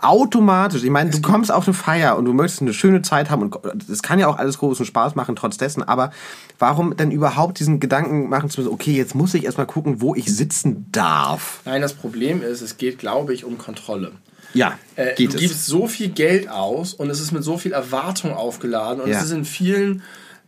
automatisch, 0.03 0.83
ich 0.83 0.91
meine, 0.91 1.11
du 1.11 1.21
kommst 1.21 1.53
auf 1.53 1.67
eine 1.67 1.75
Feier 1.75 2.17
und 2.17 2.25
du 2.25 2.33
möchtest 2.33 2.63
eine 2.63 2.73
schöne 2.73 3.03
Zeit 3.03 3.29
haben 3.29 3.43
und 3.43 3.89
es 3.91 4.03
kann 4.03 4.19
ja 4.19 4.29
auch 4.29 4.39
alles 4.39 4.57
großen 4.59 4.87
Spaß 4.87 5.15
machen 5.15 5.37
trotz 5.37 5.59
dessen, 5.59 5.83
aber 5.83 6.11
warum 6.59 6.97
denn 6.97 7.11
überhaupt 7.11 7.59
diesen 7.61 7.81
Gedanken 7.81 8.29
machen 8.31 8.49
zu 8.49 8.61
müssen, 8.61 8.73
okay, 8.73 8.93
jetzt 8.93 9.15
muss 9.15 9.35
ich 9.35 9.45
erstmal 9.45 9.67
gucken, 9.67 10.01
wo 10.01 10.15
ich 10.15 10.35
sitzen 10.35 10.87
darf. 10.91 11.61
Nein, 11.67 11.83
das 11.83 11.93
Problem 11.93 12.43
ist, 12.43 12.63
es 12.63 12.79
geht, 12.79 12.99
glaube 12.99 13.35
ich, 13.35 13.45
um 13.45 13.59
Kontrolle. 13.59 14.13
Ja, 14.55 14.73
Äh, 14.97 15.15
geht 15.15 15.33
du 15.33 15.37
es. 15.37 15.41
gibst 15.43 15.67
so 15.67 15.87
viel 15.87 16.09
Geld 16.09 16.49
aus 16.49 16.95
und 16.95 17.11
es 17.11 17.21
ist 17.21 17.31
mit 17.33 17.45
so 17.45 17.59
viel 17.59 17.73
Erwartung 17.73 18.33
aufgeladen 18.33 19.01
und 19.03 19.11
Ja. 19.11 19.19
es 19.19 19.25
ist 19.27 19.31
in 19.33 19.45
vielen 19.45 20.03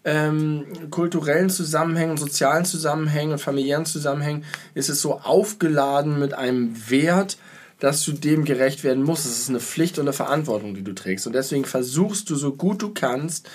ähm, 0.04 0.64
kulturellen 0.90 1.50
Zusammenhängen 1.50 2.16
sozialen 2.16 2.64
Zusammenhängen 2.64 3.32
und 3.32 3.38
familiären 3.38 3.86
Zusammenhängen 3.86 4.44
ist 4.74 4.88
es 4.88 5.00
so 5.00 5.20
aufgeladen 5.20 6.18
mit 6.18 6.34
einem 6.34 6.74
Wert, 6.90 7.38
dass 7.78 8.04
du 8.04 8.12
dem 8.12 8.44
gerecht 8.44 8.84
werden 8.84 9.02
musst. 9.02 9.26
Es 9.26 9.38
ist 9.38 9.48
eine 9.48 9.60
Pflicht 9.60 9.98
und 9.98 10.04
eine 10.04 10.12
Verantwortung, 10.12 10.74
die 10.74 10.84
du 10.84 10.92
trägst. 10.92 11.26
Und 11.26 11.34
deswegen 11.34 11.64
versuchst 11.64 12.30
du 12.30 12.36
so 12.36 12.52
gut 12.52 12.82
du 12.82 12.90
kannst, 12.90 13.48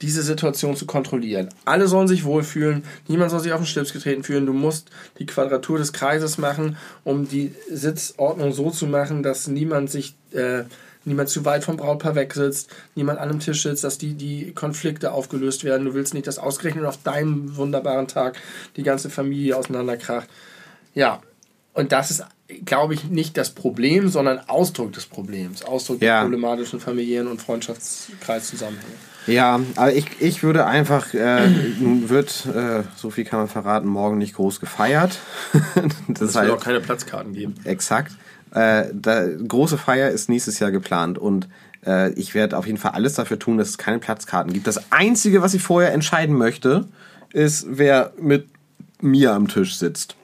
diese 0.00 0.22
Situation 0.22 0.76
zu 0.76 0.86
kontrollieren. 0.86 1.48
Alle 1.64 1.88
sollen 1.88 2.08
sich 2.08 2.24
wohlfühlen, 2.24 2.84
niemand 3.08 3.30
soll 3.30 3.40
sich 3.40 3.52
auf 3.52 3.60
den 3.60 3.66
Schlips 3.66 3.92
getreten 3.92 4.22
fühlen. 4.22 4.46
Du 4.46 4.52
musst 4.52 4.90
die 5.18 5.26
Quadratur 5.26 5.78
des 5.78 5.92
Kreises 5.92 6.38
machen, 6.38 6.76
um 7.04 7.28
die 7.28 7.54
Sitzordnung 7.70 8.52
so 8.52 8.70
zu 8.70 8.86
machen, 8.86 9.22
dass 9.22 9.48
niemand 9.48 9.90
sich 9.90 10.14
äh, 10.32 10.64
niemand 11.04 11.28
zu 11.28 11.44
weit 11.44 11.64
vom 11.64 11.76
Brautpaar 11.76 12.14
wegsitzt, 12.14 12.70
niemand 12.94 13.18
an 13.18 13.30
einem 13.30 13.40
Tisch 13.40 13.62
sitzt, 13.62 13.84
dass 13.84 13.98
die, 13.98 14.14
die 14.14 14.52
Konflikte 14.52 15.12
aufgelöst 15.12 15.64
werden. 15.64 15.86
Du 15.86 15.94
willst 15.94 16.14
nicht, 16.14 16.26
dass 16.26 16.38
ausgerechnet 16.38 16.84
auf 16.84 17.02
deinem 17.02 17.56
wunderbaren 17.56 18.08
Tag 18.08 18.36
die 18.76 18.82
ganze 18.82 19.10
Familie 19.10 19.56
auseinanderkracht. 19.56 20.28
Ja, 20.94 21.20
und 21.74 21.92
das 21.92 22.10
ist, 22.10 22.24
glaube 22.64 22.94
ich, 22.94 23.04
nicht 23.04 23.36
das 23.36 23.50
Problem, 23.50 24.08
sondern 24.08 24.40
Ausdruck 24.48 24.92
des 24.92 25.06
Problems, 25.06 25.62
Ausdruck 25.62 26.02
ja. 26.02 26.16
der 26.16 26.22
problematischen 26.22 26.80
familiären 26.80 27.28
und 27.28 27.40
Freundschaftskreiszusammenhänge. 27.40 28.94
Ja, 29.28 29.60
aber 29.76 29.92
ich, 29.92 30.06
ich 30.20 30.42
würde 30.42 30.64
einfach, 30.64 31.12
äh, 31.12 31.46
nun 31.78 32.08
wird, 32.08 32.46
äh, 32.46 32.82
so 32.96 33.10
viel 33.10 33.24
kann 33.24 33.40
man 33.40 33.48
verraten, 33.48 33.86
morgen 33.86 34.16
nicht 34.16 34.34
groß 34.34 34.58
gefeiert. 34.58 35.18
das 36.08 36.30
es 36.30 36.34
wird 36.34 36.50
auch 36.50 36.64
keine 36.64 36.80
Platzkarten 36.80 37.34
geben. 37.34 37.54
Exakt. 37.64 38.12
Äh, 38.54 38.86
da, 38.92 39.26
große 39.26 39.78
Feier 39.78 40.10
ist 40.10 40.28
nächstes 40.28 40.58
Jahr 40.58 40.70
geplant 40.70 41.18
und 41.18 41.48
äh, 41.86 42.12
ich 42.12 42.34
werde 42.34 42.56
auf 42.56 42.66
jeden 42.66 42.78
Fall 42.78 42.92
alles 42.92 43.14
dafür 43.14 43.38
tun, 43.38 43.58
dass 43.58 43.68
es 43.68 43.78
keine 43.78 43.98
Platzkarten 43.98 44.52
gibt. 44.52 44.66
Das 44.66 44.92
Einzige, 44.92 45.42
was 45.42 45.54
ich 45.54 45.62
vorher 45.62 45.92
entscheiden 45.92 46.36
möchte, 46.36 46.86
ist, 47.32 47.66
wer 47.68 48.12
mit 48.20 48.48
mir 49.00 49.32
am 49.32 49.48
Tisch 49.48 49.76
sitzt. 49.76 50.16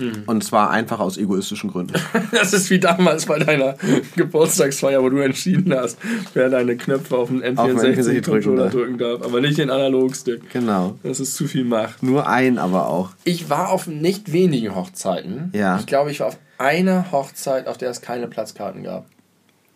Mhm. 0.00 0.24
Und 0.26 0.44
zwar 0.44 0.70
einfach 0.70 1.00
aus 1.00 1.16
egoistischen 1.16 1.70
Gründen. 1.70 1.94
Das 2.30 2.52
ist 2.52 2.70
wie 2.70 2.78
damals 2.78 3.26
bei 3.26 3.38
deiner 3.38 3.74
Geburtstagsfeier, 4.16 5.02
wo 5.02 5.08
du 5.08 5.18
entschieden 5.18 5.74
hast, 5.74 5.98
wer 6.34 6.48
deine 6.50 6.76
Knöpfe 6.76 7.16
auf 7.16 7.28
den 7.28 7.42
N64-Controller 7.42 8.68
drücken 8.68 8.98
darf, 8.98 9.22
aber 9.22 9.40
nicht 9.40 9.58
den 9.58 9.70
Analogstick. 9.70 10.50
Genau. 10.52 10.98
Das 11.02 11.20
ist 11.20 11.34
zu 11.34 11.48
viel 11.48 11.64
Macht. 11.64 12.02
Nur 12.02 12.28
ein 12.28 12.58
aber 12.58 12.88
auch. 12.88 13.10
Ich 13.24 13.50
war 13.50 13.70
auf 13.70 13.86
nicht 13.86 14.32
wenigen 14.32 14.74
Hochzeiten. 14.74 15.50
Ja. 15.54 15.78
Ich 15.78 15.86
glaube, 15.86 16.10
ich 16.10 16.20
war 16.20 16.28
auf 16.28 16.38
einer 16.58 17.10
Hochzeit, 17.12 17.66
auf 17.66 17.78
der 17.78 17.90
es 17.90 18.00
keine 18.00 18.28
Platzkarten 18.28 18.82
gab. 18.82 19.06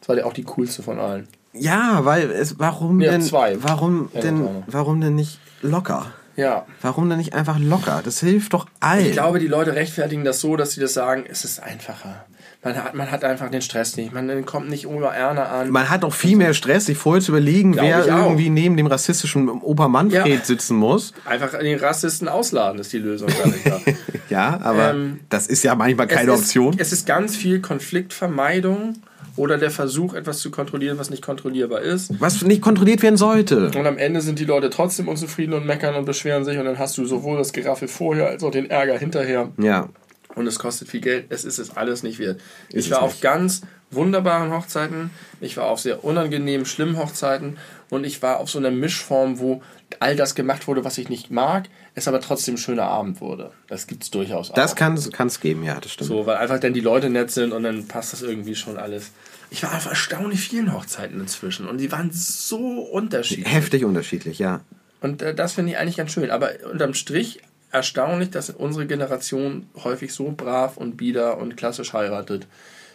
Das 0.01 0.09
war 0.09 0.27
auch 0.27 0.33
die 0.33 0.45
coolste 0.45 0.83
von 0.83 0.99
allen. 0.99 1.29
Ja, 1.53 2.05
weil 2.05 2.31
es 2.31 2.59
warum 2.59 3.01
ja, 3.01 3.13
denn 3.13 3.23
zwei. 3.23 3.63
warum 3.63 4.11
ja, 4.15 4.21
denn 4.21 4.65
warum 4.67 5.01
denn 5.01 5.15
nicht 5.15 5.39
locker? 5.61 6.13
Ja. 6.35 6.67
Warum 6.81 7.09
denn 7.11 7.19
nicht 7.19 7.35
einfach 7.35 7.59
locker? 7.59 8.01
Das 8.03 8.21
hilft 8.21 8.55
doch 8.55 8.67
allen. 8.81 9.07
Ich 9.07 9.13
glaube, 9.13 9.39
die 9.39 9.49
Leute 9.49 9.75
rechtfertigen 9.75 10.25
das 10.25 10.41
so, 10.41 10.57
dass 10.57 10.73
sie 10.73 10.81
das 10.81 10.95
sagen, 10.95 11.25
es 11.29 11.45
ist 11.45 11.63
einfacher. 11.63 12.25
Man 12.65 12.77
hat, 12.77 12.95
man 12.95 13.11
hat 13.11 13.25
einfach 13.25 13.51
den 13.51 13.61
Stress 13.61 13.97
nicht. 13.97 14.13
Man 14.13 14.47
kommt 14.47 14.69
nicht 14.69 14.85
über 14.85 15.13
Erna 15.13 15.47
an. 15.47 15.71
Man 15.71 15.91
hat 15.91 16.05
auch 16.05 16.15
viel 16.15 16.37
mehr 16.37 16.55
Stress, 16.55 16.87
sich 16.87 16.97
vorher 16.97 17.21
zu 17.21 17.33
überlegen, 17.33 17.73
Glaube 17.73 17.89
wer 17.89 18.07
irgendwie 18.07 18.51
neben 18.51 18.77
dem 18.77 18.87
rassistischen 18.87 19.49
Opa 19.49 19.89
Manfred 19.89 20.27
ja. 20.27 20.45
sitzen 20.45 20.77
muss. 20.77 21.13
Einfach 21.25 21.59
den 21.59 21.79
Rassisten 21.79 22.29
ausladen 22.29 22.81
ist 22.81 22.93
die 22.93 22.99
Lösung. 22.99 23.31
ja, 24.31 24.61
aber 24.63 24.93
ähm, 24.93 25.21
das 25.29 25.49
ist 25.49 25.65
ja 25.65 25.75
manchmal 25.75 26.07
keine 26.07 26.31
es 26.33 26.41
Option. 26.41 26.75
Ist, 26.75 26.81
es 26.81 26.93
ist 26.93 27.07
ganz 27.07 27.35
viel 27.35 27.61
Konfliktvermeidung 27.61 28.95
oder 29.37 29.59
der 29.59 29.71
Versuch, 29.71 30.15
etwas 30.15 30.39
zu 30.39 30.51
kontrollieren, 30.51 30.99
was 30.99 31.11
nicht 31.11 31.23
kontrollierbar 31.23 31.81
ist. 31.81 32.13
Was 32.21 32.43
nicht 32.43 32.63
kontrolliert 32.63 33.03
werden 33.03 33.17
sollte. 33.17 33.67
Und 33.67 33.87
am 33.87 33.99
Ende 33.99 34.21
sind 34.21 34.39
die 34.39 34.45
Leute 34.45 34.71
trotzdem 34.71 35.09
unzufrieden 35.09 35.55
und 35.55 35.67
meckern 35.67 35.95
und 35.95 36.05
beschweren 36.05 36.45
sich 36.45 36.59
und 36.59 36.65
dann 36.65 36.79
hast 36.79 36.99
du 36.99 37.07
sowohl 37.07 37.39
das 37.39 37.53
Geraffel 37.53 37.89
vorher 37.89 38.29
als 38.29 38.45
auch 38.45 38.51
den 38.51 38.71
Ärger 38.71 38.99
hinterher. 38.99 39.51
Ja. 39.59 39.89
Und 40.35 40.47
es 40.47 40.59
kostet 40.59 40.89
viel 40.89 41.01
Geld. 41.01 41.27
Es 41.29 41.45
ist 41.45 41.59
es 41.59 41.77
alles 41.77 42.03
nicht 42.03 42.19
wert. 42.19 42.41
Ist 42.71 42.87
ich 42.87 42.91
war 42.91 43.03
auf 43.03 43.21
ganz 43.21 43.63
wunderbaren 43.91 44.51
Hochzeiten. 44.51 45.11
Ich 45.41 45.57
war 45.57 45.67
auf 45.67 45.81
sehr 45.81 46.05
unangenehmen, 46.05 46.65
schlimmen 46.67 46.97
Hochzeiten. 46.97 47.59
Und 47.91 48.05
ich 48.05 48.23
war 48.23 48.39
auf 48.39 48.51
so 48.51 48.59
einer 48.59 48.71
Mischform, 48.71 49.39
wo 49.39 49.63
all 50.01 50.17
das 50.17 50.35
gemacht 50.35 50.67
wurde, 50.67 50.85
was 50.85 50.97
ich 50.99 51.09
nicht 51.09 51.31
mag, 51.31 51.69
es 51.95 52.09
aber 52.09 52.21
trotzdem 52.21 52.55
ein 52.55 52.59
schöner 52.59 52.85
Abend 52.85 53.21
wurde. 53.21 53.51
Das 53.69 53.87
gibt 53.87 54.05
es 54.05 54.11
durchaus 54.11 54.51
auch. 54.51 54.55
Das 54.55 54.75
kann 54.77 54.95
es 54.95 55.41
geben, 55.41 55.65
ja, 55.65 55.79
das 55.79 55.93
stimmt. 55.93 56.09
So, 56.09 56.27
weil 56.27 56.37
einfach 56.37 56.59
dann 56.59 56.73
die 56.73 56.81
Leute 56.81 57.11
nett 57.11 57.31
sind 57.31 57.53
und 57.53 57.63
dann 57.63 57.87
passt 57.89 58.15
das 58.15 58.23
irgendwie 58.23 58.55
schon 58.55 58.79
alles. 58.79 59.11
Ich 59.51 59.63
war 59.63 59.77
auf 59.77 59.85
erstaunlich 59.85 60.41
vielen 60.41 60.73
Hochzeiten 60.73 61.21
inzwischen 61.21 61.69
und 61.69 61.79
die 61.79 61.93
waren 61.93 62.11
so 62.13 62.81
unterschiedlich. 62.81 63.53
Heftig 63.53 63.85
unterschiedlich, 63.85 64.39
ja. 64.39 64.61
Und 65.03 65.21
äh, 65.21 65.35
das 65.35 65.53
finde 65.53 65.73
ich 65.73 65.79
eigentlich 65.79 65.97
ganz 65.97 66.13
schön. 66.13 66.31
Aber 66.31 66.53
unterm 66.71 66.95
Strich 66.95 67.41
erstaunlich, 67.73 68.31
dass 68.31 68.51
unsere 68.51 68.87
Generation 68.87 69.67
häufig 69.83 70.13
so 70.13 70.33
brav 70.37 70.77
und 70.77 70.97
bieder 70.97 71.39
und 71.39 71.57
klassisch 71.57 71.93
heiratet. 71.93 72.47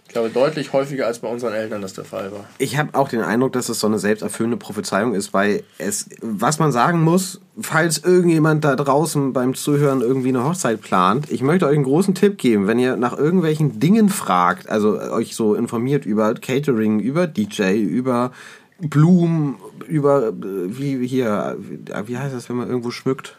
Ich 0.07 0.13
glaube, 0.13 0.29
deutlich 0.29 0.71
häufiger 0.71 1.05
als 1.05 1.19
bei 1.19 1.27
unseren 1.27 1.53
Eltern 1.53 1.81
das 1.81 1.91
der 1.91 2.05
Fall 2.05 2.31
war. 2.31 2.45
Ich 2.59 2.77
habe 2.77 2.97
auch 2.97 3.09
den 3.09 3.19
Eindruck, 3.19 3.51
dass 3.51 3.67
es 3.67 3.81
so 3.81 3.87
eine 3.87 3.99
selbsterfüllende 3.99 4.55
Prophezeiung 4.55 5.13
ist, 5.13 5.33
weil 5.33 5.63
es, 5.79 6.07
was 6.21 6.59
man 6.59 6.71
sagen 6.71 7.01
muss, 7.01 7.41
falls 7.59 7.97
irgendjemand 7.97 8.63
da 8.63 8.77
draußen 8.77 9.33
beim 9.33 9.53
Zuhören 9.53 9.99
irgendwie 9.99 10.29
eine 10.29 10.45
Hochzeit 10.45 10.81
plant, 10.81 11.29
ich 11.29 11.41
möchte 11.41 11.67
euch 11.67 11.75
einen 11.75 11.83
großen 11.83 12.15
Tipp 12.15 12.37
geben, 12.37 12.67
wenn 12.67 12.79
ihr 12.79 12.95
nach 12.95 13.17
irgendwelchen 13.17 13.81
Dingen 13.81 14.07
fragt, 14.07 14.69
also 14.69 14.97
euch 14.97 15.35
so 15.35 15.55
informiert 15.55 16.05
über 16.05 16.33
Catering, 16.35 17.01
über 17.01 17.27
DJ, 17.27 17.75
über 17.77 18.31
Blumen, 18.79 19.57
über, 19.87 20.31
wie 20.37 21.05
hier, 21.05 21.57
wie 22.05 22.17
heißt 22.17 22.33
das, 22.33 22.47
wenn 22.47 22.55
man 22.55 22.69
irgendwo 22.69 22.91
schmückt? 22.91 23.35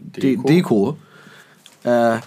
Deko. 0.00 0.42
De 0.42 0.56
Deko 0.56 0.98
äh, 1.84 2.18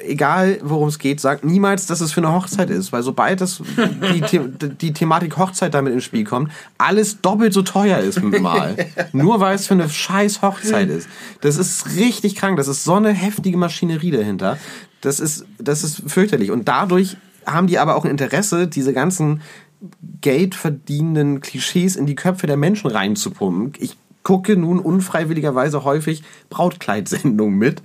egal 0.00 0.58
worum 0.62 0.88
es 0.88 0.98
geht, 0.98 1.20
sagt 1.20 1.44
niemals, 1.44 1.86
dass 1.86 2.00
es 2.00 2.12
für 2.12 2.20
eine 2.20 2.32
Hochzeit 2.32 2.70
ist, 2.70 2.92
weil 2.92 3.02
sobald 3.02 3.40
das, 3.40 3.60
die, 3.76 4.24
The 4.30 4.68
die 4.80 4.92
Thematik 4.92 5.36
Hochzeit 5.36 5.74
damit 5.74 5.92
ins 5.92 6.04
Spiel 6.04 6.24
kommt, 6.24 6.50
alles 6.78 7.20
doppelt 7.20 7.52
so 7.52 7.62
teuer 7.62 7.98
ist 7.98 8.22
mal. 8.22 8.76
Nur 9.12 9.40
weil 9.40 9.54
es 9.54 9.66
für 9.66 9.74
eine 9.74 9.88
scheiß 9.88 10.42
Hochzeit 10.42 10.88
ist. 10.88 11.08
Das 11.42 11.58
ist 11.58 11.96
richtig 11.96 12.34
krank, 12.34 12.56
das 12.56 12.68
ist 12.68 12.84
so 12.84 12.94
eine 12.94 13.12
heftige 13.12 13.58
Maschinerie 13.58 14.10
dahinter. 14.10 14.58
Das 15.02 15.20
ist, 15.20 15.44
das 15.58 15.84
ist 15.84 16.02
fürchterlich. 16.06 16.50
Und 16.50 16.66
dadurch 16.66 17.18
haben 17.44 17.66
die 17.66 17.78
aber 17.78 17.96
auch 17.96 18.04
ein 18.04 18.10
Interesse, 18.10 18.66
diese 18.68 18.94
ganzen 18.94 19.42
Geld 20.22 20.54
verdienenden 20.54 21.42
Klischees 21.42 21.94
in 21.96 22.06
die 22.06 22.14
Köpfe 22.14 22.46
der 22.46 22.56
Menschen 22.56 22.90
reinzupumpen. 22.90 23.74
Ich 23.78 23.98
gucke 24.24 24.56
nun 24.56 24.80
unfreiwilligerweise 24.80 25.84
häufig 25.84 26.24
Brautkleidsendungen 26.50 27.56
mit 27.56 27.82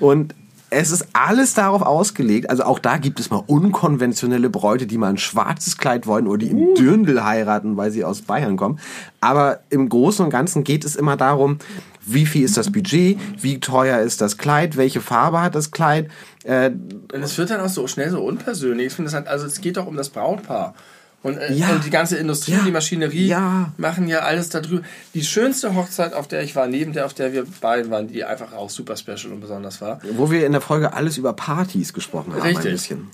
und 0.00 0.34
es 0.74 0.90
ist 0.90 1.08
alles 1.12 1.52
darauf 1.52 1.82
ausgelegt, 1.82 2.48
also 2.48 2.64
auch 2.64 2.78
da 2.78 2.96
gibt 2.96 3.20
es 3.20 3.28
mal 3.28 3.42
unkonventionelle 3.46 4.48
Bräute, 4.48 4.86
die 4.86 4.96
mal 4.96 5.10
ein 5.10 5.18
schwarzes 5.18 5.76
Kleid 5.76 6.06
wollen 6.06 6.26
oder 6.26 6.38
die 6.38 6.50
im 6.50 6.58
uh. 6.58 6.74
Dürndl 6.74 7.22
heiraten, 7.22 7.76
weil 7.76 7.90
sie 7.90 8.04
aus 8.04 8.22
Bayern 8.22 8.56
kommen. 8.56 8.80
Aber 9.20 9.60
im 9.68 9.90
Großen 9.90 10.24
und 10.24 10.30
Ganzen 10.30 10.64
geht 10.64 10.86
es 10.86 10.96
immer 10.96 11.18
darum, 11.18 11.58
wie 12.06 12.24
viel 12.24 12.44
ist 12.44 12.56
das 12.56 12.72
Budget, 12.72 13.18
wie 13.42 13.60
teuer 13.60 14.00
ist 14.00 14.22
das 14.22 14.38
Kleid, 14.38 14.78
welche 14.78 15.02
Farbe 15.02 15.42
hat 15.42 15.54
das 15.54 15.72
Kleid. 15.72 16.10
Äh, 16.44 16.70
und 16.70 17.22
es 17.22 17.36
wird 17.36 17.50
dann 17.50 17.60
auch 17.60 17.68
so 17.68 17.86
schnell 17.86 18.10
so 18.10 18.22
unpersönlich. 18.22 18.86
Ich 18.88 18.92
finde 18.94 19.08
es 19.08 19.14
halt, 19.14 19.28
also 19.28 19.46
es 19.46 19.60
geht 19.60 19.76
doch 19.76 19.86
um 19.86 19.96
das 19.96 20.08
Brautpaar. 20.08 20.74
Und, 21.22 21.38
äh, 21.38 21.52
ja. 21.52 21.70
und 21.70 21.84
die 21.84 21.90
ganze 21.90 22.16
Industrie, 22.16 22.52
ja. 22.52 22.62
die 22.66 22.72
Maschinerie 22.72 23.28
ja. 23.28 23.72
machen 23.76 24.08
ja 24.08 24.20
alles 24.20 24.48
darüber. 24.48 24.82
Die 25.14 25.22
schönste 25.22 25.74
Hochzeit, 25.74 26.14
auf 26.14 26.26
der 26.26 26.42
ich 26.42 26.56
war, 26.56 26.66
neben 26.66 26.92
der, 26.92 27.06
auf 27.06 27.14
der 27.14 27.32
wir 27.32 27.44
beiden 27.60 27.90
waren, 27.92 28.08
die 28.08 28.24
einfach 28.24 28.52
auch 28.52 28.70
super 28.70 28.96
special 28.96 29.32
und 29.32 29.40
besonders 29.40 29.80
war. 29.80 30.00
Wo 30.16 30.30
wir 30.30 30.44
in 30.44 30.52
der 30.52 30.60
Folge 30.60 30.94
alles 30.94 31.18
über 31.18 31.32
Partys 31.32 31.92
gesprochen 31.92 32.32
haben, 32.34 32.42
Richtig. 32.42 32.66
ein 32.66 32.72
bisschen. 32.72 33.10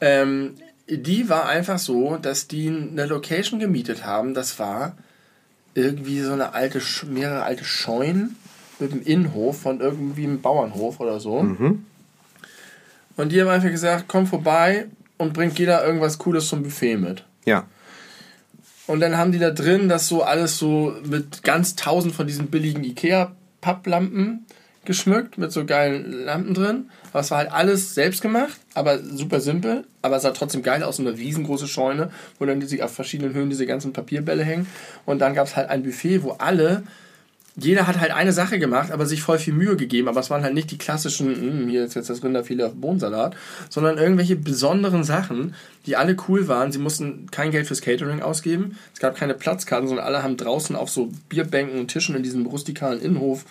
Ähm, 0.00 0.54
die 0.88 1.28
war 1.28 1.46
einfach 1.46 1.78
so, 1.78 2.16
dass 2.16 2.46
die 2.46 2.68
eine 2.68 3.06
Location 3.06 3.58
gemietet 3.58 4.06
haben. 4.06 4.34
Das 4.34 4.58
war 4.58 4.96
irgendwie 5.74 6.20
so 6.20 6.32
eine 6.32 6.54
alte, 6.54 6.80
mehrere 7.06 7.42
alte 7.42 7.64
Scheunen 7.64 8.36
mit 8.78 8.92
einem 8.92 9.02
Innenhof 9.02 9.60
von 9.60 9.80
irgendwie 9.80 10.24
einem 10.24 10.40
Bauernhof 10.40 11.00
oder 11.00 11.18
so. 11.18 11.42
Mhm. 11.42 11.86
Und 13.16 13.32
die 13.32 13.40
haben 13.40 13.48
einfach 13.48 13.70
gesagt, 13.70 14.04
komm 14.08 14.26
vorbei 14.26 14.86
und 15.18 15.32
bringt 15.32 15.58
jeder 15.58 15.84
irgendwas 15.84 16.18
Cooles 16.18 16.48
zum 16.48 16.62
Buffet 16.62 16.96
mit. 16.96 17.24
Ja. 17.44 17.66
Und 18.86 19.00
dann 19.00 19.16
haben 19.16 19.32
die 19.32 19.38
da 19.38 19.50
drin 19.50 19.88
das 19.88 20.08
so 20.08 20.22
alles 20.22 20.58
so 20.58 20.94
mit 21.04 21.42
ganz 21.42 21.76
tausend 21.76 22.14
von 22.14 22.26
diesen 22.26 22.48
billigen 22.48 22.84
Ikea-Papplampen 22.84 24.46
geschmückt, 24.84 25.38
mit 25.38 25.52
so 25.52 25.64
geilen 25.64 26.24
Lampen 26.24 26.54
drin. 26.54 26.90
Aber 27.10 27.20
es 27.20 27.30
war 27.30 27.38
halt 27.38 27.52
alles 27.52 27.94
selbst 27.94 28.20
gemacht, 28.20 28.58
aber 28.74 28.98
super 28.98 29.40
simpel. 29.40 29.84
Aber 30.02 30.16
es 30.16 30.22
sah 30.22 30.32
trotzdem 30.32 30.62
geil 30.62 30.82
aus, 30.82 30.96
so 30.96 31.02
eine 31.02 31.16
riesengroße 31.16 31.68
Scheune, 31.68 32.10
wo 32.38 32.46
dann 32.46 32.58
diese, 32.58 32.84
auf 32.84 32.92
verschiedenen 32.92 33.34
Höhen 33.34 33.50
diese 33.50 33.66
ganzen 33.66 33.92
Papierbälle 33.92 34.42
hängen. 34.42 34.66
Und 35.06 35.20
dann 35.20 35.34
gab 35.34 35.46
es 35.46 35.54
halt 35.54 35.70
ein 35.70 35.84
Buffet, 35.84 36.24
wo 36.24 36.32
alle 36.32 36.82
jeder 37.56 37.86
hat 37.86 38.00
halt 38.00 38.12
eine 38.12 38.32
Sache 38.32 38.58
gemacht, 38.58 38.90
aber 38.90 39.04
sich 39.06 39.22
voll 39.22 39.38
viel 39.38 39.52
Mühe 39.52 39.76
gegeben. 39.76 40.08
Aber 40.08 40.20
es 40.20 40.30
waren 40.30 40.42
halt 40.42 40.54
nicht 40.54 40.70
die 40.70 40.78
klassischen, 40.78 41.34
hm, 41.34 41.68
hier 41.68 41.84
ist 41.84 41.94
jetzt 41.94 42.08
das 42.08 42.24
Rinderfilet 42.24 42.64
auf 42.64 42.74
Bohnensalat, 42.74 43.36
sondern 43.68 43.98
irgendwelche 43.98 44.36
besonderen 44.36 45.04
Sachen, 45.04 45.54
die 45.86 45.96
alle 45.96 46.16
cool 46.28 46.48
waren. 46.48 46.72
Sie 46.72 46.78
mussten 46.78 47.30
kein 47.30 47.50
Geld 47.50 47.66
fürs 47.66 47.82
Catering 47.82 48.22
ausgeben. 48.22 48.78
Es 48.94 49.00
gab 49.00 49.16
keine 49.16 49.34
Platzkarten, 49.34 49.88
sondern 49.88 50.06
alle 50.06 50.22
haben 50.22 50.36
draußen 50.36 50.76
auf 50.76 50.88
so 50.88 51.12
Bierbänken 51.28 51.78
und 51.78 51.88
Tischen 51.88 52.14
in 52.14 52.22
diesem 52.22 52.46
rustikalen 52.46 53.00
Innenhof 53.00 53.44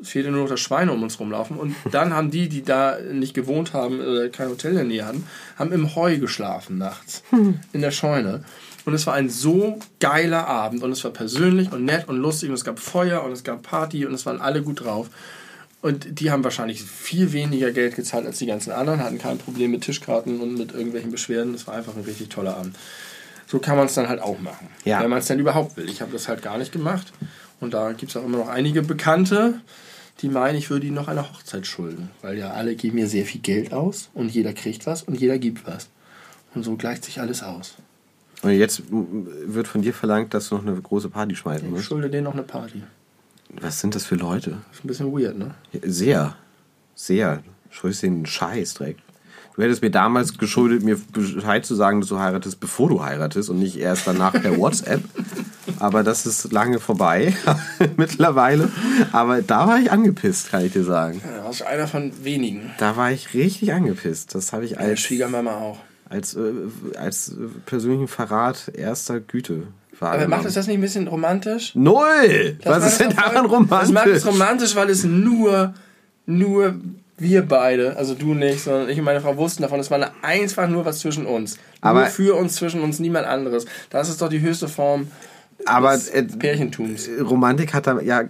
es 0.00 0.10
fehlte 0.10 0.30
nur 0.30 0.42
noch 0.42 0.50
das 0.50 0.60
Schweine 0.60 0.92
um 0.92 1.02
uns 1.02 1.18
rumlaufen. 1.18 1.56
Und 1.56 1.74
dann 1.90 2.12
haben 2.12 2.30
die, 2.30 2.48
die 2.48 2.62
da 2.62 2.98
nicht 3.00 3.34
gewohnt 3.34 3.72
haben 3.72 4.00
oder 4.00 4.28
kein 4.28 4.48
Hotel 4.48 4.72
in 4.72 4.76
der 4.76 4.84
Nähe 4.84 5.06
hatten, 5.06 5.26
haben 5.58 5.72
im 5.72 5.94
Heu 5.94 6.18
geschlafen 6.18 6.78
nachts. 6.78 7.22
Hm. 7.30 7.60
In 7.72 7.80
der 7.80 7.90
Scheune. 7.90 8.44
Und 8.86 8.94
es 8.94 9.06
war 9.06 9.14
ein 9.14 9.28
so 9.28 9.78
geiler 10.00 10.46
Abend 10.46 10.82
und 10.82 10.92
es 10.92 11.02
war 11.04 11.10
persönlich 11.10 11.72
und 11.72 11.84
nett 11.84 12.08
und 12.08 12.16
lustig 12.18 12.48
und 12.48 12.54
es 12.54 12.64
gab 12.64 12.78
Feuer 12.78 13.22
und 13.24 13.32
es 13.32 13.42
gab 13.42 13.62
Party 13.62 14.06
und 14.06 14.14
es 14.14 14.24
waren 14.26 14.40
alle 14.40 14.62
gut 14.62 14.84
drauf. 14.84 15.08
Und 15.82 16.20
die 16.20 16.30
haben 16.30 16.44
wahrscheinlich 16.44 16.82
viel 16.82 17.32
weniger 17.32 17.72
Geld 17.72 17.96
gezahlt 17.96 18.26
als 18.26 18.38
die 18.38 18.46
ganzen 18.46 18.72
anderen, 18.72 19.00
hatten 19.02 19.18
kein 19.18 19.38
Problem 19.38 19.72
mit 19.72 19.82
Tischkarten 19.82 20.40
und 20.40 20.54
mit 20.56 20.72
irgendwelchen 20.72 21.10
Beschwerden. 21.10 21.52
Es 21.54 21.66
war 21.66 21.74
einfach 21.74 21.96
ein 21.96 22.04
richtig 22.04 22.28
toller 22.28 22.56
Abend. 22.56 22.76
So 23.48 23.58
kann 23.58 23.76
man 23.76 23.86
es 23.86 23.94
dann 23.94 24.08
halt 24.08 24.20
auch 24.20 24.38
machen, 24.40 24.68
Ja. 24.84 25.00
wenn 25.02 25.10
man 25.10 25.18
es 25.18 25.26
dann 25.26 25.38
überhaupt 25.38 25.76
will. 25.76 25.88
Ich 25.88 26.00
habe 26.00 26.12
das 26.12 26.28
halt 26.28 26.42
gar 26.42 26.56
nicht 26.56 26.72
gemacht. 26.72 27.12
Und 27.60 27.74
da 27.74 27.92
gibt 27.92 28.10
es 28.10 28.16
auch 28.16 28.24
immer 28.24 28.38
noch 28.38 28.48
einige 28.48 28.82
Bekannte, 28.82 29.60
die 30.22 30.28
meinen, 30.28 30.56
ich 30.58 30.70
würde 30.70 30.86
ihnen 30.86 30.94
noch 30.96 31.08
eine 31.08 31.28
Hochzeit 31.28 31.66
schulden. 31.66 32.10
Weil 32.22 32.38
ja 32.38 32.52
alle 32.52 32.76
geben 32.76 32.96
mir 32.96 33.08
sehr 33.08 33.24
viel 33.24 33.40
Geld 33.40 33.72
aus 33.72 34.10
und 34.14 34.28
jeder 34.28 34.52
kriegt 34.52 34.86
was 34.86 35.02
und 35.02 35.20
jeder 35.20 35.38
gibt 35.38 35.66
was. 35.66 35.88
Und 36.54 36.62
so 36.64 36.76
gleicht 36.76 37.04
sich 37.04 37.20
alles 37.20 37.42
aus. 37.42 37.74
Und 38.42 38.50
jetzt 38.52 38.82
wird 38.90 39.66
von 39.66 39.82
dir 39.82 39.94
verlangt, 39.94 40.34
dass 40.34 40.48
du 40.50 40.56
noch 40.56 40.66
eine 40.66 40.80
große 40.80 41.08
Party 41.08 41.34
schmeißen 41.34 41.66
Ich 41.66 41.72
musst. 41.72 41.84
schulde 41.86 42.10
denen 42.10 42.24
noch 42.24 42.34
eine 42.34 42.42
Party. 42.42 42.82
Was 43.60 43.80
sind 43.80 43.94
das 43.94 44.04
für 44.04 44.16
Leute? 44.16 44.58
Ist 44.72 44.84
ein 44.84 44.88
bisschen 44.88 45.12
weird, 45.12 45.38
ne? 45.38 45.54
Sehr. 45.82 46.36
Sehr. 46.94 47.42
Schuldest 47.70 48.02
den 48.02 48.26
Scheiß 48.26 48.74
direkt. 48.74 49.00
Du 49.54 49.62
hättest 49.62 49.80
mir 49.80 49.90
damals 49.90 50.36
geschuldet, 50.36 50.82
mir 50.82 50.98
Bescheid 51.12 51.64
zu 51.64 51.74
sagen, 51.74 52.00
dass 52.00 52.10
du 52.10 52.18
heiratest, 52.18 52.60
bevor 52.60 52.90
du 52.90 53.02
heiratest 53.02 53.48
und 53.48 53.58
nicht 53.58 53.78
erst 53.78 54.06
danach 54.06 54.32
per 54.34 54.56
WhatsApp. 54.58 55.02
Aber 55.78 56.02
das 56.02 56.26
ist 56.26 56.52
lange 56.52 56.78
vorbei 56.78 57.34
mittlerweile. 57.96 58.70
Aber 59.12 59.40
da 59.40 59.66
war 59.66 59.78
ich 59.80 59.90
angepisst, 59.90 60.50
kann 60.50 60.64
ich 60.64 60.72
dir 60.72 60.84
sagen. 60.84 61.22
Ja, 61.24 61.44
das 61.46 61.56
ist 61.60 61.66
einer 61.66 61.88
von 61.88 62.12
wenigen. 62.22 62.70
Da 62.78 62.96
war 62.96 63.10
ich 63.12 63.32
richtig 63.32 63.72
angepisst. 63.72 64.34
Das 64.34 64.52
habe 64.52 64.66
ich 64.66 64.76
Meine 64.76 64.88
als, 64.90 65.00
Schwiegermama 65.00 65.52
auch. 65.56 65.78
Als, 66.08 66.34
äh, 66.34 66.52
als 66.98 67.34
persönlichen 67.66 68.08
Verrat 68.08 68.70
erster 68.74 69.20
Güte 69.20 69.64
Aber 70.00 70.28
macht 70.28 70.44
es 70.44 70.54
das 70.54 70.66
nicht 70.66 70.76
ein 70.78 70.80
bisschen 70.82 71.08
romantisch? 71.08 71.74
Null! 71.74 72.58
Das 72.62 72.82
Was 72.82 72.92
ist 72.92 73.00
denn 73.00 73.10
daran 73.16 73.48
voll- 73.48 73.66
Das 73.68 73.90
macht 73.90 74.06
romantisch? 74.06 74.16
es 74.16 74.26
romantisch, 74.26 74.76
weil 74.76 74.90
es 74.90 75.04
nur, 75.04 75.74
nur 76.26 76.74
wir 77.18 77.42
beide, 77.42 77.96
also 77.96 78.14
du 78.14 78.34
nicht, 78.34 78.60
sondern 78.62 78.88
ich 78.90 78.98
und 78.98 79.04
meine 79.04 79.20
Frau 79.22 79.36
wussten 79.38 79.62
davon, 79.62 79.80
es 79.80 79.90
war 79.90 80.12
einfach 80.22 80.68
nur 80.68 80.84
was 80.84 80.98
zwischen 81.00 81.24
uns. 81.26 81.56
Aber- 81.80 82.00
nur 82.00 82.08
für 82.10 82.36
uns, 82.36 82.56
zwischen 82.56 82.82
uns, 82.82 82.98
niemand 83.00 83.26
anderes. 83.26 83.64
Das 83.90 84.08
ist 84.08 84.20
doch 84.20 84.28
die 84.28 84.40
höchste 84.40 84.68
Form 84.68 85.08
Aber 85.64 85.94
äh, 86.12 86.22
Pärchentums. 86.22 87.08
Romantik 87.20 87.74
hat 87.74 87.86
da 87.86 88.00
ja 88.00 88.20
äh, 88.20 88.28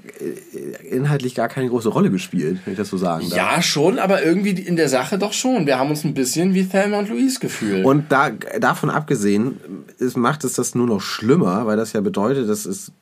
inhaltlich 0.89 1.35
gar 1.35 1.49
keine 1.49 1.69
große 1.69 1.89
Rolle 1.89 2.11
gespielt, 2.11 2.61
wenn 2.65 2.73
ich 2.73 2.79
das 2.79 2.89
so 2.89 2.97
sagen 2.97 3.29
darf. 3.29 3.37
Ja, 3.57 3.63
schon, 3.63 3.99
aber 3.99 4.23
irgendwie 4.23 4.51
in 4.51 4.77
der 4.77 4.89
Sache 4.89 5.19
doch 5.19 5.33
schon. 5.33 5.67
Wir 5.67 5.79
haben 5.79 5.91
uns 5.91 6.05
ein 6.05 6.15
bisschen 6.15 6.55
wie 6.55 6.65
Thelma 6.67 6.99
und 7.01 7.09
Louise 7.11 7.39
gefühlt. 7.41 7.85
Und 7.85 8.11
da, 8.13 8.31
davon 8.31 8.89
abgesehen, 8.91 9.57
es 9.99 10.17
macht 10.17 10.45
es 10.45 10.55
das 10.55 10.75
nur 10.75 10.87
noch 10.87 11.01
schlimmer, 11.01 11.67
weil 11.67 11.77
das 11.77 11.93
ja 11.93 12.01
bedeutet, 12.01 12.49
dass 12.49 12.65
es 12.65 12.93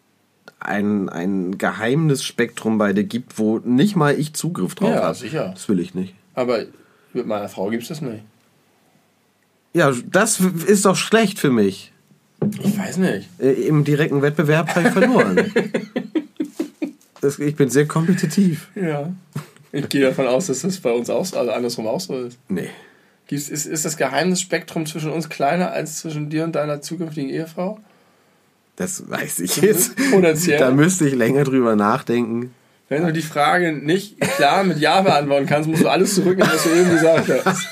ein, 0.59 1.09
ein 1.11 1.59
geheimes 1.59 2.25
Spektrum 2.25 2.79
bei 2.79 2.93
dir 2.93 3.05
gibt, 3.05 3.39
wo 3.39 3.59
nicht 3.59 3.95
mal 3.95 4.19
ich 4.19 4.33
Zugriff 4.33 4.75
drauf 4.75 4.91
Ja, 4.91 5.03
habe. 5.03 5.15
sicher. 5.15 5.51
Das 5.55 5.69
will 5.69 5.79
ich 5.79 5.95
nicht. 5.95 6.15
aber 6.35 6.61
mit 7.13 7.27
meiner 7.27 7.49
Frau 7.49 7.69
gibt 7.71 7.83
es 7.85 7.91
das 7.91 8.01
nicht. 8.01 8.25
Ja, 9.75 9.93
das 10.11 10.41
ist 10.41 10.85
doch 10.85 10.97
schlecht 10.97 11.39
für 11.39 11.51
mich. 11.51 11.93
Ich 12.63 12.79
weiß 12.79 12.99
nicht. 12.99 13.29
Äh, 13.39 13.53
Im 13.53 13.85
direkten 13.85 14.23
Wettbewerb 14.23 14.75
habe 14.75 14.89
ich 14.89 14.93
verloren. 14.93 15.53
das, 17.21 17.39
ich 17.39 17.57
bin 17.57 17.71
sehr 17.71 17.87
kompetitiv. 17.87 18.69
Ja. 18.75 19.13
Ich 19.73 19.89
gehe 19.89 20.03
davon 20.03 20.27
aus, 20.27 20.47
dass 20.47 20.61
das 20.61 20.79
bei 20.79 20.93
uns 20.93 21.11
auch, 21.11 21.21
also 21.33 21.51
andersrum 21.51 21.87
auch 21.87 22.01
so 22.01 22.19
ist. 22.19 22.39
Nee. 22.49 22.71
Gibt's, 23.27 23.49
ist, 23.49 23.67
ist 23.67 23.85
das 23.85 23.97
Geheimnisspektrum 23.97 24.87
zwischen 24.87 25.11
uns 25.11 25.29
kleiner 25.29 25.73
als 25.73 25.99
zwischen 25.99 26.31
dir 26.31 26.45
und 26.45 26.55
deiner 26.55 26.81
zukünftigen 26.81 27.31
Ehefrau? 27.31 27.81
Das 28.77 29.09
weiß 29.09 29.41
ich 29.41 29.57
jetzt. 29.57 29.97
Potenziell. 30.11 30.59
Da 30.59 30.71
müsste 30.71 31.09
ich 31.09 31.15
länger 31.15 31.45
drüber 31.45 31.77
nachdenken. 31.77 32.53
Wenn 32.89 33.07
du 33.07 33.13
die 33.13 33.23
Frage 33.23 33.73
nicht 33.73 34.21
klar 34.21 34.63
mit 34.63 34.79
Ja 34.79 35.01
beantworten 35.01 35.47
kannst, 35.47 35.69
musst 35.69 35.83
du 35.83 35.89
alles 35.89 36.15
zurücknehmen, 36.15 36.53
was 36.53 36.65
du 36.65 36.71
eben 36.71 36.91
gesagt 36.91 37.31
hast. 37.45 37.67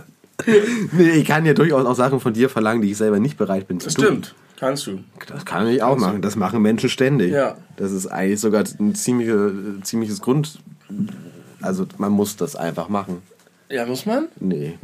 Nee, 0.92 1.10
ich 1.10 1.24
kann 1.26 1.44
ja 1.46 1.54
durchaus 1.54 1.84
auch 1.86 1.94
Sachen 1.94 2.20
von 2.20 2.32
dir 2.32 2.48
verlangen, 2.48 2.82
die 2.82 2.90
ich 2.90 2.96
selber 2.96 3.18
nicht 3.18 3.36
bereit 3.36 3.66
bin 3.68 3.80
zu 3.80 3.86
Das 3.86 3.94
tun. 3.94 4.04
stimmt. 4.04 4.34
Kannst 4.58 4.86
du. 4.86 5.00
Das 5.26 5.44
kann 5.44 5.66
ich 5.66 5.82
auch 5.82 5.96
machen. 5.98 6.22
Das 6.22 6.36
machen 6.36 6.62
Menschen 6.62 6.88
ständig. 6.88 7.32
Ja. 7.32 7.56
Das 7.76 7.90
ist 7.92 8.06
eigentlich 8.06 8.40
sogar 8.40 8.64
ein 8.78 8.94
ziemliche, 8.94 9.52
ziemliches 9.82 10.20
Grund. 10.20 10.58
Also 11.60 11.86
man 11.98 12.12
muss 12.12 12.36
das 12.36 12.54
einfach 12.56 12.88
machen. 12.88 13.18
Ja, 13.68 13.84
muss 13.86 14.06
man? 14.06 14.28
Nee. 14.38 14.78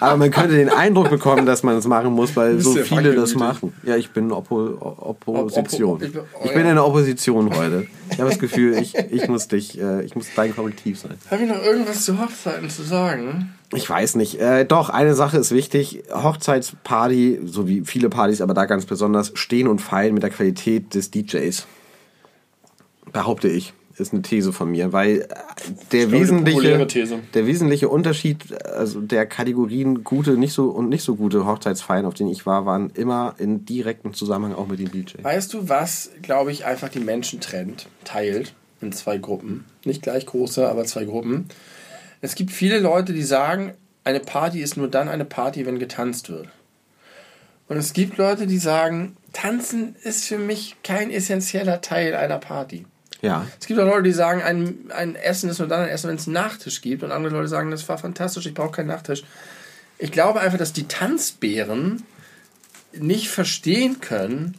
Aber 0.00 0.16
man 0.16 0.30
könnte 0.30 0.56
den 0.56 0.68
Eindruck 0.68 1.10
bekommen, 1.10 1.46
dass 1.46 1.62
man 1.62 1.76
es 1.76 1.86
machen 1.86 2.12
muss, 2.12 2.34
weil 2.36 2.60
so 2.60 2.74
viele 2.76 3.14
das 3.14 3.34
machen. 3.34 3.72
Ja, 3.84 3.96
ich 3.96 4.10
bin 4.10 4.30
Oppo 4.32 4.96
Opposition. 5.06 6.00
Oppo- 6.00 6.04
ich 6.04 6.12
bin- 6.12 6.66
oh 6.66 6.68
in 6.68 6.74
der 6.76 6.86
Opposition 6.86 7.56
heute. 7.56 7.86
Ich 8.10 8.18
habe 8.20 8.30
das 8.30 8.38
Gefühl, 8.38 8.76
ich, 8.78 8.94
ich 8.96 9.28
muss 9.28 9.48
dich, 9.48 9.80
äh, 9.80 10.02
ich 10.04 10.14
muss 10.14 10.26
dein 10.36 10.54
Korrektiv 10.54 10.98
sein. 10.98 11.14
Habe 11.30 11.42
ich 11.44 11.48
noch 11.48 11.62
irgendwas 11.62 12.04
zu 12.04 12.20
Hochzeiten 12.20 12.68
zu 12.70 12.82
sagen? 12.82 13.54
Ich 13.74 13.88
weiß 13.88 14.16
nicht. 14.16 14.38
Äh, 14.40 14.64
doch, 14.66 14.90
eine 14.90 15.14
Sache 15.14 15.38
ist 15.38 15.50
wichtig. 15.52 16.02
Hochzeitsparty, 16.12 17.40
so 17.44 17.66
wie 17.66 17.82
viele 17.84 18.08
Partys, 18.10 18.40
aber 18.40 18.54
da 18.54 18.66
ganz 18.66 18.84
besonders, 18.86 19.32
stehen 19.34 19.66
und 19.66 19.80
fallen 19.80 20.14
mit 20.14 20.22
der 20.22 20.30
Qualität 20.30 20.94
des 20.94 21.10
DJs. 21.10 21.66
Behaupte 23.12 23.48
ich. 23.48 23.72
Ist 23.98 24.12
eine 24.12 24.22
These 24.22 24.52
von 24.52 24.70
mir, 24.70 24.92
weil 24.92 25.20
äh, 25.20 25.26
der 25.92 26.10
wesentliche, 26.10 26.86
der 27.34 27.46
wesentliche 27.46 27.88
Unterschied 27.88 28.52
also 28.64 29.00
der 29.00 29.26
Kategorien 29.26 30.02
gute 30.04 30.32
nicht 30.32 30.52
so 30.52 30.70
und 30.70 30.88
nicht 30.88 31.02
so 31.02 31.16
gute 31.16 31.46
Hochzeitsfeiern, 31.46 32.04
auf 32.04 32.14
denen 32.14 32.30
ich 32.30 32.46
war, 32.46 32.66
waren 32.66 32.90
immer 32.90 33.34
in 33.38 33.64
direktem 33.64 34.14
Zusammenhang 34.14 34.54
auch 34.54 34.66
mit 34.66 34.78
dem 34.78 34.90
DJ. 34.90 35.22
Weißt 35.22 35.52
du, 35.54 35.68
was, 35.68 36.10
glaube 36.22 36.52
ich, 36.52 36.64
einfach 36.64 36.88
die 36.88 37.00
Menschen 37.00 37.40
trennt, 37.40 37.88
teilt 38.04 38.54
in 38.80 38.92
zwei 38.92 39.18
Gruppen? 39.18 39.64
Nicht 39.84 40.02
gleich 40.02 40.26
große, 40.26 40.68
aber 40.68 40.84
zwei 40.84 41.04
Gruppen. 41.04 41.46
Es 42.20 42.34
gibt 42.34 42.50
viele 42.50 42.78
Leute, 42.78 43.12
die 43.12 43.22
sagen, 43.22 43.74
eine 44.04 44.20
Party 44.20 44.60
ist 44.60 44.76
nur 44.76 44.88
dann 44.88 45.08
eine 45.08 45.24
Party, 45.24 45.66
wenn 45.66 45.78
getanzt 45.78 46.30
wird. 46.30 46.48
Und 47.68 47.76
es 47.76 47.92
gibt 47.92 48.18
Leute, 48.18 48.46
die 48.46 48.58
sagen, 48.58 49.16
tanzen 49.32 49.96
ist 50.02 50.26
für 50.26 50.38
mich 50.38 50.76
kein 50.82 51.10
essentieller 51.10 51.80
Teil 51.80 52.14
einer 52.14 52.38
Party. 52.38 52.84
Ja. 53.22 53.46
Es 53.58 53.66
gibt 53.66 53.80
auch 53.80 53.86
Leute, 53.86 54.02
die 54.02 54.12
sagen, 54.12 54.42
ein, 54.42 54.90
ein 54.94 55.14
Essen 55.14 55.48
ist 55.48 55.60
nur 55.60 55.68
dann 55.68 55.82
ein 55.82 55.88
Essen, 55.88 56.08
wenn 56.08 56.16
es 56.16 56.26
einen 56.26 56.34
Nachtisch 56.34 56.82
gibt. 56.82 57.02
Und 57.02 57.12
andere 57.12 57.32
Leute 57.32 57.48
sagen, 57.48 57.70
das 57.70 57.88
war 57.88 57.96
fantastisch, 57.96 58.44
ich 58.46 58.54
brauche 58.54 58.72
keinen 58.72 58.88
Nachtisch. 58.88 59.22
Ich 59.98 60.10
glaube 60.12 60.40
einfach, 60.40 60.58
dass 60.58 60.72
die 60.72 60.88
Tanzbären 60.88 62.02
nicht 62.92 63.28
verstehen 63.28 64.00
können, 64.00 64.56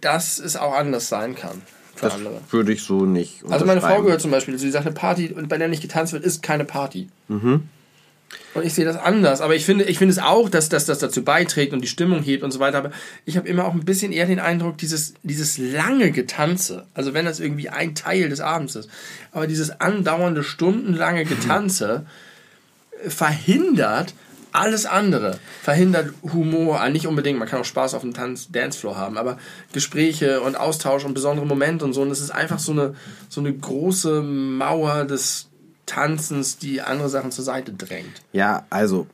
dass 0.00 0.38
es 0.38 0.56
auch 0.56 0.74
anders 0.74 1.08
sein 1.08 1.34
kann 1.34 1.62
für 1.96 2.06
Das 2.06 2.14
andere. 2.14 2.40
würde 2.50 2.72
ich 2.72 2.82
so 2.82 3.06
nicht. 3.06 3.42
Also 3.48 3.64
meine 3.64 3.80
Frau 3.80 4.02
gehört 4.02 4.20
zum 4.20 4.30
Beispiel, 4.30 4.58
sie 4.58 4.70
sagt, 4.70 4.86
eine 4.86 4.94
Party, 4.94 5.32
und 5.32 5.48
bei 5.48 5.58
der 5.58 5.68
nicht 5.68 5.82
getanzt 5.82 6.12
wird, 6.12 6.24
ist 6.24 6.42
keine 6.42 6.64
Party. 6.64 7.08
Und 8.54 8.64
ich 8.64 8.74
sehe 8.74 8.84
das 8.84 8.96
anders. 8.96 9.40
Aber 9.40 9.54
ich 9.54 9.64
finde, 9.64 9.84
ich 9.84 9.98
finde 9.98 10.12
es 10.12 10.18
auch, 10.18 10.48
dass, 10.48 10.68
dass 10.68 10.86
das 10.86 10.98
dazu 10.98 11.24
beiträgt 11.24 11.72
und 11.72 11.80
die 11.80 11.88
Stimmung 11.88 12.22
hebt 12.22 12.42
und 12.42 12.50
so 12.50 12.60
weiter. 12.60 12.78
Aber 12.78 12.92
ich 13.24 13.36
habe 13.36 13.48
immer 13.48 13.64
auch 13.64 13.74
ein 13.74 13.84
bisschen 13.84 14.12
eher 14.12 14.26
den 14.26 14.40
Eindruck, 14.40 14.78
dieses, 14.78 15.14
dieses 15.22 15.58
lange 15.58 16.10
Getanze, 16.10 16.86
also 16.94 17.14
wenn 17.14 17.24
das 17.24 17.40
irgendwie 17.40 17.68
ein 17.68 17.94
Teil 17.94 18.28
des 18.28 18.40
Abends 18.40 18.76
ist, 18.76 18.90
aber 19.32 19.46
dieses 19.46 19.80
andauernde, 19.80 20.42
stundenlange 20.42 21.24
Getanze 21.24 22.06
verhindert 23.06 24.14
alles 24.52 24.86
andere. 24.86 25.38
Verhindert 25.62 26.12
Humor, 26.22 26.80
ah, 26.80 26.88
nicht 26.88 27.06
unbedingt, 27.06 27.38
man 27.38 27.48
kann 27.48 27.60
auch 27.60 27.66
Spaß 27.66 27.94
auf 27.94 28.02
dem 28.02 28.14
Tanz 28.14 28.50
Dancefloor 28.50 28.96
haben, 28.96 29.18
aber 29.18 29.38
Gespräche 29.72 30.40
und 30.40 30.56
Austausch 30.56 31.04
und 31.04 31.14
besondere 31.14 31.46
Momente 31.46 31.84
und 31.84 31.92
so. 31.92 32.02
Und 32.02 32.10
es 32.10 32.20
ist 32.20 32.30
einfach 32.30 32.58
so 32.58 32.72
eine, 32.72 32.94
so 33.28 33.40
eine 33.40 33.52
große 33.52 34.22
Mauer 34.22 35.04
des 35.04 35.47
Tanzens, 35.88 36.58
die 36.58 36.80
andere 36.80 37.08
Sachen 37.08 37.32
zur 37.32 37.44
Seite 37.44 37.72
drängt. 37.72 38.22
Ja, 38.32 38.66
also 38.70 39.06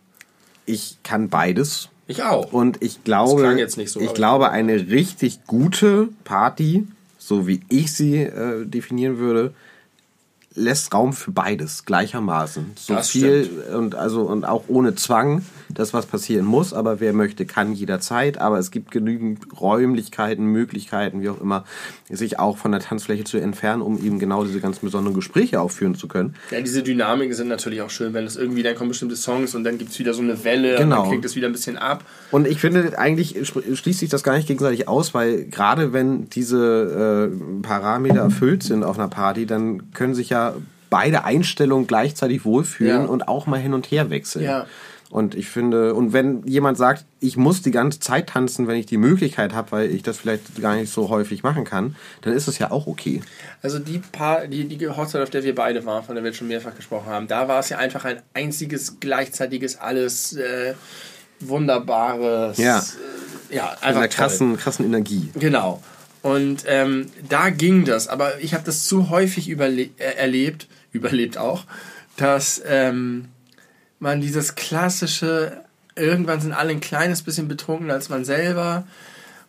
ich 0.66 0.99
kann 1.03 1.29
beides. 1.31 1.89
Ich 2.07 2.22
auch. 2.22 2.53
Und 2.53 2.83
ich 2.83 3.03
glaube, 3.05 3.66
so, 3.87 4.01
ich 4.01 4.12
glaube, 4.12 4.51
eine 4.51 4.91
richtig 4.91 5.47
gute 5.47 6.09
Party, 6.25 6.87
so 7.16 7.47
wie 7.47 7.61
ich 7.70 7.93
sie 7.93 8.18
äh, 8.18 8.66
definieren 8.66 9.16
würde, 9.18 9.55
lässt 10.57 10.94
Raum 10.94 11.12
für 11.12 11.32
beides 11.32 11.84
gleichermaßen. 11.84 12.72
So 12.76 12.94
Das 12.94 13.11
viel 13.11 13.50
und 13.76 13.94
also 13.96 14.22
und 14.22 14.44
auch 14.44 14.64
ohne 14.68 14.94
Zwang, 14.94 15.42
dass 15.68 15.92
was 15.92 16.07
passieren 16.07 16.44
muss, 16.44 16.72
aber 16.72 17.00
wer 17.00 17.12
möchte, 17.12 17.44
kann 17.44 17.72
jederzeit. 17.72 18.38
Aber 18.38 18.59
es 18.61 18.70
gibt 18.70 18.92
genügend 18.92 19.40
Räumlichkeiten, 19.61 20.44
Möglichkeiten, 20.46 21.22
wie 21.22 21.28
auch 21.28 21.40
immer, 21.40 21.64
sich 22.09 22.38
auch 22.38 22.57
von 22.57 22.70
der 22.70 22.80
Tanzfläche 22.80 23.24
zu 23.24 23.38
entfernen, 23.38 23.82
um 23.82 23.98
eben 23.98 24.18
genau 24.20 24.44
diese 24.44 24.61
ganz 24.61 24.78
besonderen 24.78 25.14
Gespräche 25.14 25.61
auch 25.61 25.70
führen 25.72 25.96
zu 25.96 26.07
können. 26.07 26.34
Ja, 26.52 26.61
diese 26.61 26.82
Dynamiken 26.84 27.34
sind 27.34 27.48
natürlich 27.48 27.82
auch 27.82 27.90
schön, 27.90 28.14
wenn 28.14 28.24
es 28.24 28.36
irgendwie, 28.36 28.62
dann 28.62 28.76
kommen 28.76 28.90
bestimmte 28.90 29.16
Songs 29.16 29.55
und 29.57 29.64
dann 29.64 29.78
gibt 29.78 29.90
es 29.90 29.98
wieder 29.98 30.14
so 30.14 30.22
eine 30.22 30.44
Welle 30.44 30.76
Genau. 30.76 30.82
und 30.84 30.90
dann 31.02 31.09
klingt 31.09 31.24
es 31.24 31.34
wieder 31.34 31.48
ein 31.48 31.52
bisschen 31.52 31.76
ab. 31.78 32.05
Und 32.30 32.46
ich 32.46 32.61
finde, 32.61 32.96
eigentlich 32.98 33.34
sch- 33.38 33.74
schließt 33.76 33.98
sich 33.98 34.11
das 34.11 34.22
gar 34.22 34.36
nicht 34.36 34.46
gegenseitig 34.46 34.86
aus, 34.86 35.14
weil 35.14 35.46
gerade 35.46 35.92
wenn 35.92 36.28
diese 36.30 37.30
äh, 37.32 37.62
Parameter 37.62 38.20
erfüllt 38.20 38.62
sind 38.62 38.84
auf 38.84 38.98
einer 38.98 39.09
Party, 39.09 39.46
dann 39.46 39.92
können 39.92 40.14
sich 40.14 40.30
ja 40.30 40.43
beide 40.90 41.24
Einstellungen 41.24 41.86
gleichzeitig 41.86 42.45
wohlfühlen 42.45 43.03
Ja. 43.03 43.09
und 43.09 43.26
auch 43.28 43.47
mal 43.47 43.59
hin 43.61 43.74
und 43.74 43.86
her 43.90 44.11
wechseln. 44.11 44.45
Ja. 44.45 44.66
Und 45.11 45.36
ich 45.36 45.49
finde, 45.49 45.95
und 45.95 46.12
wenn 46.12 46.45
jemand 46.45 46.76
sagt, 46.76 47.05
ich 47.20 47.36
muss 47.36 47.62
die 47.62 47.70
ganze 47.70 48.01
Zeit 48.01 48.30
tanzen, 48.30 48.66
wenn 48.66 48.74
ich 48.76 48.86
die 48.86 48.97
Möglichkeit 48.97 49.53
habe, 49.55 49.70
weil 49.70 49.90
ich 49.90 50.03
das 50.03 50.18
vielleicht 50.18 50.61
gar 50.61 50.74
nicht 50.74 50.92
so 50.92 51.09
häufig 51.09 51.45
machen 51.45 51.62
kann, 51.64 51.95
dann 52.22 52.32
ist 52.32 52.49
es 52.49 52.59
ja 52.59 52.72
auch 52.72 52.88
okay. 52.88 53.22
Also 53.62 53.78
die 53.78 53.99
paar, 53.99 54.49
die, 54.49 54.64
die 54.64 54.88
Hochzeit, 54.88 55.22
auf 55.22 55.30
der 55.30 55.45
wir 55.45 55.55
beide 55.55 55.84
waren, 55.86 56.03
von 56.03 56.16
der 56.16 56.24
wir 56.24 56.32
schon 56.32 56.49
mehrfach 56.49 56.74
gesprochen 56.74 57.07
haben, 57.07 57.28
da 57.28 57.47
war 57.47 57.61
es 57.61 57.68
ja 57.68 57.78
einfach 57.78 58.05
ein 58.05 58.22
einziges, 58.34 58.99
gleichzeitiges, 58.99 59.76
alles 59.78 60.32
äh, 60.32 60.74
wunderbares. 61.38 62.59
Ja. 62.59 62.78
Äh, 63.51 63.57
ja, 63.57 63.64
Mit 63.66 63.72
einfach 63.82 63.86
einer 63.86 64.01
toll. 64.01 64.09
krassen, 64.09 64.57
krassen 64.57 64.84
Energie. 64.84 65.30
Genau. 65.38 65.80
Und 66.25 66.64
ähm, 66.66 67.09
da 67.29 67.51
ging 67.51 67.85
das, 67.85 68.09
aber 68.09 68.41
ich 68.41 68.55
habe 68.55 68.64
das 68.64 68.87
zu 68.87 69.11
häufig 69.11 69.47
überle 69.47 69.91
äh, 69.99 70.16
erlebt, 70.16 70.68
überlebt 70.93 71.37
auch, 71.37 71.64
dass 72.16 72.62
ähm, 72.66 73.27
man 73.99 74.22
dieses 74.22 74.55
klassische, 74.55 75.61
irgendwann 75.97 76.41
sind 76.41 76.55
alle 76.55 76.70
ein 76.70 76.81
kleines 76.81 77.20
bisschen 77.20 77.47
betrunken 77.47 77.91
als 77.91 78.09
man 78.09 78.25
selber. 78.25 78.87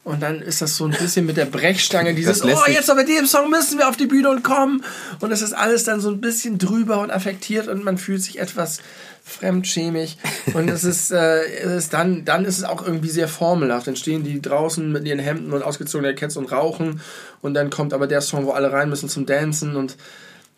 Und 0.05 0.21
dann 0.21 0.39
ist 0.43 0.61
das 0.61 0.77
so 0.77 0.85
ein 0.85 0.91
bisschen 0.91 1.25
mit 1.25 1.35
der 1.35 1.45
Brechstange, 1.45 2.13
dieses, 2.15 2.43
oh, 2.43 2.63
jetzt 2.67 2.91
aber 2.91 3.03
dem 3.03 3.25
Song 3.25 3.49
müssen 3.49 3.79
wir 3.79 3.89
auf 3.89 3.97
die 3.97 4.05
Bühne 4.05 4.29
und 4.29 4.43
kommen. 4.43 4.83
Und 5.19 5.31
es 5.31 5.41
ist 5.41 5.53
alles 5.53 5.83
dann 5.83 5.99
so 5.99 6.09
ein 6.09 6.21
bisschen 6.21 6.59
drüber 6.59 7.01
und 7.01 7.09
affektiert 7.09 7.67
und 7.67 7.83
man 7.83 7.97
fühlt 7.97 8.21
sich 8.21 8.39
etwas 8.39 8.79
fremdschämig. 9.23 10.19
Und 10.53 10.69
es 10.69 10.83
ist, 10.83 11.11
äh, 11.11 11.43
es 11.45 11.85
ist 11.85 11.93
dann, 11.93 12.23
dann 12.23 12.45
ist 12.45 12.59
es 12.59 12.63
auch 12.63 12.85
irgendwie 12.85 13.09
sehr 13.09 13.27
formelhaft. 13.27 13.87
Dann 13.87 13.95
stehen 13.95 14.23
die 14.23 14.39
draußen 14.39 14.91
mit 14.91 15.07
ihren 15.07 15.17
Hemden 15.17 15.51
und 15.51 15.63
ausgezogenen 15.63 16.11
Jackets 16.11 16.37
und 16.37 16.51
rauchen. 16.51 17.01
Und 17.41 17.55
dann 17.55 17.71
kommt 17.71 17.91
aber 17.91 18.05
der 18.05 18.21
Song, 18.21 18.45
wo 18.45 18.51
alle 18.51 18.71
rein 18.71 18.89
müssen 18.89 19.09
zum 19.09 19.25
Dancen. 19.25 19.75
Und 19.75 19.97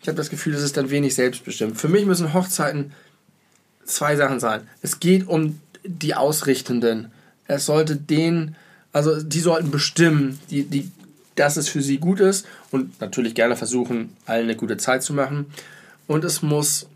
ich 0.02 0.08
habe 0.08 0.16
das 0.16 0.28
Gefühl, 0.28 0.54
es 0.54 0.62
ist 0.62 0.76
dann 0.76 0.90
wenig 0.90 1.14
selbstbestimmt. 1.14 1.80
Für 1.80 1.88
mich 1.88 2.04
müssen 2.04 2.34
Hochzeiten 2.34 2.92
zwei 3.86 4.14
Sachen 4.14 4.40
sein. 4.40 4.68
Es 4.82 5.00
geht 5.00 5.26
um 5.26 5.58
die 5.84 6.14
Ausrichtenden. 6.14 7.10
Es 7.46 7.64
sollte 7.64 7.96
den, 7.96 8.54
also 8.92 9.22
die 9.22 9.40
sollten 9.40 9.70
bestimmen, 9.70 10.38
die, 10.50 10.64
die, 10.64 10.90
dass 11.34 11.56
es 11.56 11.68
für 11.68 11.82
sie 11.82 11.98
gut 11.98 12.20
ist 12.20 12.46
und 12.70 13.00
natürlich 13.00 13.34
gerne 13.34 13.56
versuchen, 13.56 14.16
allen 14.26 14.44
eine 14.44 14.56
gute 14.56 14.76
Zeit 14.76 15.02
zu 15.02 15.12
machen. 15.12 15.46
Und 16.06 16.24
es 16.24 16.42
muss 16.42 16.88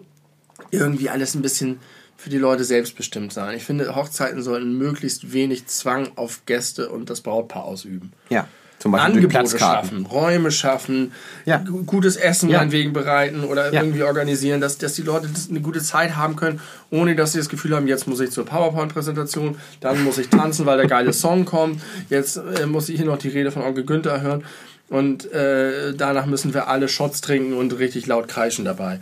irgendwie 0.71 1.11
alles 1.11 1.35
ein 1.35 1.43
bisschen 1.43 1.79
für 2.17 2.31
die 2.31 2.39
Leute 2.39 2.65
selbstbestimmt 2.65 3.33
sein. 3.33 3.57
Ich 3.57 3.65
finde, 3.65 3.97
Hochzeiten 3.97 4.43
sollten 4.43 4.79
möglichst 4.79 5.33
wenig 5.33 5.67
Zwang 5.67 6.13
auf 6.17 6.47
Gäste 6.47 6.89
und 6.89 7.11
das 7.11 7.21
Brautpaar 7.21 7.65
ausüben. 7.65 8.13
Ja. 8.31 8.49
Zum 8.83 8.91
Beispiel 8.91 9.19
Angebote 9.25 9.59
schaffen, 9.59 10.07
Räume 10.07 10.51
schaffen, 10.51 11.13
Ja. 11.45 11.59
gu- 11.59 11.85
gutes 11.85 12.17
Essen 12.17 12.49
Ja. 12.51 12.59
meinetwegen 12.59 12.93
bereiten 12.93 13.45
oder 13.45 13.73
Ja. 13.73 13.81
irgendwie 13.81 14.03
organisieren, 14.03 14.61
dass, 14.61 14.77
dass 14.77 14.95
die 14.95 15.03
Leute 15.03 15.29
eine 15.49 15.61
gute 15.61 15.81
Zeit 15.81 16.17
haben 16.17 16.35
können, 16.35 16.61
ohne 16.91 17.15
dass 17.15 17.31
sie 17.31 17.39
das 17.39 17.49
Gefühl 17.49 17.77
haben, 17.77 17.87
jetzt 17.87 18.09
muss 18.09 18.19
ich 18.19 18.33
zur 18.33 18.45
PowerPoint-Präsentation, 18.45 19.57
dann 19.81 20.03
muss 20.03 20.19
ich 20.19 20.29
tanzen, 20.31 20.67
weil 20.67 20.79
der 20.79 20.89
geile 20.89 21.13
Song 21.13 21.45
kommt, 21.45 21.81
jetzt 22.11 22.39
äh, 22.39 22.67
muss 22.67 22.89
ich 22.89 22.97
hier 22.97 23.07
noch 23.07 23.19
die 23.19 23.29
Rede 23.29 23.53
von 23.53 23.63
Onkel 23.63 23.85
Günther 23.85 24.21
hören 24.21 24.43
und 24.89 25.31
äh, 25.33 25.95
danach 25.95 26.27
müssen 26.27 26.53
wir 26.53 26.67
alle 26.69 26.89
Shots 26.89 27.21
trinken 27.21 27.53
und 27.55 27.79
richtig 27.79 28.09
laut 28.09 28.27
kreischen 28.27 28.65
dabei. 28.65 28.99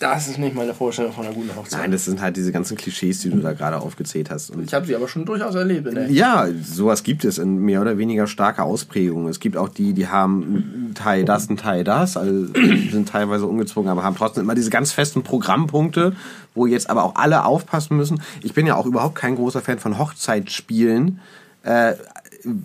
Das 0.00 0.28
ist 0.28 0.38
nicht 0.38 0.56
meine 0.56 0.72
Vorstellung 0.72 1.12
von 1.12 1.26
einer 1.26 1.34
guten 1.34 1.54
Hochzeit. 1.54 1.78
Nein, 1.78 1.90
das 1.92 2.06
sind 2.06 2.22
halt 2.22 2.34
diese 2.34 2.52
ganzen 2.52 2.74
Klischees, 2.74 3.20
die 3.20 3.28
du 3.28 3.36
da 3.36 3.52
gerade 3.52 3.78
aufgezählt 3.78 4.30
hast. 4.30 4.48
Und 4.48 4.64
ich 4.64 4.72
habe 4.72 4.86
sie 4.86 4.96
aber 4.96 5.08
schon 5.08 5.26
durchaus 5.26 5.54
erlebt. 5.54 5.94
Der 5.94 6.10
Ja, 6.10 6.48
sowas 6.64 7.02
gibt 7.02 7.22
es 7.22 7.36
in 7.36 7.58
mehr 7.58 7.82
oder 7.82 7.98
weniger 7.98 8.26
starker 8.26 8.64
Ausprägung. 8.64 9.28
Es 9.28 9.40
gibt 9.40 9.58
auch 9.58 9.68
die, 9.68 9.92
die 9.92 10.08
haben 10.08 10.42
einen 10.42 10.94
Teil 10.94 11.26
das, 11.26 11.48
einen 11.48 11.58
Teil 11.58 11.84
das, 11.84 12.16
also 12.16 12.46
sind 12.90 13.10
teilweise 13.10 13.44
umgezogen, 13.46 13.90
aber 13.90 14.02
haben 14.02 14.16
trotzdem 14.16 14.44
immer 14.44 14.54
diese 14.54 14.70
ganz 14.70 14.90
festen 14.90 15.22
Programmpunkte, 15.22 16.16
wo 16.54 16.64
jetzt 16.64 16.88
aber 16.88 17.04
auch 17.04 17.16
alle 17.16 17.44
aufpassen 17.44 17.98
müssen. 17.98 18.22
Ich 18.42 18.54
bin 18.54 18.66
ja 18.66 18.76
auch 18.76 18.86
überhaupt 18.86 19.16
kein 19.16 19.36
großer 19.36 19.60
Fan 19.60 19.78
von 19.78 19.98
Hochzeitsspielen. 19.98 21.20
Äh, 21.62 21.92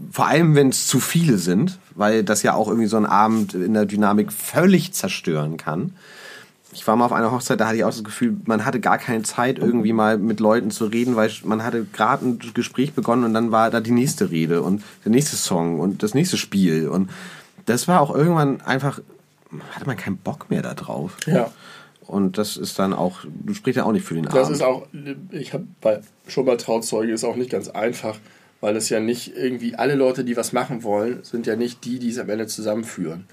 vor 0.09 0.27
allem, 0.27 0.55
wenn 0.55 0.69
es 0.69 0.87
zu 0.87 1.01
viele 1.01 1.37
sind, 1.37 1.79
weil 1.95 2.23
das 2.23 2.43
ja 2.43 2.53
auch 2.53 2.69
irgendwie 2.69 2.87
so 2.87 2.95
einen 2.95 3.05
Abend 3.05 3.53
in 3.53 3.73
der 3.73 3.85
Dynamik 3.85 4.31
völlig 4.31 4.93
zerstören 4.93 5.57
kann. 5.57 5.91
Ich 6.75 6.85
war 6.85 6.97
mal 6.97 7.05
auf 7.05 7.13
einer 7.13 7.31
Hochzeit, 7.31 7.59
da 7.59 7.67
hatte 7.67 7.77
ich 7.77 7.85
auch 7.85 7.89
das 7.89 8.03
Gefühl, 8.03 8.35
man 8.45 8.65
hatte 8.65 8.81
gar 8.81 8.97
keine 8.97 9.23
Zeit, 9.23 9.59
irgendwie 9.59 9.93
mal 9.93 10.17
mit 10.17 10.41
Leuten 10.41 10.71
zu 10.71 10.85
reden, 10.85 11.15
weil 11.15 11.31
man 11.45 11.63
hatte 11.63 11.85
gerade 11.85 12.25
ein 12.25 12.39
Gespräch 12.53 12.93
begonnen 12.93 13.23
und 13.23 13.33
dann 13.33 13.51
war 13.51 13.71
da 13.71 13.79
die 13.79 13.91
nächste 13.91 14.29
Rede 14.29 14.61
und 14.61 14.83
der 15.05 15.11
nächste 15.11 15.37
Song 15.37 15.79
und 15.79 16.03
das 16.03 16.13
nächste 16.13 16.35
Spiel. 16.35 16.89
Und 16.89 17.09
das 17.65 17.87
war 17.87 18.01
auch 18.01 18.13
irgendwann 18.13 18.59
einfach, 18.61 18.99
hatte 19.71 19.85
man 19.85 19.95
keinen 19.95 20.17
Bock 20.17 20.49
mehr 20.49 20.61
da 20.61 20.73
drauf. 20.73 21.15
Ja. 21.25 21.49
Und 22.01 22.37
das 22.37 22.57
ist 22.57 22.77
dann 22.77 22.93
auch, 22.93 23.19
du 23.23 23.53
sprichst 23.53 23.77
ja 23.77 23.85
auch 23.85 23.93
nicht 23.93 24.05
für 24.05 24.13
den 24.13 24.25
Das 24.25 24.35
Abend. 24.35 24.51
ist 24.51 24.61
auch, 24.61 24.85
ich 25.31 25.53
habe 25.53 25.65
bei 25.79 26.01
schon 26.27 26.45
mal 26.45 26.57
Trauzeuge 26.57 27.13
ist 27.13 27.23
auch 27.23 27.37
nicht 27.37 27.49
ganz 27.49 27.69
einfach, 27.69 28.19
weil 28.59 28.75
es 28.75 28.89
ja 28.89 28.99
nicht 28.99 29.35
irgendwie 29.35 29.75
alle 29.75 29.95
Leute, 29.95 30.25
die 30.25 30.35
was 30.35 30.51
machen 30.51 30.83
wollen, 30.83 31.19
sind 31.23 31.47
ja 31.47 31.55
nicht 31.55 31.85
die, 31.85 31.99
die 31.99 32.09
es 32.09 32.19
am 32.19 32.29
Ende 32.29 32.47
zusammenführen. 32.47 33.25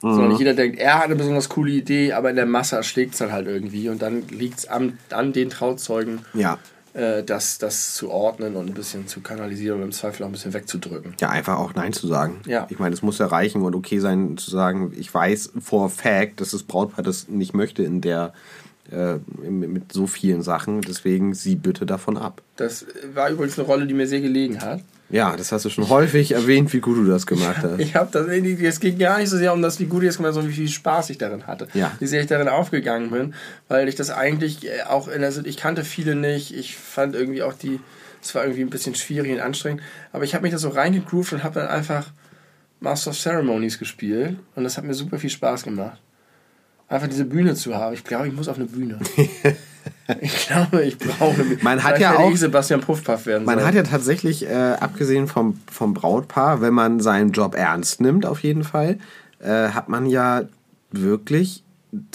Sondern 0.00 0.28
nicht 0.28 0.38
jeder 0.38 0.54
denkt, 0.54 0.78
er 0.78 0.98
hat 0.98 1.04
eine 1.04 1.16
besonders 1.16 1.48
coole 1.48 1.72
Idee, 1.72 2.12
aber 2.12 2.30
in 2.30 2.36
der 2.36 2.46
Masse 2.46 2.76
erschlägt 2.76 3.14
es 3.14 3.18
dann 3.18 3.32
halt 3.32 3.46
irgendwie 3.46 3.88
und 3.88 4.02
dann 4.02 4.28
liegt 4.28 4.58
es 4.58 4.68
an, 4.68 4.98
an 5.10 5.32
den 5.32 5.48
Trauzeugen, 5.48 6.20
ja. 6.34 6.58
äh, 6.92 7.22
das, 7.22 7.58
das 7.58 7.94
zu 7.94 8.10
ordnen 8.10 8.56
und 8.56 8.68
ein 8.68 8.74
bisschen 8.74 9.08
zu 9.08 9.20
kanalisieren 9.20 9.78
und 9.78 9.86
im 9.86 9.92
Zweifel 9.92 10.24
auch 10.24 10.28
ein 10.28 10.32
bisschen 10.32 10.52
wegzudrücken. 10.52 11.14
Ja, 11.18 11.30
einfach 11.30 11.56
auch 11.58 11.74
Nein 11.74 11.94
zu 11.94 12.06
sagen. 12.06 12.40
Ja. 12.46 12.66
Ich 12.68 12.78
meine, 12.78 12.94
es 12.94 13.02
muss 13.02 13.18
ja 13.18 13.26
reichen 13.26 13.62
und 13.62 13.74
okay 13.74 13.98
sein 13.98 14.36
zu 14.36 14.50
sagen, 14.50 14.92
ich 14.98 15.12
weiß 15.12 15.52
vor 15.60 15.88
Fact, 15.88 16.42
dass 16.42 16.50
das 16.50 16.62
Brautpaar 16.62 17.02
das 17.02 17.28
nicht 17.28 17.54
möchte 17.54 17.82
in 17.82 18.02
der 18.02 18.34
äh, 18.92 19.16
mit 19.42 19.70
mit 19.70 19.92
so 19.92 20.06
vielen 20.06 20.42
Sachen, 20.42 20.80
deswegen 20.82 21.34
sieh 21.34 21.56
bitte 21.56 21.86
davon 21.86 22.16
ab. 22.16 22.42
Das 22.56 22.86
war 23.14 23.30
übrigens 23.30 23.58
eine 23.58 23.66
Rolle, 23.66 23.86
die 23.86 23.94
mir 23.94 24.06
sehr 24.06 24.20
gelegen 24.20 24.60
hat. 24.60 24.80
Ja, 25.08 25.36
das 25.36 25.52
hast 25.52 25.64
du 25.64 25.70
schon 25.70 25.88
häufig 25.88 26.32
erwähnt, 26.32 26.72
wie 26.72 26.80
gut 26.80 26.96
du 26.96 27.04
das 27.04 27.26
gemacht 27.26 27.58
hast. 27.62 27.78
Ich 27.78 27.94
habe 27.94 28.10
das, 28.10 28.26
es 28.26 28.80
ging 28.80 28.98
gar 28.98 29.18
nicht 29.18 29.28
so 29.28 29.36
sehr 29.36 29.52
um 29.52 29.62
das, 29.62 29.78
wie 29.78 29.86
gut 29.86 30.02
ich 30.02 30.08
es 30.08 30.16
gemacht 30.16 30.28
habe, 30.28 30.34
sondern 30.34 30.50
wie 30.50 30.56
viel 30.56 30.68
Spaß 30.68 31.10
ich 31.10 31.18
darin 31.18 31.46
hatte. 31.46 31.68
Ja. 31.74 31.92
Wie 32.00 32.06
sehr 32.06 32.20
ich 32.20 32.26
darin 32.26 32.48
aufgegangen 32.48 33.10
bin, 33.10 33.34
weil 33.68 33.88
ich 33.88 33.94
das 33.94 34.10
eigentlich 34.10 34.66
äh, 34.66 34.82
auch 34.82 35.06
in 35.06 35.20
der, 35.20 35.32
ich 35.44 35.56
kannte 35.56 35.84
viele 35.84 36.16
nicht. 36.16 36.52
Ich 36.52 36.76
fand 36.76 37.14
irgendwie 37.14 37.42
auch 37.42 37.54
die, 37.54 37.78
es 38.20 38.34
war 38.34 38.42
irgendwie 38.42 38.62
ein 38.62 38.70
bisschen 38.70 38.96
schwierig 38.96 39.32
und 39.32 39.40
anstrengend. 39.40 39.80
Aber 40.12 40.24
ich 40.24 40.34
habe 40.34 40.42
mich 40.42 40.52
da 40.52 40.58
so 40.58 40.70
reingegroovt 40.70 41.34
und 41.34 41.44
habe 41.44 41.60
dann 41.60 41.68
einfach 41.68 42.06
Master 42.80 43.10
of 43.10 43.18
Ceremonies 43.18 43.78
gespielt 43.78 44.36
und 44.56 44.64
das 44.64 44.76
hat 44.76 44.84
mir 44.84 44.94
super 44.94 45.18
viel 45.18 45.30
Spaß 45.30 45.62
gemacht. 45.62 46.00
Einfach 46.88 47.08
diese 47.08 47.24
Bühne 47.24 47.54
zu 47.54 47.74
haben. 47.74 47.94
Ich 47.94 48.04
glaube, 48.04 48.28
ich 48.28 48.34
muss 48.34 48.48
auf 48.48 48.56
eine 48.56 48.66
Bühne. 48.66 48.98
ich 50.20 50.46
glaube, 50.48 50.82
ich 50.84 50.98
brauche 50.98 51.40
eine. 51.42 51.58
Man 51.62 51.82
hat 51.84 51.98
ja 52.00 52.16
auch- 52.18 52.34
Sebastian 52.36 52.80
Puffpaff 52.80 53.26
werden 53.26 53.44
Man 53.44 53.56
sollen. 53.56 53.66
hat 53.68 53.74
ja 53.74 53.82
tatsächlich, 53.82 54.46
äh, 54.48 54.54
abgesehen 54.80 55.28
vom, 55.28 55.58
vom 55.70 55.94
Brautpaar, 55.94 56.60
wenn 56.60 56.74
man 56.74 57.00
seinen 57.00 57.32
Job 57.32 57.54
ernst 57.54 58.00
nimmt, 58.00 58.26
auf 58.26 58.40
jeden 58.40 58.64
Fall, 58.64 58.98
äh, 59.40 59.68
hat 59.68 59.88
man 59.88 60.06
ja 60.06 60.42
wirklich 60.92 61.62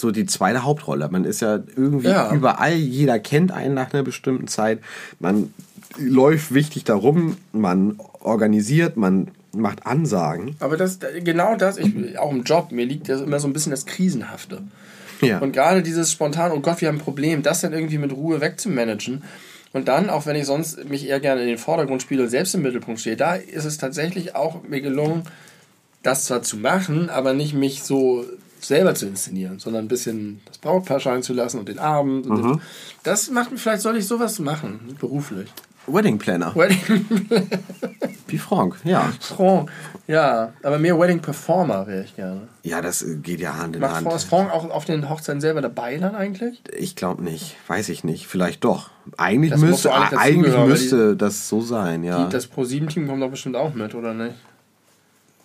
so 0.00 0.10
die 0.10 0.26
zweite 0.26 0.64
Hauptrolle. 0.64 1.08
Man 1.10 1.24
ist 1.24 1.40
ja 1.40 1.56
irgendwie 1.76 2.08
Ja. 2.08 2.32
überall, 2.32 2.74
jeder 2.74 3.18
kennt 3.18 3.52
einen 3.52 3.74
nach 3.74 3.92
einer 3.92 4.02
bestimmten 4.02 4.46
Zeit. 4.48 4.80
Man 5.18 5.52
läuft 5.98 6.54
wichtig 6.54 6.84
darum, 6.84 7.36
man 7.52 7.98
organisiert, 8.20 8.96
man 8.96 9.28
macht 9.54 9.84
Ansagen. 9.86 10.56
Aber 10.60 10.76
das, 10.78 10.98
genau 11.22 11.56
das, 11.56 11.76
ich, 11.76 12.18
auch 12.18 12.30
im 12.32 12.42
Job, 12.44 12.72
mir 12.72 12.86
liegt 12.86 13.08
ja 13.08 13.18
immer 13.18 13.38
so 13.40 13.46
ein 13.48 13.52
bisschen 13.52 13.70
das 13.70 13.84
Krisenhafte. 13.84 14.62
Ja. 15.22 15.38
Und 15.38 15.52
gerade 15.52 15.82
dieses 15.82 16.12
spontan, 16.12 16.52
oh 16.52 16.60
Gott, 16.60 16.80
wir 16.80 16.88
haben 16.88 16.96
ein 16.96 17.00
Problem, 17.00 17.42
das 17.42 17.60
dann 17.60 17.72
irgendwie 17.72 17.98
mit 17.98 18.12
Ruhe 18.12 18.40
wegzumanagen. 18.40 19.22
Und 19.72 19.88
dann, 19.88 20.10
auch 20.10 20.26
wenn 20.26 20.36
ich 20.36 20.46
sonst 20.46 20.88
mich 20.88 21.08
eher 21.08 21.20
gerne 21.20 21.40
in 21.42 21.48
den 21.48 21.58
Vordergrund 21.58 22.02
spiele 22.02 22.24
und 22.24 22.28
selbst 22.28 22.54
im 22.54 22.62
Mittelpunkt 22.62 23.00
stehe, 23.00 23.16
da 23.16 23.34
ist 23.34 23.64
es 23.64 23.78
tatsächlich 23.78 24.34
auch 24.34 24.62
mir 24.64 24.82
gelungen, 24.82 25.22
das 26.02 26.26
zwar 26.26 26.42
zu 26.42 26.56
machen, 26.56 27.08
aber 27.08 27.32
nicht 27.32 27.54
mich 27.54 27.82
so 27.82 28.26
selber 28.60 28.94
zu 28.94 29.06
inszenieren, 29.06 29.58
sondern 29.58 29.84
ein 29.84 29.88
bisschen 29.88 30.40
das 30.46 30.58
Brautpaar 30.58 31.00
scheinen 31.00 31.22
zu 31.22 31.32
lassen 31.32 31.58
und 31.58 31.68
den 31.68 31.78
Abend. 31.78 32.26
Und 32.26 32.42
Mhm. 32.42 32.60
Das 33.02 33.30
macht 33.30 33.50
vielleicht 33.56 33.82
soll 33.82 33.96
ich 33.96 34.06
sowas 34.06 34.38
machen, 34.38 34.96
beruflich. 35.00 35.48
Wedding 35.86 36.18
Planner. 36.18 36.54
Wedding 36.54 36.80
Wie 38.26 38.38
Frank, 38.38 38.76
ja. 38.84 39.12
Franck, 39.20 39.70
ja, 40.06 40.52
aber 40.62 40.78
mehr 40.78 40.98
Wedding 40.98 41.20
Performer 41.20 41.86
wäre 41.86 42.04
ich 42.04 42.16
gerne. 42.16 42.48
Ja, 42.62 42.80
das 42.80 43.02
äh, 43.02 43.16
geht 43.16 43.40
ja 43.40 43.56
Hand 43.56 43.76
in 43.76 43.82
Macht 43.82 43.96
Hand. 43.96 44.12
Ist 44.12 44.24
Franck 44.24 44.50
auch 44.52 44.68
auf 44.70 44.84
den 44.84 45.08
Hochzeiten 45.08 45.40
selber 45.40 45.60
dabei 45.60 45.98
dann 45.98 46.14
eigentlich? 46.14 46.62
Ich 46.76 46.96
glaube 46.96 47.22
nicht. 47.22 47.56
Weiß 47.66 47.88
ich 47.88 48.04
nicht. 48.04 48.26
Vielleicht 48.26 48.64
doch. 48.64 48.90
Eigentlich 49.16 49.52
Das 49.52 49.60
müsste, 49.60 49.92
eigentlich 49.92 50.20
eigentlich 50.20 50.56
müsste 50.56 51.16
das 51.16 51.48
so 51.48 51.60
sein, 51.60 52.04
ja. 52.04 52.24
Die, 52.24 52.30
das 52.30 52.46
Pro-7-Team 52.46 53.06
kommt 53.08 53.22
doch 53.22 53.30
bestimmt 53.30 53.56
auch 53.56 53.74
mit, 53.74 53.94
oder 53.94 54.14
nicht? 54.14 54.34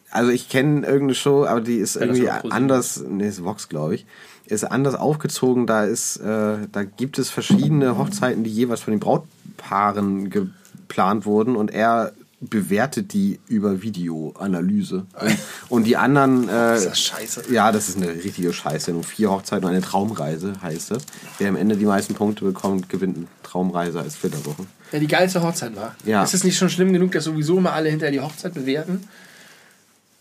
Also 0.09 0.31
ich 0.31 0.47
kenne 0.47 0.85
irgendeine 0.85 1.15
Show, 1.15 1.45
aber 1.45 1.61
die 1.61 1.75
ist 1.75 1.95
das 1.95 2.01
irgendwie 2.03 2.29
anders, 2.29 3.03
nee, 3.07 3.27
ist 3.27 3.43
Vox, 3.43 3.67
glaube 3.67 3.95
ich, 3.95 4.05
ist 4.45 4.63
anders 4.63 4.95
aufgezogen. 4.95 5.67
Da 5.67 5.83
ist, 5.83 6.17
äh, 6.17 6.57
da 6.71 6.83
gibt 6.83 7.19
es 7.19 7.29
verschiedene 7.29 7.97
Hochzeiten, 7.97 8.43
die 8.43 8.49
jeweils 8.49 8.81
von 8.81 8.91
den 8.91 9.01
Brautpaaren 9.57 10.29
geplant 10.29 11.25
wurden 11.25 11.55
und 11.55 11.71
er 11.71 12.13
bewertet 12.39 13.13
die 13.13 13.39
über 13.47 13.81
Videoanalyse. 13.81 15.07
Und, 15.19 15.37
und 15.69 15.83
die 15.85 15.97
anderen. 15.97 16.47
Äh, 16.47 16.77
Ist 16.77 16.85
das 16.85 16.99
scheiße? 16.99 17.43
Ja, 17.51 17.71
das 17.71 17.89
ist 17.89 17.97
eine 17.97 18.09
richtige 18.13 18.53
Scheiße. 18.53 18.91
Nur 18.91 19.03
vier 19.03 19.31
Hochzeiten 19.31 19.65
und 19.65 19.71
eine 19.71 19.81
Traumreise 19.81 20.53
heißt 20.61 20.91
das. 20.91 21.03
Wer 21.39 21.49
am 21.49 21.55
Ende 21.55 21.75
die 21.77 21.85
meisten 21.85 22.13
Punkte 22.13 22.45
bekommt, 22.45 22.89
gewinnt 22.89 23.17
eine 23.17 23.27
Traumreise 23.41 23.99
als 23.99 24.15
Flitterwoche. 24.15 24.65
Ja, 24.91 24.99
die 24.99 25.07
geilste 25.07 25.41
Hochzeit 25.41 25.75
war. 25.75 25.95
Ja. 26.05 26.23
Ist 26.23 26.35
es 26.35 26.43
nicht 26.43 26.57
schon 26.57 26.69
schlimm 26.69 26.93
genug, 26.93 27.11
dass 27.11 27.23
sowieso 27.23 27.57
immer 27.57 27.73
alle 27.73 27.89
hinterher 27.89 28.11
die 28.11 28.21
Hochzeit 28.21 28.53
bewerten? 28.53 29.07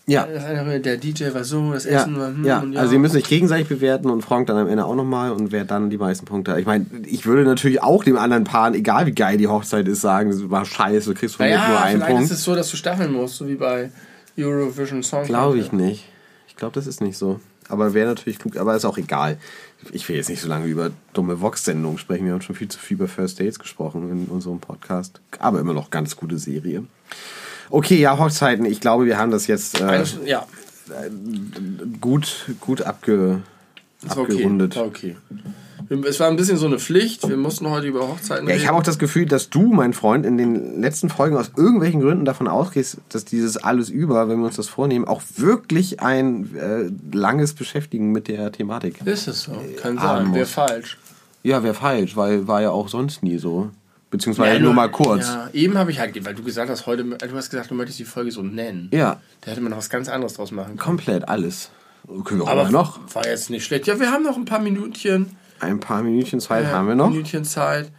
Ja. 0.08 0.24
Der 0.24 0.96
DJ 0.98 1.34
war 1.34 1.42
so, 1.42 1.72
das 1.72 1.84
Ja, 1.84 2.02
Essen 2.02 2.18
war 2.18 2.28
hm, 2.28 2.44
ja. 2.44 2.60
und 2.60 2.76
also 2.76 2.90
sie 2.90 2.98
müssen 2.98 3.14
sich 3.14 3.28
gegenseitig 3.28 3.66
bewerten 3.68 4.08
und 4.08 4.22
Frank 4.22 4.46
dann 4.46 4.56
am 4.56 4.68
Ende 4.68 4.84
auch 4.84 4.94
nochmal 4.94 5.32
und 5.32 5.50
wer 5.50 5.64
dann 5.64 5.90
die 5.90 5.98
meisten 5.98 6.26
Punkte 6.26 6.52
hat. 6.52 6.58
Ich 6.60 6.66
meine, 6.66 6.86
ich 7.06 7.26
würde 7.26 7.42
natürlich 7.42 7.82
auch 7.82 8.04
dem 8.04 8.16
anderen 8.16 8.44
Paaren, 8.44 8.74
egal 8.74 9.06
wie 9.06 9.12
geil 9.12 9.36
die 9.36 9.48
Hochzeit 9.48 9.88
ist, 9.88 10.02
sagen, 10.02 10.30
das 10.30 10.48
war 10.48 10.64
scheiße, 10.64 11.12
du 11.12 11.18
kriegst 11.18 11.36
von 11.36 11.46
mir 11.46 11.56
nur 11.56 11.80
einen 11.80 12.00
vielleicht 12.00 12.16
Punkt. 12.16 12.30
ist 12.30 12.38
es 12.38 12.44
so, 12.44 12.54
dass 12.54 12.70
du 12.70 12.76
staffeln 12.76 13.12
musst, 13.12 13.34
so 13.34 13.48
wie 13.48 13.56
bei 13.56 13.90
Eurovision 14.38 15.02
Song 15.02 15.24
Glaube 15.24 15.58
ich 15.58 15.72
nicht. 15.72 16.04
Ich 16.46 16.54
glaube, 16.54 16.74
das 16.74 16.86
ist 16.86 17.00
nicht 17.00 17.18
so. 17.18 17.40
Aber 17.68 17.94
wäre 17.94 18.08
natürlich 18.08 18.38
klug, 18.38 18.56
aber 18.56 18.76
ist 18.76 18.84
auch 18.84 18.98
egal. 18.98 19.38
Ich 19.92 20.08
will 20.08 20.16
jetzt 20.16 20.28
nicht 20.28 20.40
so 20.40 20.48
lange 20.48 20.66
über 20.66 20.92
dumme 21.14 21.40
Vox-Sendungen 21.40 21.98
sprechen. 21.98 22.26
Wir 22.26 22.32
haben 22.32 22.40
schon 22.42 22.54
viel 22.54 22.68
zu 22.68 22.78
viel 22.78 22.96
über 22.96 23.08
First 23.08 23.40
Dates 23.40 23.58
gesprochen 23.58 24.08
in 24.10 24.26
unserem 24.26 24.60
Podcast. 24.60 25.20
Aber 25.40 25.58
immer 25.58 25.74
noch 25.74 25.90
ganz 25.90 26.16
gute 26.16 26.38
Serie. 26.38 26.84
Okay, 27.70 27.96
ja, 28.00 28.18
Hochzeiten. 28.18 28.64
Ich 28.64 28.80
glaube, 28.80 29.06
wir 29.06 29.18
haben 29.18 29.30
das 29.30 29.46
jetzt 29.46 29.80
äh, 29.80 29.84
Eine, 29.84 30.04
ja, 30.24 30.46
gut, 32.00 32.46
gut 32.60 32.82
abge, 32.82 33.42
das 34.02 34.16
war 34.16 34.24
okay. 34.24 34.32
abgerundet. 34.34 34.76
Okay. 34.76 35.16
Wir- 35.88 36.04
Es 36.04 36.18
war 36.18 36.28
ein 36.28 36.36
bisschen 36.36 36.56
so 36.56 36.66
eine 36.66 36.78
Pflicht. 36.80 37.28
Wir 37.28 37.36
mussten 37.36 37.70
heute 37.70 37.86
über 37.86 38.08
Hochzeiten 38.08 38.48
Ja, 38.48 38.54
ich 38.54 38.60
reden. 38.62 38.68
habe 38.68 38.78
auch 38.78 38.82
das 38.82 38.98
Gefühl, 38.98 39.26
dass 39.26 39.50
du, 39.50 39.72
mein 39.72 39.92
Freund, 39.92 40.26
in 40.26 40.36
den 40.36 40.80
letzten 40.80 41.08
Folgen 41.08 41.36
aus 41.36 41.52
irgendwelchen 41.56 42.00
Gründen 42.00 42.24
davon 42.24 42.48
ausgehst, 42.48 42.98
dass 43.10 43.24
dieses 43.24 43.56
alles 43.56 43.88
über, 43.88 44.28
wenn 44.28 44.38
wir 44.40 44.46
uns 44.46 44.56
das 44.56 44.68
vornehmen, 44.68 45.04
auch 45.06 45.22
wirklich 45.36 46.00
ein 46.00 46.56
äh, 46.56 46.90
langes 47.16 47.54
Beschäftigen 47.54 48.10
mit 48.10 48.26
der 48.26 48.50
Thematik. 48.50 49.06
Ist 49.06 49.28
es 49.28 49.42
so? 49.42 49.52
Kann 49.80 49.98
Ah, 49.98 50.16
sein. 50.18 50.34
Wäre 50.34 50.46
falsch. 50.46 50.98
Ja, 51.44 51.62
wäre 51.62 51.74
falsch, 51.74 52.16
weil 52.16 52.48
war 52.48 52.62
ja 52.62 52.70
auch 52.70 52.88
sonst 52.88 53.22
nie 53.22 53.38
so. 53.38 53.70
Beziehungsweise 54.10 54.60
nur 54.60 54.72
mal 54.72 54.90
kurz. 54.90 55.26
Ja, 55.26 55.50
eben 55.52 55.76
habe 55.76 55.90
ich 55.90 55.98
halt, 55.98 56.24
weil 56.24 56.34
du 56.34 56.42
gesagt 56.42 56.70
hast, 56.70 56.86
heute, 56.86 57.04
du 57.04 57.36
hast 57.36 57.50
gesagt, 57.50 57.70
du 57.70 57.74
möchtest 57.74 57.98
die 57.98 58.04
Folge 58.04 58.30
so 58.30 58.42
nennen. 58.42 58.88
Ja, 58.92 59.20
Da 59.40 59.50
hätte 59.50 59.60
man 59.60 59.70
noch 59.70 59.78
was 59.78 59.90
ganz 59.90 60.08
anderes 60.08 60.34
draus 60.34 60.52
machen 60.52 60.66
können. 60.68 60.78
komplett 60.78 61.28
alles. 61.28 61.70
Können 62.24 62.40
wir 62.40 62.44
auch 62.44 62.50
Aber 62.50 62.70
noch. 62.70 63.00
war 63.14 63.26
jetzt 63.26 63.50
nicht 63.50 63.64
schlecht. 63.64 63.86
Ja, 63.88 63.98
wir 63.98 64.12
haben 64.12 64.22
noch 64.22 64.36
ein 64.36 64.44
paar 64.44 64.60
Minütchen. 64.60 65.36
Ein 65.58 65.80
paar 65.80 66.02
Minütchen 66.04 66.38
Zeit 66.40 66.64
äh, 66.66 66.68
haben 66.68 66.86
wir 66.86 66.94
noch. 66.94 67.10
Minütchen 67.10 67.44
Zeit. 67.44 67.90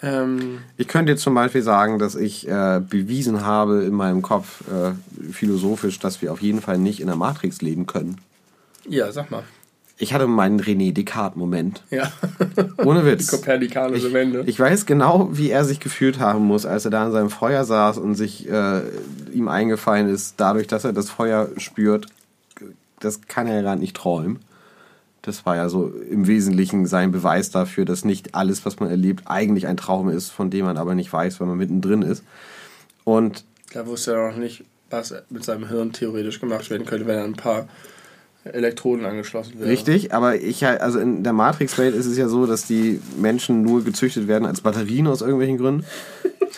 Ähm, 0.00 0.58
Ich 0.76 0.86
könnte 0.88 1.10
jetzt 1.12 1.22
zum 1.22 1.34
Beispiel 1.34 1.62
sagen, 1.62 1.98
dass 1.98 2.14
ich 2.14 2.46
äh, 2.48 2.80
bewiesen 2.88 3.44
habe 3.44 3.82
in 3.82 3.94
meinem 3.94 4.22
Kopf 4.22 4.62
äh, 4.70 4.92
philosophisch, 5.32 5.98
dass 5.98 6.22
wir 6.22 6.32
auf 6.32 6.40
jeden 6.40 6.60
Fall 6.60 6.78
nicht 6.78 7.00
in 7.00 7.06
der 7.08 7.16
Matrix 7.16 7.62
leben 7.62 7.86
können. 7.86 8.20
ja, 8.88 9.10
sag 9.10 9.30
mal. 9.32 9.42
Ich 9.98 10.12
hatte 10.14 10.26
meinen 10.26 10.60
René 10.60 10.92
Descartes-Moment. 10.92 11.82
Ja. 11.90 12.10
Ohne 12.84 13.00
Die 13.00 13.06
Witz. 13.06 13.28
kopernikanische 13.30 14.08
Ich, 14.08 14.12
Wende. 14.14 14.42
ich 14.46 14.58
weiß 14.58 14.86
genau, 14.86 15.28
wie 15.32 15.50
er 15.50 15.64
sich 15.64 15.78
gefühlt 15.80 16.18
haben 16.18 16.44
muss, 16.44 16.66
als 16.66 16.84
er 16.84 16.90
da 16.90 17.04
an 17.04 17.12
seinem 17.12 17.30
Feuer 17.30 17.64
saß 17.64 17.98
und 17.98 18.14
sich 18.16 18.48
äh, 18.48 18.80
ihm 19.32 19.48
eingefallen 19.48 20.08
ist, 20.08 20.34
dadurch, 20.38 20.66
dass 20.66 20.84
er 20.84 20.92
das 20.92 21.08
Feuer 21.10 21.48
spürt, 21.56 22.06
das 23.00 23.20
kann 23.28 23.46
er 23.46 23.56
ja 23.56 23.62
gar 23.62 23.76
nicht 23.76 23.96
träumen. 23.96 24.40
Das 25.22 25.46
war 25.46 25.54
ja 25.54 25.68
so 25.68 25.92
im 26.10 26.26
Wesentlichen 26.26 26.86
sein 26.86 27.12
Beweis 27.12 27.50
dafür, 27.50 27.84
dass 27.84 28.04
nicht 28.04 28.34
alles, 28.34 28.66
was 28.66 28.80
man 28.80 28.90
erlebt, 28.90 29.24
eigentlich 29.26 29.68
ein 29.68 29.76
Traum 29.76 30.08
ist, 30.08 30.30
von 30.30 30.50
dem 30.50 30.64
man 30.64 30.76
aber 30.78 30.96
nicht 30.96 31.12
weiß, 31.12 31.38
weil 31.38 31.46
man 31.46 31.58
mittendrin 31.58 32.02
ist. 32.02 32.24
Und 33.04 33.44
Da 33.72 33.86
wusste 33.86 34.14
er 34.14 34.30
noch 34.30 34.36
nicht, 34.36 34.64
was 34.90 35.14
mit 35.30 35.44
seinem 35.44 35.68
Hirn 35.68 35.92
theoretisch 35.92 36.40
gemacht 36.40 36.70
werden 36.70 36.86
könnte, 36.86 37.06
wenn 37.06 37.18
er 37.18 37.24
ein 37.24 37.34
paar 37.34 37.68
Elektroden 38.44 39.06
angeschlossen 39.06 39.58
wäre. 39.58 39.70
Richtig, 39.70 40.12
aber 40.12 40.40
ich 40.40 40.66
also 40.66 40.98
in 40.98 41.22
der 41.22 41.32
Matrix-Welt 41.32 41.94
ist 41.94 42.06
es 42.06 42.16
ja 42.16 42.28
so, 42.28 42.46
dass 42.46 42.66
die 42.66 43.00
Menschen 43.16 43.62
nur 43.62 43.84
gezüchtet 43.84 44.26
werden 44.26 44.46
als 44.46 44.60
Batterien 44.60 45.06
aus 45.06 45.20
irgendwelchen 45.20 45.58
Gründen. 45.58 45.84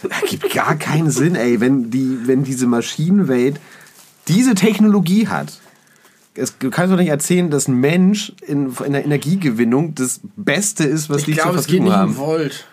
Das 0.03 0.29
gibt 0.29 0.53
gar 0.53 0.77
keinen 0.77 1.11
Sinn, 1.11 1.35
ey, 1.35 1.61
wenn 1.61 1.91
die, 1.91 2.27
wenn 2.27 2.43
diese 2.43 2.67
Maschinenwelt 2.67 3.59
diese 4.29 4.55
Technologie 4.55 5.29
hat. 5.29 5.61
Es, 6.35 6.59
du 6.59 6.69
kannst 6.71 6.93
doch 6.93 6.99
nicht 6.99 7.09
erzählen, 7.09 7.49
dass 7.49 7.69
ein 7.69 7.77
Mensch 7.77 8.33
in, 8.47 8.75
in 8.85 8.93
der 8.93 9.05
Energiegewinnung 9.05 9.95
das 9.95 10.21
Beste 10.37 10.85
ist, 10.85 11.09
was 11.09 11.19
Ich 11.19 11.27
die 11.27 11.35
zur 11.35 11.45
glaube, 11.45 11.59
es 11.59 11.67
geht 11.67 11.83
Verfügung 11.83 11.85
nicht 11.85 11.95
um 11.95 12.01
haben. 12.01 12.17
Volt. 12.17 12.67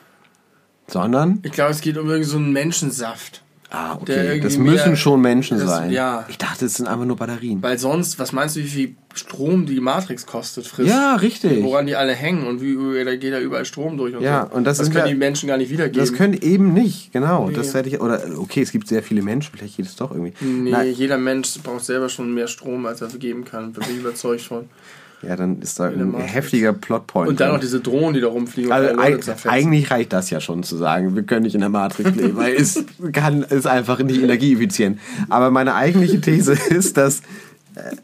Sondern? 0.88 1.40
Ich 1.44 1.52
glaube, 1.52 1.72
es 1.72 1.82
geht 1.82 1.98
um 1.98 2.08
irgendeinen 2.10 2.30
so 2.30 2.38
einen 2.38 2.52
Menschensaft. 2.54 3.41
Ah, 3.74 3.96
okay. 3.96 4.42
Das 4.42 4.58
müssen 4.58 4.90
mehr- 4.90 4.96
schon 4.98 5.22
Menschen 5.22 5.58
das- 5.58 5.70
sein. 5.70 5.92
ja. 5.92 6.26
Ich 6.28 6.38
dachte, 6.38 6.66
es 6.66 6.74
sind 6.74 6.88
einfach 6.88 7.06
nur 7.06 7.16
Batterien. 7.16 7.64
Weil 7.64 7.78
sonst, 7.78 8.20
was 8.20 8.34
meinst 8.34 8.58
du, 8.58 8.60
wie 8.60 8.68
viel 8.68 8.96
Strom 9.14 9.66
die 9.66 9.80
Matrix 9.80 10.26
kostet, 10.26 10.68
frisst? 10.68 10.90
Ja, 10.90 11.16
richtig. 11.16 11.64
Woran 11.64 11.86
die 11.88 11.96
alle 11.96 12.12
hängen 12.14 12.46
und 12.48 12.62
wie 12.62 13.04
da 13.06 13.16
geht 13.16 13.32
da 13.32 13.40
überall 13.40 13.64
Strom 13.64 13.98
durch 13.98 14.14
und 14.14 14.24
Ja, 14.24 14.50
so. 14.52 14.58
und 14.58 14.66
das 14.66 14.78
sind 14.78 14.92
können 14.92 15.06
ja- 15.06 15.12
die 15.14 15.18
Menschen 15.18 15.48
gar 15.48 15.56
nicht 15.58 15.70
wiedergeben. 15.72 16.02
Das 16.06 16.12
können 16.14 16.34
eben 16.34 16.74
nicht, 16.74 17.14
genau. 17.14 17.48
Nee. 17.48 17.56
Das 17.56 17.74
hätte 17.74 17.88
ich, 17.88 18.02
oder 18.02 18.22
okay, 18.38 18.62
es 18.62 18.74
gibt 18.74 18.90
sehr 18.90 19.04
viele 19.04 19.22
Menschen, 19.22 19.54
vielleicht 19.58 19.78
geht 19.78 19.86
es 19.86 19.96
doch 19.96 20.12
irgendwie. 20.12 20.34
nee, 20.42 20.72
Nein. 20.72 20.94
jeder 20.94 21.18
Mensch 21.18 21.58
braucht 21.64 21.86
selber 21.86 22.10
schon 22.10 22.34
mehr 22.34 22.48
Strom, 22.48 22.86
als 22.86 23.02
er 23.02 23.08
geben 23.08 23.46
kann. 23.46 23.72
Da 23.72 23.80
bin 23.86 23.96
ich 23.96 24.02
überzeugt 24.02 24.42
von. 24.42 24.66
Ja, 25.22 25.36
dann 25.36 25.62
ist 25.62 25.80
da 25.80 25.86
ein 25.86 26.16
heftiger 26.16 26.74
Plotpoint. 26.74 27.30
Und 27.30 27.40
dann 27.40 27.50
drin. 27.50 27.56
noch 27.56 27.62
diese 27.62 27.80
Drohnen, 27.80 28.16
die 28.16 28.22
da 28.22 28.28
rumfliegen 28.28 28.72
also, 28.72 29.18
zerfetzen. 29.20 29.50
eigentlich 29.52 29.92
reicht 29.92 30.14
das 30.14 30.32
ja 30.32 30.42
schon 30.42 30.64
zu 30.64 30.78
sagen, 30.78 31.16
wir 31.16 31.24
können 31.24 31.44
nicht 31.44 31.54
in 31.54 31.62
der 31.62 31.70
Matrix 31.70 32.16
leben, 32.16 32.36
weil 32.38 32.56
es 32.56 32.84
kann, 33.12 33.44
ist 33.44 33.68
einfach 33.68 34.00
nicht 34.00 34.22
energieeffizient. 34.22 35.00
Aber 35.30 35.52
meine 35.52 35.76
eigentliche 35.76 36.22
These 36.22 36.54
ist, 36.70 36.98
dass 36.98 37.20
äh, 37.76 37.96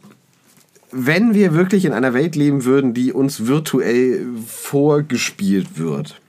wenn 0.92 1.34
wir 1.34 1.54
wirklich 1.54 1.86
in 1.86 1.94
einer 1.94 2.14
Welt 2.14 2.36
leben 2.36 2.66
würden, 2.66 2.94
die 2.94 3.12
uns 3.12 3.48
virtuell 3.48 4.26
vorgespielt 4.46 5.80
wird, 5.80 6.20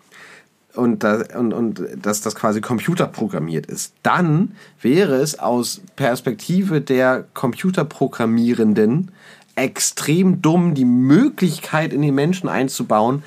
und, 0.74 1.02
da, 1.02 1.24
und, 1.36 1.52
und 1.52 1.82
dass 2.00 2.20
das 2.20 2.34
quasi 2.34 2.60
computerprogrammiert 2.60 3.66
ist, 3.66 3.94
dann 4.02 4.52
wäre 4.80 5.16
es 5.16 5.38
aus 5.38 5.82
Perspektive 5.96 6.80
der 6.80 7.24
Computerprogrammierenden 7.34 9.10
extrem 9.58 10.40
dumm, 10.42 10.74
die 10.74 10.84
Möglichkeit 10.84 11.92
in 11.92 12.02
den 12.02 12.14
Menschen 12.14 12.48
einzubauen, 12.48 13.22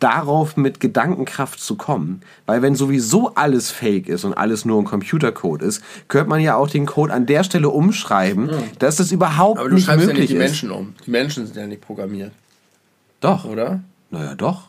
darauf 0.00 0.56
mit 0.56 0.80
Gedankenkraft 0.80 1.60
zu 1.60 1.76
kommen. 1.76 2.20
Weil 2.46 2.62
wenn 2.62 2.74
sowieso 2.74 3.34
alles 3.36 3.70
fake 3.70 4.08
ist 4.08 4.24
und 4.24 4.34
alles 4.34 4.64
nur 4.64 4.80
ein 4.80 4.84
Computercode 4.84 5.62
ist, 5.62 5.82
könnte 6.08 6.28
man 6.28 6.40
ja 6.40 6.56
auch 6.56 6.68
den 6.68 6.84
Code 6.84 7.12
an 7.12 7.26
der 7.26 7.44
Stelle 7.44 7.70
umschreiben, 7.70 8.50
dass 8.78 8.96
das 8.96 9.12
überhaupt 9.12 9.60
Aber 9.60 9.68
du 9.68 9.76
nicht 9.76 9.86
schreibst 9.86 10.02
ja 10.02 10.06
möglich 10.08 10.30
nicht 10.30 10.32
die 10.32 10.44
ist. 10.44 10.50
Menschen 10.50 10.70
um. 10.70 10.94
Die 11.06 11.10
Menschen 11.10 11.46
sind 11.46 11.56
ja 11.56 11.66
nicht 11.66 11.80
programmiert, 11.80 12.32
Doch. 13.20 13.44
oder? 13.44 13.80
Naja, 14.10 14.34
doch. 14.34 14.64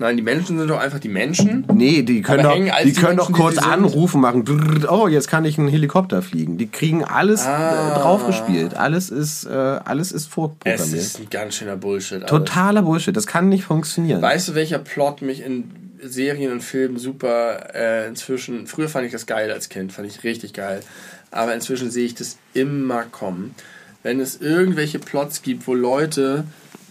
Nein, 0.00 0.16
die 0.16 0.22
Menschen 0.22 0.58
sind 0.58 0.68
doch 0.68 0.78
einfach 0.78 1.00
die 1.00 1.08
Menschen. 1.08 1.66
Nee, 1.74 2.02
die 2.02 2.22
können, 2.22 2.44
doch, 2.44 2.54
die 2.54 2.70
die 2.84 2.92
können 2.92 3.16
doch 3.16 3.28
Menschen, 3.30 3.42
kurz 3.42 3.54
sie 3.56 3.62
sind? 3.62 3.72
anrufen, 3.72 4.20
machen. 4.20 4.44
Oh, 4.88 5.08
jetzt 5.08 5.26
kann 5.28 5.44
ich 5.44 5.58
einen 5.58 5.66
Helikopter 5.66 6.22
fliegen. 6.22 6.56
Die 6.56 6.68
kriegen 6.68 7.02
alles 7.04 7.44
Ah. 7.44 7.96
äh, 7.96 8.00
draufgespielt. 8.00 8.74
Alles 8.74 9.10
ist, 9.10 9.44
äh, 9.46 9.50
alles 9.50 10.12
ist 10.12 10.22
Es 10.22 10.26
vorprogrammiert. 10.28 10.98
ist 10.98 11.18
ein 11.18 11.28
ganz 11.30 11.56
schöner 11.56 11.76
Bullshit. 11.76 12.18
alles. 12.18 12.30
Totaler 12.30 12.82
Bullshit. 12.82 13.16
Das 13.16 13.26
kann 13.26 13.48
nicht 13.48 13.64
funktionieren. 13.64 14.22
Weißt 14.22 14.48
du, 14.48 14.54
welcher 14.54 14.78
Plot 14.78 15.20
mich 15.22 15.42
in 15.44 15.70
Serien 16.00 16.52
und 16.52 16.62
Filmen 16.62 16.96
super 16.98 17.74
äh, 17.74 18.06
inzwischen. 18.06 18.68
Früher 18.68 18.88
fand 18.88 19.04
ich 19.06 19.10
das 19.12 19.26
geil 19.26 19.50
als 19.50 19.68
Kind, 19.68 19.92
fand 19.92 20.06
ich 20.06 20.22
richtig 20.22 20.52
geil. 20.52 20.78
Aber 21.32 21.52
inzwischen 21.54 21.90
sehe 21.90 22.06
ich 22.06 22.14
das 22.14 22.38
immer 22.54 23.02
kommen. 23.02 23.52
Wenn 24.04 24.20
es 24.20 24.40
irgendwelche 24.40 25.00
Plots 25.00 25.42
gibt, 25.42 25.66
wo 25.66 25.74
Leute 25.74 26.44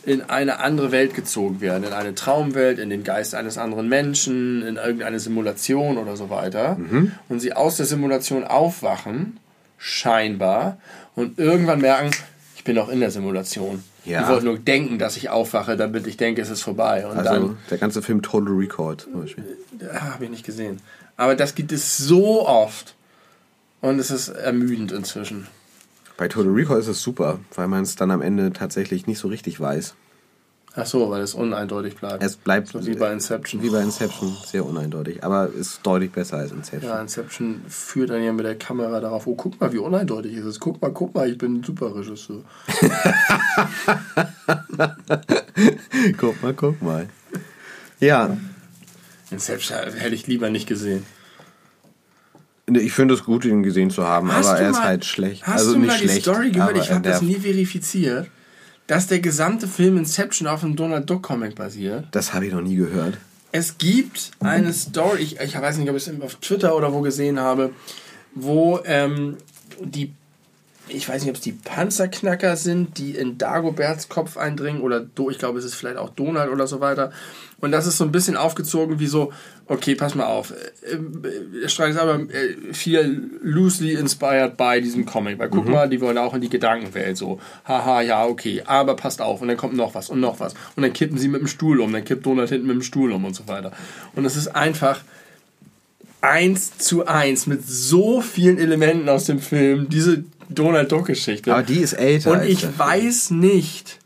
in 0.07 0.21
eine 0.21 0.61
andere 0.61 0.93
Welt 0.93 1.13
gezogen 1.13 1.59
werden, 1.59 1.83
in 1.83 1.91
eine 1.91 2.15
Traumwelt, 2.15 2.79
in 2.79 2.89
den 2.89 3.03
Geist 3.03 3.35
eines 3.35 3.57
anderen 3.57 3.89
Menschen, 3.89 4.65
in 4.65 4.77
irgendeine 4.77 5.19
Simulation 5.19 5.97
oder 5.97 6.15
so 6.15 6.29
weiter, 6.29 6.77
und 7.27 7.41
sie 7.41 7.51
aus 7.51 7.75
der 7.75 7.85
Simulation 7.85 8.45
aufwachen, 8.45 9.37
scheinbar, 9.77 10.77
und 11.13 11.37
irgendwann 11.37 11.81
merken, 11.81 12.11
ich 12.55 12.63
bin 12.63 12.77
noch 12.77 12.87
in 12.87 13.01
der 13.01 13.11
Simulation. 13.11 13.83
Ja. 14.05 14.21
Ich 14.21 14.27
wollte 14.29 14.45
nur 14.45 14.57
denken, 14.57 14.97
dass 14.97 15.17
ich 15.17 15.29
aufwache, 15.29 15.75
damit 15.75 16.07
ich 16.07 16.15
denke, 16.15 16.41
es 16.41 16.49
ist 16.49 16.61
vorbei. 16.61 17.05
Und 17.05 17.17
also 17.17 17.29
dann 17.29 17.57
der 17.69 17.77
ganze 17.77 18.01
Film 18.01 18.21
Total 18.21 18.53
Recall 18.53 18.95
zum 18.95 19.11
Beispiel. 19.19 19.43
ah, 19.91 20.13
habe 20.13 20.23
ich 20.23 20.29
nicht 20.29 20.45
gesehen. 20.45 20.79
Aber 21.17 21.35
das 21.35 21.53
gibt 21.53 21.73
es 21.73 21.97
so 21.97 22.47
oft. 22.47 22.95
Und 23.81 23.99
es 23.99 24.09
ist 24.09 24.29
ermüdend 24.29 24.93
inzwischen. 24.93 25.47
Bei 26.17 26.27
Total 26.27 26.51
Recall 26.51 26.79
ist 26.79 26.87
es 26.87 27.01
super, 27.01 27.39
weil 27.55 27.67
man 27.67 27.83
es 27.83 27.95
dann 27.95 28.11
am 28.11 28.21
Ende 28.21 28.51
tatsächlich 28.51 29.07
nicht 29.07 29.19
so 29.19 29.27
richtig 29.27 29.59
weiß. 29.59 29.95
Ach 30.79 30.85
so, 30.85 31.09
weil 31.09 31.23
es 31.23 31.33
uneindeutig 31.33 31.95
bleibt. 31.95 32.21
Es 32.21 32.35
bleibt 32.35 32.67
So 32.67 32.85
wie 32.85 32.95
bei 32.95 33.11
Inception. 33.11 33.63
wie 33.63 33.71
bei 33.71 33.81
Inception 33.81 34.35
sehr 34.45 34.63
uneindeutig, 34.63 35.23
aber 35.23 35.49
ist 35.49 35.79
deutlich 35.83 36.11
besser 36.11 36.37
als 36.37 36.51
Inception. 36.51 36.91
Ja, 36.91 37.01
Inception 37.01 37.63
führt 37.67 38.11
dann 38.11 38.23
ja 38.23 38.31
mit 38.31 38.45
der 38.45 38.55
Kamera 38.55 38.99
darauf, 38.99 39.25
oh, 39.25 39.35
guck 39.35 39.59
mal, 39.59 39.73
wie 39.73 39.79
uneindeutig 39.79 40.37
es 40.37 40.45
ist. 40.45 40.59
Guck 40.59 40.79
mal, 40.79 40.91
guck 40.91 41.15
mal, 41.15 41.27
ich 41.29 41.37
bin 41.37 41.59
ein 41.59 41.63
super 41.63 41.95
Regisseur. 41.95 42.43
guck 46.17 46.41
mal, 46.43 46.53
guck 46.53 46.81
mal. 46.81 47.07
Ja, 47.99 48.37
Inception 49.31 49.77
hätte 49.77 50.15
ich 50.15 50.27
lieber 50.27 50.51
nicht 50.51 50.67
gesehen. 50.67 51.05
Ich 52.69 52.91
finde 52.91 53.13
es 53.13 53.23
gut, 53.23 53.45
ihn 53.45 53.63
gesehen 53.63 53.89
zu 53.89 54.05
haben, 54.05 54.31
Hast 54.31 54.47
aber 54.47 54.59
er 54.59 54.69
ist 54.71 54.75
mal- 54.77 54.83
halt 54.83 55.05
schlecht. 55.05 55.47
Hast 55.47 55.59
also 55.61 55.73
du 55.73 55.79
nicht 55.79 55.87
mal 55.87 55.97
schlecht. 55.97 56.17
die 56.17 56.21
Story 56.21 56.51
gehört? 56.51 56.77
Ich 56.77 56.91
habe 56.91 57.01
das 57.01 57.21
nie 57.21 57.35
verifiziert, 57.35 58.29
dass 58.87 59.07
der 59.07 59.19
gesamte 59.19 59.67
Film 59.67 59.97
Inception 59.97 60.47
auf 60.47 60.63
einem 60.63 60.75
Donald 60.75 61.09
Duck 61.09 61.23
Comic 61.23 61.55
basiert. 61.55 62.05
Das 62.11 62.33
habe 62.33 62.45
ich 62.45 62.53
noch 62.53 62.61
nie 62.61 62.75
gehört. 62.75 63.17
Es 63.53 63.77
gibt 63.77 64.31
eine 64.41 64.73
Story, 64.73 65.21
ich, 65.21 65.39
ich 65.39 65.59
weiß 65.59 65.77
nicht, 65.77 65.89
ob 65.89 65.95
ich 65.95 66.05
es 66.07 66.21
auf 66.21 66.35
Twitter 66.35 66.75
oder 66.75 66.91
wo 66.91 66.99
gesehen 67.01 67.39
habe, 67.39 67.71
wo 68.35 68.81
ähm, 68.83 69.37
die, 69.81 70.11
ich 70.89 71.07
weiß 71.07 71.21
nicht, 71.21 71.29
ob 71.29 71.35
es 71.35 71.41
die 71.41 71.51
Panzerknacker 71.51 72.55
sind, 72.55 72.97
die 72.97 73.11
in 73.11 73.37
Dagoberts 73.37 74.09
Kopf 74.09 74.37
eindringen 74.37 74.81
oder 74.81 74.99
Do, 74.99 75.29
ich 75.29 75.37
glaube, 75.37 75.59
es 75.59 75.65
ist 75.65 75.75
vielleicht 75.75 75.97
auch 75.97 76.09
Donald 76.09 76.51
oder 76.51 76.67
so 76.67 76.79
weiter. 76.79 77.11
Und 77.59 77.71
das 77.71 77.87
ist 77.87 77.97
so 77.97 78.03
ein 78.03 78.11
bisschen 78.11 78.37
aufgezogen 78.37 78.99
wie 78.99 79.07
so, 79.07 79.33
okay, 79.67 79.95
pass 79.95 80.15
mal 80.15 80.27
auf, 80.27 80.51
äh, 80.51 80.95
äh, 81.63 81.69
Streit 81.69 81.91
ist 81.91 81.97
aber 81.97 82.19
äh, 82.19 82.73
viel 82.73 83.31
loosely 83.41 83.93
inspired 83.93 84.57
by 84.57 84.79
diesem 84.81 85.05
Comic, 85.05 85.39
weil 85.39 85.49
guck 85.49 85.67
mal, 85.67 85.89
die 85.89 85.99
wollen 85.99 86.17
auch 86.17 86.35
in 86.35 86.41
die 86.41 86.49
Gedankenwelt 86.49 87.17
so, 87.17 87.39
haha, 87.65 88.01
ja, 88.01 88.25
okay, 88.25 88.61
aber 88.65 88.95
passt 88.95 89.21
auf 89.21 89.41
und 89.41 89.47
dann 89.47 89.57
kommt 89.57 89.75
noch 89.75 89.95
was 89.95 90.09
und 90.09 90.19
noch 90.19 90.39
was 90.39 90.53
und 90.75 90.83
dann 90.83 90.93
kippen 90.93 91.17
sie 91.17 91.27
mit 91.27 91.41
dem 91.41 91.47
Stuhl 91.47 91.81
um, 91.81 91.91
dann 91.91 92.05
kippt 92.05 92.25
Donald 92.25 92.49
hinten 92.49 92.67
mit 92.67 92.75
dem 92.75 92.83
Stuhl 92.83 93.11
um 93.11 93.25
und 93.25 93.35
so 93.35 93.47
weiter. 93.47 93.71
Und 94.15 94.25
es 94.25 94.35
ist 94.35 94.49
einfach 94.49 95.01
eins 96.21 96.77
zu 96.77 97.05
eins 97.05 97.47
mit 97.47 97.67
so 97.67 98.21
vielen 98.21 98.57
Elementen 98.57 99.07
aus 99.09 99.25
dem 99.25 99.39
Film, 99.39 99.89
diese 99.89 100.23
Donald 100.49 100.91
Duck 100.91 101.07
Geschichte. 101.07 101.53
Aber 101.53 101.63
die 101.63 101.79
ist 101.79 101.93
älter. 101.93 102.31
Und 102.31 102.43
ich 102.43 102.65
weiß 102.77 103.31
nicht. 103.31 103.99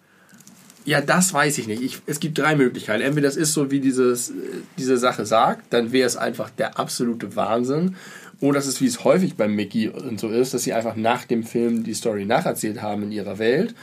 Ja, 0.83 0.99
das 0.99 1.33
weiß 1.33 1.59
ich 1.59 1.67
nicht. 1.67 1.81
Ich, 1.81 1.99
es 2.07 2.19
gibt 2.19 2.39
drei 2.39 2.55
Möglichkeiten. 2.55 3.03
Entweder 3.03 3.27
das 3.27 3.37
ist 3.37 3.53
so, 3.53 3.69
wie 3.69 3.79
dieses, 3.79 4.31
äh, 4.31 4.33
diese 4.77 4.97
Sache 4.97 5.25
sagt, 5.25 5.71
dann 5.71 5.91
wäre 5.91 6.07
es 6.07 6.17
einfach 6.17 6.49
der 6.49 6.79
absolute 6.79 7.35
Wahnsinn. 7.35 7.95
Oder 8.39 8.57
es 8.57 8.65
ist, 8.65 8.81
wie 8.81 8.87
es 8.87 9.03
häufig 9.03 9.35
bei 9.35 9.47
Mickey 9.47 9.87
und 9.89 10.19
so 10.19 10.29
ist, 10.29 10.55
dass 10.55 10.63
sie 10.63 10.73
einfach 10.73 10.95
nach 10.95 11.25
dem 11.25 11.43
Film 11.43 11.83
die 11.83 11.93
Story 11.93 12.25
nacherzählt 12.25 12.81
haben 12.81 13.03
in 13.03 13.11
ihrer 13.11 13.37
Welt. 13.37 13.75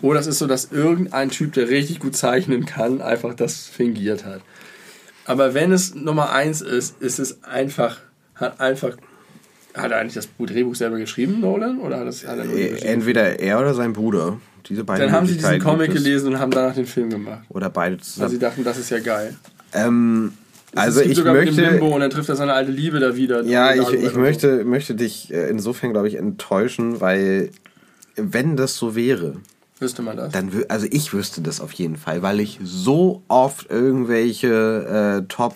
Oder 0.00 0.18
es 0.18 0.26
ist 0.26 0.40
so, 0.40 0.48
dass 0.48 0.72
irgendein 0.72 1.30
Typ, 1.30 1.52
der 1.52 1.68
richtig 1.68 2.00
gut 2.00 2.16
zeichnen 2.16 2.66
kann, 2.66 3.00
einfach 3.00 3.34
das 3.34 3.66
fingiert 3.66 4.24
hat. 4.24 4.40
Aber 5.24 5.54
wenn 5.54 5.72
es 5.72 5.94
Nummer 5.94 6.32
eins 6.32 6.60
ist, 6.60 7.00
ist 7.00 7.18
es 7.18 7.44
einfach, 7.44 7.98
hat 8.34 8.60
einfach, 8.60 8.96
hat 9.74 9.90
er 9.90 9.98
eigentlich 9.98 10.14
das 10.14 10.28
Drehbuch 10.38 10.74
selber 10.74 10.98
geschrieben, 10.98 11.40
Nolan? 11.40 11.78
Oder 11.78 12.00
hat, 12.00 12.06
das, 12.06 12.26
hat 12.26 12.38
er? 12.38 12.84
Entweder 12.84 13.38
er 13.38 13.60
oder 13.60 13.74
sein 13.74 13.92
Bruder. 13.92 14.38
Diese 14.68 14.84
beiden 14.84 15.06
Dann 15.06 15.12
haben 15.12 15.26
sie 15.26 15.34
diesen 15.34 15.58
Comic 15.58 15.92
gelesen 15.92 16.32
und 16.32 16.38
haben 16.38 16.50
danach 16.50 16.74
den 16.74 16.86
Film 16.86 17.10
gemacht. 17.10 17.42
Oder 17.48 17.68
beide 17.68 17.96
Weil 17.96 18.02
zusammen. 18.02 18.30
sie 18.30 18.38
dachten, 18.38 18.64
das 18.64 18.78
ist 18.78 18.90
ja 18.90 19.00
geil. 19.00 19.36
Ähm, 19.72 20.32
also 20.74 21.00
ich 21.00 21.16
sogar 21.16 21.34
mit 21.34 21.48
dem 21.48 21.56
möchte. 21.56 21.70
Limbo 21.70 21.94
und 21.94 22.00
dann 22.00 22.10
trifft 22.10 22.28
er 22.28 22.36
seine 22.36 22.52
alte 22.52 22.70
Liebe 22.70 23.00
da 23.00 23.16
wieder. 23.16 23.42
Ja, 23.42 23.74
ich, 23.74 23.92
ich 23.92 24.10
so. 24.10 24.18
möchte, 24.18 24.64
möchte 24.64 24.94
dich 24.94 25.32
äh, 25.32 25.48
insofern, 25.48 25.92
glaube 25.92 26.08
ich, 26.08 26.14
enttäuschen, 26.14 27.00
weil 27.00 27.50
wenn 28.16 28.56
das 28.56 28.76
so 28.76 28.94
wäre, 28.94 29.36
Wüsste 29.82 30.02
man 30.02 30.16
das? 30.16 30.32
dann 30.32 30.50
also 30.68 30.86
ich 30.90 31.12
wüsste 31.12 31.42
das 31.42 31.60
auf 31.60 31.72
jeden 31.72 31.96
Fall, 31.96 32.22
weil 32.22 32.40
ich 32.40 32.58
so 32.62 33.22
oft 33.28 33.68
irgendwelche 33.70 35.22
äh, 35.22 35.28
Top 35.28 35.54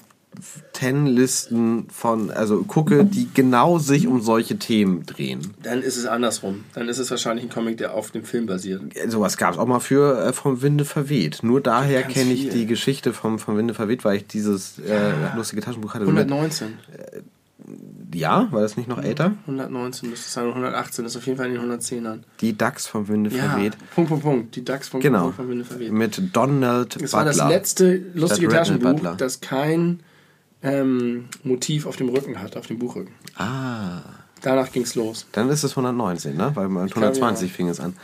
10 0.72 1.06
Listen 1.06 1.86
von, 1.90 2.30
also 2.30 2.62
gucke, 2.62 3.04
die 3.04 3.28
genau 3.32 3.78
sich 3.78 4.06
um 4.06 4.20
solche 4.20 4.58
Themen 4.58 5.06
drehen. 5.06 5.54
Dann 5.62 5.82
ist 5.82 5.96
es 5.96 6.06
andersrum. 6.06 6.64
Dann 6.74 6.88
ist 6.88 6.98
es 6.98 7.10
wahrscheinlich 7.10 7.46
ein 7.46 7.50
Comic, 7.50 7.78
der 7.78 7.94
auf 7.94 8.10
dem 8.10 8.24
Film 8.24 8.46
basiert. 8.46 8.82
Sowas 9.08 9.36
gab 9.36 9.54
es 9.54 9.58
auch 9.58 9.66
mal 9.66 9.80
für 9.80 10.26
äh, 10.26 10.32
Vom 10.32 10.60
Winde 10.60 10.84
verweht. 10.84 11.40
Nur 11.42 11.60
daher 11.60 12.02
kenne 12.02 12.32
ich 12.32 12.50
die 12.50 12.66
Geschichte 12.66 13.12
vom 13.12 13.38
Vom 13.38 13.56
Winde 13.56 13.72
verweht, 13.72 14.04
weil 14.04 14.18
ich 14.18 14.26
dieses 14.26 14.78
äh, 14.78 15.12
lustige 15.34 15.62
Taschenbuch 15.62 15.94
hatte. 15.94 16.04
119. 16.04 16.78
Ja, 18.16 18.48
war 18.50 18.62
das 18.62 18.76
nicht 18.76 18.88
noch 18.88 19.02
älter? 19.02 19.32
119 19.46 20.08
müsste 20.10 20.26
es 20.26 20.32
sein. 20.32 20.46
118 20.48 21.04
ist 21.04 21.16
auf 21.16 21.26
jeden 21.26 21.38
Fall 21.38 21.48
in 21.48 21.54
den 21.54 21.62
110ern. 21.70 22.20
Die 22.40 22.56
Dachs 22.56 22.86
vom 22.86 23.06
Winde 23.08 23.30
Ja, 23.30 23.50
verweht. 23.50 23.76
Punkt, 23.94 24.08
Punkt, 24.10 24.24
Punkt. 24.24 24.56
Die 24.56 24.64
DAX 24.64 24.88
von 24.88 25.00
Genau. 25.00 25.32
von 25.32 25.48
Winde 25.48 25.64
verweht. 25.64 25.92
Mit 25.92 26.34
Donald 26.34 26.96
Es 27.00 27.12
war 27.12 27.24
das 27.24 27.36
Butler. 27.36 27.50
letzte 27.50 28.02
lustige 28.14 28.48
Taschenbuch, 28.48 28.92
Butler. 28.92 29.14
das 29.16 29.40
kein 29.40 30.00
ähm, 30.62 31.26
Motiv 31.44 31.86
auf 31.86 31.96
dem 31.96 32.08
Rücken 32.08 32.40
hat, 32.40 32.56
auf 32.56 32.66
dem 32.66 32.78
Buchrücken. 32.78 33.12
Ah, 33.36 34.00
Danach 34.42 34.70
ging's 34.72 34.94
los. 34.94 35.26
dann 35.32 35.48
ist 35.50 35.62
es 35.64 35.72
119, 35.72 36.36
ne? 36.36 36.50
Weil 36.54 36.68
mit 36.68 36.92
kann 36.92 37.02
120 37.04 37.50
ja. 37.50 37.54
fing 37.56 37.68
es 37.68 37.80
an. 37.80 37.94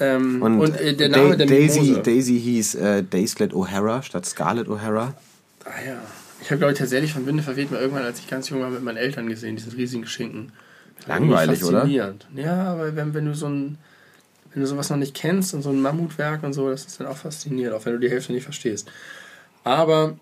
Ähm, 0.00 0.42
Und, 0.42 0.60
und, 0.60 0.76
äh, 0.80 0.94
der 0.94 1.08
Name 1.08 1.30
Da- 1.30 1.36
der 1.36 1.46
Daisy, 1.46 1.80
Mimose. 1.80 2.02
Daisy 2.02 2.40
hieß 2.40 2.74
äh, 2.76 3.02
Daislet 3.02 3.52
O'Hara 3.52 4.02
statt 4.02 4.24
Scarlett 4.26 4.68
O'Hara. 4.68 5.14
Ah 5.64 5.70
ja. 5.86 5.96
Ich 6.40 6.50
habe, 6.50 6.58
glaube 6.58 6.72
ich, 6.72 6.78
tatsächlich 6.78 7.12
von 7.12 7.26
Winde 7.26 7.42
verweht 7.42 7.70
mal 7.70 7.80
irgendwann, 7.80 8.04
als 8.04 8.20
ich 8.20 8.28
ganz 8.28 8.48
jung 8.48 8.60
war, 8.60 8.70
mit 8.70 8.82
meinen 8.82 8.96
Eltern 8.96 9.28
gesehen, 9.28 9.56
diesen 9.56 9.72
riesigen 9.72 10.06
Schinken. 10.06 10.52
Langweilig, 11.06 11.64
oder? 11.64 11.78
Faszinierend. 11.80 12.26
Ja, 12.34 12.72
aber 12.72 12.94
wenn, 12.96 13.14
wenn 13.14 13.26
du 13.26 13.34
so 13.34 13.46
ein, 13.48 13.78
wenn 14.52 14.62
du 14.62 14.68
sowas 14.68 14.90
noch 14.90 14.96
nicht 14.96 15.14
kennst 15.14 15.54
und 15.54 15.62
so 15.62 15.70
ein 15.70 15.80
Mammutwerk 15.80 16.42
und 16.42 16.52
so, 16.52 16.70
das 16.70 16.84
ist 16.86 17.00
dann 17.00 17.06
auch 17.08 17.16
faszinierend, 17.16 17.76
auch 17.76 17.84
wenn 17.86 17.94
du 17.94 17.98
die 18.00 18.10
Hälfte 18.10 18.32
nicht 18.32 18.44
verstehst. 18.44 18.88
Aber 19.64 20.16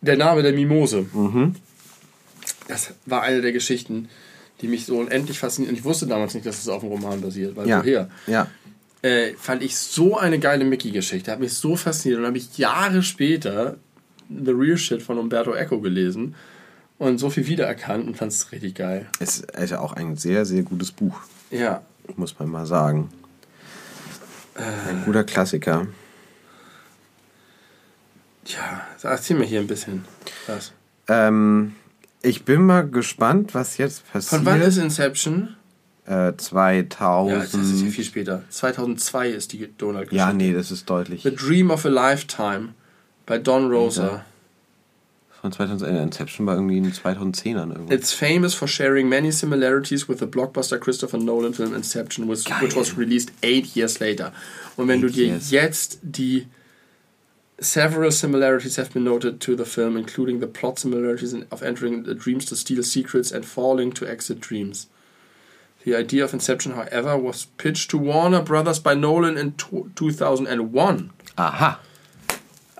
der 0.00 0.16
Name 0.16 0.42
der 0.42 0.52
Mimose, 0.52 1.06
Mhm. 1.12 1.56
das 2.68 2.94
war 3.06 3.22
eine 3.22 3.40
der 3.40 3.52
Geschichten, 3.52 4.08
die 4.60 4.68
mich 4.68 4.86
so 4.86 4.98
unendlich 4.98 5.38
fasziniert. 5.38 5.72
Und 5.72 5.78
ich 5.78 5.84
wusste 5.84 6.06
damals 6.06 6.34
nicht, 6.34 6.46
dass 6.46 6.58
es 6.58 6.68
auf 6.68 6.82
einem 6.82 6.92
Roman 6.92 7.20
basiert, 7.20 7.56
weil 7.56 7.68
Ja. 7.68 7.80
woher? 7.80 8.10
Ja. 8.26 8.48
äh, 9.02 9.34
fand 9.34 9.62
ich 9.62 9.76
so 9.76 10.18
eine 10.18 10.40
geile 10.40 10.64
Mickey-Geschichte. 10.64 11.30
Hat 11.30 11.38
mich 11.38 11.54
so 11.54 11.76
fasziniert. 11.76 12.18
Und 12.20 12.26
habe 12.26 12.36
ich 12.38 12.58
Jahre 12.58 13.04
später 13.04 13.76
The 14.28 14.50
Real 14.52 14.76
Shit 14.76 15.02
von 15.02 15.18
Umberto 15.18 15.54
Eco 15.54 15.80
gelesen 15.80 16.34
und 16.98 17.18
so 17.18 17.30
viel 17.30 17.46
wiedererkannt 17.46 18.06
und 18.06 18.16
fand 18.16 18.32
es 18.32 18.50
richtig 18.52 18.74
geil. 18.74 19.06
Es 19.20 19.40
ist 19.40 19.70
ja 19.70 19.80
auch 19.80 19.92
ein 19.92 20.16
sehr, 20.16 20.44
sehr 20.44 20.62
gutes 20.62 20.90
Buch, 20.92 21.20
Ja. 21.50 21.82
muss 22.16 22.38
man 22.38 22.48
mal 22.48 22.66
sagen. 22.66 23.10
Ein 24.54 25.04
guter 25.04 25.22
Klassiker. 25.24 25.86
Tja, 28.44 28.80
erzähl 29.02 29.36
mir 29.38 29.44
hier 29.44 29.60
ein 29.60 29.66
bisschen 29.66 30.04
was. 30.46 30.72
Ähm, 31.08 31.74
ich 32.22 32.44
bin 32.44 32.62
mal 32.62 32.88
gespannt, 32.88 33.54
was 33.54 33.76
jetzt 33.78 34.10
passiert. 34.10 34.40
Von 34.42 34.46
wann 34.46 34.60
ist 34.62 34.76
Inception? 34.78 35.54
äh, 36.06 36.32
2000. 36.36 37.30
Ja, 37.36 37.38
das 37.44 37.54
ist 37.54 37.82
ja 37.82 37.88
viel 37.90 38.04
später. 38.04 38.42
2002 38.48 39.28
ist 39.28 39.52
die 39.52 39.68
Donald-Geschichte. 39.76 40.16
Ja, 40.16 40.32
nee, 40.32 40.52
das 40.54 40.70
ist 40.70 40.88
deutlich. 40.88 41.22
The 41.22 41.34
Dream 41.34 41.70
of 41.70 41.84
a 41.84 41.88
Lifetime 41.90 42.70
bei 43.28 43.38
Don 43.38 43.70
Rosa. 43.70 44.24
Von 45.40 45.52
2000, 45.52 45.86
äh, 45.88 46.02
Inception 46.02 46.46
war 46.46 46.56
irgendwie 46.56 46.78
in 46.78 46.82
den 46.82 46.92
2010ern 46.92 47.70
irgendwo. 47.70 47.94
It's 47.94 48.12
famous 48.12 48.54
for 48.54 48.66
sharing 48.66 49.08
many 49.08 49.30
similarities 49.30 50.08
with 50.08 50.18
the 50.18 50.26
blockbuster 50.26 50.78
Christopher 50.78 51.18
Nolan 51.18 51.54
film 51.54 51.74
Inception, 51.74 52.28
which, 52.28 52.46
which 52.60 52.74
was 52.74 52.98
released 52.98 53.30
eight 53.42 53.76
years 53.76 54.00
later. 54.00 54.32
Und 54.76 54.88
wenn 54.88 55.00
du 55.00 55.06
Eight 55.06 55.14
dir 55.14 55.26
years. 55.26 55.50
jetzt 55.52 55.98
die 56.02 56.46
Several 57.60 58.12
similarities 58.12 58.76
have 58.78 58.92
been 58.92 59.02
noted 59.02 59.40
to 59.40 59.56
the 59.56 59.64
film, 59.64 59.96
including 59.96 60.38
the 60.38 60.46
plot 60.46 60.78
similarities 60.78 61.34
of 61.50 61.60
entering 61.60 62.04
the 62.04 62.14
dreams 62.14 62.44
to 62.46 62.54
steal 62.54 62.84
secrets 62.84 63.32
and 63.32 63.44
falling 63.44 63.92
to 63.92 64.06
exit 64.06 64.40
dreams. 64.40 64.86
The 65.84 65.96
idea 65.96 66.24
of 66.24 66.32
Inception, 66.32 66.74
however, 66.74 67.18
was 67.18 67.46
pitched 67.56 67.90
to 67.90 67.98
Warner 67.98 68.42
Brothers 68.42 68.78
by 68.78 68.94
Nolan 68.94 69.36
in 69.36 69.54
2001. 69.56 71.10
Aha. 71.36 71.80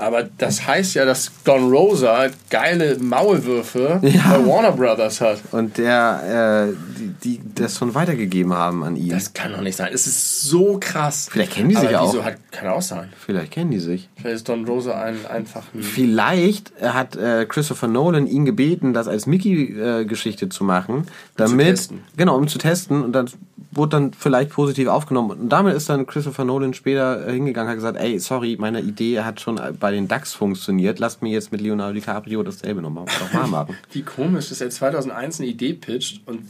Aber 0.01 0.29
das 0.39 0.65
heißt 0.65 0.95
ja, 0.95 1.05
dass 1.05 1.33
Don 1.43 1.71
Rosa 1.73 2.27
geile 2.51 2.97
Maulwürfe 3.01 3.99
Ja. 4.03 4.37
bei 4.39 4.47
Warner 4.47 4.71
Brothers 4.73 5.21
hat. 5.21 5.39
Und 5.51 5.77
der, 5.77 6.69
äh, 6.71 6.75
die, 6.99 7.39
die 7.39 7.41
das 7.57 7.77
schon 7.79 7.95
weitergegeben 7.97 8.53
haben 8.53 8.85
an 8.85 8.95
ihn. 8.95 9.09
Das 9.11 9.33
kann 9.35 9.53
doch 9.53 9.61
nicht 9.61 9.75
sein. 9.75 9.91
Es 9.93 10.07
ist 10.07 10.43
so 10.43 10.79
krass. 10.81 11.29
Vielleicht 11.31 11.53
kennen 11.53 11.71
die 11.71 11.75
sich 11.75 11.89
Aber 11.89 12.03
auch. 12.03 12.13
Wieso 12.13 12.25
hat, 12.25 12.37
kann 12.53 12.69
auch 12.69 12.81
sein. 12.83 13.09
Vielleicht 13.19 13.51
kennen 13.51 13.73
die 13.73 13.81
sich. 13.81 14.09
Vielleicht 14.17 14.37
ist 14.37 14.49
Don 14.49 14.65
Rosa 14.67 15.01
ein 15.03 15.27
einfach 15.27 15.65
ein. 15.75 15.83
Vielleicht 15.83 16.73
hat 16.81 17.17
äh, 17.17 17.45
Christopher 17.47 17.89
Nolan 17.89 18.29
ihn 18.29 18.45
gebeten, 18.45 18.95
das 18.95 19.09
als 19.09 19.27
Mickey-Geschichte 19.27 20.49
zu 20.49 20.63
machen, 20.63 21.09
damit 21.37 21.67
testen. 21.67 22.03
genau 22.17 22.37
um 22.37 22.47
zu 22.47 22.59
testen 22.59 23.03
und 23.03 23.13
dann 23.13 23.29
wurde 23.73 23.91
dann 23.91 24.13
vielleicht 24.13 24.51
positiv 24.51 24.89
aufgenommen 24.89 25.31
und 25.31 25.49
damit 25.49 25.75
ist 25.75 25.89
dann 25.89 26.07
Christopher 26.07 26.45
Nolan 26.45 26.75
später 26.75 27.27
äh, 27.27 27.33
hingegangen 27.33 27.69
und 27.69 27.71
hat 27.71 27.77
gesagt, 27.77 27.99
ey, 27.99 28.19
sorry, 28.19 28.57
meine 28.59 28.81
Idee 28.81 29.21
hat 29.21 29.41
schon 29.41 29.61
bei 29.79 29.91
den 29.91 30.09
DAX 30.09 30.33
funktioniert, 30.35 30.99
lasst 30.99 31.23
mir 31.23 31.33
jetzt 31.33 31.53
mit 31.53 31.61
Leonardo 31.61 31.95
DiCaprio 31.95 32.43
dasselbe 32.43 32.83
nochmal 32.83 33.05
noch 33.05 33.33
mal 33.33 33.47
machen. 33.47 33.77
Wie 33.93 34.03
komisch, 34.03 34.49
dass 34.49 34.61
er 34.61 34.71
2001 34.71 35.41
eine 35.41 35.49
Idee 35.49 35.75
pitcht 35.75 36.23
und 36.27 36.43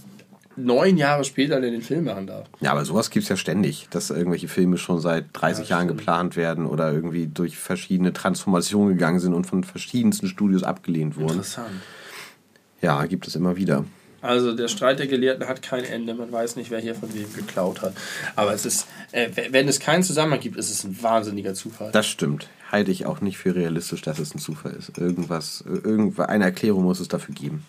neun 0.58 0.96
Jahre 0.96 1.24
später 1.24 1.60
den 1.60 1.82
Film 1.82 2.04
machen 2.04 2.26
darf. 2.26 2.46
Ja, 2.60 2.72
aber 2.72 2.84
sowas 2.84 3.10
gibt's 3.10 3.28
ja 3.28 3.36
ständig, 3.36 3.88
dass 3.90 4.10
irgendwelche 4.10 4.48
Filme 4.48 4.76
schon 4.76 5.00
seit 5.00 5.26
30 5.32 5.68
Jahren 5.68 5.88
geplant 5.88 6.36
werden 6.36 6.66
oder 6.66 6.92
irgendwie 6.92 7.26
durch 7.26 7.56
verschiedene 7.56 8.12
Transformationen 8.12 8.94
gegangen 8.94 9.20
sind 9.20 9.34
und 9.34 9.46
von 9.46 9.64
verschiedensten 9.64 10.26
Studios 10.26 10.64
abgelehnt 10.64 11.16
wurden. 11.16 11.36
Interessant. 11.36 11.68
Ja, 12.80 13.04
gibt 13.06 13.26
es 13.26 13.34
immer 13.34 13.56
wieder. 13.56 13.84
Also 14.20 14.52
der 14.54 14.68
Streit 14.68 14.98
der 14.98 15.06
Gelehrten 15.06 15.46
hat 15.46 15.62
kein 15.62 15.84
Ende. 15.84 16.14
Man 16.14 16.32
weiß 16.32 16.56
nicht, 16.56 16.70
wer 16.70 16.80
hier 16.80 16.94
von 16.94 17.12
wem 17.14 17.32
geklaut 17.34 17.82
hat. 17.82 17.94
Aber 18.34 18.52
es 18.52 18.66
ist, 18.66 18.86
äh, 19.12 19.28
wenn 19.50 19.68
es 19.68 19.78
keinen 19.78 20.02
Zusammenhang 20.02 20.40
gibt, 20.40 20.56
ist 20.56 20.70
es 20.70 20.84
ein 20.84 21.00
wahnsinniger 21.02 21.54
Zufall. 21.54 21.92
Das 21.92 22.06
stimmt. 22.06 22.48
Halte 22.70 22.90
ich 22.90 23.06
auch 23.06 23.20
nicht 23.20 23.38
für 23.38 23.54
realistisch, 23.54 24.02
dass 24.02 24.18
es 24.18 24.34
ein 24.34 24.38
Zufall 24.38 24.72
ist. 24.72 24.98
Irgendwas, 24.98 25.64
irgendwas, 25.66 26.28
eine 26.28 26.44
Erklärung 26.44 26.82
muss 26.82 27.00
es 27.00 27.08
dafür 27.08 27.34
geben, 27.34 27.64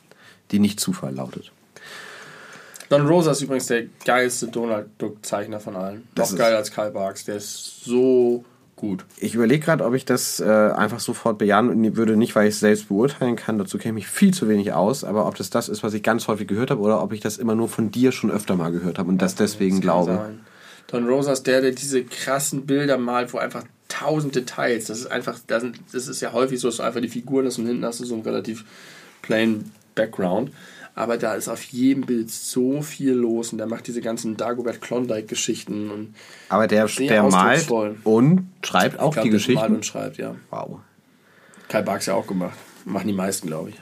die 0.51 0.59
nicht 0.59 0.79
Zufall 0.79 1.13
lautet. 1.13 1.51
Don 2.89 3.05
Rosa 3.05 3.31
ist 3.31 3.41
übrigens 3.41 3.67
der 3.67 3.83
geilste 4.03 4.47
Donald 4.47 4.87
Duck-Zeichner 4.97 5.59
von 5.59 5.75
allen. 5.75 6.07
Das 6.15 6.31
Noch 6.31 6.39
geiler 6.39 6.57
als 6.57 6.71
Karl 6.71 6.91
Barks. 6.91 7.23
Der 7.25 7.35
ist 7.35 7.83
so 7.85 8.43
gut. 8.79 9.05
Ich 9.17 9.35
überlege 9.35 9.63
gerade, 9.63 9.85
ob 9.85 9.93
ich 9.93 10.05
das 10.05 10.39
äh, 10.39 10.45
einfach 10.45 10.99
sofort 10.99 11.37
bejahen 11.37 11.95
würde, 11.95 12.15
nicht 12.15 12.35
weil 12.35 12.47
ich 12.47 12.55
es 12.55 12.61
selbst 12.61 12.87
beurteilen 12.87 13.35
kann, 13.35 13.57
dazu 13.57 13.77
kenne 13.77 13.99
ich 13.99 14.05
mich 14.05 14.07
viel 14.07 14.33
zu 14.33 14.47
wenig 14.47 14.73
aus, 14.73 15.03
aber 15.03 15.27
ob 15.27 15.35
das 15.35 15.49
das 15.49 15.69
ist, 15.69 15.83
was 15.83 15.93
ich 15.93 16.01
ganz 16.01 16.27
häufig 16.27 16.47
gehört 16.47 16.71
habe 16.71 16.81
oder 16.81 17.03
ob 17.03 17.11
ich 17.13 17.19
das 17.19 17.37
immer 17.37 17.55
nur 17.55 17.67
von 17.67 17.91
dir 17.91 18.11
schon 18.11 18.31
öfter 18.31 18.55
mal 18.55 18.71
gehört 18.71 18.97
habe 18.97 19.09
und 19.09 19.21
das 19.21 19.35
deswegen 19.35 19.75
Das 19.77 19.81
glaube. 19.81 20.13
sein. 20.13 20.39
Don 20.87 21.07
Rosa 21.07 21.33
ist 21.33 21.45
der, 21.45 21.61
der 21.61 21.71
diese 21.71 22.03
krassen 22.03 22.65
Bilder 22.65 22.97
malt, 22.97 23.33
wo 23.33 23.37
einfach 23.37 23.63
tausend 23.89 24.35
Details, 24.35 24.85
das 24.85 24.99
ist 24.99 25.07
einfach, 25.07 25.37
das 25.47 25.63
ist 26.07 26.21
ja 26.21 26.31
häufig 26.31 26.59
so, 26.59 26.69
dass 26.69 26.77
du 26.77 26.83
einfach 26.83 27.01
die 27.01 27.09
Figuren 27.09 27.45
hast 27.45 27.59
und 27.59 27.67
hinten 27.67 27.85
hast 27.85 27.99
du 27.99 28.05
so 28.05 28.15
einen 28.15 28.23
relativ 28.23 28.63
plain 29.21 29.71
Background. 29.95 30.51
Aber 30.99 31.17
da 31.17 31.33
ist 31.35 31.47
auf 31.47 31.63
jedem 31.63 32.05
Bild 32.05 32.29
so 32.29 32.81
viel 32.81 33.13
los 33.13 33.53
und 33.53 33.57
der 33.57 33.67
macht 33.67 33.87
diese 33.87 34.01
ganzen 34.01 34.35
Dagobert 34.35 34.81
Klondike-Geschichten 34.81 35.89
und 35.89 36.13
Aber 36.49 36.67
der, 36.67 36.87
der 36.87 37.23
malt 37.23 37.71
und 38.03 38.49
schreibt 38.65 38.99
auch 38.99 39.13
glaub, 39.13 39.23
die 39.23 39.29
der 39.29 39.39
malt 39.39 39.45
Geschichten. 39.47 39.75
und 39.75 39.85
schreibt, 39.85 40.17
ja. 40.17 40.35
Wow. 40.49 40.79
Karl 41.69 41.83
Barks 41.83 42.07
ja 42.07 42.15
auch 42.15 42.27
gemacht. 42.27 42.57
Machen 42.83 43.07
die 43.07 43.13
meisten, 43.13 43.47
glaube 43.47 43.69
ich. 43.69 43.75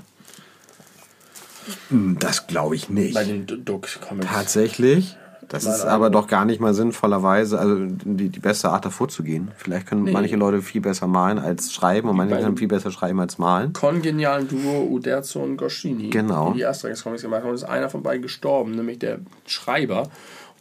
Hm, 1.89 2.17
Das 2.19 2.45
glaube 2.45 2.75
ich 2.75 2.87
nicht. 2.89 3.15
Bei 3.15 3.23
den 3.23 3.47
Duck-Comics. 3.47 4.27
Tatsächlich. 4.27 5.17
Das 5.49 5.65
ist 5.65 5.85
aber 5.85 6.09
doch 6.09 6.27
gar 6.27 6.43
nicht 6.43 6.59
mal 6.59 6.73
sinnvollerweise, 6.73 7.57
also 7.57 7.77
die, 7.85 8.27
die 8.29 8.39
beste 8.39 8.69
Art 8.69 8.83
davor 8.83 9.07
zu 9.07 9.23
gehen. 9.23 9.51
Vielleicht 9.55 9.87
können 9.87 10.03
Nee. 10.03 10.11
manche 10.11 10.35
Leute 10.35 10.61
viel 10.61 10.81
besser 10.81 11.07
malen 11.07 11.39
als 11.39 11.73
schreiben 11.73 12.09
und 12.09 12.17
manche 12.17 12.31
beiden- 12.35 12.45
können 12.45 12.57
viel 12.57 12.67
besser 12.67 12.91
schreiben 12.91 13.19
als 13.21 13.37
malen. 13.37 13.71
kongenialen 13.71 14.47
Duo 14.49 14.83
Uderzo 14.91 15.41
und 15.41 15.55
Goscini, 15.55 16.09
Genau. 16.09 16.51
die 16.51 16.57
die 16.59 16.65
Asterix-Comics 16.65 17.21
gemacht 17.21 17.41
haben. 17.43 17.49
Und 17.49 17.55
ist 17.55 17.63
einer 17.63 17.89
von 17.89 18.03
beiden 18.03 18.21
gestorben, 18.21 18.71
nämlich 18.71 18.99
der 18.99 19.19
Schreiber. 19.45 20.03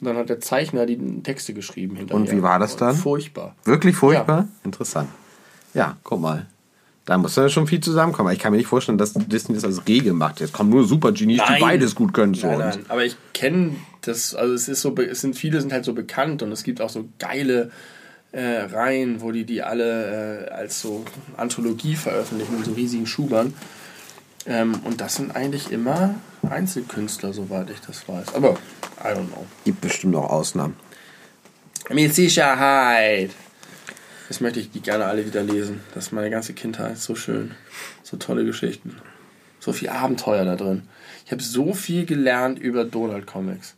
Und 0.01 0.07
dann 0.07 0.16
hat 0.16 0.28
der 0.28 0.41
Zeichner 0.41 0.87
die 0.87 1.22
Texte 1.22 1.53
geschrieben 1.53 1.97
hinterher. 1.97 2.20
Und 2.20 2.30
wie 2.30 2.43
war 2.43 2.59
das 2.61 2.76
dann? 2.76 2.95
Furchtbar. 2.95 3.57
Wirklich 3.64 3.97
furchtbar? 3.97 4.47
Interessant. 4.62 5.09
Ja, 5.74 5.97
guck 6.05 6.20
mal. 6.20 6.47
Da 7.07 7.16
muss 7.18 7.34
dann 7.34 7.49
schon 7.51 7.66
viel 7.68 7.80
zusammenkommen. 7.80 8.32
Ich 8.32 8.39
kann 8.41 8.51
mir 8.53 8.59
nicht 8.59 8.66
vorstellen, 8.66 8.99
dass 8.99 9.14
Disney 9.14 9.55
das 9.55 9.64
als 9.64 9.87
Regel 9.87 10.12
macht. 10.12 10.41
Jetzt 10.41 10.53
kommen 10.53 10.70
nur 10.70 10.84
Super-Genies, 10.84 11.41
die 11.49 11.61
beides 11.61 11.95
gut 11.95 12.12
können 12.12 12.37
Nein, 12.43 12.59
nein, 12.59 12.78
aber 12.89 13.05
ich 13.05 13.16
kenne 13.32 13.76
das, 14.07 14.35
also 14.35 14.55
es 14.55 14.69
ist 14.69 14.83
so, 14.83 14.95
es 14.97 15.21
sind 15.21 15.37
viele 15.37 15.61
sind 15.61 15.73
halt 15.73 15.85
so 15.85 15.93
bekannt 15.93 16.43
und 16.43 16.53
es 16.53 16.63
gibt 16.63 16.81
auch 16.81 16.91
so 16.91 17.09
geile 17.19 17.71
äh, 18.33 18.63
Reihen, 18.63 19.21
wo 19.21 19.33
die 19.33 19.45
die 19.45 19.63
alle 19.63 20.47
äh, 20.47 20.51
als 20.51 20.81
so 20.81 21.05
Anthologie 21.37 21.97
veröffentlichen 21.97 22.57
in 22.57 22.65
so 22.65 22.73
riesigen 22.73 23.07
Schubern. 23.07 23.55
Ähm, 24.47 24.81
und 24.85 25.01
das 25.01 25.17
sind 25.17 25.35
eigentlich 25.35 25.73
immer 25.73 26.15
Einzelkünstler, 26.49 27.33
soweit 27.33 27.71
ich 27.71 27.81
das 27.81 28.09
weiß. 28.09 28.35
Aber 28.35 28.53
I 29.01 29.09
don't 29.09 29.29
know. 29.29 29.47
Gibt 29.65 29.81
bestimmt 29.81 30.15
auch 30.17 30.31
Ausnahmen. 30.31 30.77
Mit 31.91 32.15
Sicherheit. 32.15 33.31
Das 34.29 34.41
möchte 34.41 34.59
ich 34.59 34.71
die 34.71 34.81
gerne 34.81 35.07
alle 35.07 35.25
wieder 35.25 35.43
lesen. 35.43 35.81
Das 35.95 36.07
ist 36.07 36.13
meine 36.13 36.31
ganze 36.31 36.53
Kindheit. 36.53 36.99
So 36.99 37.15
schön. 37.15 37.53
So 38.03 38.17
tolle 38.17 38.45
Geschichten. 38.45 38.97
So 39.61 39.73
viel 39.73 39.89
Abenteuer 39.89 40.45
da 40.45 40.57
drin. 40.57 40.83
Ich 41.25 41.33
habe 41.33 41.43
so 41.43 41.75
viel 41.75 42.07
gelernt 42.07 42.59
über 42.59 42.85
Donald 42.85 43.27
Comics. 43.27 43.76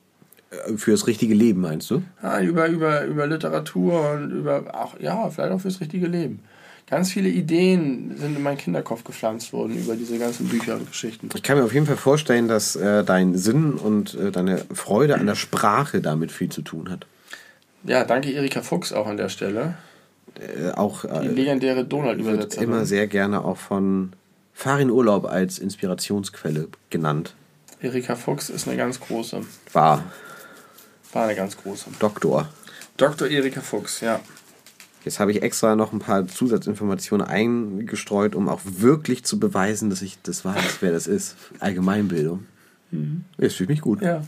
Äh, 0.51 0.77
Fürs 0.77 1.07
richtige 1.07 1.35
Leben, 1.35 1.61
meinst 1.61 1.91
du? 1.91 2.03
Ja, 2.23 2.41
über, 2.41 2.69
über, 2.69 3.05
über 3.05 3.27
Literatur 3.27 4.13
und 4.13 4.31
über 4.31 4.65
auch, 4.75 4.99
ja, 5.01 5.29
vielleicht 5.31 5.53
auch 5.53 5.61
fürs 5.61 5.81
richtige 5.81 6.07
Leben. 6.07 6.41
Ganz 6.89 7.13
viele 7.13 7.29
Ideen 7.29 8.17
sind 8.17 8.35
in 8.37 8.43
meinen 8.43 8.57
Kinderkopf 8.57 9.05
gepflanzt 9.05 9.53
worden 9.53 9.77
über 9.77 9.95
diese 9.95 10.19
ganzen 10.19 10.49
Bücher 10.49 10.77
und 10.77 10.87
Geschichten. 10.89 11.29
Ich 11.35 11.43
kann 11.43 11.59
mir 11.59 11.65
auf 11.65 11.75
jeden 11.75 11.85
Fall 11.85 11.99
vorstellen, 11.99 12.49
dass 12.49 12.77
äh, 12.77 13.05
dein 13.05 13.37
Sinn 13.37 13.75
und 13.75 14.15
äh, 14.15 14.31
deine 14.31 14.65
Freude 14.73 15.17
an 15.17 15.27
der 15.27 15.35
Sprache 15.35 16.01
damit 16.01 16.33
viel 16.33 16.49
zu 16.49 16.63
tun 16.63 16.91
hat. 16.91 17.07
Ja, 17.85 18.05
danke 18.05 18.31
Erika 18.33 18.63
Fuchs 18.63 18.95
auch 18.95 19.07
an 19.07 19.19
der 19.19 19.29
Stelle. 19.29 19.75
Äh, 20.39 20.71
auch 20.71 21.03
Die 21.03 21.09
äh, 21.27 21.29
legendäre 21.29 21.77
wird 21.79 21.93
Donald-Übersetzerin. 21.93 22.65
immer 22.69 22.87
sehr 22.87 23.07
gerne 23.07 23.45
auch 23.45 23.59
von 23.59 24.15
Farin 24.55 24.91
Urlaub 24.91 25.27
als 25.27 25.59
Inspirationsquelle 25.59 26.69
genannt. 26.89 27.35
Erika 27.83 28.17
Fuchs 28.17 28.49
ist 28.49 28.67
eine 28.67 28.79
ganz 28.79 28.99
große. 28.99 29.43
War 29.75 30.05
War 31.13 31.25
eine 31.25 31.35
ganz 31.35 31.57
große. 31.57 31.87
Doktor. 31.99 32.49
Dr. 32.97 33.29
Erika 33.29 33.61
Fuchs, 33.61 34.01
ja. 34.01 34.21
Jetzt 35.05 35.21
habe 35.21 35.31
ich 35.31 35.43
extra 35.43 35.77
noch 35.77 35.93
ein 35.93 36.01
paar 36.01 36.27
Zusatzinformationen 36.27 37.27
eingestreut, 37.27 38.35
um 38.35 38.49
auch 38.49 38.61
wirklich 38.65 39.25
zu 39.25 39.39
beweisen, 39.39 39.91
dass 39.91 40.03
ich 40.03 40.21
das 40.23 40.45
weiß, 40.45 40.79
wer 40.81 40.93
das 40.93 41.07
ist. 41.07 41.37
Allgemeinbildung. 41.61 42.47
Es 43.37 43.55
fühlt 43.55 43.69
mich 43.69 43.81
gut. 43.81 44.03
Ja. 44.03 44.23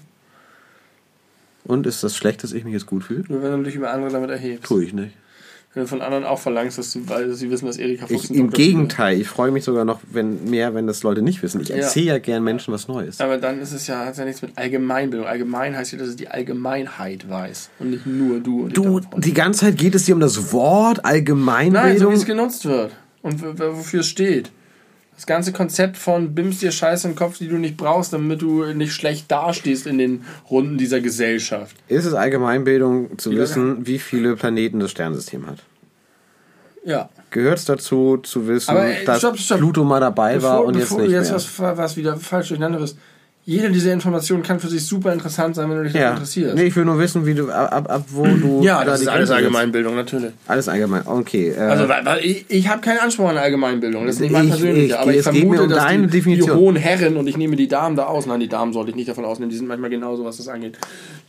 Und 1.64 1.86
ist 1.86 2.02
das 2.02 2.16
schlecht, 2.16 2.42
dass 2.42 2.52
ich 2.52 2.64
mich 2.64 2.72
jetzt 2.72 2.86
gut 2.86 3.04
fühle? 3.04 3.24
Nur 3.28 3.42
wenn 3.42 3.52
du 3.52 3.64
dich 3.64 3.74
über 3.74 3.90
andere 3.90 4.10
damit 4.10 4.30
erhebst. 4.30 4.64
Tue 4.64 4.84
ich 4.84 4.92
nicht. 4.92 5.14
Wenn 5.72 5.84
du 5.84 5.88
von 5.88 6.02
anderen 6.02 6.24
auch 6.24 6.40
verlangst, 6.40 6.78
dass, 6.78 6.92
du, 6.92 7.08
weil 7.08 7.32
sie 7.32 7.48
wissen, 7.48 7.66
dass 7.66 7.76
Erika 7.76 8.08
Fuchs 8.08 8.24
Ich, 8.24 8.36
Im. 8.36 8.50
Gegenteil, 8.50 9.20
ich 9.20 9.28
freue 9.28 9.52
mich 9.52 9.62
sogar 9.62 9.84
noch 9.84 10.00
wenn, 10.10 10.50
mehr, 10.50 10.74
wenn 10.74 10.88
das 10.88 11.04
Leute 11.04 11.22
nicht 11.22 11.44
wissen. 11.44 11.60
Ich 11.60 11.70
erzähle 11.70 12.06
ja 12.06 12.18
gern 12.18 12.42
Menschen 12.42 12.74
was 12.74 12.88
Neues. 12.88 13.20
Aber 13.20 13.38
dann 13.38 13.60
ist 13.60 13.72
es 13.72 13.86
ja, 13.86 14.04
hat 14.04 14.16
ja 14.16 14.24
nichts 14.24 14.42
mit 14.42 14.58
Allgemeinbildung. 14.58 15.28
Allgemein 15.28 15.76
heißt 15.76 15.92
ja, 15.92 15.98
dass 15.98 16.08
es 16.08 16.16
die 16.16 16.26
Allgemeinheit 16.26 17.30
weiß. 17.30 17.70
Und 17.78 17.90
nicht 17.90 18.04
nur 18.04 18.40
du 18.40 18.66
Du, 18.66 19.00
die 19.18 19.32
ganze 19.32 19.60
Zeit 19.60 19.78
geht 19.78 19.94
es 19.94 20.06
dir 20.06 20.14
um 20.14 20.20
das 20.20 20.52
Wort 20.52 20.96
Nein, 20.96 21.04
so 21.04 21.08
Allgemeinbildung. 21.08 22.12
wie 22.12 22.16
es 22.16 22.26
genutzt 22.26 22.64
wird. 22.64 22.90
Und 23.22 23.40
wofür 23.40 24.00
es 24.00 24.08
steht. 24.08 24.50
Das 25.20 25.26
ganze 25.26 25.52
Konzept 25.52 25.98
von 25.98 26.34
bimmst 26.34 26.62
dir 26.62 26.72
Scheiße 26.72 27.06
in 27.06 27.12
den 27.12 27.18
Kopf, 27.18 27.36
die 27.36 27.48
du 27.48 27.58
nicht 27.58 27.76
brauchst, 27.76 28.14
damit 28.14 28.40
du 28.40 28.64
nicht 28.72 28.94
schlecht 28.94 29.30
dastehst 29.30 29.86
in 29.86 29.98
den 29.98 30.24
Runden 30.50 30.78
dieser 30.78 31.02
Gesellschaft. 31.02 31.76
ist 31.88 32.06
es 32.06 32.14
Allgemeinbildung 32.14 33.18
zu 33.18 33.28
Leute 33.28 33.42
wissen, 33.42 33.86
wie 33.86 33.98
viele 33.98 34.34
Planeten 34.36 34.80
das 34.80 34.92
Sternensystem 34.92 35.46
hat? 35.46 35.58
Ja. 36.86 37.10
Gehört 37.28 37.58
es 37.58 37.66
dazu, 37.66 38.16
zu 38.22 38.48
wissen, 38.48 38.70
Aber, 38.70 38.86
ey, 38.86 39.04
dass 39.04 39.18
stopp, 39.18 39.36
stopp. 39.36 39.58
Pluto 39.58 39.84
mal 39.84 40.00
dabei 40.00 40.42
war 40.42 40.64
und 40.64 40.72
jetzt 40.72 40.84
bevor 40.84 41.00
nicht 41.00 41.10
du 41.10 41.14
jetzt 41.14 41.28
mehr? 41.28 41.68
was, 41.68 41.76
was 41.76 41.96
wieder 41.98 42.16
falsch 42.16 42.48
durcheinander 42.48 42.80
wirst. 42.80 42.96
Jede 43.50 43.68
dieser 43.72 43.92
Informationen 43.92 44.44
kann 44.44 44.60
für 44.60 44.68
sich 44.68 44.86
super 44.86 45.12
interessant 45.12 45.56
sein, 45.56 45.68
wenn 45.68 45.78
du 45.78 45.82
dich 45.82 45.92
dafür 45.92 46.06
ja. 46.06 46.12
interessierst. 46.12 46.54
Nee, 46.54 46.66
ich 46.66 46.76
will 46.76 46.84
nur 46.84 47.00
wissen, 47.00 47.26
wie 47.26 47.34
du 47.34 47.50
ab, 47.50 47.72
ab, 47.72 47.90
ab 47.90 48.04
wo 48.10 48.24
du 48.24 48.60
ja, 48.62 48.78
da 48.78 48.92
das 48.92 49.00
ist 49.00 49.08
alles. 49.08 49.28
Allgemeinbildung, 49.30 49.96
natürlich. 49.96 50.30
Alles 50.46 50.68
allgemein. 50.68 51.02
Okay. 51.04 51.48
Äh, 51.48 51.58
Also, 51.58 51.88
weil, 51.88 52.04
weil 52.04 52.24
ich, 52.24 52.44
ich 52.48 52.68
habe 52.68 52.80
keinen 52.80 52.98
Anspruch 53.00 53.28
an 53.28 53.38
Allgemeinbildung. 53.38 54.06
Das 54.06 54.14
ist 54.14 54.20
nicht 54.20 54.30
mein 54.30 54.44
Ich- 54.44 54.50
persönlicher. 54.50 54.94
ich- 54.94 55.00
aber 55.00 55.14
ich 55.14 55.22
vermute, 55.22 55.62
um 55.64 55.68
dass 55.68 55.84
die, 55.88 56.06
Definition. 56.06 56.48
die 56.48 56.54
hohen 56.64 56.76
Herren, 56.76 57.16
und 57.16 57.26
ich 57.26 57.36
nehme 57.36 57.56
die 57.56 57.66
Damen 57.66 57.96
da 57.96 58.04
aus, 58.06 58.26
nein, 58.26 58.38
die 58.38 58.46
Damen 58.48 58.72
sollte 58.72 58.90
ich 58.90 58.96
nicht 58.96 59.08
davon 59.08 59.24
ausnehmen, 59.24 59.50
die 59.50 59.56
sind 59.56 59.66
manchmal 59.66 59.90
genauso, 59.90 60.24
was 60.24 60.36
das 60.36 60.46
angeht. 60.46 60.78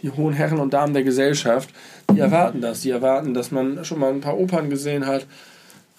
Die 0.04 0.12
hohen 0.12 0.34
Herren 0.36 0.60
und 0.60 0.74
Damen 0.74 0.94
der 0.94 1.04
Gesellschaft, 1.04 1.70
die 2.14 2.20
erwarten 2.20 2.62
das. 2.62 2.82
Die 2.82 2.92
erwarten, 2.92 3.34
dass 3.34 3.50
man 3.52 3.84
schon 3.84 3.98
mal 3.98 4.12
ein 4.14 4.22
paar 4.22 4.38
Opern 4.38 4.70
gesehen 4.70 5.08
hat, 5.08 5.26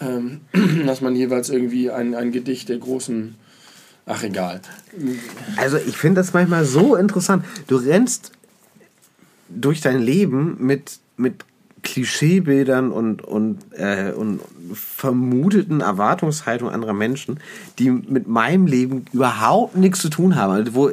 ähm, 0.00 0.42
dass 0.86 1.00
man 1.00 1.16
jeweils 1.16 1.50
irgendwie 1.50 1.90
ein, 1.90 2.14
ein 2.14 2.30
Gedicht 2.30 2.68
der 2.68 2.78
großen. 2.78 3.34
Ach, 4.06 4.22
egal. 4.22 4.60
Also 5.56 5.76
ich 5.76 5.96
finde 5.96 6.20
das 6.20 6.32
manchmal 6.32 6.64
so 6.64 6.96
interessant. 6.96 7.44
Du 7.68 7.76
rennst 7.76 8.32
durch 9.48 9.80
dein 9.80 10.00
Leben 10.00 10.56
mit, 10.58 10.98
mit 11.16 11.44
Klischeebildern 11.82 12.90
und, 12.90 13.22
und, 13.22 13.58
äh, 13.72 14.12
und 14.12 14.40
vermuteten 14.72 15.80
Erwartungshaltungen 15.80 16.72
anderer 16.72 16.92
Menschen, 16.92 17.40
die 17.78 17.90
mit 17.90 18.28
meinem 18.28 18.66
Leben 18.66 19.04
überhaupt 19.12 19.76
nichts 19.76 20.00
zu 20.00 20.08
tun 20.08 20.36
haben. 20.36 20.52
Also 20.52 20.74
wo, 20.74 20.90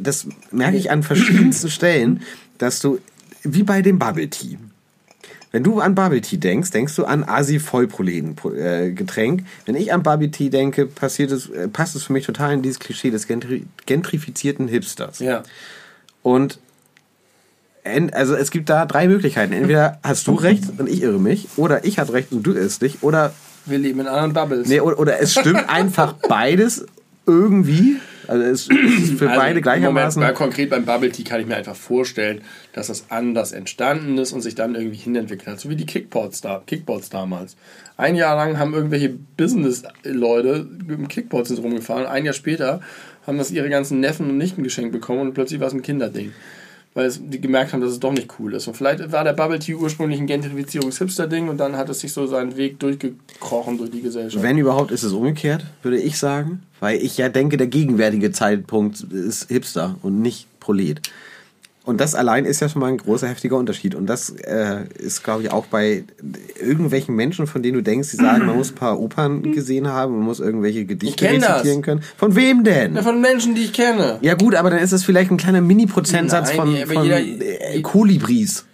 das 0.00 0.26
merke 0.50 0.76
ich 0.76 0.90
an 0.90 1.02
verschiedensten 1.02 1.70
Stellen, 1.70 2.22
dass 2.58 2.80
du, 2.80 2.98
wie 3.42 3.62
bei 3.62 3.82
dem 3.82 3.98
Bubble 3.98 4.28
Tea, 4.28 4.58
wenn 5.50 5.62
du 5.62 5.80
an 5.80 5.94
Bubble 5.94 6.20
Tea 6.20 6.36
denkst, 6.36 6.70
denkst 6.70 6.94
du 6.96 7.04
an 7.04 7.24
asi 7.24 7.58
vollproleten 7.58 8.36
äh. 8.54 8.94
Wenn 9.64 9.76
ich 9.76 9.92
an 9.92 10.02
Bubble 10.02 10.30
Tea 10.30 10.50
denke, 10.50 10.86
passiert 10.86 11.30
es, 11.32 11.48
äh, 11.48 11.68
passt 11.68 11.96
es 11.96 12.04
für 12.04 12.12
mich 12.12 12.26
total 12.26 12.54
in 12.54 12.62
dieses 12.62 12.78
Klischee 12.78 13.10
des 13.10 13.26
gentri 13.26 13.64
gentrifizierten 13.86 14.68
Hipsters. 14.68 15.20
Ja. 15.20 15.42
Und 16.22 16.58
also 18.12 18.34
es 18.34 18.50
gibt 18.50 18.68
da 18.68 18.84
drei 18.84 19.08
Möglichkeiten. 19.08 19.54
Entweder 19.54 19.98
hast 20.02 20.26
du 20.26 20.34
recht 20.34 20.64
und 20.78 20.88
ich 20.88 21.02
irre 21.02 21.18
mich, 21.18 21.48
oder 21.56 21.86
ich 21.86 21.98
habe 21.98 22.12
recht 22.12 22.32
und 22.32 22.42
du 22.42 22.52
irrst 22.52 22.82
dich, 22.82 23.02
oder 23.02 23.32
Wir 23.64 23.78
leben 23.78 24.00
in 24.00 24.06
anderen 24.06 24.34
Bubbles. 24.34 24.68
nee, 24.68 24.80
oder, 24.80 24.98
oder 24.98 25.20
es 25.20 25.32
stimmt 25.32 25.68
einfach 25.70 26.12
beides 26.28 26.84
irgendwie. 27.26 27.96
Also 28.28 28.44
es 28.44 28.68
ist 28.68 29.18
für 29.18 29.28
Also, 29.28 29.40
beide 29.40 29.60
gleichermaßen. 29.62 30.20
Moment, 30.20 30.36
konkret 30.36 30.70
beim 30.70 30.84
Bubble 30.84 31.10
Tea 31.10 31.24
kann 31.24 31.40
ich 31.40 31.46
mir 31.46 31.56
einfach 31.56 31.74
vorstellen, 31.74 32.42
dass 32.74 32.88
das 32.88 33.06
anders 33.08 33.52
entstanden 33.52 34.18
ist 34.18 34.32
und 34.32 34.42
sich 34.42 34.54
dann 34.54 34.74
irgendwie 34.74 34.98
hinentwickelt 34.98 35.48
hat. 35.48 35.60
So 35.60 35.70
wie 35.70 35.76
die 35.76 35.86
Kickboards, 35.86 36.42
da, 36.42 36.62
Kickboards 36.66 37.08
damals. 37.08 37.56
Ein 37.96 38.14
Jahr 38.14 38.36
lang 38.36 38.58
haben 38.58 38.74
irgendwelche 38.74 39.08
Business-Leute 39.36 40.68
mit 40.86 40.98
dem 40.98 41.08
Kickboard 41.08 41.46
sind 41.46 41.58
rumgefahren. 41.58 42.06
Ein 42.06 42.26
Jahr 42.26 42.34
später 42.34 42.80
haben 43.26 43.38
das 43.38 43.50
ihre 43.50 43.70
ganzen 43.70 44.00
Neffen 44.00 44.28
und 44.28 44.36
Nichten 44.36 44.62
geschenkt 44.62 44.92
bekommen 44.92 45.20
und 45.20 45.34
plötzlich 45.34 45.60
war 45.60 45.68
es 45.68 45.74
ein 45.74 45.82
Kinderding. 45.82 46.32
Weil 46.94 47.12
die 47.12 47.40
gemerkt 47.40 47.72
haben, 47.72 47.80
dass 47.80 47.92
es 47.92 48.00
doch 48.00 48.12
nicht 48.12 48.28
cool 48.38 48.54
ist. 48.54 48.66
Und 48.66 48.76
vielleicht 48.76 49.12
war 49.12 49.22
der 49.22 49.32
Bubble 49.32 49.58
Tea 49.58 49.74
ursprünglich 49.74 50.20
ein 50.20 50.26
Gentrifizierungs-Hipster-Ding 50.26 51.48
und 51.48 51.58
dann 51.58 51.76
hat 51.76 51.88
es 51.88 52.00
sich 52.00 52.12
so 52.12 52.26
seinen 52.26 52.56
Weg 52.56 52.80
durchgekrochen 52.80 53.78
durch 53.78 53.90
die 53.90 54.02
Gesellschaft. 54.02 54.42
Wenn 54.42 54.58
überhaupt, 54.58 54.90
ist 54.90 55.04
es 55.04 55.12
umgekehrt, 55.12 55.64
würde 55.82 55.98
ich 55.98 56.18
sagen. 56.18 56.62
Weil 56.80 57.00
ich 57.00 57.18
ja 57.18 57.28
denke, 57.28 57.56
der 57.56 57.66
gegenwärtige 57.66 58.32
Zeitpunkt 58.32 59.00
ist 59.12 59.48
Hipster 59.48 59.96
und 60.02 60.22
nicht 60.22 60.46
Prolet. 60.60 61.00
Und 61.88 62.02
das 62.02 62.14
allein 62.14 62.44
ist 62.44 62.60
ja 62.60 62.68
schon 62.68 62.80
mal 62.80 62.88
ein 62.88 62.98
großer, 62.98 63.26
heftiger 63.26 63.56
Unterschied. 63.56 63.94
Und 63.94 64.06
das 64.08 64.28
äh, 64.28 64.80
ist, 64.98 65.24
glaube 65.24 65.42
ich, 65.44 65.50
auch 65.50 65.64
bei 65.64 66.04
irgendwelchen 66.60 67.16
Menschen, 67.16 67.46
von 67.46 67.62
denen 67.62 67.76
du 67.78 67.82
denkst, 67.82 68.10
die 68.10 68.16
sagen, 68.16 68.44
man 68.44 68.56
muss 68.58 68.72
ein 68.72 68.74
paar 68.74 69.00
Opern 69.00 69.54
gesehen 69.54 69.88
haben, 69.88 70.12
man 70.12 70.22
muss 70.26 70.38
irgendwelche 70.38 70.84
Gedichte 70.84 71.24
das. 71.38 71.48
rezitieren 71.50 71.80
können. 71.80 72.02
Von 72.18 72.36
wem 72.36 72.62
denn? 72.62 72.94
Ja, 72.94 73.00
von 73.02 73.22
Menschen, 73.22 73.54
die 73.54 73.62
ich 73.62 73.72
kenne. 73.72 74.18
Ja 74.20 74.34
gut, 74.34 74.54
aber 74.54 74.68
dann 74.68 74.80
ist 74.80 74.92
es 74.92 75.02
vielleicht 75.02 75.30
ein 75.30 75.38
kleiner 75.38 75.62
Mini-Prozentsatz 75.62 76.50
von, 76.50 76.76
von 76.76 77.04
jeder- 77.04 77.20
äh, 77.20 77.80
Kolibris. 77.80 78.66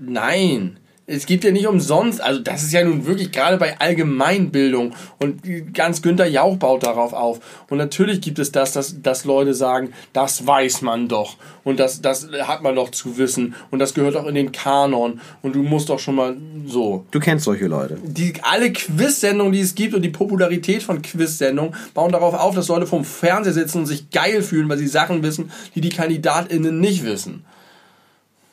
Nein. 0.00 0.76
Es 1.08 1.26
gibt 1.26 1.44
ja 1.44 1.52
nicht 1.52 1.68
umsonst, 1.68 2.20
also 2.20 2.40
das 2.40 2.64
ist 2.64 2.72
ja 2.72 2.84
nun 2.84 3.06
wirklich 3.06 3.30
gerade 3.30 3.58
bei 3.58 3.78
Allgemeinbildung 3.78 4.92
und 5.20 5.40
ganz 5.72 6.02
Günther 6.02 6.26
Jauch 6.26 6.56
baut 6.56 6.82
darauf 6.82 7.12
auf. 7.12 7.38
Und 7.70 7.78
natürlich 7.78 8.20
gibt 8.20 8.40
es 8.40 8.50
das, 8.50 8.72
dass, 8.72 9.00
dass 9.02 9.24
Leute 9.24 9.54
sagen, 9.54 9.92
das 10.12 10.44
weiß 10.48 10.82
man 10.82 11.06
doch 11.06 11.36
und 11.62 11.78
das, 11.78 12.02
das 12.02 12.26
hat 12.42 12.62
man 12.62 12.74
doch 12.74 12.90
zu 12.90 13.18
wissen 13.18 13.54
und 13.70 13.78
das 13.78 13.94
gehört 13.94 14.16
auch 14.16 14.26
in 14.26 14.34
den 14.34 14.50
Kanon 14.50 15.20
und 15.42 15.54
du 15.54 15.62
musst 15.62 15.90
doch 15.90 16.00
schon 16.00 16.16
mal 16.16 16.36
so. 16.66 17.04
Du 17.12 17.20
kennst 17.20 17.44
solche 17.44 17.68
Leute. 17.68 17.98
Die, 18.02 18.32
alle 18.42 18.72
Quiz-Sendungen, 18.72 19.52
die 19.52 19.60
es 19.60 19.76
gibt 19.76 19.94
und 19.94 20.02
die 20.02 20.08
Popularität 20.08 20.82
von 20.82 21.02
Quiz-Sendungen 21.02 21.76
bauen 21.94 22.10
darauf 22.10 22.34
auf, 22.34 22.56
dass 22.56 22.66
Leute 22.66 22.88
vom 22.88 23.04
Fernseher 23.04 23.52
sitzen 23.52 23.78
und 23.78 23.86
sich 23.86 24.10
geil 24.10 24.42
fühlen, 24.42 24.68
weil 24.68 24.78
sie 24.78 24.88
Sachen 24.88 25.22
wissen, 25.22 25.52
die 25.76 25.80
die 25.80 25.90
KandidatInnen 25.90 26.80
nicht 26.80 27.04
wissen. 27.04 27.44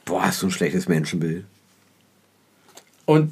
Boah, 0.05 0.27
hast 0.27 0.43
du 0.43 0.47
ein 0.47 0.51
schlechtes 0.51 0.88
Menschenbild. 0.88 1.45
Und 3.05 3.31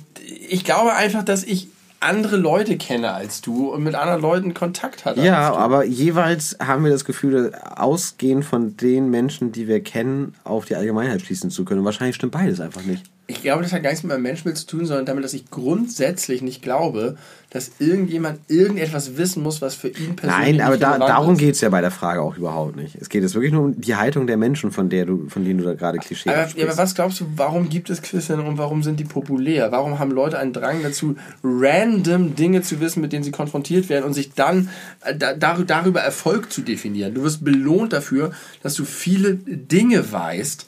ich 0.50 0.64
glaube 0.64 0.94
einfach, 0.94 1.24
dass 1.24 1.44
ich 1.44 1.68
andere 2.02 2.36
Leute 2.36 2.78
kenne 2.78 3.14
als 3.14 3.42
du 3.42 3.72
und 3.72 3.84
mit 3.84 3.94
anderen 3.94 4.22
Leuten 4.22 4.54
Kontakt 4.54 5.06
hatte. 5.06 5.22
Ja, 5.22 5.54
aber 5.54 5.86
jeweils 5.86 6.58
haben 6.60 6.84
wir 6.84 6.92
das 6.92 7.06
Gefühl, 7.06 7.54
ausgehend 7.54 8.44
von 8.44 8.76
den 8.76 9.10
Menschen, 9.10 9.52
die 9.52 9.68
wir 9.68 9.82
kennen, 9.84 10.34
auf 10.44 10.66
die 10.66 10.76
Allgemeinheit 10.76 11.22
schließen 11.22 11.52
zu 11.52 11.64
können. 11.64 11.80
Und 11.82 11.86
wahrscheinlich 11.86 12.16
stimmt 12.16 12.32
beides 12.32 12.60
einfach 12.60 12.82
nicht. 12.84 13.04
Ich 13.28 13.42
glaube, 13.42 13.64
das 13.64 13.72
hat 13.72 13.82
gar 13.82 13.92
nichts 13.92 14.04
mit 14.04 14.12
meinem 14.12 14.24
Menschenbild 14.24 14.58
zu 14.58 14.66
tun, 14.68 14.86
sondern 14.86 15.06
damit, 15.06 15.24
dass 15.24 15.34
ich 15.34 15.50
grundsätzlich 15.50 16.42
nicht 16.42 16.62
glaube, 16.62 17.16
dass 17.50 17.72
irgendjemand 17.80 18.40
irgendetwas 18.50 19.16
wissen 19.16 19.42
muss, 19.42 19.62
was 19.62 19.74
für 19.74 19.88
ihn 19.88 20.18
persönlich 20.18 20.58
Nein, 20.58 20.62
aber 20.62 20.76
da, 20.78 20.98
darum 20.98 21.38
geht 21.38 21.56
es 21.56 21.62
ja 21.62 21.70
bei 21.70 21.80
der 21.80 21.92
Frage 21.92 22.22
auch 22.22 22.36
überhaupt 22.36 22.76
nicht. 22.76 22.96
Es 23.00 23.08
geht 23.08 23.24
jetzt 23.24 23.34
wirklich 23.34 23.54
nur 23.54 23.64
um 23.64 23.80
die 23.80 23.96
Haltung 23.96 24.28
der 24.28 24.36
Menschen, 24.36 24.72
von 24.72 24.90
der 24.90 25.06
du, 25.06 25.30
von 25.30 25.46
denen 25.46 25.60
du 25.60 25.64
da 25.66 25.76
gerade 25.76 26.00
Klischee 26.00 26.30
Aber, 26.30 26.48
ja, 26.58 26.66
aber 26.66 26.78
was 26.78 26.94
glaubst 26.94 27.22
du, 27.22 27.26
warum 27.38 27.70
gibt 27.70 27.90
es 27.90 28.02
Quizsendungen 28.02 28.52
und 28.54 28.58
warum 28.58 28.84
sind 28.84 29.00
die 29.00 29.06
populär? 29.06 29.72
Warum 29.72 29.98
haben 30.00 30.12
Leute 30.12 30.38
einen 30.38 30.52
Drang 30.52 30.84
dazu, 30.84 31.16
random 31.42 32.36
Dinge 32.36 32.64
zu 32.64 32.82
wissen, 32.82 33.00
mit 33.02 33.14
denen 33.14 33.24
sie 33.24 33.32
konfrontiert 33.32 33.88
werden 33.88 34.04
und 34.04 34.14
sich 34.14 34.34
dann 34.34 34.68
äh, 35.06 35.16
da, 35.16 35.34
dar- 35.36 35.64
darüber 35.64 36.02
Erfolg 36.02 36.52
zu 36.52 36.62
definieren? 36.64 37.14
Du 37.14 37.24
wirst 37.24 37.46
belohnt 37.46 37.94
dafür, 37.94 38.32
dass 38.62 38.74
du 38.74 38.84
viele 38.84 39.36
Dinge 39.36 40.12
weißt, 40.12 40.66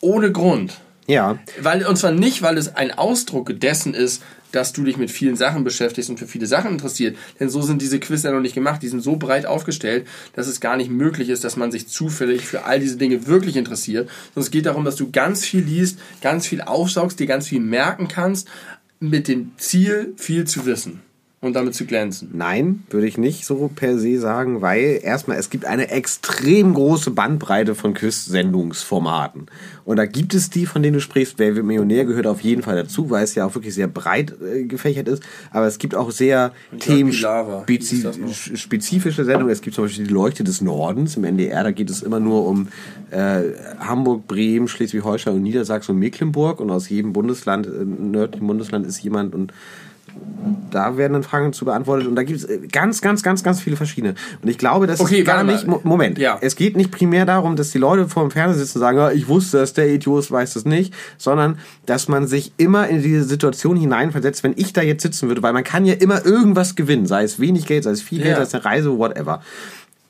ohne 0.00 0.32
Grund. 0.32 0.80
Ja, 1.06 1.38
Weil, 1.60 1.86
und 1.86 1.96
zwar 1.96 2.12
nicht, 2.12 2.42
weil 2.42 2.58
es 2.58 2.74
ein 2.74 2.90
Ausdruck 2.90 3.58
dessen 3.60 3.94
ist, 3.94 4.22
dass 4.52 4.72
du 4.72 4.84
dich 4.84 4.96
mit 4.96 5.10
vielen 5.10 5.36
Sachen 5.36 5.64
beschäftigst 5.64 6.08
und 6.08 6.18
für 6.18 6.26
viele 6.26 6.46
Sachen 6.46 6.72
interessiert. 6.72 7.16
Denn 7.38 7.50
so 7.50 7.62
sind 7.62 7.82
diese 7.82 8.00
Quiz 8.00 8.22
ja 8.22 8.32
noch 8.32 8.40
nicht 8.40 8.54
gemacht. 8.54 8.82
Die 8.82 8.88
sind 8.88 9.02
so 9.02 9.16
breit 9.16 9.44
aufgestellt, 9.44 10.06
dass 10.34 10.46
es 10.46 10.60
gar 10.60 10.76
nicht 10.76 10.90
möglich 10.90 11.28
ist, 11.28 11.44
dass 11.44 11.56
man 11.56 11.70
sich 11.70 11.88
zufällig 11.88 12.42
für 12.42 12.64
all 12.64 12.80
diese 12.80 12.96
Dinge 12.96 13.26
wirklich 13.26 13.56
interessiert. 13.56 14.08
Sondern 14.34 14.46
es 14.46 14.50
geht 14.50 14.66
darum, 14.66 14.84
dass 14.84 14.96
du 14.96 15.10
ganz 15.10 15.44
viel 15.44 15.62
liest, 15.62 15.98
ganz 16.22 16.46
viel 16.46 16.62
aufsaugst, 16.62 17.20
dir 17.20 17.26
ganz 17.26 17.48
viel 17.48 17.60
merken 17.60 18.08
kannst, 18.08 18.48
mit 18.98 19.28
dem 19.28 19.52
Ziel, 19.58 20.14
viel 20.16 20.46
zu 20.46 20.64
wissen 20.64 21.02
und 21.46 21.54
damit 21.54 21.74
zu 21.74 21.86
glänzen. 21.86 22.30
Nein, 22.32 22.84
würde 22.90 23.06
ich 23.06 23.18
nicht 23.18 23.46
so 23.46 23.70
per 23.74 23.98
se 23.98 24.18
sagen, 24.18 24.60
weil 24.60 25.00
erstmal 25.02 25.38
es 25.38 25.50
gibt 25.50 25.64
eine 25.64 25.90
extrem 25.90 26.74
große 26.74 27.10
Bandbreite 27.10 27.74
von 27.74 27.94
Quiz-Sendungsformaten. 27.94 29.46
Und 29.84 29.96
da 29.96 30.06
gibt 30.06 30.34
es 30.34 30.50
die, 30.50 30.66
von 30.66 30.82
denen 30.82 30.94
du 30.94 31.00
sprichst. 31.00 31.38
Wer 31.38 31.54
wird 31.54 31.64
Millionär 31.64 32.04
gehört 32.04 32.26
auf 32.26 32.40
jeden 32.40 32.62
Fall 32.62 32.74
dazu, 32.74 33.08
weil 33.08 33.22
es 33.22 33.36
ja 33.36 33.46
auch 33.46 33.54
wirklich 33.54 33.74
sehr 33.74 33.86
breit 33.86 34.34
äh, 34.42 34.64
gefächert 34.64 35.06
ist. 35.06 35.22
Aber 35.52 35.66
es 35.66 35.78
gibt 35.78 35.94
auch 35.94 36.10
sehr 36.10 36.52
themenspezifische 36.80 39.24
Sendungen. 39.24 39.52
Es 39.52 39.60
gibt 39.60 39.76
zum 39.76 39.84
Beispiel 39.84 40.06
die 40.06 40.12
Leuchte 40.12 40.42
des 40.42 40.60
Nordens 40.60 41.16
im 41.16 41.24
NDR. 41.24 41.62
Da 41.62 41.70
geht 41.70 41.88
es 41.88 42.02
immer 42.02 42.18
nur 42.18 42.46
um 42.46 42.68
äh, 43.10 43.42
Hamburg, 43.78 44.26
Bremen, 44.26 44.66
Schleswig-Holstein 44.66 45.34
und 45.34 45.42
Niedersachsen 45.42 45.92
und 45.92 46.00
Mecklenburg. 46.00 46.60
Und 46.60 46.70
aus 46.70 46.88
jedem 46.88 47.12
Bundesland, 47.12 47.66
äh, 47.66 47.84
nördlichen 47.84 48.48
Bundesland 48.48 48.86
ist 48.86 49.00
jemand 49.04 49.36
und 49.36 49.52
da 50.70 50.96
werden 50.96 51.14
dann 51.14 51.22
Fragen 51.22 51.52
zu 51.52 51.64
beantwortet 51.64 52.06
und 52.06 52.14
da 52.16 52.22
gibt 52.22 52.38
es 52.38 52.44
äh, 52.44 52.58
ganz, 52.70 53.00
ganz, 53.00 53.22
ganz, 53.22 53.42
ganz 53.42 53.60
viele 53.60 53.76
verschiedene. 53.76 54.14
Und 54.42 54.48
ich 54.48 54.58
glaube, 54.58 54.86
das 54.86 55.00
Okay, 55.00 55.20
ist 55.20 55.26
gar 55.26 55.42
nicht. 55.44 55.66
Mo- 55.66 55.80
Moment. 55.84 56.18
Ja. 56.18 56.38
Es 56.40 56.54
geht 56.56 56.76
nicht 56.76 56.90
primär 56.90 57.24
darum, 57.24 57.56
dass 57.56 57.70
die 57.70 57.78
Leute 57.78 58.08
vor 58.08 58.22
dem 58.22 58.30
Fernseher 58.30 58.58
sitzen 58.64 58.78
und 58.78 58.80
sagen, 58.80 58.98
ja, 58.98 59.10
ich 59.10 59.26
wusste 59.28 59.58
das, 59.58 59.72
der 59.72 59.88
Idiot 59.88 60.30
weiß 60.30 60.54
das 60.54 60.64
nicht, 60.64 60.94
sondern 61.18 61.58
dass 61.86 62.08
man 62.08 62.26
sich 62.26 62.52
immer 62.58 62.86
in 62.88 63.02
diese 63.02 63.24
Situation 63.24 63.76
hineinversetzt, 63.76 64.42
wenn 64.44 64.54
ich 64.56 64.72
da 64.72 64.82
jetzt 64.82 65.02
sitzen 65.02 65.28
würde, 65.28 65.42
weil 65.42 65.52
man 65.52 65.64
kann 65.64 65.84
ja 65.86 65.94
immer 65.94 66.24
irgendwas 66.24 66.74
gewinnen, 66.76 67.06
sei 67.06 67.22
es 67.24 67.40
wenig 67.40 67.66
Geld, 67.66 67.84
sei 67.84 67.90
es 67.90 68.02
viel 68.02 68.18
Geld, 68.18 68.30
Ja. 68.30 68.36
sei 68.36 68.42
es 68.42 68.54
eine 68.54 68.64
Reise, 68.64 68.98
whatever. 68.98 69.40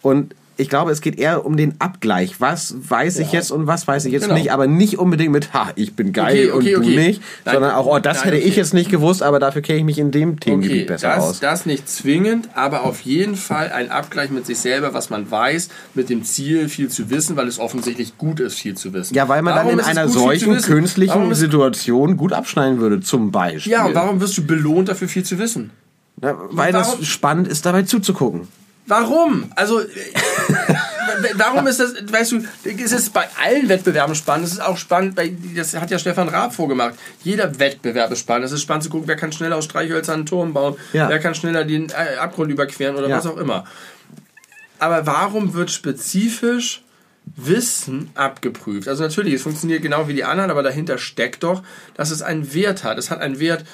Und 0.03 0.35
ich 0.59 0.69
glaube, 0.71 0.91
es 0.91 1.01
geht 1.03 1.19
eher 1.19 1.45
um 1.45 1.57
den 1.57 1.75
Abgleich. 1.81 2.41
Was 2.41 2.75
weiß 2.89 3.19
ich 3.19 3.33
Ja. 3.33 3.41
jetzt 3.41 3.51
und 3.51 3.67
was 3.67 3.87
weiß 3.87 4.07
ich 4.07 4.13
jetzt 4.13 4.23
Genau. 4.25 4.35
nicht, 4.35 4.53
aber 4.53 4.67
nicht 4.67 4.99
unbedingt 4.99 5.31
mit, 5.33 5.53
ha, 5.53 5.71
ich 5.77 5.95
bin 5.95 6.13
geil 6.13 6.51
Okay, 6.51 6.53
okay, 6.53 6.77
und 6.77 6.85
du 6.87 6.89
okay. 6.93 7.07
nicht, 7.09 7.23
Nein. 7.45 7.55
sondern 7.55 7.73
auch, 7.73 7.87
oh, 7.87 7.99
das 7.99 8.19
Nein, 8.19 8.25
hätte 8.33 8.37
ich 8.39 8.57
jetzt 8.57 8.73
nicht 8.73 8.91
gewusst, 8.91 9.23
aber 9.23 9.39
dafür 9.39 9.61
kenne 9.63 9.79
ich 9.81 9.85
mich 9.85 9.99
in 9.99 10.11
dem 10.11 10.41
Themengebiet 10.41 10.87
besser 10.87 11.09
das, 11.15 11.25
aus. 11.25 11.41
das 11.41 11.67
nicht 11.67 11.89
zwingend, 11.89 12.49
aber 12.55 12.85
auf 12.85 13.01
jeden 13.03 13.37
Fall 13.37 13.71
ein 13.71 13.91
Abgleich 13.91 14.31
mit 14.31 14.47
sich 14.47 14.59
selber, 14.59 14.95
was 14.95 15.11
man 15.11 15.31
weiß, 15.31 15.69
mit 15.95 16.09
dem 16.09 16.25
Ziel, 16.25 16.69
viel 16.69 16.89
zu 16.89 17.11
wissen, 17.11 17.37
weil 17.37 17.49
es 17.49 17.59
offensichtlich 17.59 18.17
gut 18.17 18.41
ist, 18.41 18.55
viel 18.59 18.77
zu 18.77 18.93
wissen. 18.93 19.15
Ja, 19.15 19.29
weil 19.29 19.43
man 19.43 19.55
Warum 19.55 19.71
dann 19.71 19.81
in 19.81 19.85
einer 19.85 20.05
gut, 20.07 20.15
solchen 20.15 20.57
künstlichen 20.59 21.35
Situation 21.35 22.17
gut 22.17 22.33
abschneiden 22.33 22.79
würde, 22.81 23.01
zum 23.01 23.31
Beispiel. 23.31 23.73
Ja, 23.73 23.85
und 23.87 23.95
warum 23.95 24.21
wirst 24.21 24.37
du 24.39 24.47
belohnt 24.47 24.89
dafür, 24.89 25.09
viel 25.09 25.23
zu 25.25 25.39
wissen? 25.39 25.71
Na, 26.19 26.35
weil 26.51 26.73
warum- 26.73 26.99
das 26.99 27.07
spannend 27.07 27.47
ist, 27.47 27.67
dabei 27.67 27.83
zuzugucken. 27.83 28.49
Warum? 28.87 29.51
Also, 29.57 29.81
äh, 29.81 29.87
warum 31.35 31.67
ist 31.67 31.81
das, 31.81 31.95
weißt 32.11 32.33
du, 32.33 32.45
es 32.65 32.93
ist 32.93 33.13
bei 33.13 33.27
allen 33.43 33.69
Wettbewerben 33.69 34.15
spannend. 34.15 34.47
Es 34.47 34.53
ist 34.53 34.61
auch 34.63 34.77
spannend, 34.77 35.15
bei, 35.17 35.33
das 35.57 35.75
hat 35.75 35.91
ja 35.91 35.99
Stefan 35.99 36.29
Raab 36.29 36.55
vorgemacht. 36.55 36.95
Jeder 37.23 37.59
Wettbewerb 37.59 38.11
ist 38.13 38.21
spannend. 38.21 38.47
Es 38.47 38.53
ist 38.53 38.63
spannend 38.63 38.85
zu 38.85 38.91
gucken, 38.91 39.09
wer 39.09 39.17
kann 39.17 39.33
schneller 39.33 39.57
aus 39.57 39.65
Streichhölzern 39.65 40.17
einen 40.17 40.27
Turm 40.27 40.53
bauen, 40.53 40.77
Ja. 40.93 41.09
wer 41.09 41.19
kann 41.19 41.35
schneller 41.35 41.65
den 41.65 41.89
äh, 41.91 42.17
Abgrund 42.19 42.51
überqueren 42.51 42.97
oder 42.97 43.09
Ja. 43.09 43.17
was 43.19 43.27
auch 43.27 43.37
immer. 43.39 43.65
Aber 44.79 45.07
warum 45.07 45.55
wird 45.55 45.71
spezifisch 45.71 46.83
Wissen 47.35 48.11
abgeprüft? 48.15 48.87
Also 48.89 49.03
natürlich, 49.03 49.35
es 49.35 49.43
funktioniert 49.43 49.83
genau 49.83 50.07
wie 50.07 50.15
die 50.15 50.23
anderen, 50.25 50.51
aber 50.51 50.63
dahinter 50.63 50.97
steckt 50.99 51.43
doch, 51.43 51.63
dass 51.95 52.11
es 52.11 52.23
einen 52.23 52.55
Wert 52.55 52.85
hat. 52.85 52.99
Es 52.99 53.11
hat 53.11 53.21
einen 53.21 53.41
Wert, 53.41 53.65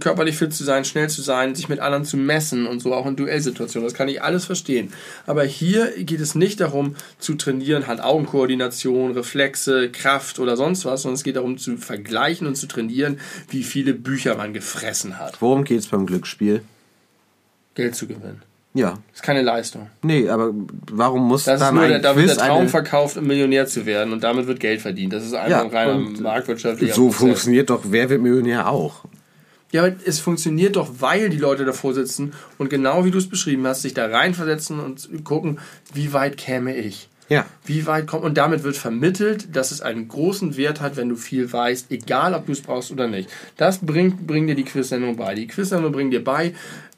körperlich 0.00 0.36
fit 0.36 0.52
zu 0.52 0.64
sein, 0.64 0.84
schnell 0.84 1.08
zu 1.08 1.22
sein, 1.22 1.54
sich 1.54 1.68
mit 1.68 1.80
anderen 1.80 2.04
zu 2.04 2.16
messen 2.16 2.66
und 2.66 2.80
so 2.80 2.92
auch 2.94 3.06
in 3.06 3.16
Duellsituationen. 3.16 3.88
Das 3.88 3.96
kann 3.96 4.08
ich 4.08 4.22
alles 4.22 4.44
verstehen. 4.44 4.92
Aber 5.26 5.44
hier 5.44 5.92
geht 6.04 6.20
es 6.20 6.34
nicht 6.34 6.60
darum 6.60 6.94
zu 7.18 7.34
trainieren, 7.34 7.86
Hand-Augen-Koordination, 7.86 9.12
Reflexe, 9.12 9.90
Kraft 9.90 10.38
oder 10.38 10.56
sonst 10.56 10.84
was, 10.84 11.02
sondern 11.02 11.16
es 11.16 11.24
geht 11.24 11.36
darum 11.36 11.58
zu 11.58 11.76
vergleichen 11.76 12.46
und 12.46 12.56
zu 12.56 12.66
trainieren, 12.66 13.18
wie 13.50 13.62
viele 13.62 13.94
Bücher 13.94 14.36
man 14.36 14.52
gefressen 14.52 15.18
hat, 15.18 15.40
Worum 15.40 15.64
geht's 15.64 15.86
beim 15.86 16.06
Glücksspiel? 16.06 16.62
Geld 17.74 17.94
zu 17.94 18.06
gewinnen. 18.06 18.42
Ja. 18.74 18.90
Das 19.10 19.16
ist 19.16 19.22
keine 19.22 19.42
Leistung. 19.42 19.90
Nee, 20.02 20.28
aber 20.30 20.52
warum 20.90 21.28
muss 21.28 21.44
Das 21.44 21.56
ist 21.56 21.60
dann 21.60 21.74
nur 21.74 21.84
ein 21.84 22.00
da 22.02 22.16
wird 22.16 22.30
der 22.30 22.36
Traum 22.38 22.60
eine... 22.60 22.68
verkauft, 22.70 23.18
um 23.18 23.26
Millionär 23.26 23.66
zu 23.66 23.84
werden 23.84 24.12
und 24.14 24.24
damit 24.24 24.46
wird 24.46 24.60
Geld 24.60 24.80
verdient. 24.80 25.12
Das 25.12 25.24
ist 25.26 25.34
einfach 25.34 25.50
Ja, 25.50 25.62
ein 25.62 25.68
reiner 25.68 25.94
marktwirtschaftlicher 26.20 26.94
So 26.94 27.04
Prozess. 27.06 27.18
funktioniert 27.20 27.68
doch 27.70 27.80
Wer 27.84 28.08
wird 28.08 28.22
Millionär 28.22 28.68
auch. 28.68 29.04
Ja, 29.72 29.84
aber 29.84 29.96
es 30.04 30.20
funktioniert 30.20 30.76
doch, 30.76 30.90
weil 31.00 31.30
die 31.30 31.38
Leute 31.38 31.64
davor 31.64 31.94
sitzen 31.94 32.34
und 32.58 32.70
genau 32.70 33.04
wie 33.04 33.10
du 33.10 33.18
es 33.18 33.28
beschrieben 33.28 33.66
hast, 33.66 33.82
sich 33.82 33.94
da 33.94 34.06
reinversetzen 34.06 34.78
und 34.78 35.24
gucken, 35.24 35.58
wie 35.94 36.12
weit 36.12 36.36
käme 36.36 36.76
ich. 36.76 37.08
Ja. 37.28 37.46
Wie 37.64 37.86
weit 37.86 38.06
kommt 38.06 38.24
und 38.24 38.36
damit 38.36 38.62
wird 38.62 38.76
vermittelt, 38.76 39.56
dass 39.56 39.70
es 39.70 39.80
einen 39.80 40.08
großen 40.08 40.58
Wert 40.58 40.82
hat, 40.82 40.96
wenn 40.96 41.08
du 41.08 41.16
viel 41.16 41.50
weißt, 41.50 41.90
egal 41.90 42.34
ob 42.34 42.44
du 42.44 42.52
es 42.52 42.60
brauchst 42.60 42.92
oder 42.92 43.06
nicht. 43.06 43.30
Das 43.56 43.78
bringt, 43.78 44.26
bringt 44.26 44.50
dir 44.50 44.54
die 44.54 44.64
Quiz-Sendung 44.64 45.16
bei. 45.16 45.34
Die 45.34 45.46
Quiz-Sendung 45.46 45.92
bringt 45.92 46.12
dir 46.12 46.22
bei, 46.22 46.52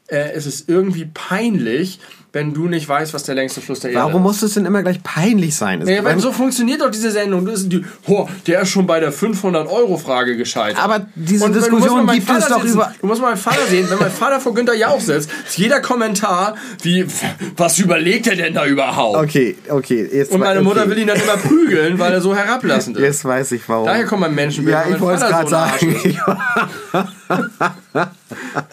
äh, 0.09 0.33
es 0.33 0.47
ist 0.47 0.69
irgendwie 0.69 1.09
peinlich, 1.15 2.01
wenn 2.35 2.53
du 2.53 2.67
nicht 2.69 2.87
weißt, 2.89 3.15
was 3.15 3.23
der 3.23 3.35
längste 3.37 3.61
Fluss 3.63 3.81
der 3.81 3.93
Erde 3.93 4.05
Warum 4.05 4.23
muss 4.23 4.43
es 4.43 4.55
denn 4.55 4.67
immer 4.67 4.83
gleich 4.83 5.03
peinlich 5.03 5.55
sein? 5.57 5.81
Es 5.83 5.89
Ja, 5.89 6.05
weil 6.05 6.19
so 6.21 6.33
funktioniert 6.33 6.81
doch 6.83 6.91
diese 6.91 7.11
Sendung. 7.11 7.47
Das 7.47 7.61
ist 7.61 7.73
die, 7.73 7.85
oh, 8.07 8.29
der 8.47 8.63
ist 8.63 8.71
schon 8.71 8.87
bei 8.87 9.01
der 9.01 9.13
500-Euro-Frage 9.13 10.37
gescheitert. 10.37 10.83
Aber 10.83 11.07
diese 11.15 11.45
Und 11.47 11.55
Diskussion 11.55 12.07
gibt 12.09 12.29
es 12.29 12.35
Vater 12.45 12.49
doch 12.57 12.63
sitzen. 12.63 12.75
über- 12.75 12.93
Du 13.01 13.07
musst 13.07 13.21
mal 13.23 13.29
meinen 13.29 13.37
Vater 13.39 13.67
sehen. 13.71 13.87
Wenn 13.89 13.99
mein 13.99 14.11
Vater 14.11 14.41
vor 14.41 14.53
Günther 14.53 14.75
Jauch 14.75 15.01
sitzt, 15.01 15.31
ist 15.47 15.57
jeder 15.59 15.81
Kommentar 15.81 16.57
wie, 16.83 17.07
was 17.57 17.79
überlegt 17.79 18.27
er 18.27 18.37
denn 18.37 18.53
da 18.55 18.67
überhaupt? 18.67 19.17
Okay, 19.17 19.57
okay. 19.69 20.09
Jetzt 20.13 20.33
Und 20.33 20.41
meine 20.41 20.59
okay. 20.61 20.69
Mutter 20.69 20.91
will 20.91 20.99
ihn 20.99 21.07
dann 21.07 21.21
immer 21.21 21.37
prügeln, 21.37 21.99
weil 21.99 22.13
er 22.13 22.21
so 22.21 22.35
herablassend 22.35 22.97
ist. 22.99 23.03
Jetzt 23.03 23.25
weiß 23.25 23.53
ich 23.53 23.69
warum. 23.69 23.87
Daher 23.87 24.05
kommt 24.07 24.23
mein 24.23 24.35
Menschenbild. 24.35 24.77
Ja, 24.77 24.93
ich 24.93 25.01
wollte 25.01 25.25
es 25.25 25.31
gerade 25.31 25.49
sagen. 25.49 26.19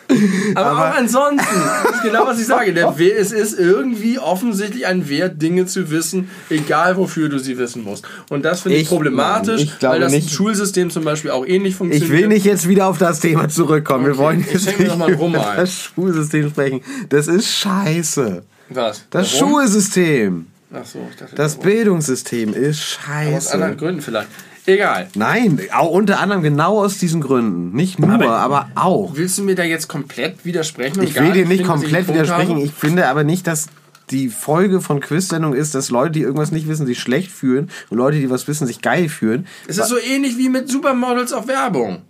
ist. 0.07 0.57
aber, 0.57 0.71
auch 0.91 0.97
ansonsten, 0.97 1.45
das 1.83 1.95
ist 1.95 2.03
genau 2.03 2.25
was 2.25 2.39
ich 2.39 2.45
sage. 2.45 2.73
Der, 2.73 2.93
es 3.17 3.31
ist 3.31 3.57
irgendwie 3.57 4.19
offensichtlich 4.19 4.85
ein 4.85 5.07
Wert, 5.09 5.41
Dinge 5.41 5.65
zu 5.65 5.89
wissen, 5.91 6.29
egal 6.49 6.97
wofür 6.97 7.29
du 7.29 7.37
sie 7.39 7.57
wissen 7.57 7.83
musst. 7.83 8.05
Und 8.29 8.43
das 8.45 8.61
finde 8.61 8.77
ich, 8.77 8.83
Ich- 8.83 8.89
problematisch, 8.89 9.61
ich 9.61 9.73
weil 9.81 9.99
das 9.99 10.11
nicht. 10.11 10.31
Schulsystem 10.31 10.89
zum 10.89 11.03
Beispiel 11.03 11.31
auch 11.31 11.45
ähnlich 11.45 11.71
Ich 11.73 11.77
funktioniert. 11.77 12.11
will 12.11 12.27
nicht 12.27 12.45
jetzt 12.45 12.67
wieder 12.67 12.87
auf 12.87 12.97
das 12.97 13.19
Thema 13.19 13.47
zurückkommen. 13.49 14.05
Wir 14.05 14.11
Okay, 14.13 14.19
wollen 14.21 14.39
ich 14.41 14.53
jetzt 14.53 14.79
nicht 14.79 14.97
mal 14.97 15.13
Rum 15.13 15.33
über 15.35 15.49
ein. 15.51 15.57
das 15.57 15.73
Schulsystem 15.73 16.49
sprechen. 16.49 16.81
Das 17.09 17.27
ist 17.27 17.47
scheiße. 17.47 18.43
Was? 18.69 19.03
Das 19.09 19.33
Warum? 19.39 19.49
Schulsystem. 19.55 20.47
Ach 20.73 20.85
so, 20.85 21.05
ich 21.09 21.17
dachte, 21.17 21.35
Das 21.35 21.57
warum? 21.57 21.69
Bildungssystem 21.69 22.53
ist 22.53 22.99
Aber 23.05 23.35
aus 23.35 23.47
anderen 23.49 23.73
scheiße. 23.73 23.77
Gründen 23.85 24.01
vielleicht. 24.01 24.27
Egal. 24.65 25.07
Nein, 25.15 25.59
auch 25.73 25.89
unter 25.89 26.19
anderem 26.19 26.43
genau 26.43 26.79
aus 26.79 26.97
diesen 26.97 27.21
Gründen. 27.21 27.75
Nicht 27.75 27.99
nur, 27.99 28.11
Aber- 28.11 28.37
aber, 28.37 28.69
auch. 28.75 29.11
Willst 29.15 29.37
du 29.37 29.43
mir 29.43 29.55
da 29.55 29.63
jetzt 29.63 29.87
komplett 29.87 30.45
widersprechen? 30.45 31.01
Ich 31.03 31.15
will 31.19 31.31
dir 31.31 31.45
nicht 31.47 31.63
komplett 31.63 32.07
widersprechen. 32.07 32.55
habe? 32.55 32.63
Ich 32.63 32.71
finde 32.73 33.07
aber 33.07 33.23
nicht, 33.23 33.47
dass 33.47 33.67
die 34.11 34.29
Folge 34.29 34.81
von 34.81 34.99
Quiz-Sendung 34.99 35.53
ist, 35.53 35.73
dass 35.73 35.89
Leute, 35.89 36.11
die 36.11 36.21
irgendwas 36.21 36.51
nicht 36.51 36.67
wissen, 36.67 36.85
sich 36.85 36.99
schlecht 36.99 37.31
fühlen 37.31 37.69
und 37.89 37.97
Leute, 37.97 38.19
die 38.19 38.29
was 38.29 38.47
wissen, 38.47 38.67
sich 38.67 38.81
geil 38.81 39.07
fühlen. 39.09 39.47
Es 39.67 39.77
ist 39.77 39.87
so 39.87 39.97
ähnlich 39.97 40.37
wie 40.37 40.49
mit 40.49 40.69
Supermodels 40.69 41.31
auf 41.33 41.47
Werbung. 41.47 42.01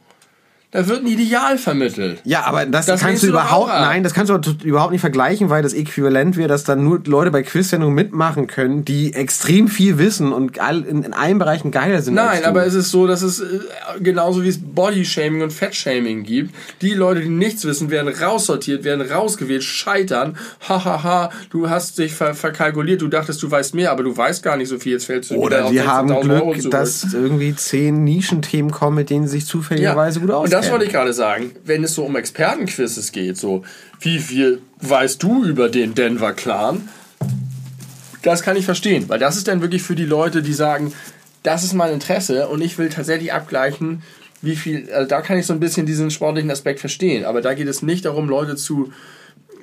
Da 0.71 0.87
wird 0.87 1.01
ein 1.03 1.07
Ideal 1.07 1.57
vermittelt. 1.57 2.21
Ja, 2.23 2.45
aber 2.45 2.65
das, 2.65 2.85
Das 2.85 3.01
kannst 3.01 3.23
du 3.23 3.27
überhaupt, 3.27 3.67
nein, 3.67 4.03
das 4.03 4.13
kannst 4.13 4.29
du 4.29 4.39
überhaupt 4.63 4.93
nicht 4.93 5.01
vergleichen, 5.01 5.49
weil 5.49 5.61
das 5.61 5.73
Äquivalent 5.73 6.37
wäre, 6.37 6.47
dass 6.47 6.63
dann 6.63 6.85
nur 6.85 7.01
Leute 7.05 7.29
bei 7.29 7.43
Quiz-Sendungen 7.43 7.93
mitmachen 7.93 8.47
können, 8.47 8.85
die 8.85 9.13
extrem 9.13 9.67
viel 9.67 9.97
wissen 9.97 10.31
und 10.31 10.61
all, 10.61 10.83
in, 10.83 11.03
in 11.03 11.13
allen 11.13 11.39
Bereichen 11.39 11.71
geiler 11.71 12.01
sind. 12.01 12.17
als 12.17 12.39
Nein, 12.39 12.45
aber 12.45 12.65
es 12.65 12.73
ist 12.73 12.89
so, 12.89 13.05
dass 13.05 13.21
es 13.21 13.41
äh, 13.41 13.59
genauso 13.99 14.43
wie 14.43 14.47
es 14.47 14.59
Bodyshaming 14.61 15.41
und 15.41 15.51
Fettshaming 15.51 16.23
gibt. 16.23 16.55
Die 16.81 16.93
Leute, 16.93 17.19
die 17.19 17.27
nichts 17.29 17.65
wissen, 17.65 17.89
werden 17.89 18.07
raussortiert, 18.07 18.85
werden 18.85 19.01
rausgewählt, 19.01 19.65
scheitern. 19.65 20.37
Hahaha, 20.69 21.31
du 21.49 21.69
hast 21.69 21.97
dich 21.97 22.13
ver 22.13 22.33
verkalkuliert, 22.33 23.01
du 23.01 23.09
dachtest, 23.09 23.43
du 23.43 23.51
weißt 23.51 23.75
mehr, 23.75 23.91
aber 23.91 24.03
du 24.03 24.15
weißt 24.15 24.41
gar 24.41 24.55
nicht 24.55 24.69
so 24.69 24.79
viel. 24.79 24.93
Jetzt 24.93 25.05
fällst 25.05 25.31
du 25.31 25.35
wieder 25.35 25.43
Oder 25.43 25.65
auf 25.65 25.71
die 25.71 25.81
haben 25.81 26.09
16.000 26.09 26.33
Euro 26.33 26.51
Glück, 26.51 26.71
dass 26.71 27.13
irgendwie 27.13 27.53
zehn 27.57 28.05
Nischenthemen 28.05 28.71
kommen, 28.71 28.95
mit 28.95 29.09
denen 29.09 29.27
sie 29.27 29.39
sich 29.39 29.45
zufälligerweise 29.45 30.21
gut 30.21 30.29
Und 30.29 30.35
auskennen. 30.35 30.60
Das 30.61 30.71
wollte 30.71 30.85
ich 30.85 30.91
gerade 30.91 31.13
sagen. 31.13 31.51
Wenn 31.65 31.83
es 31.83 31.95
so 31.95 32.03
um 32.03 32.15
Expertenquizzes 32.15 33.11
geht, 33.11 33.37
so 33.37 33.63
wie 33.99 34.19
viel 34.19 34.61
weißt 34.81 35.21
du 35.21 35.43
über 35.45 35.69
den 35.69 35.95
Denver 35.95 36.33
Clan, 36.33 36.89
das 38.21 38.43
kann 38.43 38.55
ich 38.55 38.65
verstehen, 38.65 39.09
weil 39.09 39.19
das 39.19 39.37
ist 39.37 39.47
dann 39.47 39.61
wirklich 39.61 39.81
für 39.81 39.95
die 39.95 40.05
Leute, 40.05 40.41
die 40.41 40.53
sagen, 40.53 40.93
das 41.43 41.63
ist 41.63 41.73
mein 41.73 41.93
Interesse 41.93 42.47
und 42.47 42.61
ich 42.61 42.77
will 42.77 42.89
tatsächlich 42.89 43.33
abgleichen, 43.33 44.03
wie 44.43 44.55
viel, 44.55 44.91
also 44.91 45.07
da 45.07 45.21
kann 45.21 45.37
ich 45.37 45.45
so 45.45 45.53
ein 45.53 45.59
bisschen 45.59 45.85
diesen 45.85 46.11
sportlichen 46.11 46.51
Aspekt 46.51 46.79
verstehen, 46.79 47.25
aber 47.25 47.41
da 47.41 47.53
geht 47.53 47.67
es 47.67 47.81
nicht 47.81 48.05
darum, 48.05 48.29
Leute 48.29 48.55
zu 48.55 48.91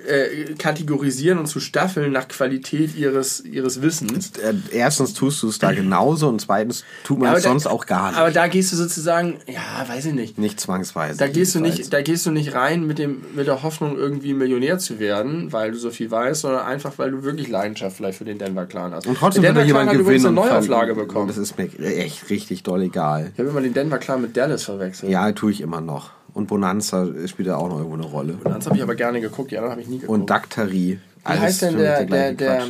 äh, 0.07 0.55
kategorisieren 0.55 1.39
und 1.39 1.47
zu 1.47 1.61
staffeln 1.61 2.13
nach 2.13 2.29
Qualität 2.29 2.97
ihres, 2.97 3.41
ihres 3.45 3.83
Wissens. 3.83 4.33
Äh, 4.39 4.55
Erstens 4.73 5.15
tust 5.15 5.43
du 5.43 5.49
es 5.49 5.59
da 5.59 5.73
genauso 5.73 6.29
und 6.29 6.41
zweitens 6.41 6.85
tut 7.05 7.19
man 7.19 7.35
es 7.35 7.43
da- 7.43 7.49
sonst 7.51 7.67
auch 7.67 7.87
gar 7.87 8.11
nicht. 8.11 8.19
Aber 8.21 8.31
da 8.31 8.47
gehst 8.47 8.73
du 8.73 8.77
sozusagen, 8.77 9.39
ja, 9.47 9.87
weiß 9.89 10.07
ich 10.07 10.15
nicht. 10.15 10.39
nicht 10.39 10.61
zwangsweise. 10.61 11.19
Da 11.19 11.29
gehst 11.29 11.55
du 11.55 11.61
nicht, 11.61 11.93
da 11.93 12.03
gehst 12.03 12.27
du 12.27 12.31
nicht 12.31 12.55
rein 12.55 12.87
mit 12.87 12.99
dem, 12.99 13.23
mit 13.35 13.47
der 13.47 13.63
Hoffnung, 13.63 13.97
irgendwie 13.97 14.35
Millionär 14.35 14.79
zu 14.79 14.99
werden, 14.99 15.53
weil 15.53 15.73
du 15.73 15.79
so 15.79 15.91
viel 15.91 16.11
weißt, 16.11 16.43
sondern 16.43 16.65
einfach, 16.67 16.93
weil 16.99 17.11
du 17.11 17.23
wirklich 17.25 17.49
Leidenschaft 17.49 17.97
vielleicht 17.97 18.19
für 18.19 18.25
den 18.25 18.39
Denver 18.39 18.67
Clan 18.67 18.93
hast. 18.93 19.07
Und 19.07 19.17
trotzdem 19.19 19.43
der 19.43 19.53
Denver 19.53 19.67
jemand 19.67 19.85
Clan 19.91 19.95
hat 19.97 20.01
übrigens 20.03 20.23
gewinnen. 20.25 20.39
eine 20.39 20.49
Neuauflage 20.51 20.95
bekommen. 20.95 21.29
Das 21.29 21.37
ist 21.39 21.57
mir 21.59 21.69
echt 21.79 22.29
richtig 22.31 22.63
doll 22.63 22.83
egal. 22.83 23.31
Ich 23.35 23.39
habe 23.39 23.51
immer 23.51 23.61
den 23.61 23.75
Denver 23.75 23.99
Clan 23.99 24.23
mit 24.23 24.37
Dallas 24.37 24.65
verwechselt. 24.65 25.11
Ja, 25.11 25.31
tue 25.33 25.51
ich 25.53 25.61
immer 25.61 25.81
noch. 25.81 26.11
Und 26.39 26.47
Bonanza 26.47 27.05
spielt 27.27 27.49
da 27.49 27.57
auch 27.57 27.69
noch 27.69 27.79
irgendwo 27.79 27.97
eine 27.97 28.07
Rolle. 28.07 28.39
Das 28.45 28.67
habe 28.67 28.77
ich 28.77 28.83
aber 28.83 28.95
gerne 28.95 29.21
geguckt, 29.21 29.51
die 29.51 29.57
anderen 29.59 29.73
habe 29.73 29.83
ich 29.83 29.89
nie 29.89 29.99
geguckt. 29.99 30.17
Und 30.21 30.31
Daktari. 30.31 31.01
Wie 31.27 31.33
heißt 31.33 31.63
denn 31.63 31.77
der- 31.77 32.05
der- 32.05 32.33
der, 32.33 32.63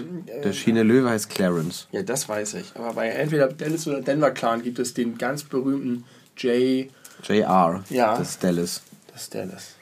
der 0.43 0.53
Schiene 0.55 0.83
Löwe 0.83 1.11
heißt 1.11 1.29
Clarence. 1.29 1.87
ja, 1.93 2.03
das 2.03 2.29
weiß 2.31 2.55
ich. 2.55 2.73
Aber 2.77 2.95
bei 2.95 3.09
entweder 3.09 3.49
Dallas 3.49 3.87
oder 3.87 4.01
Denver 4.01 4.31
Clan 4.31 4.63
gibt 4.63 4.79
es 4.79 4.95
den 4.95 5.19
ganz 5.19 5.43
berühmten 5.45 6.05
Jay, 6.39 6.89
JR. 7.23 7.85
Ja. 7.91 8.17
Das 8.17 8.31
ist 8.31 8.43
Dallas. 8.43 8.81
das 9.13 9.23
ist 9.25 9.35
Dallas. 9.35 9.75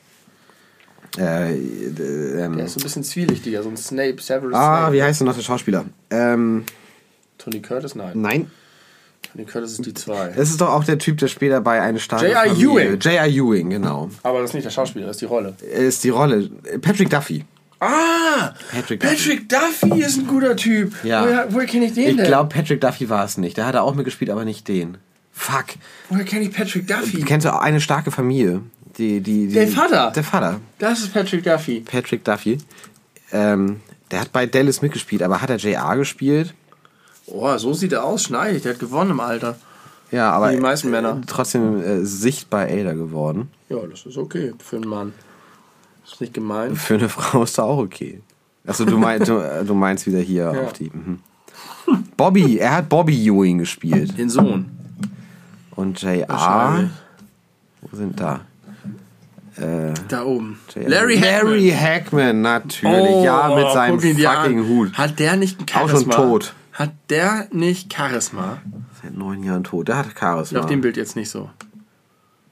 Äh, 1.17 1.55
äh, 1.55 2.41
ähm, 2.45 2.57
Der 2.57 2.67
ist 2.67 2.75
so 2.75 2.81
ein 2.81 2.83
bisschen 2.83 3.05
zwielichtiger, 3.05 3.63
so 3.63 3.69
ein 3.69 3.77
Snape, 3.77 4.21
Severus 4.21 4.53
ah, 4.55 4.79
Snape. 4.81 4.93
wie 4.95 5.03
heißt 5.05 5.21
denn 5.21 5.27
noch 5.29 5.37
der 5.37 5.43
Schauspieler? 5.43 5.85
Ähm, 6.11 6.65
Tony 7.39 7.63
Curtis? 7.63 7.95
Nein. 7.95 8.21
nein. 8.21 8.51
Tony 9.37 9.47
Curtis 9.47 9.73
ist 9.73 9.85
die 9.87 9.93
zwei. 9.93 10.29
Das 10.35 10.49
ist 10.49 10.61
doch 10.61 10.71
auch 10.71 10.85
der 10.85 10.99
Typ, 10.99 11.19
der 11.19 11.29
später 11.29 11.61
bei 11.61 11.81
Eine 11.83 11.99
starke 12.01 12.29
J.R. 12.29 12.47
Ewing. 12.47 12.99
J.R. 13.01 13.27
Ewing, 13.27 13.71
genau. 13.71 14.09
Aber 14.23 14.41
das 14.41 14.51
ist 14.51 14.55
nicht 14.55 14.65
der 14.65 14.71
Schauspieler, 14.71 15.07
das 15.07 15.17
ist 15.17 15.21
die 15.21 15.27
Rolle. 15.27 15.55
Ist 15.61 16.05
die 16.05 16.09
Rolle. 16.09 16.49
Patrick 16.81 17.11
Duffy. 17.11 17.45
Ah! 17.79 18.55
Patrick 18.73 19.01
Patrick 19.01 19.49
Duffy 19.49 20.01
ist 20.01 20.17
ein 20.19 20.27
guter 20.27 20.57
Typ. 20.57 20.95
Ja. 21.05 21.25
Woher, 21.25 21.47
woher 21.53 21.67
kenne 21.67 21.85
ich 21.87 21.93
den 21.93 22.09
Ich 22.11 22.17
denn? 22.17 22.27
glaube, 22.27 22.49
Patrick 22.49 22.81
Duffy 22.81 23.11
war 23.11 23.25
es 23.27 23.37
nicht. 23.37 23.59
Der 23.59 23.67
hat 23.67 23.77
auch 23.77 23.95
mitgespielt, 23.95 24.31
aber 24.31 24.47
nicht 24.47 24.67
den. 24.69 24.97
Fuck. 25.33 25.67
Woher 26.09 26.25
kenne 26.25 26.47
ich 26.47 26.53
Patrick 26.53 26.87
Duffy? 26.87 27.21
Kennst 27.21 27.45
du 27.45 27.53
auch 27.53 27.61
eine 27.61 27.83
starke 27.83 28.11
Familie? 28.11 28.63
Die, 28.97 29.21
die, 29.21 29.49
die, 29.49 29.53
Der 29.53 29.69
Vater. 29.69 30.11
Der 30.17 30.25
Vater. 30.25 30.61
Das 30.79 31.01
ist 31.01 31.13
Patrick 31.13 31.45
Duffy. 31.45 31.81
Patrick 31.81 32.25
Duffy. 32.25 32.57
Ähm, 33.33 33.81
der 34.11 34.21
hat 34.21 34.33
bei 34.33 34.47
Dallas 34.47 34.81
mitgespielt, 34.81 35.23
aber 35.23 35.43
hat 35.43 35.51
er 35.51 35.57
JR 35.57 35.95
gespielt? 35.97 36.55
Oh, 37.29 37.57
so 37.59 37.73
sieht 37.73 37.93
er 37.93 38.05
aus, 38.05 38.25
schneidig. 38.25 38.63
Der 38.63 38.73
hat 38.75 38.81
gewonnen 38.81 39.11
im 39.13 39.21
Alter. 39.21 39.57
Ja, 40.13 40.31
aber 40.31 40.51
Wie 40.51 40.57
die 40.57 40.61
meisten 40.63 40.91
Männer. 40.91 41.19
äh, 41.21 41.27
trotzdem 41.27 41.83
äh, 41.83 42.05
sichtbar 42.05 42.69
älter 42.69 42.95
geworden. 42.95 43.49
Ja, 43.69 43.79
das 43.91 44.07
ist 44.07 44.17
okay 44.17 44.53
für 44.65 44.77
einen 44.77 44.89
Mann. 44.89 45.13
Ist 46.05 46.21
nicht 46.21 46.35
gemein. 46.35 46.77
Für 46.77 46.95
eine 46.95 47.09
Frau 47.09 47.43
ist 47.43 47.59
da 47.59 47.65
auch 47.65 47.79
okay. 47.79 48.21
Achso, 48.67 48.85
du, 48.85 48.97
mein, 48.99 49.21
du, 49.25 49.39
äh, 49.39 49.65
du 49.65 49.75
meinst 49.75 50.07
wieder 50.07 50.21
hier 50.21 50.53
Ja. 50.55 50.63
auf 50.63 50.73
die. 50.73 50.91
Mhm. 50.93 51.19
Bobby, 52.17 52.59
er 52.59 52.77
hat 52.77 52.89
Bobby 52.89 53.27
Ewing 53.29 53.59
gespielt. 53.59 54.17
Den 54.19 54.29
Sohn. 54.31 54.71
Und 55.75 56.01
JR. 56.01 56.89
Wo 57.83 57.97
sind 57.97 58.19
da? 58.21 58.41
Äh, 59.57 59.95
Da 60.09 60.23
oben. 60.25 60.59
Larry 60.75 61.17
Hackman. 61.17 61.47
Larry 61.49 61.71
Hackman, 61.71 62.41
natürlich. 62.43 63.25
ja, 63.25 63.55
mit 63.55 63.73
seinem 63.73 64.01
fucking 64.01 64.69
Hut. 64.69 64.93
Hat 64.95 65.19
der 65.19 65.37
nicht 65.37 65.59
ein 65.61 65.65
Auch 65.65 65.89
Charisma? 65.89 66.13
schon 66.15 66.23
tot. 66.31 66.55
Hat 66.77 66.93
der 67.09 67.49
nicht 67.53 67.91
Charisma? 67.91 68.59
Seit 69.03 69.17
neun 69.17 69.43
Jahren 69.43 69.65
tot. 69.65 69.89
Der 69.89 69.97
hat 69.97 70.09
Charisma. 70.19 70.61
Auf 70.61 70.67
dem 70.67 70.83
Bild 70.83 70.99
jetzt 70.99 71.17
nicht 71.17 71.31
so. 71.31 71.49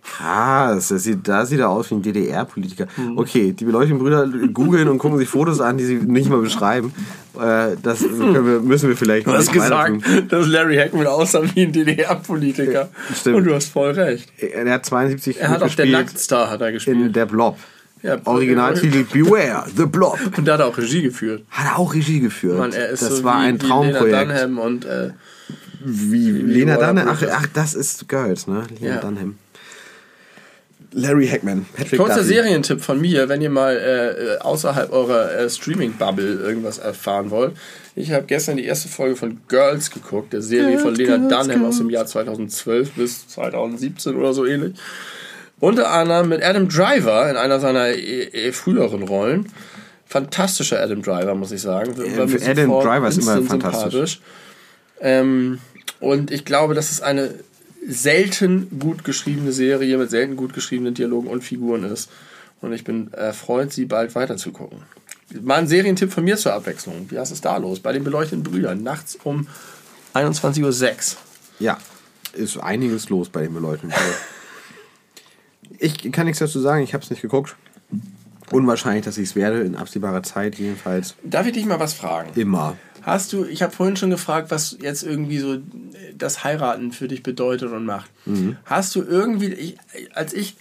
Krass, 0.02 0.88
das 0.88 1.02
sieht, 1.02 1.28
da 1.28 1.44
sieht 1.44 1.60
er 1.60 1.68
aus 1.68 1.90
wie 1.90 1.96
ein 1.96 2.02
DDR-Politiker. 2.02 2.86
Hm. 2.96 3.18
Okay, 3.18 3.52
die 3.52 3.64
beleuchteten 3.64 3.98
Brüder 3.98 4.26
googeln 4.48 4.88
und 4.88 4.98
gucken 4.98 5.18
sich 5.18 5.28
Fotos 5.28 5.60
an, 5.60 5.76
die 5.76 5.84
sie 5.84 5.96
nicht 5.96 6.30
mal 6.30 6.40
beschreiben. 6.40 6.94
Äh, 7.34 7.76
das 7.82 8.02
wir, 8.18 8.40
müssen 8.60 8.88
wir 8.88 8.96
vielleicht 8.96 9.26
Du 9.26 9.30
noch 9.30 9.38
hast 9.38 9.52
gesagt, 9.52 10.02
dass 10.30 10.46
Larry 10.46 10.76
Hackman 10.76 11.06
aussah 11.06 11.42
wie 11.55 11.62
ein 11.62 11.72
DDR-Politiker. 11.72 12.88
Stimmt. 13.14 13.36
Und 13.36 13.44
du 13.44 13.55
hast 13.55 13.68
voll 13.68 13.90
recht. 13.90 14.32
Er 14.38 14.72
hat 14.72 14.86
72 14.86 15.38
Er 15.38 15.51
hat 15.51 15.62
auf 15.62 15.76
der 15.76 15.86
Nacktstar 15.86 16.48
hat 16.48 16.62
er 16.62 16.68
in 16.68 16.74
gespielt. 16.74 17.14
Der 17.14 17.26
Blob. 17.26 17.59
Ja, 18.05 18.18
Originaltitel 18.26 19.05
Beware, 19.05 19.64
The 19.74 19.86
Blob. 19.86 20.18
Und 20.36 20.47
da 20.47 20.52
hat 20.55 20.60
er 20.60 20.66
auch 20.66 20.76
Regie 20.76 21.01
geführt. 21.01 21.43
Hat 21.48 21.66
er 21.66 21.78
auch 21.78 21.94
Regie 21.94 22.20
geführt. 22.20 22.59
Mann, 22.59 22.74
er 22.74 22.90
ist 22.90 23.02
das 23.02 23.16
so 23.16 23.24
war 23.24 23.40
wie, 23.40 23.47
ein 23.47 23.55
wie 23.55 23.66
Traumprojekt. 23.66 24.28
Lena 24.28 24.43
Dunham 24.43 24.59
und 24.59 24.85
äh, 24.85 25.10
Wie 25.82 26.31
Lena 26.31 26.74
Laura 26.74 26.89
Dunham? 26.89 27.09
Ach, 27.09 27.22
ach, 27.32 27.47
das 27.55 27.72
ist 27.74 28.06
Girls, 28.06 28.47
ne? 28.47 28.64
Lena 28.78 28.97
Ja. 28.97 29.01
Dunham. 29.01 29.39
Larry 30.93 31.26
Hackman. 31.26 31.64
Patrick 31.74 31.98
Kurzer 31.98 32.16
Duffy. 32.16 32.35
Serientipp 32.35 32.81
von 32.82 33.01
mir, 33.01 33.28
wenn 33.31 33.40
ihr 33.40 33.51
mal 33.51 33.74
äh, 33.74 34.43
außerhalb 34.43 34.93
eurer 34.93 35.32
äh, 35.35 35.48
Streaming-Bubble 35.51 36.40
irgendwas 36.40 36.78
erfahren 36.78 37.31
wollt. 37.31 37.56
Ich 37.97 38.12
habe 38.12 38.26
gestern 38.26 38.59
die 38.59 38.64
erste 38.64 38.89
Folge 38.89 39.16
von 39.16 39.40
Girls 39.48 39.90
geguckt, 39.90 40.35
der 40.35 40.43
Serie 40.43 40.78
von 40.78 40.94
Lena 40.94 41.16
Dunham 41.16 41.64
aus 41.64 41.78
dem 41.78 41.89
Jahr 41.90 42.06
2012 42.06 42.93
bis 42.93 43.26
2017 43.28 44.14
oder 44.14 44.35
so 44.35 44.44
ähnlich. 44.44 44.74
Unter 45.60 45.90
anderem 45.90 46.28
mit 46.28 46.43
Adam 46.43 46.68
Driver 46.68 47.31
in 47.31 47.36
einer 47.36 47.60
seiner 47.60 47.89
eh, 47.89 48.24
eh 48.24 48.52
früheren 48.52 49.02
Rollen. 49.02 49.51
Fantastischer 50.06 50.81
Adam 50.81 51.02
Driver, 51.02 51.35
muss 51.35 51.52
ich 51.52 51.62
sagen. 51.62 51.97
War 51.97 52.26
mir 52.26 52.43
Adam 52.47 52.70
Driver 52.70 53.09
ist 53.09 53.18
immer 53.18 53.43
fantastisch. 53.43 54.20
Ähm, 55.01 55.59
und 56.01 56.31
ich 56.31 56.44
glaube, 56.44 56.74
das 56.74 56.90
ist 56.90 57.02
eine 57.02 57.35
selten 57.86 58.78
gut 58.78 59.05
geschriebene 59.05 59.52
Serie 59.52 59.98
mit 59.98 60.10
selten 60.10 60.36
gut 60.36 60.55
geschriebenen 60.55 60.94
Dialogen 60.94 61.28
und 61.28 61.43
Figuren 61.43 61.85
ist. 61.85 62.10
Und 62.60 62.72
ich 62.72 62.85
bin 62.85 63.12
erfreut, 63.12 63.72
sie 63.72 63.85
bald 63.85 64.14
weiterzugucken. 64.14 64.78
Mal 65.43 65.60
ein 65.60 65.66
Serientipp 65.66 66.12
von 66.12 66.24
mir 66.24 66.36
zur 66.36 66.52
Abwechslung. 66.55 67.06
Wie 67.10 67.16
ist 67.16 67.31
es 67.31 67.40
da 67.40 67.56
los? 67.56 67.81
Bei 67.81 67.93
den 67.93 68.05
beleuchteten 68.05 68.43
Brüdern. 68.43 68.82
Nachts 68.82 69.18
um 69.24 69.48
21.06 70.14 71.12
Uhr. 71.12 71.18
Ja, 71.59 71.78
ist 72.32 72.56
einiges 72.59 73.09
los 73.09 73.28
bei 73.28 73.43
den 73.43 73.55
Leuten. 73.55 73.93
ich 75.85 76.12
kann 76.12 76.27
nichts 76.27 76.39
dazu 76.39 76.61
sagen, 76.61 76.82
ich 76.82 76.94
habe 76.94 77.05
es 77.05 77.11
nicht 77.11 77.23
geguckt. 77.23 77.56
Unwahrscheinlich, 78.51 79.05
dass 79.05 79.19
ich 79.19 79.31
es 79.31 79.36
werde, 79.36 79.61
in 79.61 79.77
absehbarer 79.77 80.23
Zeit 80.23 80.59
jedenfalls. 80.59 81.15
Darf 81.23 81.47
ich 81.47 81.52
dich 81.52 81.66
mal 81.66 81.81
was 81.81 81.94
fragen? 81.94 82.31
Immer. 82.35 82.77
Hast 83.02 83.32
du, 83.32 83.44
ich 83.44 83.62
habe 83.62 83.73
vorhin 83.73 83.97
schon 83.97 84.11
gefragt, 84.11 84.51
was 84.51 84.78
jetzt 84.81 85.02
irgendwie 85.02 85.39
so 85.39 85.59
das 86.16 86.44
Heiraten 86.44 86.93
für 86.93 87.06
dich 87.09 87.23
bedeutet 87.23 87.70
und 87.70 87.85
macht. 87.85 88.11
Hast 88.65 88.94
du 88.94 89.02
irgendwie, 89.02 89.52
ich, 89.52 89.77
als 90.15 90.32
ich 90.32 90.56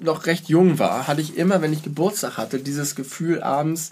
noch 0.00 0.26
recht 0.26 0.48
jung 0.48 0.78
war, 0.78 1.08
hatte 1.08 1.20
ich 1.20 1.36
immer, 1.36 1.62
wenn 1.62 1.72
ich 1.72 1.82
Geburtstag 1.82 2.36
hatte, 2.36 2.58
dieses 2.58 2.94
Gefühl 2.94 3.42
abends, 3.42 3.90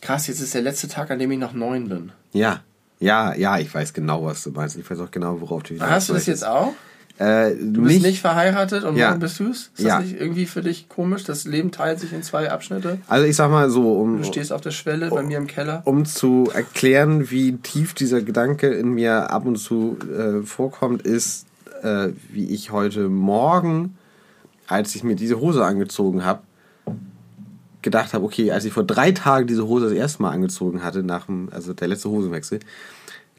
krass, 0.00 0.26
jetzt 0.26 0.40
ist 0.40 0.54
der 0.54 0.62
letzte 0.62 0.88
Tag, 0.88 1.10
an 1.10 1.18
dem 1.18 1.30
ich 1.30 1.38
noch 1.38 1.52
neun 1.52 1.88
bin. 1.88 2.12
Ja, 2.32 2.62
ja, 3.00 3.34
ja, 3.34 3.58
ich 3.58 3.72
weiß 3.72 3.92
genau, 3.92 4.24
was 4.24 4.42
du 4.42 4.50
meinst. 4.50 4.76
Ich 4.76 4.90
weiß 4.90 5.00
auch 5.00 5.10
genau, 5.10 5.40
worauf 5.40 5.62
du 5.62 5.74
wieder 5.74 5.88
Hast 5.88 6.08
du 6.08 6.14
das 6.14 6.26
jetzt 6.26 6.46
auch? 6.46 6.72
Äh, 7.18 7.56
du 7.56 7.82
bist 7.82 7.94
nicht, 7.94 8.02
nicht 8.02 8.20
verheiratet 8.20 8.84
und 8.84 8.94
Ja. 8.96 9.08
morgen 9.08 9.20
bist 9.20 9.40
du 9.40 9.48
es? 9.50 9.70
Ist 9.76 9.80
Ja. 9.84 9.96
das 9.98 10.06
nicht 10.06 10.20
irgendwie 10.20 10.46
für 10.46 10.62
dich 10.62 10.88
komisch? 10.88 11.24
Das 11.24 11.44
Leben 11.44 11.72
teilt 11.72 11.98
sich 11.98 12.12
in 12.12 12.22
zwei 12.22 12.50
Abschnitte. 12.50 12.98
Also 13.08 13.26
ich 13.26 13.34
sag 13.34 13.50
mal 13.50 13.68
so, 13.70 13.92
um, 14.00 14.18
Du 14.18 14.24
stehst 14.24 14.52
auf 14.52 14.60
der 14.60 14.70
Schwelle 14.70 15.10
bei 15.10 15.22
mir 15.24 15.38
im 15.38 15.48
Keller. 15.48 15.82
um 15.84 16.04
zu 16.04 16.48
erklären, 16.54 17.30
wie 17.30 17.56
tief 17.56 17.94
dieser 17.94 18.22
Gedanke 18.22 18.68
in 18.68 18.90
mir 18.90 19.30
ab 19.32 19.46
und 19.46 19.56
zu 19.56 19.96
äh, 20.16 20.42
vorkommt, 20.46 21.02
ist, 21.02 21.46
äh, 21.82 22.10
wie 22.30 22.46
ich 22.50 22.70
heute 22.70 23.08
Morgen, 23.08 23.96
als 24.68 24.94
ich 24.94 25.02
mir 25.02 25.16
diese 25.16 25.40
Hose 25.40 25.64
angezogen 25.64 26.24
habe, 26.24 26.42
gedacht 27.82 28.12
habe, 28.12 28.24
okay, 28.24 28.50
als 28.52 28.64
ich 28.64 28.72
vor 28.72 28.84
drei 28.84 29.12
Tagen 29.12 29.46
diese 29.46 29.66
Hose 29.66 29.86
das 29.86 29.94
erste 29.94 30.22
Mal 30.22 30.30
angezogen 30.32 30.82
hatte, 30.84 31.02
nach 31.02 31.26
dem, 31.26 31.48
also 31.52 31.72
der 31.72 31.88
letzte 31.88 32.10
Hosenwechsel, 32.10 32.60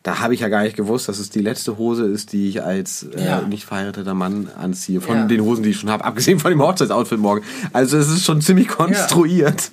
da 0.03 0.19
habe 0.19 0.33
ich 0.33 0.39
ja 0.39 0.47
gar 0.47 0.63
nicht 0.63 0.75
gewusst, 0.77 1.09
dass 1.09 1.19
es 1.19 1.29
die 1.29 1.41
letzte 1.41 1.77
Hose 1.77 2.05
ist, 2.05 2.31
die 2.33 2.47
ich 2.49 2.63
als 2.63 3.03
äh, 3.15 3.25
Ja. 3.25 3.41
nicht 3.41 3.65
verheirateter 3.65 4.13
Mann 4.13 4.49
anziehe. 4.57 5.01
Von 5.01 5.15
Ja. 5.17 5.25
den 5.25 5.41
Hosen, 5.41 5.63
die 5.63 5.71
ich 5.71 5.79
schon 5.79 5.89
habe, 5.89 6.05
abgesehen 6.05 6.39
von 6.39 6.51
dem 6.51 6.61
Hochzeitsoutfit 6.61 7.19
morgen. 7.19 7.43
Also 7.73 7.97
es 7.97 8.09
ist 8.09 8.23
schon 8.25 8.41
ziemlich 8.41 8.67
konstruiert. 8.69 9.71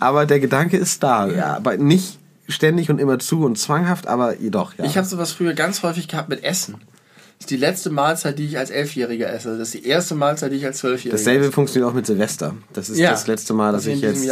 Aber 0.00 0.26
der 0.26 0.40
Gedanke 0.40 0.76
ist 0.76 1.02
da. 1.02 1.26
Ja. 1.28 1.56
Aber 1.56 1.76
nicht 1.76 2.18
ständig 2.48 2.88
und 2.90 2.98
immer 2.98 3.18
zu 3.18 3.44
und 3.44 3.58
zwanghaft, 3.58 4.06
aber 4.06 4.40
jedoch, 4.40 4.72
ja. 4.78 4.84
Ich 4.86 4.96
habe 4.96 5.06
sowas 5.06 5.32
früher 5.32 5.52
ganz 5.52 5.82
häufig 5.82 6.08
gehabt 6.08 6.28
mit 6.30 6.42
Essen. 6.44 6.76
Das 7.38 7.44
ist 7.44 7.50
die 7.50 7.56
letzte 7.56 7.90
Mahlzeit, 7.90 8.36
die 8.38 8.46
ich 8.46 8.58
als 8.58 8.70
Elfjähriger 8.70 9.30
esse. 9.32 9.50
Das 9.58 9.68
ist 9.72 9.74
die 9.74 9.86
erste 9.86 10.14
Mahlzeit, 10.16 10.50
die 10.50 10.56
ich 10.56 10.66
als 10.66 10.78
Zwölfjähriger 10.78 11.16
Dasselbe 11.18 11.44
esse. 11.44 11.52
funktioniert 11.52 11.88
auch 11.90 11.94
mit 11.94 12.04
Silvester. 12.06 12.54
Das 12.72 12.88
ist 12.90 12.98
Ja. 12.98 13.10
das 13.10 13.26
letzte 13.28 13.54
Mal, 13.54 13.70
dass 13.72 13.86
ich 13.86 14.00
jetzt 14.00 14.26
äh. 14.26 14.30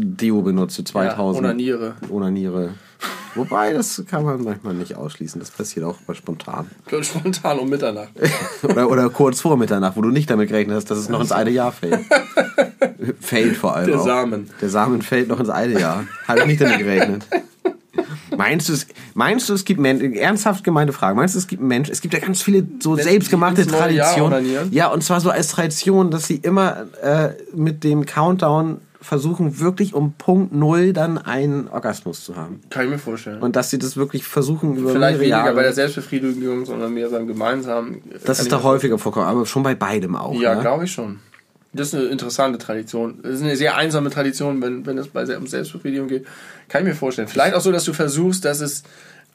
Deo 0.00 0.42
benutze, 0.42 0.84
2000. 0.84 1.44
Ja, 1.44 1.48
onaniere. 1.50 1.94
Onaniere. 2.10 2.74
Wobei, 3.34 3.72
das 3.72 4.02
kann 4.06 4.24
man 4.24 4.42
manchmal 4.44 4.74
nicht 4.74 4.94
ausschließen. 4.94 5.40
Das 5.40 5.50
passiert 5.50 5.86
auch 5.86 5.96
mal 6.06 6.14
spontan. 6.14 6.70
Spontan 7.02 7.58
um 7.58 7.68
Mitternacht. 7.68 8.10
Oder, 8.62 8.90
oder 8.90 9.10
kurz 9.10 9.40
vor 9.40 9.56
Mitternacht, 9.56 9.96
wo 9.96 10.02
du 10.02 10.10
nicht 10.10 10.28
damit 10.28 10.48
gerechnet 10.48 10.76
hast, 10.76 10.90
dass 10.90 10.98
es 10.98 11.08
noch 11.08 11.20
ins 11.20 11.32
eine 11.32 11.50
Jahr 11.50 11.72
fällt. 11.72 12.00
fällt 13.20 13.56
vor 13.56 13.74
allem 13.74 13.86
Der 13.86 14.00
auch. 14.00 14.04
Samen. 14.04 14.50
Der 14.60 14.68
Samen 14.68 15.02
fällt 15.02 15.28
noch 15.28 15.40
ins 15.40 15.48
eine 15.48 15.80
Jahr. 15.80 16.04
Habe 16.28 16.40
ich 16.40 16.46
nicht 16.46 16.60
damit 16.60 16.78
gerechnet. 16.78 17.26
Meinst 18.36 18.68
du, 18.68 18.72
es, 18.72 18.86
meinst 19.14 19.48
du, 19.48 19.54
es 19.54 19.64
gibt 19.64 19.80
Menschen, 19.80 20.14
ernsthaft 20.14 20.64
gemeinte 20.64 20.92
Frage, 20.92 21.16
meinst 21.16 21.34
du, 21.34 21.38
es 21.38 21.46
gibt 21.46 21.62
Menschen, 21.62 21.92
es 21.92 22.00
gibt 22.00 22.14
ja 22.14 22.20
ganz 22.20 22.42
viele 22.42 22.66
so 22.80 22.96
Wenn 22.96 23.04
selbstgemachte 23.04 23.66
Traditionen. 23.66 24.72
Ja, 24.72 24.88
und 24.88 25.02
zwar 25.04 25.20
so 25.20 25.30
als 25.30 25.48
Tradition, 25.48 26.10
dass 26.10 26.26
sie 26.26 26.36
immer 26.36 26.86
äh, 27.02 27.30
mit 27.54 27.84
dem 27.84 28.06
Countdown 28.06 28.80
versuchen, 29.02 29.58
wirklich 29.60 29.94
um 29.94 30.12
Punkt 30.14 30.54
Null 30.54 30.92
dann 30.92 31.18
einen 31.18 31.68
Orgasmus 31.68 32.24
zu 32.24 32.36
haben. 32.36 32.60
Kann 32.70 32.84
ich 32.84 32.90
mir 32.90 32.98
vorstellen. 32.98 33.42
Und 33.42 33.56
dass 33.56 33.70
sie 33.70 33.78
das 33.78 33.96
wirklich 33.96 34.24
versuchen 34.24 34.76
über 34.76 34.92
Vielleicht 34.92 35.18
weniger 35.18 35.38
Jahre. 35.38 35.54
bei 35.54 35.62
der 35.62 35.72
Selbstbefriedigung, 35.72 36.64
sondern 36.64 36.94
mehr 36.94 37.08
beim 37.08 37.26
Gemeinsamen. 37.26 38.02
das 38.12 38.38
Kann 38.38 38.46
ist 38.46 38.50
mir 38.50 38.62
häufiger 38.62 38.98
vorkommen, 38.98 39.26
aber 39.26 39.44
schon 39.44 39.62
bei 39.62 39.74
beidem 39.74 40.16
auch. 40.16 40.34
Ja, 40.40 40.54
ne? 40.54 40.60
glaube 40.60 40.84
ich 40.84 40.92
schon. 40.92 41.18
Das 41.74 41.88
ist 41.88 41.94
eine 41.94 42.04
interessante 42.04 42.58
Tradition. 42.58 43.20
Das 43.22 43.34
ist 43.34 43.42
eine 43.42 43.56
sehr 43.56 43.76
einsame 43.76 44.10
Tradition, 44.10 44.60
wenn, 44.60 44.84
wenn 44.84 44.98
es 44.98 45.08
bei 45.08 45.36
um 45.36 45.46
Selbstbefriedigung 45.46 46.06
geht. 46.06 46.26
Kann 46.68 46.82
ich 46.82 46.88
mir 46.88 46.94
vorstellen. 46.94 47.28
Vielleicht 47.28 47.54
auch 47.54 47.62
so, 47.62 47.72
dass 47.72 47.84
du 47.84 47.94
versuchst, 47.94 48.44
dass 48.44 48.60
es 48.60 48.82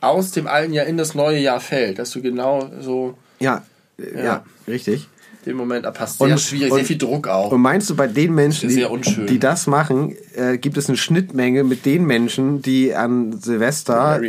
aus 0.02 0.31
dem 0.31 0.45
alten 0.45 0.73
Jahr 0.73 0.85
in 0.85 0.98
das 0.98 1.15
neue 1.15 1.39
Jahr 1.39 1.60
fällt. 1.60 1.98
Dass 1.98 2.11
du 2.11 2.22
genau 2.22 2.69
so 2.80 3.18
Ja, 3.39 3.64
äh, 3.99 4.18
ja. 4.18 4.23
Ja. 4.23 4.44
richtig. 4.68 5.10
Den 5.48 5.56
Moment 5.57 5.86
abpasst. 5.86 6.18
Sehr 6.19 6.28
Und- 6.28 6.40
schwierig, 6.40 6.72
und- 6.72 6.78
sehr 6.78 6.86
viel 6.86 6.98
Druck 6.98 7.28
auch. 7.28 7.52
Und 7.52 7.61
meinst 7.61 7.90
du, 7.90 7.95
bei 7.95 8.07
den 8.07 8.34
Menschen, 8.36 8.69
die, 8.69 8.86
die 9.28 9.40
das 9.40 9.68
machen, 9.68 10.15
äh, 10.36 10.57
gibt 10.57 10.78
es 10.78 10.88
eine 10.88 10.98
Schnittmenge 10.98 11.64
mit 11.64 11.86
den 11.86 12.06
Menschen, 12.06 12.61
die 12.61 12.94
an 12.94 13.40
Silvester 13.40 14.22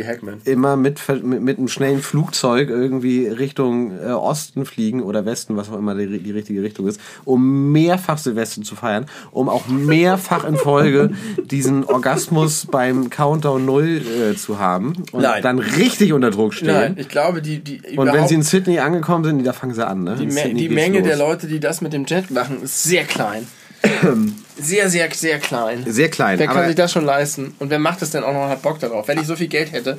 immer 0.45 0.75
mit, 0.75 0.99
mit, 1.23 1.41
mit 1.41 1.57
einem 1.57 1.67
schnellen 1.67 2.01
Flugzeug 2.01 2.69
irgendwie 2.69 3.27
Richtung 3.27 3.91
äh, 3.99 4.11
Osten 4.11 4.65
fliegen 4.65 5.03
oder 5.03 5.25
Westen, 5.25 5.55
was 5.57 5.69
auch 5.69 5.77
immer 5.77 5.95
die, 5.95 6.19
die 6.19 6.31
richtige 6.31 6.61
Richtung 6.63 6.87
ist, 6.87 6.99
um 7.25 7.71
mehrfach 7.71 8.17
Silvester 8.17 8.61
zu 8.63 8.75
feiern, 8.75 9.05
um 9.31 9.49
auch 9.49 9.67
mehrfach 9.67 10.45
in 10.47 10.55
Folge 10.55 11.11
diesen 11.51 11.83
Orgasmus 11.85 12.65
beim 12.69 13.09
Countdown 13.09 13.65
Null 13.65 14.01
äh, 14.31 14.35
zu 14.35 14.59
haben 14.59 14.93
und 15.11 15.21
Nein. 15.21 15.43
dann 15.43 15.59
richtig 15.59 16.13
unter 16.13 16.31
Druck 16.31 16.53
stehen. 16.53 16.67
Nein, 16.67 16.95
ich 16.97 17.09
glaube, 17.09 17.41
die, 17.41 17.59
die, 17.59 17.97
Und 17.97 18.11
wenn 18.11 18.27
sie 18.27 18.35
in 18.35 18.43
Sydney 18.43 18.79
angekommen 18.79 19.23
sind, 19.23 19.43
da 19.45 19.53
fangen 19.53 19.73
sie 19.73 19.85
an. 19.85 20.03
Ne? 20.03 20.15
die, 20.19 20.25
Me 20.27 20.53
die 20.53 20.69
Menge 20.69 20.99
los. 20.99 21.08
Der 21.09 21.17
Leute, 21.17 21.47
die 21.47 21.59
das 21.59 21.81
mit 21.81 21.93
dem 21.93 22.05
Jet 22.05 22.31
machen, 22.31 22.63
ist 22.63 22.83
sehr 22.83 23.03
klein. 23.03 23.47
sehr, 24.57 24.89
sehr, 24.89 25.09
sehr 25.11 25.39
klein. 25.39 25.85
Sehr 25.87 26.09
klein. 26.09 26.37
Wer 26.37 26.47
kann 26.47 26.67
sich 26.67 26.75
das 26.75 26.91
schon 26.91 27.05
leisten? 27.05 27.55
Und 27.59 27.69
wer 27.69 27.79
macht 27.79 28.01
das 28.01 28.11
denn 28.11 28.23
auch 28.23 28.33
noch 28.33 28.43
und 28.43 28.49
hat 28.49 28.61
Bock 28.61 28.79
darauf? 28.79 29.07
Wenn 29.07 29.19
ich 29.19 29.27
so 29.27 29.35
viel 29.35 29.47
Geld 29.47 29.71
hätte, 29.71 29.97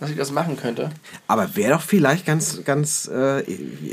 dass 0.00 0.10
ich 0.10 0.16
das 0.16 0.32
machen 0.32 0.56
könnte. 0.56 0.90
Aber 1.28 1.54
wäre 1.56 1.74
doch 1.74 1.82
vielleicht 1.82 2.24
ganz, 2.24 2.64
ganz 2.64 3.06
äh, 3.06 3.42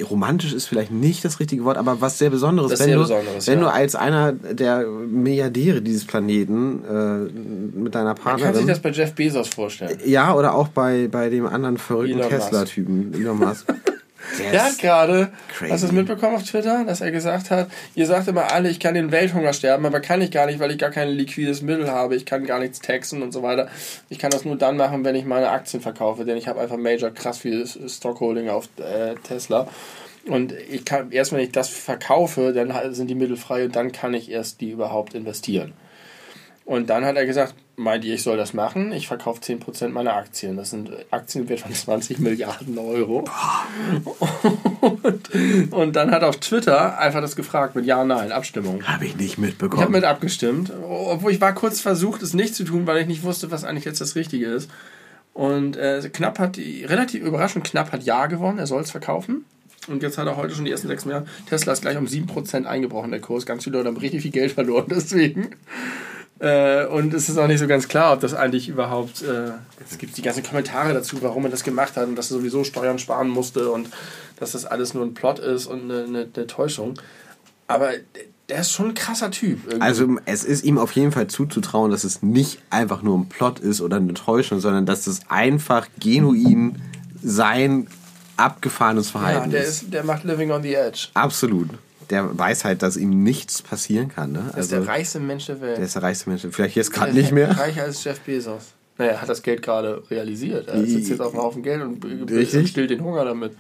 romantisch 0.10 0.54
ist 0.54 0.66
vielleicht 0.66 0.90
nicht 0.90 1.24
das 1.26 1.40
richtige 1.42 1.66
Wort, 1.66 1.78
aber 1.78 2.00
was 2.00 2.18
sehr 2.18 2.30
Besonderes, 2.30 2.72
Das 2.72 2.80
wenn, 2.80 2.88
sehr 2.88 2.96
du, 2.96 3.02
Besonderes, 3.02 3.48
wenn 3.48 3.60
ja. 3.60 3.66
du 3.66 3.72
als 3.72 3.96
einer 3.96 4.32
der 4.32 4.88
Milliardäre 4.88 5.82
dieses 5.82 6.06
Planeten 6.06 6.84
äh, 6.86 7.78
mit 7.78 7.94
deiner 7.94 8.06
Man 8.06 8.16
kann 8.16 8.38
sich 8.38 8.44
Partnerin. 8.46 8.68
das 8.68 8.80
bei 8.80 8.92
Jeff 8.92 9.14
Bezos 9.14 9.50
vorstellen. 9.50 10.00
Ja, 10.06 10.34
oder 10.34 10.56
auch 10.56 10.70
bei, 10.70 11.10
bei 11.12 11.30
dem 11.30 11.46
anderen 11.46 11.78
verrückten. 11.78 12.22
Tesla-Typen, 12.22 13.14
Elon 13.14 13.40
Musk. 13.40 13.68
Der 14.40 14.52
Der 14.52 14.64
hat 14.64 14.78
gerade, 14.80 15.30
hast 15.70 15.84
du 15.84 15.88
es 15.88 15.92
mitbekommen 15.92 16.36
auf 16.36 16.44
Twitter, 16.44 16.84
dass 16.86 17.02
er 17.02 17.12
gesagt 17.12 17.52
hat, 17.52 17.70
ihr 17.96 18.06
sagt 18.06 18.28
immer 18.28 18.52
alle, 18.52 18.70
ich 18.70 18.80
kann 18.80 18.94
den 18.94 19.12
Welthunger 19.12 19.54
sterben, 19.54 19.86
aber 19.86 20.00
kann 20.00 20.22
ich 20.22 20.32
gar 20.32 20.46
nicht, 20.46 20.60
weil 20.60 20.72
ich 20.72 20.78
gar 20.78 20.92
kein 20.92 21.10
liquides 21.10 21.62
Mittel 21.62 21.90
habe, 21.90 22.16
ich 22.16 22.26
kann 22.26 22.46
gar 22.46 22.60
nichts 22.60 22.80
taxen 22.80 23.22
und 23.22 23.32
so 23.32 23.44
weiter. 23.44 23.70
Ich 24.10 24.20
kann 24.20 24.32
das 24.32 24.46
nur 24.46 24.58
dann 24.58 24.78
machen, 24.78 25.04
wenn 25.04 25.16
ich 25.16 25.26
meine 25.26 25.50
Aktien 25.50 25.82
verkaufe, 25.82 26.26
denn 26.26 26.38
ich 26.38 26.48
habe 26.48 26.60
einfach 26.60 26.78
major 26.78 27.12
krass 27.12 27.40
viel 27.40 27.66
Stockholding 27.68 28.50
auf 28.50 28.70
äh, 28.78 29.16
Tesla. 29.24 29.68
Und 30.28 30.52
ich 30.52 30.84
kann, 30.84 31.12
erst 31.12 31.32
wenn 31.32 31.40
ich 31.40 31.52
das 31.52 31.70
verkaufe, 31.70 32.52
dann 32.54 32.94
sind 32.94 33.08
die 33.08 33.16
Mittel 33.16 33.38
frei 33.38 33.66
und 33.66 33.76
dann 33.76 33.92
kann 33.92 34.14
ich 34.14 34.30
erst 34.30 34.62
die 34.62 34.72
überhaupt 34.72 35.14
investieren. 35.14 35.74
Und 36.66 36.90
dann 36.90 37.06
hat 37.06 37.16
er 37.16 37.26
gesagt, 37.26 37.56
meint 37.78 38.04
ihr, 38.04 38.16
ich 38.16 38.24
soll 38.24 38.36
das 38.38 38.54
machen? 38.54 38.92
Ich 38.92 39.08
verkaufe 39.08 39.40
10% 39.40 39.90
meiner 39.90 40.14
Aktien. 40.16 40.58
Das 40.58 40.72
sind 40.72 40.92
Aktienwert 41.12 41.62
von 41.62 41.74
20 41.74 42.20
Milliarden 42.20 42.78
Euro. 42.78 43.24
Und, 44.82 45.72
und 45.72 45.96
dann 45.96 46.12
hat 46.12 46.24
auf 46.24 46.38
Twitter 46.38 47.00
einfach 47.00 47.22
das 47.22 47.36
gefragt 47.36 47.76
mit 47.76 47.86
Ja, 47.86 48.04
Nein, 48.04 48.32
Abstimmung. 48.32 48.84
Habe 48.84 49.06
ich 49.06 49.16
nicht 49.16 49.26
Ich 49.26 49.38
habe 49.38 49.46
mitbekommen. 49.48 49.92
mit 49.92 50.04
abgestimmt, 50.04 50.72
obwohl 50.84 51.32
ich 51.32 51.40
war 51.40 51.54
kurz 51.54 51.80
versucht, 51.80 52.22
es 52.24 52.34
nicht 52.34 52.56
zu 52.56 52.64
tun, 52.64 52.88
weil 52.88 52.98
ich 53.02 53.08
nicht 53.08 53.24
wusste, 53.24 53.52
was 53.52 53.64
eigentlich 53.64 53.86
jetzt 53.86 54.02
das 54.02 54.16
Richtige 54.16 54.48
ist. 54.48 54.70
Und 55.34 55.78
äh, 55.78 56.02
knapp 56.12 56.40
hat, 56.40 56.56
die, 56.56 56.84
relativ 56.84 57.24
überraschend 57.24 57.64
knapp 57.64 57.92
hat 57.92 58.04
Ja 58.04 58.26
gewonnen, 58.26 58.58
er 58.58 58.66
soll 58.68 58.82
es 58.82 58.90
verkaufen. 58.92 59.46
Und 59.88 60.02
jetzt 60.04 60.18
hat 60.18 60.26
er 60.28 60.36
heute 60.36 60.54
schon 60.56 60.66
die 60.66 60.72
ersten 60.72 60.88
sechs 60.88 61.06
Jahre. 61.06 61.26
Tesla 61.48 61.74
ist 61.74 61.82
gleich 61.82 61.96
um 61.98 62.06
7% 62.06 62.66
eingebrochen, 62.66 63.12
der 63.12 63.22
Kurs. 63.22 63.46
Ganz 63.46 63.64
viele 63.64 63.78
Leute 63.78 63.90
haben 63.90 63.98
richtig 63.98 64.24
viel 64.24 64.32
Geld 64.32 64.52
verloren 64.52 64.88
deswegen. 64.90 65.52
Äh, 66.40 66.86
und 66.86 67.14
es 67.14 67.30
ist 67.30 67.38
auch 67.38 67.48
nicht 67.48 67.60
so 67.60 67.68
ganz 67.68 67.88
klar, 67.88 68.14
ob 68.14 68.20
das 68.20 68.34
eigentlich 68.34 68.70
überhaupt. 68.70 69.24
Äh, 69.24 69.52
es 69.90 69.98
gibt 69.98 70.18
die 70.18 70.22
ganzen 70.22 70.44
Kommentare 70.44 70.94
dazu, 70.94 71.18
warum 71.22 71.46
er 71.46 71.50
das 71.50 71.64
gemacht 71.64 71.96
hat 71.96 72.08
und 72.08 72.16
dass 72.16 72.32
er 72.32 72.38
sowieso 72.38 72.64
Steuern 72.64 73.00
sparen 73.00 73.30
musste 73.30 73.72
und 73.72 73.90
dass 74.40 74.52
das 74.52 74.66
alles 74.66 74.94
nur 74.94 75.04
ein 75.04 75.14
Plot 75.14 75.40
ist 75.40 75.66
und 75.66 75.84
eine, 75.84 76.04
eine, 76.04 76.28
eine 76.34 76.48
Täuschung. 76.48 77.00
Aber 77.68 77.90
der 78.50 78.60
ist 78.60 78.72
schon 78.72 78.90
ein 78.90 78.94
krasser 78.94 79.32
Typ. 79.32 79.66
irgendwie. 79.66 79.82
Also 79.82 80.18
es 80.26 80.44
ist 80.44 80.64
ihm 80.64 80.78
auf 80.78 80.92
jeden 80.94 81.12
Fall 81.12 81.28
zuzutrauen, 81.28 81.92
dass 81.92 82.04
es 82.04 82.22
nicht 82.22 82.60
einfach 82.70 83.02
nur 83.02 83.18
ein 83.18 83.28
Plot 83.30 83.60
ist 83.60 83.82
oder 83.82 83.98
eine 83.98 84.14
Täuschung, 84.14 84.60
sondern 84.60 84.86
dass 84.86 85.08
es 85.08 85.22
einfach 85.30 85.88
genuin 86.00 86.82
sein 87.22 87.88
abgefahrenes 88.38 89.08
ja, 89.08 89.20
Verhalten 89.20 89.50
der, 89.50 89.64
ist. 89.64 89.84
ist, 89.84 89.94
der 89.94 90.04
macht 90.04 90.24
Living 90.24 90.52
on 90.52 90.62
the 90.62 90.76
Edge. 90.76 91.08
Absolut. 91.14 91.70
Der 92.10 92.38
weiß 92.38 92.64
halt, 92.66 92.82
dass 92.84 92.96
ihm 92.98 93.24
nichts 93.24 93.62
passieren 93.62 94.08
kann. 94.10 94.32
Ne? 94.32 94.40
Das 94.40 94.48
ist 94.68 94.74
Also, 94.74 94.76
der 94.78 94.88
reichste 94.88 95.20
Mensch 95.20 95.46
der 95.48 95.60
Welt. 95.62 95.78
der 95.78 95.86
ist 95.86 95.96
der 95.96 96.04
reichste 96.04 96.30
Mensch. 96.30 96.48
Vielleicht 96.52 96.76
jetzt 96.76 96.94
gerade 96.94 97.14
nicht 97.14 97.32
mehr. 97.32 97.58
Reicher 97.58 97.84
als 97.84 98.04
Jeff 98.04 98.20
Bezos. 98.22 98.64
Naja, 98.98 99.12
er 99.12 99.22
hat 99.22 99.30
das 99.30 99.44
Geld 99.44 99.62
gerade 99.62 100.02
realisiert. 100.10 100.70
Er 100.70 100.86
sitzt 100.86 101.10
jetzt 101.10 101.22
auf 101.22 101.34
einem 101.34 101.44
Haufen 101.44 101.62
Geld 101.64 101.82
und 101.82 102.04
Richtig. 102.32 102.70
stillt 102.70 102.90
den 102.90 103.04
Hunger 103.04 103.26
damit. 103.26 103.52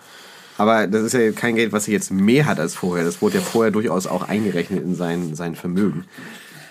Aber 0.58 0.88
das 0.88 1.04
ist 1.04 1.14
ja 1.14 1.32
kein 1.34 1.56
Geld, 1.56 1.72
was 1.72 1.88
er 1.88 1.94
jetzt 1.94 2.10
mehr 2.10 2.46
hat 2.48 2.60
als 2.60 2.74
vorher. 2.74 3.06
Das 3.06 3.22
wurde 3.22 3.36
ja 3.36 3.42
vorher 3.42 3.70
durchaus 3.72 4.08
auch 4.08 4.28
eingerechnet 4.28 4.84
in 4.84 4.96
sein, 4.96 5.36
sein 5.36 5.54
Vermögen. 5.56 6.06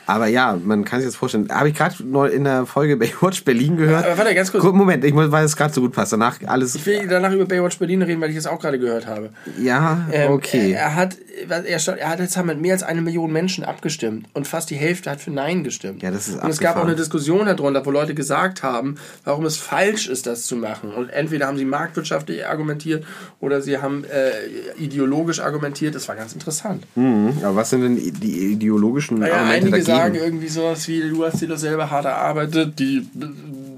Aber 0.07 0.28
ja, 0.28 0.59
man 0.62 0.85
kann 0.85 1.01
sich 1.01 1.09
das 1.09 1.16
vorstellen. 1.16 1.49
Habe 1.51 1.69
ich 1.69 1.74
gerade 1.74 1.97
in 2.28 2.45
der 2.45 2.65
Folge 2.65 2.97
Baywatch 2.97 3.45
Berlin 3.45 3.77
gehört. 3.77 4.05
Aber 4.05 4.19
warte, 4.19 4.35
ganz 4.35 4.53
kurz. 4.53 4.65
Moment, 4.65 5.05
ich 5.05 5.12
muss, 5.12 5.33
weil 5.33 5.45
es 5.45 5.57
gerade 5.57 5.74
so 5.74 5.81
gut 5.81 5.93
passt. 5.93 6.12
Danach 6.12 6.39
alles. 6.47 6.77
Ich 6.77 6.87
will 6.87 7.09
danach 7.09 7.33
über 7.33 7.45
Baywatch 7.45 7.78
Berlin 7.78 8.03
reden, 8.03 8.20
weil 8.20 8.31
ich 8.31 8.37
es 8.37 8.47
auch 8.47 8.61
gerade 8.61 8.78
gehört 8.78 9.07
habe. 9.07 9.31
Ja, 9.61 10.07
ähm, 10.12 10.31
okay. 10.31 10.73
Er, 10.73 10.81
er, 10.81 10.95
hat, 10.95 11.16
er, 11.49 11.99
er 11.99 12.09
hat 12.09 12.20
jetzt 12.20 12.37
haben 12.37 12.61
mehr 12.61 12.73
als 12.73 12.85
eine 12.85 13.03
Million 13.03 13.33
Menschen 13.33 13.65
abgestimmt 13.65 14.28
und 14.33 14.47
fast 14.47 14.70
die 14.70 14.77
Hälfte 14.77 15.11
hat 15.11 15.20
für 15.20 15.33
Nein 15.33 15.65
gestimmt. 15.65 16.03
Ja, 16.03 16.11
das 16.11 16.28
ist 16.28 16.43
Und 16.43 16.51
es 16.51 16.61
gab 16.61 16.77
auch 16.77 16.85
eine 16.85 16.95
Diskussion 16.95 17.47
darunter, 17.47 17.85
wo 17.85 17.91
Leute 17.91 18.15
gesagt 18.15 18.62
haben, 18.62 18.97
warum 19.24 19.45
es 19.45 19.57
falsch 19.57 20.07
ist, 20.07 20.27
das 20.27 20.45
zu 20.47 20.57
machen. 20.57 20.93
Und 20.93 21.11
entweder 21.11 21.49
haben 21.49 21.59
sie 21.59 21.65
marktwirtschaftlich 21.65 22.47
argumentiert 22.47 23.05
oder 23.41 23.61
sie 23.61 23.78
haben 23.78 24.05
äh, 24.05 24.83
ideologisch 24.83 25.41
argumentiert. 25.41 25.95
Das 25.95 26.07
war 26.09 26.15
ganz 26.15 26.33
interessant. 26.33 26.85
Mhm. 26.95 27.39
Aber 27.43 27.57
was 27.57 27.70
sind 27.70 27.83
denn 27.83 27.97
die 27.97 28.53
ideologischen 28.53 29.19
naja, 29.19 29.35
Argumente 29.35 29.70
dagegen? 29.70 29.95
Sagen 29.97 30.14
irgendwie 30.14 30.48
sowas 30.48 30.86
wie, 30.89 31.09
du 31.09 31.24
hast 31.24 31.40
dir 31.40 31.48
das 31.48 31.60
selber 31.60 31.90
hart 31.90 32.05
erarbeitet, 32.05 32.78
die 32.78 33.06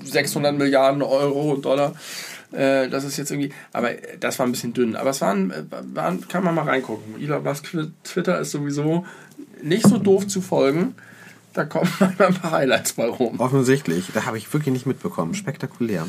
600 0.05 0.57
Milliarden 0.57 1.03
Euro 1.03 1.53
und 1.53 1.65
Dollar. 1.65 1.95
Äh, 2.53 2.89
das 2.89 3.05
ist 3.05 3.17
jetzt 3.17 3.31
irgendwie, 3.31 3.53
aber 3.73 3.91
das 4.21 4.39
war 4.39 4.47
ein 4.47 4.53
bisschen 4.53 4.73
dünn. 4.73 4.97
Aber 4.97 5.11
es 5.11 5.21
waren, 5.21 5.53
waren 5.95 6.27
kann 6.29 6.45
man 6.45 6.55
mal 6.55 6.65
reingucken. 6.65 7.21
Elon 7.21 7.43
Musk 7.43 7.75
Twitter 8.05 8.41
ist 8.41 8.53
sowieso 8.53 9.05
nicht 9.63 9.87
so 9.87 9.99
doof 9.99 10.27
zu 10.27 10.41
folgen. 10.41 10.95
Da 11.53 11.65
kommen 11.65 11.91
manchmal 12.01 12.29
ein 12.29 12.35
paar 12.35 12.53
Highlights 12.53 12.95
bei 12.95 13.07
rum. 13.07 13.41
Offensichtlich. 13.41 14.07
Da 14.15 14.25
habe 14.27 14.39
ich 14.39 14.53
wirklich 14.53 14.73
nicht 14.73 14.87
mitbekommen. 14.87 15.35
Spektakulär. 15.35 16.07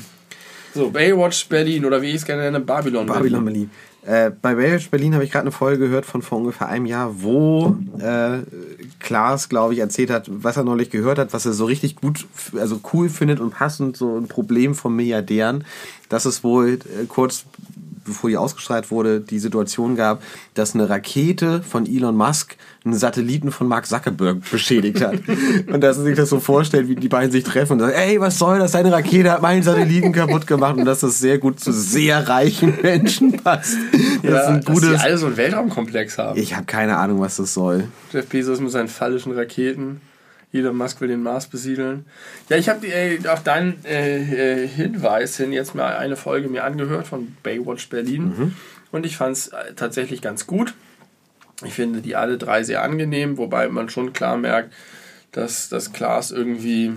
So, 0.74 0.92
Baywatch 0.92 1.48
Berlin 1.48 1.84
oder 1.84 2.02
wie 2.02 2.10
ich 2.10 2.18
es 2.18 2.26
gerne 2.26 2.44
nenne, 2.44 2.60
Babylon, 2.60 3.08
Babylon 3.08 3.44
Berlin. 3.44 3.46
Berlin. 3.46 3.72
Äh, 4.10 4.32
bei 4.42 4.56
Baywatch 4.56 4.90
Berlin 4.90 5.14
habe 5.14 5.24
ich 5.24 5.30
gerade 5.30 5.44
eine 5.44 5.52
Folge 5.52 5.78
gehört 5.78 6.04
von 6.04 6.24
vor 6.24 6.40
ungefähr 6.40 6.68
einem 6.68 6.88
Jahr, 6.88 7.22
wo 7.22 7.78
äh, 8.00 8.40
Klaas, 8.98 9.50
glaube 9.50 9.76
ich, 9.76 9.80
erzählt 9.82 10.10
hat, 10.10 10.26
was 10.28 10.58
er 10.58 10.64
neulich 10.64 10.90
gehört 10.90 11.20
hat, 11.20 11.32
was 11.32 11.46
er 11.46 11.54
so 11.54 11.66
richtig 11.66 11.96
gut, 11.96 12.26
also 12.58 12.82
cool 12.92 13.10
findet 13.10 13.40
und 13.40 13.52
passend, 13.52 13.98
so 13.98 14.18
ein 14.18 14.28
Problem 14.28 14.74
von 14.74 14.96
Milliardären, 14.96 15.64
dass 16.10 16.26
es 16.26 16.44
wohl 16.44 16.80
äh, 16.86 17.06
kurz 17.08 17.46
bevor 18.10 18.30
die 18.30 18.38
ausgestrahlt 18.38 18.92
wurde, 18.92 19.22
die 19.22 19.40
Situation 19.40 19.96
gab, 19.96 20.22
dass 20.54 20.76
eine 20.76 20.90
Rakete 20.90 21.62
von 21.62 21.86
Elon 21.86 22.16
Musk 22.16 22.58
einen 22.84 22.94
Satelliten 22.94 23.52
von 23.52 23.68
Mark 23.68 23.86
Zuckerberg 23.86 24.38
beschädigt 24.50 25.02
hat. 25.02 25.16
und 25.68 25.82
dass 25.82 25.98
er 25.98 26.04
sich 26.04 26.16
das 26.16 26.30
so 26.30 26.40
vorstellt, 26.40 26.88
wie 26.88 26.96
die 26.96 27.10
beiden 27.10 27.32
sich 27.32 27.44
treffen 27.44 27.74
und 27.74 27.80
sagen, 27.80 27.94
ey, 27.94 28.20
was 28.20 28.38
soll 28.38 28.60
das? 28.60 28.72
Deine 28.72 28.92
Rakete 28.92 29.32
hat 29.32 29.42
meinen 29.42 29.64
Satelliten 29.64 30.12
kaputt 30.12 30.48
gemacht 30.48 30.78
und 30.78 30.86
dass 30.86 31.00
das 31.00 31.20
sehr 31.20 31.38
gut 31.38 31.60
zu 31.60 31.72
sehr 31.72 32.28
reichen 32.28 32.78
Menschen 32.82 33.34
passt. 33.34 33.78
Das 34.24 34.32
ja, 34.32 34.48
ein 34.48 34.64
gutes, 34.64 34.90
dass 34.90 35.02
die 35.02 35.06
alle 35.08 35.18
so 35.18 35.28
einen 35.28 35.38
Weltraumkomplex 35.38 36.18
haben. 36.18 36.40
Ich 36.40 36.56
habe 36.56 36.66
keine 36.66 36.98
Ahnung, 36.98 37.20
was 37.20 37.38
das 37.38 37.54
soll. 37.54 37.86
Jeff 38.12 38.28
Bezos 38.28 38.60
mit 38.60 38.72
seinen 38.72 38.88
fallischen 38.88 39.32
Raketen. 39.34 40.02
Elon 40.52 40.76
Musk 40.76 41.00
will 41.02 41.10
den 41.10 41.22
Mars 41.22 41.48
besiedeln. 41.48 42.06
Ja, 42.50 42.58
ich 42.58 42.70
habe 42.70 42.88
äh, 42.88 43.20
auf 43.28 43.44
deinen 43.44 43.84
äh, 43.86 44.64
äh, 44.64 44.68
Hinweis 44.68 45.38
hin 45.38 45.54
jetzt 45.54 45.76
mal 45.76 45.96
eine 45.96 46.16
Folge 46.16 46.50
mir 46.50 46.64
angehört 46.64 47.08
von 47.08 47.36
Baywatch 47.44 47.90
Berlin 47.90 48.24
mhm. 48.24 48.56
und 48.92 49.06
ich 49.06 49.18
fand 49.18 49.38
es 49.38 49.50
äh, 49.50 49.74
tatsächlich 49.76 50.22
ganz 50.22 50.48
gut. 50.48 50.74
Ich 51.64 51.74
finde 51.74 52.02
die 52.02 52.16
alle 52.16 52.38
drei 52.38 52.64
sehr 52.64 52.82
angenehm, 52.82 53.38
wobei 53.38 53.68
man 53.68 53.90
schon 53.90 54.14
klar 54.14 54.38
merkt, 54.38 54.74
dass 55.32 55.70
das 55.70 55.94
Klaas 55.94 56.32
irgendwie 56.32 56.94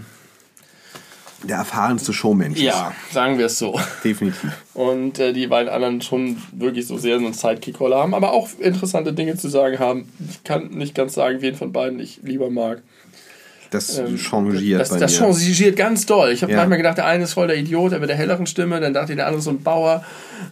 der 1.44 1.56
erfahrenste 1.56 2.12
Showmensch 2.12 2.56
ist. 2.56 2.64
Ja, 2.64 2.94
sagen 3.10 3.38
wir 3.38 3.46
es 3.46 3.58
so. 3.58 3.78
Definitiv. 4.04 4.52
Und 4.74 5.18
äh, 5.18 5.32
die 5.32 5.48
beiden 5.48 5.72
anderen 5.72 6.00
schon 6.00 6.40
wirklich 6.52 6.86
so 6.86 6.98
sehr 6.98 7.18
so 7.18 7.24
einen 7.24 7.34
Sidekick-Rolle 7.34 7.96
haben, 7.96 8.14
aber 8.14 8.32
auch 8.32 8.48
interessante 8.58 9.12
Dinge 9.12 9.36
zu 9.36 9.48
sagen 9.48 9.78
haben. 9.78 10.12
Ich 10.30 10.44
kann 10.44 10.68
nicht 10.68 10.94
ganz 10.94 11.14
sagen, 11.14 11.40
wen 11.40 11.54
von 11.54 11.72
beiden 11.72 11.98
ich 11.98 12.20
lieber 12.22 12.48
mag. 12.48 12.82
Das 13.72 13.98
ähm, 13.98 14.18
changiert 14.18 14.80
das, 14.80 14.90
bei 14.90 14.98
das 14.98 15.18
mir. 15.18 15.32
changiert 15.32 15.76
ganz 15.76 16.04
doll. 16.04 16.30
Ich 16.30 16.42
habe 16.42 16.52
ja. 16.52 16.58
manchmal 16.58 16.78
gedacht, 16.78 16.98
der 16.98 17.06
eine 17.06 17.24
ist 17.24 17.32
voll 17.32 17.46
der 17.46 17.56
Idiot, 17.56 17.92
der 17.92 18.00
mit 18.00 18.10
der 18.10 18.16
helleren 18.16 18.46
Stimme, 18.46 18.80
dann 18.80 18.92
dachte 18.92 19.12
ich, 19.12 19.16
der 19.16 19.26
andere 19.26 19.38
ist 19.38 19.44
so 19.44 19.50
ein 19.50 19.62
Bauer. 19.62 20.04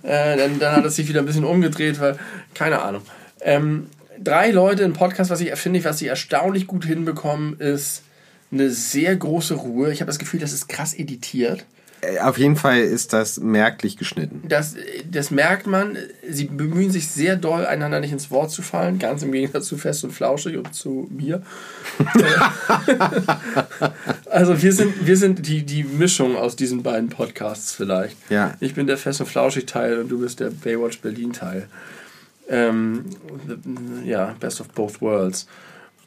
Äh, 0.03 0.37
dann, 0.37 0.59
dann 0.59 0.77
hat 0.77 0.85
es 0.87 0.97
sich 0.97 1.09
wieder 1.09 1.21
ein 1.21 1.27
bisschen 1.27 1.45
umgedreht, 1.45 2.01
weil, 2.01 2.19
keine 2.55 2.81
Ahnung. 2.81 3.03
Ähm, 3.43 3.89
drei 4.19 4.51
Leute 4.51 4.85
im 4.85 4.95
Podcast, 4.95 5.31
was 5.31 5.41
ich 5.41 5.55
finde, 5.57 5.85
was 5.85 5.99
sie 5.99 6.07
erstaunlich 6.07 6.67
gut 6.67 6.87
hinbekommen, 6.87 7.59
ist 7.59 8.03
eine 8.53 8.71
sehr 8.71 9.15
große 9.15 9.55
Ruhe. 9.55 9.93
Ich 9.93 10.01
habe 10.01 10.09
das 10.09 10.19
Gefühl, 10.19 10.41
das 10.41 10.53
ist 10.53 10.69
krass 10.69 10.95
editiert. 10.95 11.65
Äh, 12.01 12.19
auf 12.21 12.39
jeden 12.39 12.57
Fall 12.57 12.81
ist 12.81 13.13
das 13.13 13.41
merklich 13.41 13.97
geschnitten. 13.97 14.43
Das, 14.49 14.75
das 15.11 15.31
merkt 15.31 15.67
man. 15.67 15.99
Sie 16.29 16.45
bemühen 16.47 16.91
sich 16.91 17.09
sehr 17.09 17.37
doll, 17.37 17.67
einander 17.67 18.01
nicht 18.01 18.13
ins 18.13 18.31
Wort 18.31 18.51
zu 18.51 18.63
fallen. 18.63 18.99
Ganz 18.99 19.23
im 19.23 19.33
Gegensatz 19.33 19.67
zu 19.67 19.77
Fest 19.77 20.05
und 20.05 20.13
Flauschig 20.13 20.57
und 20.57 20.75
zu 20.75 21.09
mir. 21.11 21.43
also 24.31 24.63
wir 24.63 24.73
sind, 24.73 25.07
wir 25.07 25.17
sind 25.17 25.47
die, 25.47 25.65
die 25.65 25.85
Mischung 25.85 26.37
aus 26.37 26.57
diesen 26.57 26.83
beiden 26.83 27.11
Podcasts 27.11 27.73
vielleicht. 27.73 28.17
Ja. 28.31 28.55
Ich 28.61 28.75
bin 28.75 28.87
der 28.87 28.97
Fest 28.97 29.21
und 29.21 29.27
Flauschig-Teil 29.27 29.99
und 29.99 30.09
du 30.09 30.21
bist 30.21 30.41
der 30.41 30.51
Baywatch 30.51 31.01
Berlin-Teil. 31.01 31.69
Ähm, 32.49 33.05
ja, 34.05 34.35
best 34.41 34.61
of 34.61 34.69
both 34.69 35.01
worlds. 35.01 35.47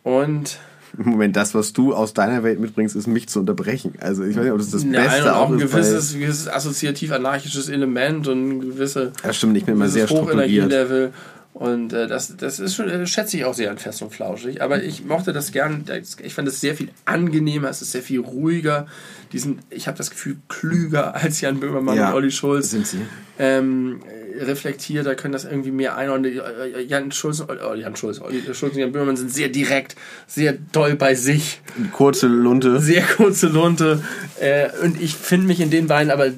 Und 0.03 0.59
Moment, 0.97 1.35
das, 1.35 1.55
was 1.55 1.73
du 1.73 1.93
aus 1.93 2.13
deiner 2.13 2.43
Welt 2.43 2.59
mitbringst, 2.59 2.95
ist 2.95 3.07
mich 3.07 3.27
zu 3.27 3.39
unterbrechen. 3.39 3.93
Also 3.99 4.23
ich 4.23 4.35
weiß 4.35 4.43
nicht, 4.43 4.51
ob 4.51 4.59
das 4.59 4.69
das 4.69 4.83
Nein, 4.83 5.03
Beste 5.03 5.23
und 5.23 5.29
auch 5.29 5.49
ein 5.49 5.57
gewisses, 5.57 6.13
gewisses 6.13 6.47
assoziativ-anarchisches 6.47 7.69
Element 7.69 8.27
und 8.27 8.49
ein 8.49 8.61
gewisse, 8.61 9.11
ja, 9.23 9.33
stimmt, 9.33 9.57
ich 9.57 9.65
bin 9.65 9.75
immer 9.75 9.89
sehr 9.89 10.07
Hochenergielevel. 10.07 11.11
Und 11.53 11.93
äh, 11.93 12.07
das, 12.07 12.35
das 12.35 12.59
ist 12.59 12.75
schon, 12.75 12.87
das 12.87 13.09
schätze 13.09 13.37
ich 13.37 13.45
auch 13.45 13.53
sehr 13.53 13.69
an 13.69 13.77
Fest 13.77 14.01
und 14.01 14.11
Flauschig. 14.11 14.61
Aber 14.61 14.83
ich 14.83 15.05
mochte 15.05 15.33
das 15.33 15.51
gern. 15.51 15.85
Ich 16.23 16.33
fand 16.33 16.47
es 16.47 16.59
sehr 16.59 16.75
viel 16.75 16.89
angenehmer, 17.05 17.69
es 17.69 17.81
ist 17.81 17.91
sehr 17.91 18.01
viel 18.01 18.21
ruhiger. 18.21 18.87
Die 19.33 19.39
sind, 19.39 19.61
ich 19.71 19.87
habe 19.87 19.97
das 19.97 20.11
Gefühl, 20.11 20.37
klüger 20.47 21.15
als 21.15 21.41
Jan 21.41 21.59
Böhmermann 21.59 21.97
ja, 21.97 22.09
und 22.09 22.15
Olli 22.15 22.31
Schulz. 22.31 22.69
Sind 22.69 22.87
sie. 22.87 23.01
Ähm, 23.39 24.01
reflektierter, 24.39 25.15
können 25.15 25.33
das 25.33 25.43
irgendwie 25.43 25.71
mehr 25.71 25.97
einordnen. 25.97 26.39
Jan 26.87 27.11
Schulz, 27.11 27.41
oh, 27.41 27.73
Jan 27.73 27.95
Schulz, 27.95 28.21
Olli 28.21 28.41
Schulz 28.53 28.73
und 28.73 28.77
Jan 28.77 28.91
Böhmermann 28.91 29.17
sind 29.17 29.33
sehr 29.33 29.49
direkt, 29.49 29.95
sehr 30.27 30.53
doll 30.53 30.95
bei 30.95 31.15
sich. 31.15 31.61
Kurze 31.91 32.27
Lunte. 32.27 32.79
Sehr 32.79 33.01
kurze 33.01 33.47
Lunte. 33.47 34.03
Äh, 34.39 34.69
und 34.83 35.01
ich 35.01 35.15
finde 35.15 35.47
mich 35.47 35.59
in 35.59 35.71
den 35.71 35.87
beiden 35.87 36.11
aber 36.11 36.29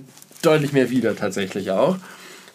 deutlich 0.41 0.71
mehr 0.71 0.89
wieder 0.89 1.15
tatsächlich 1.15 1.71
auch. 1.71 1.97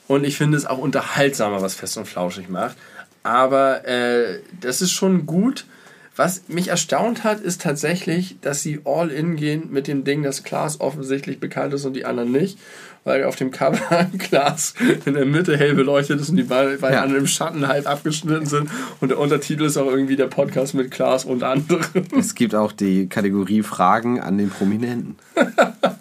Und 0.08 0.24
ich 0.24 0.36
finde 0.36 0.56
es 0.56 0.66
auch 0.66 0.78
unterhaltsamer, 0.78 1.60
was 1.62 1.74
Fest 1.74 1.96
und 1.98 2.08
Flauschig 2.08 2.48
macht. 2.48 2.76
Aber 3.22 3.86
äh, 3.86 4.40
das 4.60 4.80
ist 4.80 4.92
schon 4.92 5.26
gut. 5.26 5.66
Was 6.16 6.48
mich 6.48 6.68
erstaunt 6.68 7.24
hat, 7.24 7.40
ist 7.40 7.62
tatsächlich, 7.62 8.36
dass 8.40 8.62
sie 8.62 8.80
all 8.84 9.10
in 9.10 9.36
gehen 9.36 9.68
mit 9.70 9.86
dem 9.86 10.04
Ding, 10.04 10.22
dass 10.22 10.42
Klaas 10.42 10.80
offensichtlich 10.80 11.40
bekannt 11.40 11.72
ist 11.72 11.84
und 11.84 11.94
die 11.94 12.04
anderen 12.04 12.32
nicht. 12.32 12.58
Weil 13.04 13.24
auf 13.24 13.36
dem 13.36 13.50
Cover 13.50 14.06
Klaas 14.18 14.74
in 15.06 15.14
der 15.14 15.24
Mitte 15.24 15.56
hell 15.56 15.74
beleuchtet 15.74 16.20
ist 16.20 16.28
und 16.28 16.36
die 16.36 16.42
beiden 16.42 16.78
ja. 16.82 17.02
anderen 17.02 17.22
im 17.22 17.26
Schatten 17.26 17.66
halb 17.66 17.88
abgeschnitten 17.88 18.44
sind. 18.44 18.68
Und 19.00 19.08
der 19.08 19.18
Untertitel 19.18 19.64
ist 19.64 19.78
auch 19.78 19.86
irgendwie 19.86 20.16
der 20.16 20.26
Podcast 20.26 20.74
mit 20.74 20.90
Klaas 20.90 21.24
und 21.24 21.42
anderen. 21.42 21.86
Es 22.18 22.34
gibt 22.34 22.54
auch 22.54 22.72
die 22.72 23.08
Kategorie 23.08 23.62
Fragen 23.62 24.20
an 24.20 24.36
den 24.36 24.50
Prominenten. 24.50 25.16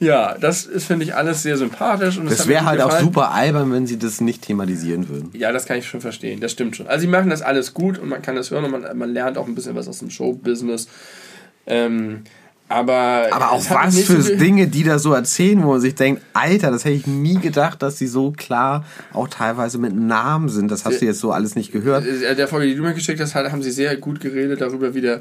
Ja, 0.00 0.34
das 0.38 0.64
ist, 0.64 0.86
finde 0.86 1.04
ich, 1.04 1.14
alles 1.14 1.42
sehr 1.42 1.58
sympathisch. 1.58 2.16
Und 2.16 2.24
das, 2.24 2.38
das 2.38 2.48
wäre 2.48 2.64
halt 2.64 2.80
auch 2.80 2.98
super 2.98 3.32
albern, 3.32 3.70
wenn 3.70 3.86
sie 3.86 3.98
das 3.98 4.22
nicht 4.22 4.42
thematisieren 4.42 5.10
würden. 5.10 5.30
Ja, 5.34 5.52
das 5.52 5.66
kann 5.66 5.76
ich 5.76 5.86
schon 5.86 6.00
verstehen. 6.00 6.40
Das 6.40 6.52
stimmt 6.52 6.74
schon. 6.74 6.86
Also, 6.86 7.02
sie 7.02 7.06
machen 7.06 7.28
das 7.28 7.42
alles 7.42 7.74
gut 7.74 7.98
und 7.98 8.08
man 8.08 8.22
kann 8.22 8.34
das 8.34 8.50
hören 8.50 8.64
und 8.64 8.70
man, 8.70 8.96
man 8.96 9.12
lernt 9.12 9.36
auch 9.36 9.46
ein 9.46 9.54
bisschen 9.54 9.76
was 9.76 9.86
aus 9.88 9.98
dem 9.98 10.08
Showbusiness. 10.08 10.88
Ähm, 11.66 12.24
aber, 12.70 13.26
aber 13.32 13.50
auch 13.50 13.68
was 13.68 14.00
für 14.02 14.22
so 14.22 14.36
Dinge, 14.36 14.68
die 14.68 14.84
da 14.84 15.00
so 15.00 15.12
erzählen, 15.12 15.60
wo 15.64 15.72
man 15.72 15.80
sich 15.80 15.96
denkt, 15.96 16.22
Alter, 16.34 16.70
das 16.70 16.84
hätte 16.84 16.94
ich 16.94 17.06
nie 17.08 17.34
gedacht, 17.34 17.82
dass 17.82 17.98
sie 17.98 18.06
so 18.06 18.30
klar 18.30 18.84
auch 19.12 19.26
teilweise 19.26 19.78
mit 19.78 19.92
Namen 19.92 20.48
sind. 20.48 20.70
Das 20.70 20.84
hast 20.84 21.02
du 21.02 21.04
jetzt 21.04 21.18
so 21.18 21.32
alles 21.32 21.56
nicht 21.56 21.72
gehört. 21.72 22.06
Äh, 22.06 22.36
der 22.36 22.46
Folge, 22.46 22.68
die 22.68 22.76
du 22.76 22.82
mir 22.82 22.94
geschickt 22.94 23.20
hast, 23.20 23.34
haben 23.34 23.62
sie 23.64 23.72
sehr 23.72 23.96
gut 23.96 24.20
geredet 24.20 24.60
darüber, 24.60 24.94
wie 24.94 25.00
der, 25.00 25.20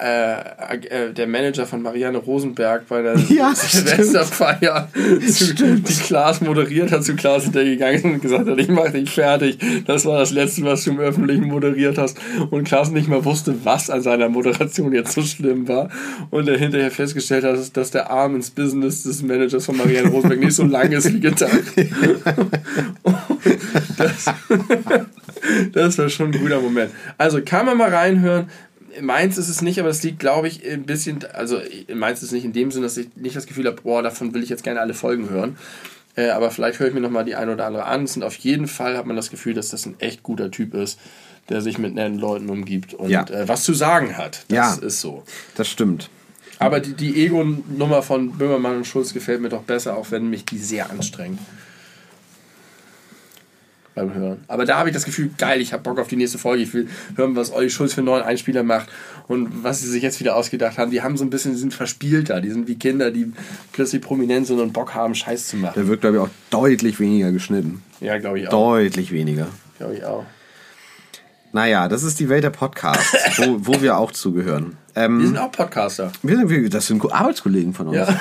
äh, 0.00 0.76
äh, 0.76 1.12
der 1.12 1.26
Manager 1.26 1.66
von 1.66 1.82
Marianne 1.82 2.18
Rosenberg 2.18 2.88
bei 2.88 3.02
der 3.02 3.18
ja, 3.28 3.54
Silvesterfeier 3.54 4.88
die 4.94 5.94
Klaas 6.04 6.40
moderiert 6.40 6.92
hat, 6.92 7.04
zu 7.04 7.16
Klaas 7.16 7.44
hintergegangen 7.44 8.14
und 8.14 8.22
gesagt 8.22 8.48
hat, 8.48 8.58
ich 8.58 8.68
mache 8.68 8.92
dich 8.92 9.10
fertig. 9.10 9.58
Das 9.86 10.04
war 10.04 10.18
das 10.18 10.30
Letzte, 10.30 10.62
was 10.64 10.84
du 10.84 10.90
im 10.90 11.00
Öffentlichen 11.00 11.46
moderiert 11.46 11.98
hast. 11.98 12.18
Und 12.50 12.64
Klaas 12.64 12.90
nicht 12.90 13.08
mal 13.08 13.24
wusste, 13.24 13.54
was 13.64 13.90
an 13.90 14.02
seiner 14.02 14.28
Moderation 14.28 14.92
jetzt 14.92 15.12
so 15.12 15.22
schlimm 15.22 15.68
war. 15.68 15.90
Und 16.30 16.48
er 16.48 16.58
hinter 16.58 16.78
hinterher 16.78 16.90
festgestellt 16.90 17.44
hat, 17.44 17.76
dass 17.76 17.90
der 17.90 18.10
Arm 18.10 18.36
ins 18.36 18.50
Business 18.50 19.02
des 19.02 19.22
Managers 19.22 19.66
von 19.66 19.76
Marianne 19.76 20.08
Rosenberg 20.08 20.40
nicht 20.40 20.54
so 20.54 20.64
lang 20.64 20.92
ist 20.92 21.12
wie 21.12 21.20
gedacht. 21.20 21.50
das, 23.98 24.26
das 25.72 25.98
war 25.98 26.08
schon 26.08 26.32
ein 26.32 26.40
guter 26.40 26.60
Moment. 26.60 26.92
Also 27.16 27.40
kann 27.44 27.66
man 27.66 27.76
mal 27.76 27.90
reinhören. 27.90 28.48
Meins 29.02 29.38
ist 29.38 29.48
es 29.48 29.62
nicht, 29.62 29.78
aber 29.80 29.88
es 29.88 30.02
liegt, 30.02 30.18
glaube 30.18 30.48
ich, 30.48 30.64
ein 30.68 30.84
bisschen, 30.84 31.24
also 31.34 31.60
meins 31.94 32.18
ist 32.18 32.26
es 32.28 32.32
nicht 32.32 32.44
in 32.44 32.52
dem 32.52 32.70
Sinn, 32.70 32.82
dass 32.82 32.96
ich 32.96 33.08
nicht 33.16 33.36
das 33.36 33.46
Gefühl 33.46 33.66
habe, 33.66 33.80
boah, 33.82 34.02
davon 34.02 34.34
will 34.34 34.42
ich 34.42 34.48
jetzt 34.48 34.62
gerne 34.64 34.80
alle 34.80 34.94
Folgen 34.94 35.30
hören. 35.30 35.56
Äh, 36.16 36.30
aber 36.30 36.50
vielleicht 36.50 36.78
höre 36.80 36.88
ich 36.88 36.94
mir 36.94 37.00
nochmal 37.00 37.24
die 37.24 37.36
eine 37.36 37.52
oder 37.52 37.66
andere 37.66 37.84
an. 37.84 38.00
Und 38.06 38.22
auf 38.22 38.34
jeden 38.36 38.66
Fall 38.66 38.96
hat 38.96 39.06
man 39.06 39.16
das 39.16 39.30
Gefühl, 39.30 39.54
dass 39.54 39.68
das 39.70 39.86
ein 39.86 39.94
echt 40.00 40.22
guter 40.22 40.50
Typ 40.50 40.74
ist, 40.74 40.98
der 41.48 41.60
sich 41.62 41.78
mit 41.78 41.94
netten 41.94 42.18
Leuten 42.18 42.48
umgibt 42.50 42.92
und 42.94 43.08
Ja. 43.10 43.22
äh, 43.28 43.46
was 43.48 43.62
zu 43.64 43.72
sagen 43.74 44.16
hat. 44.16 44.44
Das 44.48 44.80
Ja. 44.80 44.86
ist 44.86 45.00
so. 45.00 45.22
Das 45.56 45.68
stimmt. 45.68 46.10
Aber 46.58 46.80
die, 46.80 46.94
die 46.94 47.24
Ego-Nummer 47.24 48.02
von 48.02 48.32
Böhmermann 48.36 48.78
und 48.78 48.86
Schulz 48.86 49.14
gefällt 49.14 49.40
mir 49.40 49.48
doch 49.48 49.62
besser, 49.62 49.96
auch 49.96 50.10
wenn 50.10 50.28
mich 50.28 50.44
die 50.44 50.58
sehr 50.58 50.90
anstrengt. 50.90 51.38
Beim 53.98 54.14
Hören. 54.14 54.38
Aber 54.48 54.64
da 54.64 54.78
habe 54.78 54.88
ich 54.88 54.94
das 54.94 55.04
Gefühl, 55.04 55.30
geil, 55.36 55.60
ich 55.60 55.72
habe 55.72 55.82
Bock 55.82 55.98
auf 55.98 56.08
die 56.08 56.16
nächste 56.16 56.38
Folge. 56.38 56.62
Ich 56.62 56.72
will 56.72 56.88
hören, 57.16 57.34
was 57.36 57.52
Olli 57.52 57.68
Schulz 57.70 57.94
für 57.94 57.98
einen 58.00 58.06
neuen 58.06 58.22
Einspieler 58.22 58.62
macht 58.62 58.88
und 59.26 59.64
was 59.64 59.80
sie 59.80 59.88
sich 59.88 60.02
jetzt 60.02 60.20
wieder 60.20 60.36
ausgedacht 60.36 60.78
haben. 60.78 60.90
Die 60.90 61.02
haben 61.02 61.16
so 61.16 61.24
ein 61.24 61.30
bisschen, 61.30 61.52
die 61.52 61.58
sind 61.58 61.74
verspielter. 61.74 62.40
Die 62.40 62.50
sind 62.50 62.68
wie 62.68 62.76
Kinder, 62.76 63.10
die 63.10 63.32
plötzlich 63.72 64.00
prominent 64.00 64.46
sind 64.46 64.60
und 64.60 64.72
Bock 64.72 64.94
haben, 64.94 65.14
Scheiß 65.14 65.48
zu 65.48 65.56
machen. 65.56 65.74
Der 65.76 65.88
wird, 65.88 66.00
glaube 66.00 66.16
ich, 66.16 66.22
auch 66.22 66.28
deutlich 66.50 67.00
weniger 67.00 67.32
geschnitten. 67.32 67.82
Ja, 68.00 68.18
glaube 68.18 68.38
ich 68.40 68.46
auch. 68.48 68.50
Deutlich 68.50 69.10
weniger. 69.12 69.48
Glaube 69.78 69.94
ich 69.96 70.04
auch. 70.04 70.24
Naja, 71.52 71.88
das 71.88 72.02
ist 72.02 72.20
die 72.20 72.28
Welt 72.28 72.44
der 72.44 72.50
Podcasts, 72.50 73.14
wo, 73.38 73.56
wo 73.60 73.80
wir 73.82 73.96
auch 73.96 74.12
zugehören. 74.12 74.76
Ähm, 74.94 75.18
Wir 75.20 75.26
sind 75.28 75.38
auch 75.38 75.50
Podcaster. 75.50 76.12
wir 76.22 76.36
sind, 76.36 76.50
wir, 76.50 76.68
das 76.68 76.86
sind 76.86 77.02
Arbeitskollegen 77.10 77.72
von 77.72 77.88
uns. 77.88 77.96
Ja. 77.96 78.08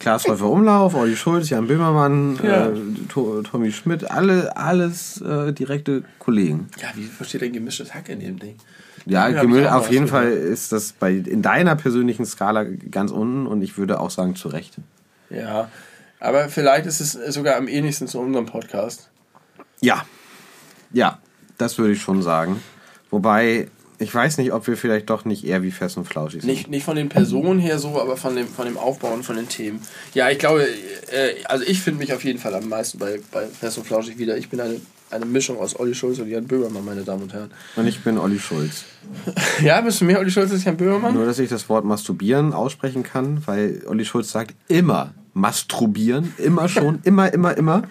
Klaas 0.00 0.26
Häufer 0.26 0.46
Umlauf, 0.50 0.94
Olli 0.94 1.14
Schulz, 1.14 1.50
Jan 1.50 1.66
Böhmermann, 1.68 2.38
Ja. 2.42 2.66
äh, 2.68 2.72
To- 3.08 3.42
Tommy 3.42 3.70
Schmidt, 3.70 4.10
alle, 4.10 4.56
alles 4.56 5.20
äh, 5.20 5.52
direkte 5.52 6.02
Kollegen. 6.18 6.68
Ja, 6.80 6.88
wie 6.96 7.04
versteht 7.04 7.42
denn 7.42 7.52
gemischtes 7.52 7.94
Hack 7.94 8.08
in 8.08 8.18
dem 8.20 8.38
Ding? 8.38 8.56
Ja, 9.06 9.28
Ja, 9.28 9.42
Gemüll, 9.42 9.66
auf 9.68 9.90
jeden 9.90 10.08
Fall 10.08 10.32
ist 10.32 10.72
das 10.72 10.92
bei 10.92 11.12
in 11.12 11.42
deiner 11.42 11.76
persönlichen 11.76 12.26
Skala 12.26 12.64
ganz 12.64 13.10
unten 13.12 13.46
und 13.46 13.62
ich 13.62 13.78
würde 13.78 14.00
auch 14.00 14.10
sagen 14.10 14.34
zu 14.36 14.48
Recht. 14.48 14.76
Ja, 15.30 15.70
aber 16.18 16.48
vielleicht 16.48 16.86
ist 16.86 17.00
es 17.00 17.12
sogar 17.34 17.56
am 17.56 17.68
ähnlichsten 17.68 18.08
zu 18.08 18.18
unserem 18.20 18.46
Podcast. 18.46 19.08
Ja, 19.80 20.04
ja, 20.92 21.18
das 21.58 21.78
würde 21.78 21.92
ich 21.92 22.02
schon 22.02 22.22
sagen. 22.22 22.60
Wobei 23.10 23.68
ich 24.00 24.14
weiß 24.14 24.38
nicht, 24.38 24.52
ob 24.52 24.66
wir 24.66 24.78
vielleicht 24.78 25.10
doch 25.10 25.26
nicht 25.26 25.44
eher 25.44 25.62
wie 25.62 25.70
Fest 25.70 25.98
und 25.98 26.06
Flauschig 26.06 26.40
sind. 26.40 26.50
Nicht, 26.50 26.70
nicht 26.70 26.84
von 26.84 26.96
den 26.96 27.10
Personen 27.10 27.60
her 27.60 27.78
so, 27.78 28.00
aber 28.00 28.16
von 28.16 28.34
dem, 28.34 28.48
von 28.48 28.64
dem 28.64 28.78
Aufbau 28.78 29.12
und 29.12 29.24
von 29.24 29.36
den 29.36 29.46
Themen. 29.46 29.80
Ja, 30.14 30.30
ich 30.30 30.38
glaube, 30.38 30.66
äh, 31.12 31.44
also 31.44 31.64
ich 31.66 31.82
finde 31.82 31.98
mich 31.98 32.12
auf 32.14 32.24
jeden 32.24 32.38
Fall 32.38 32.54
am 32.54 32.66
meisten 32.66 32.98
bei, 32.98 33.20
bei 33.30 33.46
Fest 33.46 33.76
und 33.76 33.86
Flauschig 33.86 34.16
wieder. 34.16 34.38
Ich 34.38 34.48
bin 34.48 34.58
eine, 34.58 34.80
eine 35.10 35.26
Mischung 35.26 35.58
aus 35.58 35.78
Olli 35.78 35.94
Schulz 35.94 36.18
und 36.18 36.30
Jan 36.30 36.46
Böhmermann, 36.46 36.82
meine 36.82 37.02
Damen 37.02 37.24
und 37.24 37.34
Herren. 37.34 37.50
Und 37.76 37.86
ich 37.86 38.00
bin 38.02 38.16
Olli 38.16 38.38
Schulz. 38.38 38.84
Ja, 39.62 39.82
bist 39.82 40.00
du 40.00 40.06
mehr 40.06 40.18
Olli 40.18 40.30
Schulz 40.30 40.50
als 40.50 40.64
Jan 40.64 40.78
Böhmermann? 40.78 41.12
Nur, 41.12 41.26
dass 41.26 41.38
ich 41.38 41.50
das 41.50 41.68
Wort 41.68 41.84
masturbieren 41.84 42.54
aussprechen 42.54 43.02
kann, 43.02 43.46
weil 43.46 43.82
Olli 43.86 44.06
Schulz 44.06 44.32
sagt 44.32 44.54
immer 44.68 45.12
masturbieren, 45.34 46.34
immer 46.38 46.68
schon, 46.68 47.00
immer, 47.04 47.32
immer, 47.32 47.56
immer. 47.56 47.82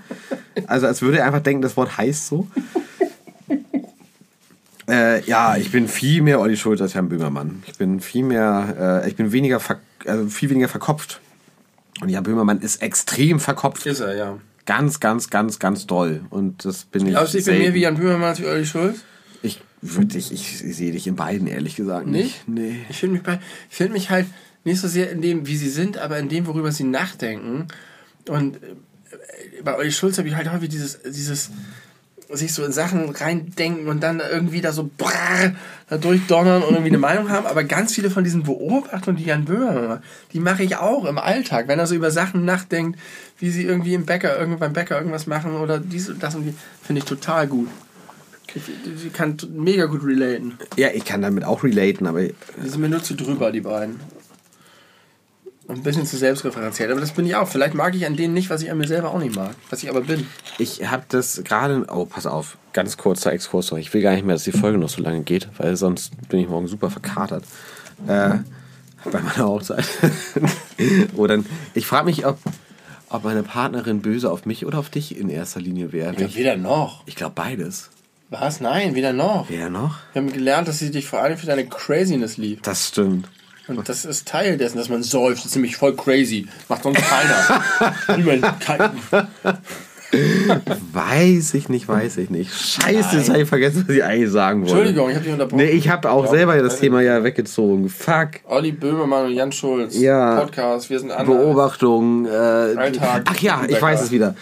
Also 0.68 0.88
als 0.88 1.02
würde 1.02 1.20
er 1.20 1.26
einfach 1.26 1.42
denken, 1.42 1.62
das 1.62 1.78
Wort 1.78 1.98
heißt 1.98 2.28
so. 2.28 2.48
Äh, 4.90 5.24
ja, 5.26 5.56
ich 5.58 5.72
bin 5.72 5.88
viel 5.88 6.22
mehr 6.22 6.40
Olli 6.40 6.58
Schulz 6.58 6.82
als 6.82 6.94
Jan 6.94 7.10
Böhmermann. 7.10 7.64
Ich 7.68 7.78
bin 7.78 8.00
viel 8.00 8.24
mehr, 8.24 9.02
äh, 9.04 9.10
ich 9.10 9.16
bin 9.16 9.32
weniger, 9.32 9.62
also 10.06 10.28
viel 10.30 10.50
weniger 10.50 10.68
verkopft. 10.68 11.22
Und 12.02 12.10
Jan 12.10 12.24
Böhmermann 12.24 12.60
ist 12.62 12.82
extrem 12.82 13.40
verkopft. 13.40 13.86
Ist 13.86 14.00
er, 14.00 14.16
ja. 14.16 14.38
Ganz, 14.66 15.00
ganz, 15.00 15.30
ganz, 15.30 15.60
ganz 15.60 15.88
doll. 15.88 16.22
Und 16.30 16.64
das 16.66 16.86
bin 16.86 17.06
ich. 17.08 17.14
Glaubst 17.14 17.34
du, 17.34 17.40
ich 17.40 17.46
bin 17.46 17.58
mehr 17.60 17.74
wie 17.74 17.82
Jan 17.82 17.98
Böhmermann 17.98 18.30
als 18.30 18.40
wie 18.42 18.46
Olli 18.46 18.66
Schulz? 18.66 19.00
Ich 19.42 19.60
würde 19.82 20.08
dich, 20.08 20.32
ich, 20.32 20.58
sehe 20.60 20.92
dich 20.92 21.08
in 21.08 21.16
beiden, 21.16 21.48
ehrlich 21.48 21.76
gesagt. 21.76 22.08
Nicht? 22.08 22.48
Nee. 22.48 22.76
Ich 22.90 22.98
finde 22.98 23.14
mich, 23.16 23.24
bei- 23.24 23.40
ich 23.70 23.76
find 23.78 23.94
mich 23.94 24.10
halt 24.10 24.28
nicht 24.64 24.80
so 24.82 24.88
sehr 24.88 25.10
in 25.12 25.22
dem, 25.22 25.48
wie 25.48 25.56
sie 25.58 25.70
sind, 25.70 25.98
aber 25.98 26.20
in 26.20 26.30
dem, 26.30 26.46
worüber 26.48 26.72
sie 26.72 26.84
nachdenken. 26.84 27.68
Und 28.28 28.58
äh, 28.58 29.62
bei 29.64 29.78
Olli 29.78 29.92
Schulz 29.92 30.18
habe 30.18 30.28
ich 30.28 30.36
halt 30.36 30.52
häufig 30.52 30.70
dieses, 30.70 31.00
dieses 31.04 31.50
sich 32.32 32.54
so 32.54 32.64
in 32.64 32.72
Sachen 32.72 33.10
reindenken 33.10 33.88
und 33.88 34.02
dann 34.02 34.20
irgendwie 34.20 34.62
da 34.62 34.72
so 34.72 34.90
brrr, 34.98 35.56
da 35.90 35.98
durchdonnern 35.98 36.62
und 36.62 36.72
irgendwie 36.72 36.90
eine 36.90 37.00
Meinung 37.00 37.30
haben. 37.30 37.48
Aber 37.48 37.64
ganz 37.64 37.94
viele 37.96 38.10
von 38.10 38.24
diesen 38.24 38.44
Beobachtungen, 38.44 39.18
die 39.18 39.26
Jan 39.26 39.46
Böhmer 39.46 39.88
macht, 39.88 40.04
die 40.34 40.40
mache 40.40 40.64
ich 40.64 40.78
auch 40.78 41.06
im 41.06 41.18
Alltag. 41.18 41.68
Wenn 41.68 41.80
er 41.80 41.88
so 41.88 41.96
über 41.96 42.12
Sachen 42.12 42.46
nachdenkt, 42.46 43.00
wie 43.40 43.50
sie 43.50 43.64
irgendwie 43.64 43.96
im 43.96 44.06
Bäcker, 44.06 44.38
irgendwie 44.38 44.60
beim 44.60 44.74
Bäcker 44.74 44.98
irgendwas 44.98 45.28
machen 45.28 45.56
oder 45.56 45.80
dies 45.80 46.10
und 46.10 46.22
das 46.22 46.36
und 46.36 46.46
die, 46.46 46.54
finde 46.84 47.00
ich 47.00 47.06
total 47.06 47.48
gut. 47.48 47.70
Ich, 48.56 49.14
kann 49.14 49.38
mega 49.54 49.86
gut 49.86 50.04
relaten. 50.04 50.58
Ja, 50.76 50.90
ich 50.94 51.06
kann 51.06 51.22
damit 51.22 51.44
auch 51.44 51.64
relaten, 51.64 52.08
aber 52.08 52.24
Die 52.24 52.34
sind 52.64 52.82
mir 52.82 52.90
nur 52.90 53.04
zu 53.04 53.16
drüber, 53.16 53.52
die 53.52 53.62
beiden. 53.62 54.00
Ein 55.70 55.84
bisschen 55.84 56.06
zu 56.06 56.18
selbstreferenziell. 56.18 56.92
Aber 56.92 57.00
das 57.00 57.12
bin 57.12 57.28
ich 57.28 57.36
auch. 57.36 57.48
Vielleicht 57.48 57.76
mag 57.76 57.94
ich 57.94 58.08
an 58.08 58.16
denen 58.16 58.34
nicht, 58.34 58.50
was 58.50 58.64
ich 58.64 58.72
an 58.72 58.78
mir 58.80 58.88
selber 58.88 59.12
auch 59.12 59.20
nicht 59.20 59.36
mag. 59.36 59.52
Was 59.70 59.84
ich 59.84 59.90
aber 59.90 60.02
bin. 60.02 60.26
Ich 60.58 60.90
habe 60.90 61.04
das 61.10 61.44
gerade. 61.44 61.86
Oh, 61.90 62.06
pass 62.06 62.26
auf. 62.26 62.58
Ganz 62.74 62.98
kurzer 62.98 63.32
Exkurs 63.34 63.70
noch. 63.70 63.78
Ich 63.78 63.94
will 63.94 64.02
gar 64.02 64.14
nicht 64.14 64.26
mehr, 64.26 64.34
dass 64.34 64.44
die 64.44 64.52
Folge 64.52 64.80
noch 64.80 64.90
so 64.90 65.04
lange 65.04 65.22
geht, 65.22 65.48
weil 65.58 65.76
sonst 65.76 66.12
bin 66.28 66.40
ich 66.40 66.50
morgen 66.50 66.68
super 66.68 66.90
verkatert. 66.90 67.44
Äh, 68.08 68.40
bei 69.06 69.22
meiner 69.22 69.48
Hochzeit. 69.48 69.86
oder 71.16 71.40
ich 71.76 71.86
frage 71.86 72.06
mich, 72.06 72.26
ob, 72.26 72.40
ob 73.10 73.24
meine 73.24 73.44
Partnerin 73.44 74.02
böse 74.02 74.32
auf 74.32 74.46
mich 74.48 74.66
oder 74.66 74.80
auf 74.80 74.90
dich 74.90 75.18
in 75.18 75.30
erster 75.30 75.62
Linie 75.62 75.92
wäre. 75.92 76.20
Ja, 76.20 76.34
weder 76.34 76.58
noch. 76.58 77.04
Ich 77.06 77.16
glaube 77.16 77.34
beides. 77.36 77.92
Was? 78.32 78.60
Nein, 78.60 78.96
weder 78.96 79.14
noch. 79.14 79.50
Wer 79.50 79.70
noch? 79.70 79.98
Wir 80.14 80.22
haben 80.22 80.34
gelernt, 80.34 80.68
dass 80.68 80.80
sie 80.80 80.90
dich 80.90 81.08
vor 81.08 81.20
allem 81.20 81.38
für 81.38 81.48
deine 81.48 81.68
Craziness 81.68 82.38
liebt. 82.38 82.66
Das 82.66 82.88
stimmt. 82.88 83.28
Und 83.78 83.88
das 83.90 84.06
ist 84.06 84.28
Teil 84.28 84.58
dessen, 84.58 84.78
dass 84.78 84.90
man 84.90 85.04
säuft. 85.04 85.40
Das 85.40 85.46
ist 85.48 85.56
nämlich 85.56 85.78
voll 85.78 85.96
crazy. 85.96 86.48
Macht 86.68 86.84
sonst 86.84 87.02
keiner. 87.02 87.64
Niemand. 88.18 88.46
Weiß 90.92 91.54
ich 91.54 91.70
nicht, 91.70 91.88
weiß 91.88 92.18
ich 92.18 92.32
nicht. 92.32 92.52
Scheiße, 92.52 93.18
jetzt 93.18 93.30
habe 93.30 93.42
ich 93.44 93.50
vergessen, 93.50 93.86
was 93.88 93.96
ich 93.96 94.04
eigentlich 94.04 94.32
sagen 94.32 94.62
wollte. 94.62 94.74
Entschuldigung, 94.74 95.10
ich 95.10 95.16
habe 95.16 95.24
dich 95.24 95.34
unterbrochen. 95.34 95.64
Nee, 95.64 95.70
ich 95.70 95.90
habe 95.90 96.10
auch 96.10 96.26
Ja, 96.26 96.32
selber 96.32 96.58
das 96.58 96.80
Thema 96.80 97.02
ja 97.02 97.24
weggezogen. 97.24 97.90
Fuck. 97.90 98.30
Olli 98.46 98.72
Böhmermann 98.72 99.28
und 99.28 99.34
Jan 99.34 99.52
Schulz. 99.52 100.00
Ja. 100.00 100.40
Podcast. 100.40 100.90
Wir 100.90 101.00
sind 101.00 101.12
andere. 101.12 101.38
Beobachtung. 101.38 102.26
Äh, 102.26 102.30
Alltag. 102.30 103.24
ach 103.26 103.38
ja, 103.40 103.62
ich 103.68 103.80
weiß 103.80 104.02
es 104.02 104.12
wieder. 104.12 104.36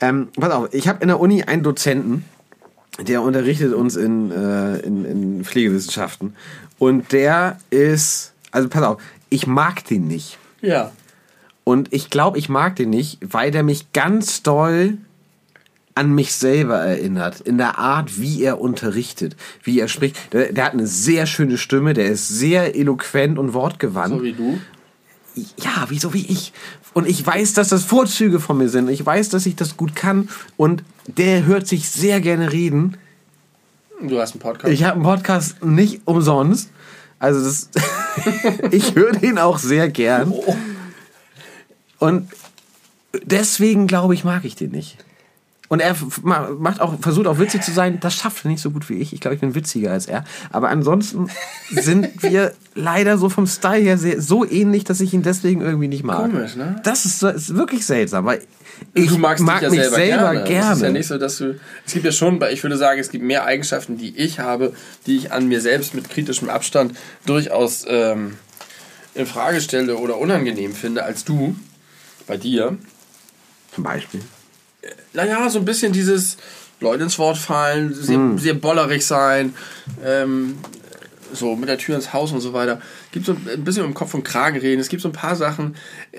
Ähm, 0.00 0.28
pass 0.38 0.52
auf, 0.52 0.72
ich 0.72 0.88
habe 0.88 1.02
in 1.02 1.08
der 1.08 1.20
Uni 1.20 1.42
einen 1.42 1.62
Dozenten, 1.62 2.24
der 3.06 3.20
unterrichtet 3.20 3.74
uns 3.74 3.96
in, 3.96 4.30
äh, 4.30 4.78
in, 4.78 5.04
in 5.04 5.44
Pflegewissenschaften. 5.44 6.34
Und 6.78 7.12
der 7.12 7.58
ist, 7.68 8.29
also 8.50 8.68
pass 8.68 8.82
auf, 8.82 9.02
ich 9.28 9.46
mag 9.46 9.84
den 9.84 10.06
nicht. 10.06 10.38
Ja. 10.60 10.92
Und 11.64 11.92
ich 11.92 12.10
glaube, 12.10 12.38
ich 12.38 12.48
mag 12.48 12.76
den 12.76 12.90
nicht, 12.90 13.18
weil 13.22 13.50
der 13.50 13.62
mich 13.62 13.92
ganz 13.92 14.42
doll 14.42 14.98
an 15.94 16.14
mich 16.14 16.32
selber 16.32 16.78
erinnert. 16.78 17.40
In 17.40 17.58
der 17.58 17.78
Art, 17.78 18.20
wie 18.20 18.42
er 18.42 18.60
unterrichtet, 18.60 19.36
wie 19.62 19.80
er 19.80 19.88
spricht. 19.88 20.32
Der, 20.32 20.52
der 20.52 20.64
hat 20.64 20.72
eine 20.72 20.86
sehr 20.86 21.26
schöne 21.26 21.58
Stimme, 21.58 21.94
der 21.94 22.06
ist 22.06 22.28
sehr 22.28 22.76
eloquent 22.76 23.38
und 23.38 23.52
wortgewandt. 23.52 24.14
So 24.14 24.22
wie 24.22 24.32
du. 24.32 24.60
Ja, 25.58 25.86
wieso 25.88 26.12
wie 26.14 26.26
ich? 26.26 26.52
Und 26.92 27.06
ich 27.06 27.24
weiß, 27.24 27.52
dass 27.52 27.68
das 27.68 27.84
Vorzüge 27.84 28.40
von 28.40 28.58
mir 28.58 28.68
sind. 28.68 28.88
Ich 28.88 29.04
weiß, 29.04 29.28
dass 29.28 29.46
ich 29.46 29.56
das 29.56 29.76
gut 29.76 29.94
kann. 29.94 30.28
Und 30.56 30.82
der 31.06 31.44
hört 31.44 31.66
sich 31.66 31.88
sehr 31.88 32.20
gerne 32.20 32.52
reden. 32.52 32.96
Du 34.02 34.18
hast 34.18 34.32
einen 34.32 34.40
Podcast. 34.40 34.72
Ich 34.72 34.84
habe 34.84 34.94
einen 34.94 35.04
Podcast 35.04 35.64
nicht 35.64 36.02
umsonst. 36.06 36.70
Also 37.18 37.44
das, 37.44 37.68
ich 38.70 38.94
höre 38.94 39.12
den 39.12 39.38
auch 39.38 39.58
sehr 39.58 39.88
gern. 39.88 40.34
Und 41.98 42.30
deswegen 43.24 43.86
glaube 43.86 44.14
ich, 44.14 44.24
mag 44.24 44.44
ich 44.44 44.56
den 44.56 44.70
nicht. 44.70 44.96
Und 45.70 45.78
er 45.78 45.94
macht 46.24 46.80
auch, 46.80 46.98
versucht 47.00 47.28
auch 47.28 47.38
witzig 47.38 47.62
zu 47.62 47.70
sein. 47.70 48.00
Das 48.00 48.16
schafft 48.16 48.44
er 48.44 48.50
nicht 48.50 48.60
so 48.60 48.72
gut 48.72 48.88
wie 48.88 48.94
ich. 48.94 49.12
Ich 49.12 49.20
glaube, 49.20 49.36
ich 49.36 49.40
bin 49.40 49.54
witziger 49.54 49.92
als 49.92 50.06
er. 50.06 50.24
Aber 50.50 50.68
ansonsten 50.68 51.30
sind 51.70 52.24
wir 52.24 52.54
leider 52.74 53.18
so 53.18 53.28
vom 53.28 53.46
Style 53.46 53.80
her 53.80 53.96
sehr, 53.96 54.20
so 54.20 54.44
ähnlich, 54.44 54.82
dass 54.82 55.00
ich 55.00 55.14
ihn 55.14 55.22
deswegen 55.22 55.60
irgendwie 55.60 55.86
nicht 55.86 56.02
mag. 56.02 56.32
Komisch, 56.32 56.56
ne? 56.56 56.80
Das 56.82 57.04
ist, 57.04 57.22
ist 57.22 57.54
wirklich 57.54 57.86
seltsam, 57.86 58.24
weil 58.24 58.42
ich 58.94 59.10
du 59.10 59.18
magst 59.18 59.44
mag 59.44 59.60
dich 59.60 59.68
ja 59.68 59.70
mich 59.70 59.80
selber, 59.82 59.94
selber 59.94 60.32
gerne. 60.32 60.44
gerne. 60.48 60.70
Es 60.72 60.76
ist 60.78 60.82
ja 60.82 60.90
nicht 60.90 61.06
so, 61.06 61.18
dass 61.18 61.38
du. 61.38 61.60
Es 61.86 61.92
gibt 61.92 62.04
ja 62.04 62.10
schon, 62.10 62.42
ich 62.50 62.64
würde 62.64 62.76
sagen, 62.76 62.98
es 62.98 63.10
gibt 63.10 63.22
mehr 63.22 63.44
Eigenschaften, 63.44 63.96
die 63.96 64.16
ich 64.16 64.40
habe, 64.40 64.72
die 65.06 65.18
ich 65.18 65.30
an 65.30 65.46
mir 65.46 65.60
selbst 65.60 65.94
mit 65.94 66.10
kritischem 66.10 66.48
Abstand 66.50 66.98
durchaus 67.26 67.84
ähm, 67.86 68.38
in 69.14 69.24
Frage 69.24 69.60
stelle 69.60 69.98
oder 69.98 70.18
unangenehm 70.18 70.74
finde, 70.74 71.04
als 71.04 71.24
du 71.24 71.54
bei 72.26 72.36
dir. 72.36 72.76
Zum 73.72 73.84
Beispiel. 73.84 74.20
Naja, 75.12 75.48
so 75.50 75.58
ein 75.58 75.64
bisschen 75.64 75.92
dieses 75.92 76.36
Leute 76.80 77.02
ins 77.04 77.18
Wort 77.18 77.36
fallen, 77.38 77.92
sehr, 77.92 78.16
Hm. 78.16 78.38
sehr 78.38 78.54
bollerig 78.54 79.04
sein, 79.04 79.54
ähm, 80.04 80.58
so 81.32 81.54
mit 81.54 81.68
der 81.68 81.78
Tür 81.78 81.96
ins 81.96 82.12
Haus 82.12 82.32
und 82.32 82.40
so 82.40 82.52
weiter. 82.52 82.80
Gibt 83.12 83.26
so 83.26 83.32
ein 83.32 83.64
bisschen 83.64 83.84
um 83.84 83.94
Kopf 83.94 84.14
und 84.14 84.24
Kragen 84.24 84.58
reden. 84.58 84.80
Es 84.80 84.88
gibt 84.88 85.02
so 85.02 85.08
ein 85.08 85.12
paar 85.12 85.36
Sachen. 85.36 85.76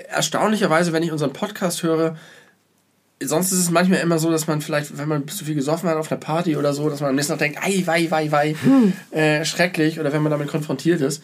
Erstaunlicherweise, 0.08 0.92
wenn 0.92 1.02
ich 1.02 1.12
unseren 1.12 1.32
Podcast 1.32 1.82
höre, 1.82 2.16
sonst 3.22 3.52
ist 3.52 3.58
es 3.58 3.70
manchmal 3.70 4.00
immer 4.00 4.18
so, 4.18 4.30
dass 4.30 4.46
man 4.46 4.60
vielleicht, 4.60 4.96
wenn 4.98 5.08
man 5.08 5.28
zu 5.28 5.44
viel 5.44 5.54
gesoffen 5.54 5.88
hat 5.88 5.96
auf 5.96 6.10
einer 6.10 6.20
Party 6.20 6.56
oder 6.56 6.72
so, 6.72 6.88
dass 6.88 7.00
man 7.00 7.10
am 7.10 7.16
nächsten 7.16 7.32
Tag 7.32 7.40
denkt, 7.40 7.58
ei, 7.62 7.82
wei, 7.84 8.10
wei, 8.10 8.30
wei, 8.32 8.56
äh, 9.10 9.44
schrecklich, 9.44 10.00
oder 10.00 10.12
wenn 10.12 10.22
man 10.22 10.30
damit 10.32 10.48
konfrontiert 10.48 11.00
ist. 11.00 11.22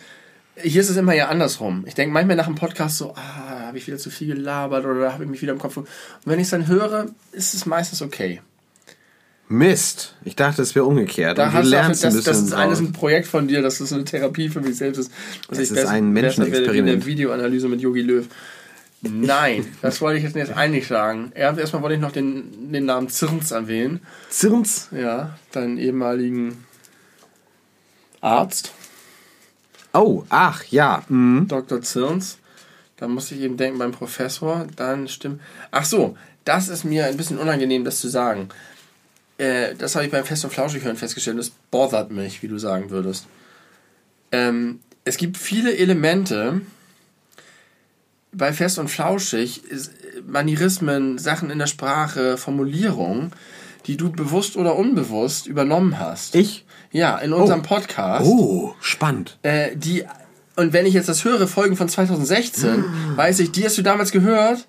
Hier 0.60 0.80
ist 0.80 0.90
es 0.90 0.96
immer 0.96 1.14
ja 1.14 1.28
andersrum. 1.28 1.84
Ich 1.86 1.94
denke 1.94 2.12
manchmal 2.12 2.36
nach 2.36 2.46
dem 2.46 2.56
Podcast 2.56 2.98
so, 2.98 3.14
ah, 3.14 3.57
habe 3.68 3.78
ich 3.78 3.86
wieder 3.86 3.98
zu 3.98 4.10
viel 4.10 4.34
gelabert 4.34 4.84
oder 4.84 5.12
habe 5.12 5.24
ich 5.24 5.30
mich 5.30 5.40
wieder 5.42 5.52
im 5.52 5.58
Kopf. 5.58 5.76
Und 5.76 5.86
wenn 6.24 6.38
ich 6.38 6.44
es 6.46 6.50
dann 6.50 6.66
höre, 6.66 7.06
ist 7.32 7.54
es 7.54 7.64
meistens 7.66 8.02
okay. 8.02 8.40
Mist. 9.50 10.14
Ich 10.24 10.36
dachte, 10.36 10.60
es 10.60 10.74
wäre 10.74 10.84
umgekehrt. 10.84 11.38
Da 11.38 11.46
Und 11.48 11.54
du 11.54 11.60
lernst 11.62 12.04
das, 12.04 12.12
ein 12.12 12.16
das 12.18 12.24
bisschen 12.26 12.46
ist 12.48 12.52
alles 12.52 12.80
ein 12.80 12.92
Projekt 12.92 13.26
von 13.28 13.48
dir, 13.48 13.62
dass 13.62 13.78
das 13.78 13.92
eine 13.94 14.04
Therapie 14.04 14.50
für 14.50 14.60
mich 14.60 14.76
selbst 14.76 14.98
ist. 14.98 15.10
Dass 15.48 15.58
Es 15.58 15.64
ich 15.64 15.70
ist 15.70 15.74
besser- 15.76 15.90
ein 15.90 16.14
werde 16.14 16.28
wie 16.28 16.32
in 16.34 16.46
Menschenexperiment. 16.48 16.88
der 17.02 17.06
Videoanalyse 17.06 17.68
mit 17.68 17.80
Yogi 17.80 18.02
Löw. 18.02 18.26
Nein, 19.00 19.64
das 19.80 20.00
wollte 20.00 20.18
ich 20.18 20.24
jetzt 20.24 20.34
nicht 20.36 20.54
eigentlich 20.56 20.86
sagen. 20.88 21.32
Erst- 21.34 21.58
Erstmal 21.60 21.82
wollte 21.82 21.94
ich 21.94 22.00
noch 22.00 22.12
den, 22.12 22.72
den 22.72 22.84
Namen 22.84 23.08
Zirns 23.08 23.50
erwähnen. 23.52 24.00
Zirns. 24.28 24.88
Ja, 24.90 25.38
deinen 25.52 25.78
ehemaligen 25.78 26.64
Arzt, 28.20 28.72
Oh, 29.94 30.24
ach, 30.28 30.64
ja. 30.64 31.02
Mhm. 31.08 31.48
Dr. 31.48 31.80
Zirns. 31.80 32.36
Da 32.98 33.08
musste 33.08 33.34
ich 33.34 33.40
eben 33.40 33.56
denken 33.56 33.78
beim 33.78 33.92
Professor. 33.92 34.66
Dann 34.76 35.08
stimmt. 35.08 35.40
Ach 35.70 35.84
so, 35.84 36.16
das 36.44 36.68
ist 36.68 36.84
mir 36.84 37.06
ein 37.06 37.16
bisschen 37.16 37.38
unangenehm, 37.38 37.84
das 37.84 38.00
zu 38.00 38.08
sagen. 38.08 38.48
Äh, 39.38 39.74
das 39.76 39.94
habe 39.94 40.04
ich 40.04 40.10
beim 40.10 40.24
Fest 40.24 40.44
und 40.44 40.52
Flauschig 40.52 40.84
hören 40.84 40.96
festgestellt. 40.96 41.38
Das 41.38 41.50
bothert 41.70 42.10
mich, 42.10 42.42
wie 42.42 42.48
du 42.48 42.58
sagen 42.58 42.90
würdest. 42.90 43.26
Ähm, 44.32 44.80
es 45.04 45.16
gibt 45.16 45.38
viele 45.38 45.76
Elemente 45.76 46.60
bei 48.32 48.52
Fest 48.52 48.78
und 48.78 48.88
Flauschig, 48.88 49.62
Manierismen, 50.26 51.18
Sachen 51.18 51.50
in 51.50 51.58
der 51.58 51.66
Sprache, 51.66 52.36
Formulierungen, 52.36 53.32
die 53.86 53.96
du 53.96 54.10
bewusst 54.10 54.56
oder 54.56 54.76
unbewusst 54.76 55.46
übernommen 55.46 55.98
hast. 55.98 56.34
Ich? 56.34 56.66
Ja, 56.90 57.16
in 57.18 57.32
unserem 57.32 57.62
Podcast. 57.62 58.26
Oh, 58.26 58.74
spannend. 58.80 59.38
Äh, 59.42 59.76
die, 59.76 60.04
und 60.58 60.72
wenn 60.72 60.86
ich 60.86 60.94
jetzt 60.94 61.08
das 61.08 61.24
höre, 61.24 61.46
Folgen 61.46 61.76
von 61.76 61.88
2016, 61.88 62.84
weiß 63.14 63.38
ich, 63.38 63.52
die 63.52 63.64
hast 63.64 63.78
du 63.78 63.82
damals 63.82 64.10
gehört. 64.10 64.66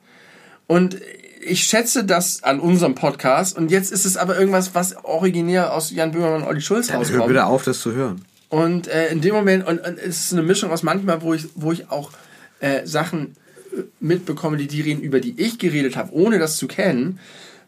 Und 0.68 0.98
ich 1.42 1.64
schätze 1.64 2.04
das 2.04 2.44
an 2.44 2.60
unserem 2.60 2.94
Podcast. 2.94 3.58
Und 3.58 3.72
jetzt 3.72 3.92
ist 3.92 4.06
es 4.06 4.16
aber 4.16 4.38
irgendwas, 4.38 4.76
was 4.76 5.04
originär 5.04 5.74
aus 5.74 5.90
Jan 5.90 6.12
Böhmermann 6.12 6.44
und 6.44 6.48
Olli 6.48 6.62
Schulz 6.62 6.92
Hör 6.92 6.98
rauskommt. 6.98 7.26
bitte 7.26 7.44
auf, 7.44 7.64
das 7.64 7.80
zu 7.80 7.94
hören. 7.94 8.24
Und 8.50 8.88
äh, 8.88 9.08
in 9.08 9.22
dem 9.22 9.34
Moment, 9.34 9.66
und, 9.66 9.80
und 9.80 9.98
es 9.98 10.26
ist 10.26 10.34
eine 10.34 10.44
Mischung 10.44 10.70
aus 10.70 10.84
manchmal, 10.84 11.24
wo 11.24 11.34
ich, 11.34 11.48
wo 11.56 11.72
ich 11.72 11.90
auch 11.90 12.12
äh, 12.60 12.86
Sachen 12.86 13.36
äh, 13.76 13.82
mitbekomme, 14.00 14.58
die 14.58 14.68
die 14.68 14.82
reden, 14.82 15.02
über 15.02 15.20
die 15.20 15.42
ich 15.42 15.58
geredet 15.58 15.96
habe, 15.96 16.14
ohne 16.14 16.38
das 16.38 16.58
zu 16.58 16.68
kennen, 16.68 17.18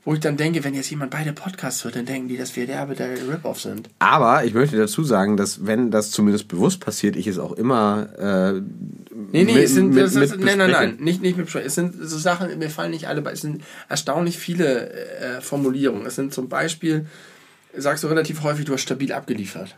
wo 0.04 0.14
ich 0.16 0.20
dann 0.20 0.36
denke, 0.36 0.64
wenn 0.64 0.74
jetzt 0.74 0.90
jemand 0.90 1.12
beide 1.12 1.32
Podcasts 1.32 1.84
hört, 1.84 1.96
dann 1.96 2.06
denken 2.08 2.28
die, 2.28 2.36
dass 2.38 2.56
wir 2.56 2.66
derbe 2.66 2.96
der 2.96 3.12
Rip-Off 3.12 3.62
sind. 3.62 3.88
Aber 4.00 4.44
ich 4.44 4.54
möchte 4.56 4.76
dazu 4.78 5.04
sagen, 5.04 5.38
dass 5.38 5.66
wenn 5.68 5.92
das 5.92 6.10
zumindest 6.10 6.48
bewusst 6.48 6.80
passiert, 6.80 7.16
ich 7.16 7.28
es 7.28 7.38
auch 7.38 7.52
immer 7.54 8.10
äh, 8.18 8.62
Nee, 9.34 9.44
nee, 9.44 9.54
mit- 9.54 9.64
es 9.66 9.74
sind, 9.74 9.94
mit- 9.94 10.04
ist, 10.06 10.16
mit 10.16 10.40
nein, 10.44 10.58
nein, 10.58 10.72
nein, 10.72 10.98
nicht, 11.00 11.22
nicht 11.22 11.38
mit. 11.38 11.54
Es 11.54 11.76
sind 11.76 11.94
so 12.02 12.18
Sachen, 12.18 12.58
mir 12.58 12.70
fallen 12.72 12.92
nicht 12.92 13.08
alle 13.08 13.22
bei. 13.22 13.32
Es 13.32 13.42
sind 13.42 13.62
erstaunlich 13.90 14.38
viele 14.40 14.90
äh, 14.92 15.42
Formulierungen. 15.42 16.06
Es 16.08 16.16
sind 16.16 16.34
zum 16.34 16.50
Beispiel, 16.50 17.06
sagst 17.78 18.04
du 18.04 18.08
relativ 18.08 18.42
häufig, 18.44 18.66
du 18.66 18.74
hast 18.74 18.82
stabil 18.82 19.14
abgeliefert 19.14 19.76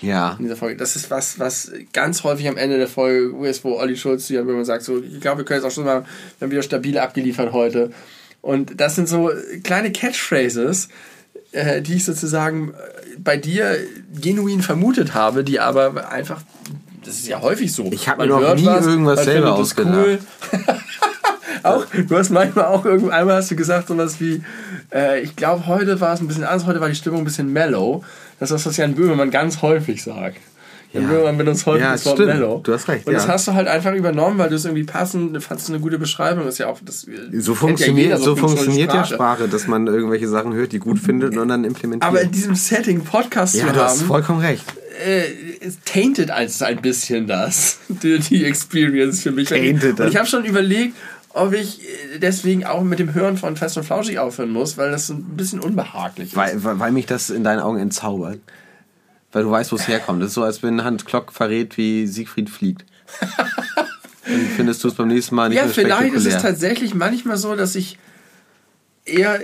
Ja. 0.00 0.34
in 0.38 0.44
dieser 0.44 0.56
Folge. 0.56 0.76
Das 0.78 0.96
ist 0.96 1.10
was, 1.10 1.38
was 1.38 1.70
ganz 1.92 2.24
häufig 2.24 2.48
am 2.48 2.56
Ende 2.56 2.78
der 2.78 2.88
Folge 2.88 3.46
ist, 3.46 3.62
wo 3.64 3.78
Olli 3.78 3.96
Schulz 3.98 4.26
zu 4.26 4.32
Jan 4.34 4.44
Böhmermann 4.46 4.64
sagt, 4.64 4.82
so, 4.84 4.98
ich 5.02 5.20
glaube, 5.20 5.38
wir 5.38 5.44
können 5.44 5.60
jetzt 5.60 5.70
auch 5.70 5.74
schon 5.74 5.84
mal, 5.84 6.04
wir 6.38 6.46
haben 6.46 6.50
wieder 6.50 6.62
stabil 6.62 6.96
abgeliefert 6.98 7.52
heute. 7.52 7.92
Und 8.42 8.80
das 8.80 8.96
sind 8.96 9.08
so 9.08 9.30
kleine 9.62 9.92
Catchphrases, 9.92 10.88
äh, 11.52 11.80
die 11.80 11.94
ich 11.94 12.04
sozusagen 12.04 12.70
äh, 12.70 13.18
bei 13.18 13.36
dir 13.36 13.78
genuin 14.20 14.62
vermutet 14.62 15.14
habe, 15.14 15.44
die 15.44 15.60
aber 15.60 16.10
einfach, 16.10 16.42
das 17.04 17.14
ist 17.14 17.28
ja 17.28 17.40
häufig 17.40 17.72
so. 17.72 17.88
Ich 17.92 18.08
hab 18.08 18.18
Man 18.18 18.28
mir 18.28 18.40
noch 18.40 18.54
nie 18.54 18.64
irgendwas 18.64 19.16
man 19.16 19.24
selber 19.24 19.56
findet 19.56 19.66
es 19.66 19.76
auch, 21.62 21.86
du 21.86 22.16
hast 22.16 22.30
manchmal 22.30 22.66
auch 22.66 22.84
irgendwann 22.84 23.12
einmal 23.12 23.36
hast 23.36 23.50
du 23.50 23.56
gesagt 23.56 23.88
sowas 23.88 24.20
wie, 24.20 24.42
äh, 24.92 25.20
ich 25.20 25.36
glaube 25.36 25.66
heute 25.66 26.00
war 26.00 26.12
es 26.14 26.20
ein 26.20 26.26
bisschen 26.26 26.44
anders, 26.44 26.66
heute 26.66 26.80
war 26.80 26.88
die 26.88 26.96
Stimmung 26.96 27.20
ein 27.20 27.24
bisschen 27.24 27.52
mellow. 27.52 28.04
Das 28.40 28.50
ist 28.50 28.56
das, 28.56 28.66
was 28.66 28.76
Jan 28.76 28.96
Böhmermann 28.96 29.30
ganz 29.30 29.62
häufig 29.62 30.02
sagt. 30.02 30.38
Jan 30.92 31.04
Ja. 31.04 31.08
Böhmermann 31.08 31.38
benutzt 31.38 31.66
häufig 31.66 31.82
Ja, 31.82 31.92
das 31.92 32.04
Wort 32.06 32.16
stimmt. 32.16 32.34
mellow. 32.34 32.60
Du 32.62 32.72
hast 32.72 32.88
recht, 32.88 33.06
Und 33.06 33.12
das 33.14 33.24
ja. 33.26 33.32
hast 33.32 33.48
du 33.48 33.54
halt 33.54 33.68
einfach 33.68 33.92
übernommen, 33.94 34.38
weil 34.38 34.48
du 34.50 34.56
es 34.56 34.64
irgendwie 34.64 34.84
passend, 34.84 35.42
fandst 35.42 35.68
eine 35.70 35.80
gute 35.80 35.98
Beschreibung. 35.98 36.44
Das 36.44 36.54
ist 36.54 36.58
ja 36.58 36.66
auch 36.68 36.78
das. 36.84 37.06
So 37.32 37.52
ja 37.52 37.58
funktioniert, 37.58 38.06
jeder, 38.06 38.18
so 38.18 38.36
schon 38.36 38.48
funktioniert 38.48 38.92
ja 38.92 39.04
Sprache, 39.04 39.48
dass 39.48 39.66
man 39.66 39.86
irgendwelche 39.86 40.28
Sachen 40.28 40.52
hört, 40.54 40.72
die 40.72 40.78
gut 40.78 40.98
findet 40.98 41.36
und 41.36 41.48
dann 41.48 41.64
implementiert. 41.64 42.06
Aber 42.08 42.20
in 42.20 42.30
diesem 42.30 42.54
Setting 42.54 43.02
Podcast 43.04 43.54
ja, 43.54 43.66
zu 43.66 43.72
du 43.72 43.80
hast 43.80 44.00
haben, 44.00 44.06
vollkommen 44.08 44.40
recht. 44.40 44.64
äh, 45.06 45.22
es 45.66 45.78
tainted 45.84 46.30
als 46.30 46.60
ein 46.62 46.82
bisschen 46.82 47.26
das, 47.26 47.78
die, 47.88 48.18
die 48.18 48.44
Experience 48.44 49.22
für 49.22 49.30
mich. 49.32 49.48
Tainted 49.48 49.98
und 50.00 50.06
ich 50.06 50.12
das. 50.12 50.14
habe 50.16 50.26
schon 50.28 50.44
überlegt, 50.44 50.94
ob 51.34 51.54
ich 51.54 51.80
deswegen 52.20 52.66
auch 52.66 52.82
mit 52.82 52.98
dem 52.98 53.14
Hören 53.14 53.38
von 53.38 53.56
Fest 53.56 53.78
und 53.78 53.84
Flauschig 53.84 54.18
aufhören 54.18 54.50
muss, 54.50 54.76
weil 54.76 54.90
das 54.90 55.06
so 55.06 55.14
ein 55.14 55.22
bisschen 55.36 55.60
unbehaglich 55.60 56.28
ist. 56.28 56.36
Weil, 56.36 56.62
weil, 56.62 56.78
weil 56.78 56.92
mich 56.92 57.06
das 57.06 57.30
in 57.30 57.42
deinen 57.42 57.60
Augen 57.60 57.78
entzaubert. 57.78 58.38
Weil 59.32 59.44
du 59.44 59.50
weißt, 59.50 59.72
wo 59.72 59.76
es 59.76 59.88
herkommt. 59.88 60.22
Das 60.22 60.28
ist 60.28 60.34
so, 60.34 60.42
als 60.42 60.62
wenn 60.62 60.84
Hans 60.84 61.04
Klock 61.04 61.32
verrät, 61.32 61.76
wie 61.76 62.06
Siegfried 62.06 62.50
fliegt. 62.50 62.84
Dann 64.26 64.46
findest 64.56 64.84
du 64.84 64.88
es 64.88 64.94
beim 64.94 65.08
nächsten 65.08 65.34
Mal 65.34 65.48
nicht 65.48 65.56
ja, 65.58 65.64
mehr 65.64 65.74
vielleicht 65.74 66.14
ist 66.14 66.26
es 66.26 66.40
tatsächlich 66.40 66.94
manchmal 66.94 67.36
so, 67.36 67.56
dass 67.56 67.74
ich 67.74 67.98
eher 69.04 69.40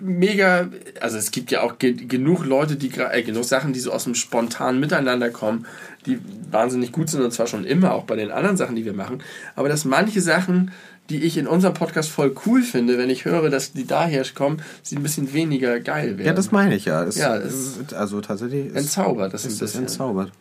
mega, 0.00 0.68
also 1.00 1.16
es 1.18 1.30
gibt 1.30 1.50
ja 1.50 1.62
auch 1.62 1.78
ge 1.78 1.92
genug 1.92 2.44
Leute, 2.44 2.76
die 2.76 2.90
äh, 2.98 3.22
genug 3.22 3.44
Sachen, 3.44 3.72
die 3.72 3.80
so 3.80 3.92
aus 3.92 4.04
dem 4.04 4.14
spontanen 4.14 4.80
Miteinander 4.80 5.30
kommen, 5.30 5.66
die 6.06 6.18
wahnsinnig 6.50 6.92
gut 6.92 7.10
sind 7.10 7.22
und 7.22 7.32
zwar 7.32 7.46
schon 7.46 7.64
immer, 7.64 7.92
auch 7.94 8.04
bei 8.04 8.16
den 8.16 8.30
anderen 8.30 8.56
Sachen, 8.56 8.76
die 8.76 8.84
wir 8.84 8.92
machen. 8.92 9.22
Aber 9.54 9.68
dass 9.68 9.84
manche 9.84 10.20
Sachen, 10.20 10.70
die 11.10 11.22
ich 11.22 11.36
in 11.38 11.46
unserem 11.46 11.74
Podcast 11.74 12.10
voll 12.10 12.34
cool 12.46 12.62
finde, 12.62 12.98
wenn 12.98 13.10
ich 13.10 13.24
höre, 13.24 13.48
dass 13.50 13.72
die 13.72 13.86
daher 13.86 14.24
kommen, 14.34 14.62
sie 14.82 14.96
ein 14.96 15.02
bisschen 15.02 15.32
weniger 15.32 15.78
geil 15.80 16.18
werden. 16.18 16.26
Ja, 16.26 16.32
das 16.32 16.50
meine 16.50 16.74
ich 16.74 16.84
ja. 16.86 17.04
Es, 17.04 17.16
Ja, 17.16 17.36
es, 17.36 17.54
ist- 17.54 17.94
also 17.94 18.20
tatsächlich 18.20 18.66
ist, 18.66 18.76
entzaubert. 18.76 19.32
Das 19.32 19.44
ist 19.44 19.62
das 19.62 19.74
entzaubert. 19.76 20.32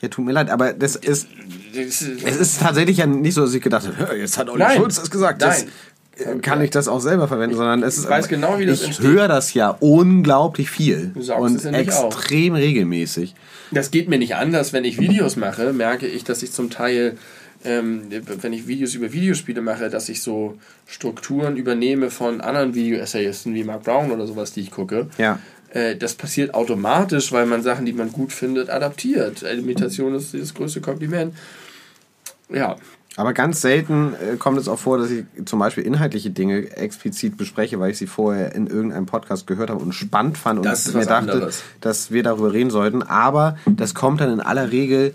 Ja, 0.00 0.08
tut 0.08 0.24
mir 0.24 0.32
leid, 0.32 0.50
aber 0.50 0.72
das 0.72 0.96
ist, 0.96 1.28
es 1.74 2.02
ist 2.02 2.60
tatsächlich 2.60 2.96
ja 2.96 3.06
nicht 3.06 3.34
so, 3.34 3.42
dass 3.42 3.54
ich 3.54 3.62
gedacht 3.62 3.86
habe, 3.86 3.96
"Hör, 3.98 4.16
jetzt 4.16 4.36
hat 4.36 4.48
Olli 4.50 4.58
Nein. 4.64 4.76
Schulz 4.78 4.96
das 4.96 5.10
gesagt. 5.10 5.40
Das, 5.42 5.60
Nein. 5.64 5.72
Äh, 6.16 6.38
kann 6.40 6.60
ich 6.60 6.70
das 6.70 6.88
auch 6.88 7.00
selber 7.00 7.28
verwenden, 7.28 7.56
sondern 7.56 7.82
es 7.82 7.98
ist, 7.98 8.08
weiß 8.08 8.28
genau, 8.28 8.58
wie 8.58 8.66
das 8.66 8.80
ich 8.80 8.88
entsteht. 8.88 9.06
höre 9.06 9.28
das 9.28 9.54
ja 9.54 9.70
unglaublich 9.80 10.70
viel 10.70 11.12
und 11.14 11.56
es 11.56 11.64
in 11.64 11.74
dich 11.74 11.92
auf. 11.92 12.14
extrem 12.14 12.54
regelmäßig. 12.54 13.34
Das 13.70 13.90
geht 13.90 14.08
mir 14.08 14.18
nicht 14.18 14.36
anders, 14.36 14.72
wenn 14.72 14.84
ich 14.84 14.98
Videos 15.00 15.36
mache, 15.36 15.72
merke 15.72 16.06
ich, 16.06 16.24
dass 16.24 16.42
ich 16.42 16.52
zum 16.52 16.68
Teil, 16.68 17.16
ähm, 17.64 18.02
wenn 18.26 18.52
ich 18.52 18.66
Videos 18.66 18.94
über 18.94 19.12
Videospiele 19.12 19.62
mache, 19.62 19.88
dass 19.88 20.08
ich 20.08 20.20
so 20.20 20.58
Strukturen 20.86 21.56
übernehme 21.56 22.10
von 22.10 22.40
anderen 22.42 22.74
Video-Essayisten 22.74 23.54
wie 23.54 23.64
Mark 23.64 23.84
Brown 23.84 24.10
oder 24.10 24.26
sowas, 24.26 24.52
die 24.52 24.60
ich 24.60 24.70
gucke. 24.70 25.08
Ja. 25.16 25.38
Äh, 25.70 25.96
das 25.96 26.14
passiert 26.14 26.52
automatisch, 26.54 27.32
weil 27.32 27.46
man 27.46 27.62
Sachen, 27.62 27.86
die 27.86 27.94
man 27.94 28.12
gut 28.12 28.32
findet, 28.32 28.68
adaptiert. 28.68 29.42
Imitation 29.42 30.14
ist 30.14 30.34
das 30.34 30.52
größte 30.52 30.82
Kompliment. 30.82 31.34
Ja, 32.50 32.76
Aber 33.16 33.34
ganz 33.34 33.60
selten 33.60 34.14
äh, 34.14 34.36
kommt 34.36 34.58
es 34.58 34.68
auch 34.68 34.78
vor, 34.78 34.96
dass 34.98 35.10
ich 35.10 35.24
zum 35.44 35.58
Beispiel 35.58 35.84
inhaltliche 35.84 36.30
Dinge 36.30 36.74
explizit 36.76 37.36
bespreche, 37.36 37.78
weil 37.78 37.90
ich 37.90 37.98
sie 37.98 38.06
vorher 38.06 38.54
in 38.54 38.66
irgendeinem 38.66 39.06
Podcast 39.06 39.46
gehört 39.46 39.68
habe 39.70 39.82
und 39.82 39.92
spannend 39.92 40.38
fand 40.38 40.60
und 40.60 40.64
Das 40.64 40.86
ist 40.86 40.94
mir 40.94 41.04
dachte, 41.04 41.32
anderes. 41.32 41.62
dass 41.80 42.10
wir 42.10 42.22
darüber 42.22 42.52
reden 42.52 42.70
sollten. 42.70 43.02
Aber 43.02 43.58
das 43.66 43.94
kommt 43.94 44.20
dann 44.20 44.32
in 44.32 44.40
aller 44.40 44.72
Regel 44.72 45.14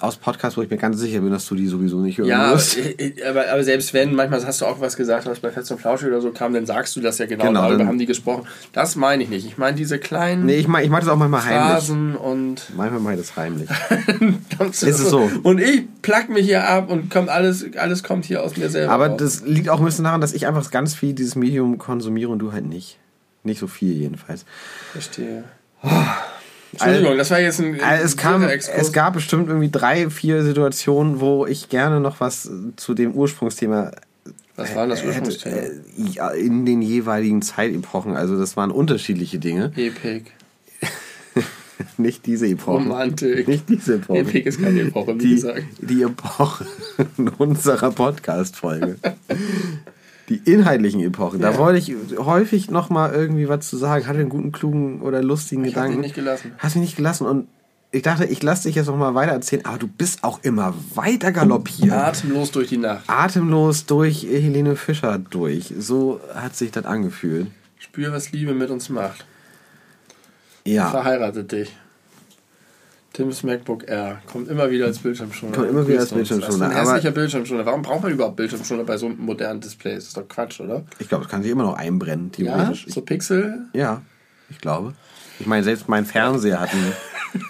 aus 0.00 0.16
Podcasts, 0.16 0.56
wo 0.56 0.62
ich 0.62 0.70
mir 0.70 0.76
ganz 0.76 0.98
sicher 0.98 1.20
bin, 1.20 1.30
dass 1.30 1.46
du 1.46 1.54
die 1.54 1.66
sowieso 1.66 1.98
nicht 2.00 2.18
hören 2.18 2.28
ja 2.28 2.42
aber, 2.46 2.54
wirst. 2.54 2.78
äh, 2.78 3.14
aber, 3.28 3.48
aber 3.50 3.64
selbst 3.64 3.94
wenn, 3.94 4.14
manchmal 4.14 4.44
hast 4.46 4.60
du 4.60 4.66
auch 4.66 4.80
was 4.80 4.96
gesagt, 4.96 5.26
was 5.26 5.40
bei 5.40 5.50
Fest 5.50 5.70
und 5.70 5.80
Flauschig 5.80 6.08
oder 6.08 6.20
so 6.20 6.30
kam, 6.30 6.52
dann 6.52 6.66
sagst 6.66 6.94
du 6.96 7.00
das 7.00 7.18
ja 7.18 7.26
genau, 7.26 7.44
Genau, 7.44 7.62
darüber 7.68 7.86
haben 7.86 7.98
die 7.98 8.06
gesprochen. 8.06 8.46
Das 8.72 8.96
meine 8.96 9.22
ich 9.22 9.28
nicht. 9.28 9.46
Ich 9.46 9.58
meine 9.58 9.76
diese 9.76 9.98
kleinen 9.98 10.46
Nee, 10.46 10.56
ich 10.56 10.68
mache 10.68 10.82
ich 10.82 10.90
mach 10.90 11.00
das 11.00 11.08
auch 11.08 11.16
manchmal 11.16 11.44
heimlich. 11.44 11.70
Phrasen 11.70 12.16
und 12.16 12.62
Manchmal 12.76 13.00
mache 13.00 13.14
ich 13.14 13.20
das 13.20 13.36
heimlich. 13.36 13.68
Ist 14.70 14.82
es 14.82 15.10
so. 15.10 15.30
Und 15.42 15.60
ich 15.60 15.84
plack 16.02 16.28
mich 16.28 16.46
hier 16.46 16.68
ab 16.68 16.90
und 16.90 17.10
kommt 17.10 17.28
alles, 17.28 17.66
alles 17.76 18.02
kommt 18.02 18.24
hier 18.24 18.42
aus 18.42 18.56
mir 18.56 18.70
selber. 18.70 18.92
Aber 18.92 19.08
raus. 19.08 19.16
das 19.18 19.42
liegt 19.42 19.68
auch 19.68 19.78
ein 19.78 19.84
bisschen 19.84 20.04
daran, 20.04 20.20
dass 20.20 20.32
ich 20.32 20.46
einfach 20.46 20.70
ganz 20.70 20.94
viel 20.94 21.12
dieses 21.12 21.34
Medium 21.34 21.78
konsumiere 21.78 22.30
und 22.30 22.38
du 22.38 22.52
halt 22.52 22.66
nicht. 22.66 22.98
Nicht 23.44 23.60
so 23.60 23.66
viel 23.66 23.92
jedenfalls. 23.92 24.44
verstehe. 24.92 25.44
Entschuldigung, 26.72 27.16
das 27.16 27.30
war 27.30 27.40
jetzt 27.40 27.60
ein. 27.60 27.80
Also 27.80 28.04
es, 28.04 28.16
kam, 28.16 28.42
es 28.42 28.92
gab 28.92 29.14
bestimmt 29.14 29.48
irgendwie 29.48 29.70
drei, 29.70 30.10
vier 30.10 30.42
Situationen, 30.42 31.20
wo 31.20 31.46
ich 31.46 31.68
gerne 31.68 32.00
noch 32.00 32.20
was 32.20 32.50
zu 32.76 32.94
dem 32.94 33.12
Ursprungsthema 33.12 33.92
Was 34.56 34.74
war 34.74 34.86
das 34.86 35.02
hätte, 35.02 35.08
Ursprungsthema? 35.08 35.56
äh, 35.56 35.70
ja, 35.96 36.30
in 36.30 36.66
den 36.66 36.82
jeweiligen 36.82 37.40
Zeitepochen. 37.42 38.16
Also 38.16 38.38
das 38.38 38.56
waren 38.56 38.70
unterschiedliche 38.70 39.38
Dinge. 39.38 39.72
Epik. 39.76 40.32
Nicht 41.96 42.26
diese 42.26 42.46
Epochen. 42.48 42.88
Romantik. 42.88 43.48
Nicht 43.48 43.68
diese 43.68 43.94
Epochen. 43.94 44.26
Epik 44.26 44.46
ist 44.46 44.60
keine 44.60 44.82
Epoche, 44.82 45.14
wie 45.14 45.18
die, 45.18 45.34
gesagt. 45.36 45.62
die 45.80 46.02
Epoche 46.02 46.66
unserer 47.38 47.90
Podcast-Folge. 47.92 48.96
Die 50.28 50.36
inhaltlichen 50.44 51.00
Epochen. 51.00 51.40
Da 51.40 51.52
Ja. 51.52 51.58
wollte 51.58 51.78
ich 51.78 51.94
häufig 52.18 52.70
noch 52.70 52.90
mal 52.90 53.12
irgendwie 53.12 53.48
was 53.48 53.68
zu 53.68 53.76
sagen. 53.76 54.06
Hatte 54.06 54.18
einen 54.20 54.28
guten, 54.28 54.52
klugen 54.52 55.00
oder 55.02 55.22
lustigen 55.22 55.64
Ich 55.64 55.72
Gedanken. 55.74 55.92
dich 55.98 56.02
nicht 56.08 56.14
gelassen. 56.14 56.52
Hast 56.58 56.76
mich 56.76 56.82
nicht 56.82 56.96
gelassen. 56.96 57.26
Und 57.26 57.48
ich 57.92 58.02
dachte, 58.02 58.26
ich 58.26 58.42
lasse 58.42 58.68
dich 58.68 58.76
jetzt 58.76 58.86
noch 58.88 58.96
mal 58.96 59.14
weiter 59.14 59.32
erzählen. 59.32 59.64
Aber 59.64 59.78
du 59.78 59.86
bist 59.88 60.22
auch 60.24 60.40
immer 60.42 60.74
weiter 60.94 61.32
galoppiert. 61.32 61.92
Atemlos 61.92 62.50
durch 62.50 62.68
die 62.68 62.76
Nacht. 62.76 63.04
Atemlos 63.08 63.86
durch 63.86 64.22
Helene 64.24 64.76
Fischer 64.76 65.18
durch. 65.18 65.72
So 65.78 66.20
hat 66.34 66.54
sich 66.54 66.70
das 66.70 66.84
angefühlt. 66.84 67.46
Spür, 67.78 68.12
was 68.12 68.30
Liebe 68.32 68.52
mit 68.52 68.68
uns 68.70 68.90
macht. 68.90 69.24
Ja. 70.66 70.90
Verheiratet 70.90 71.50
dich. 71.52 71.74
Tims 73.18 73.42
MacBook 73.42 73.88
Air 73.88 74.22
kommt 74.30 74.46
immer 74.48 74.70
wieder 74.70 74.86
als 74.86 75.00
Bildschirmschoner. 75.00 75.50
Kommt 75.52 75.70
immer 75.70 75.88
wieder 75.88 75.98
als. 75.98 76.12
Bildschirmschoner, 76.12 76.68
Das 76.68 76.70
ist 76.70 76.76
ein 76.76 76.86
hässlicher 76.94 77.10
Bildschirmschoner. 77.10 77.66
Warum 77.66 77.82
braucht 77.82 78.04
man 78.04 78.12
überhaupt 78.12 78.36
Bildschirmschoner 78.36 78.84
bei 78.84 78.96
so 78.96 79.06
einem 79.06 79.18
modernen 79.18 79.60
Display? 79.60 79.96
Das 79.96 80.04
ist 80.04 80.16
doch 80.16 80.28
Quatsch, 80.28 80.60
oder? 80.60 80.84
Ich 81.00 81.08
glaube, 81.08 81.24
es 81.24 81.28
kann 81.30 81.42
sich 81.42 81.50
immer 81.50 81.64
noch 81.64 81.74
einbrennen, 81.76 82.30
Ja, 82.36 82.54
theoretisch. 82.54 82.86
so 82.86 83.00
Pixel. 83.00 83.66
Ja, 83.72 84.02
ich 84.50 84.60
glaube. 84.60 84.94
Ich 85.40 85.46
meine, 85.48 85.64
selbst 85.64 85.88
mein 85.88 86.06
Fernseher 86.06 86.60
hat 86.60 86.72
einen. 86.72 86.92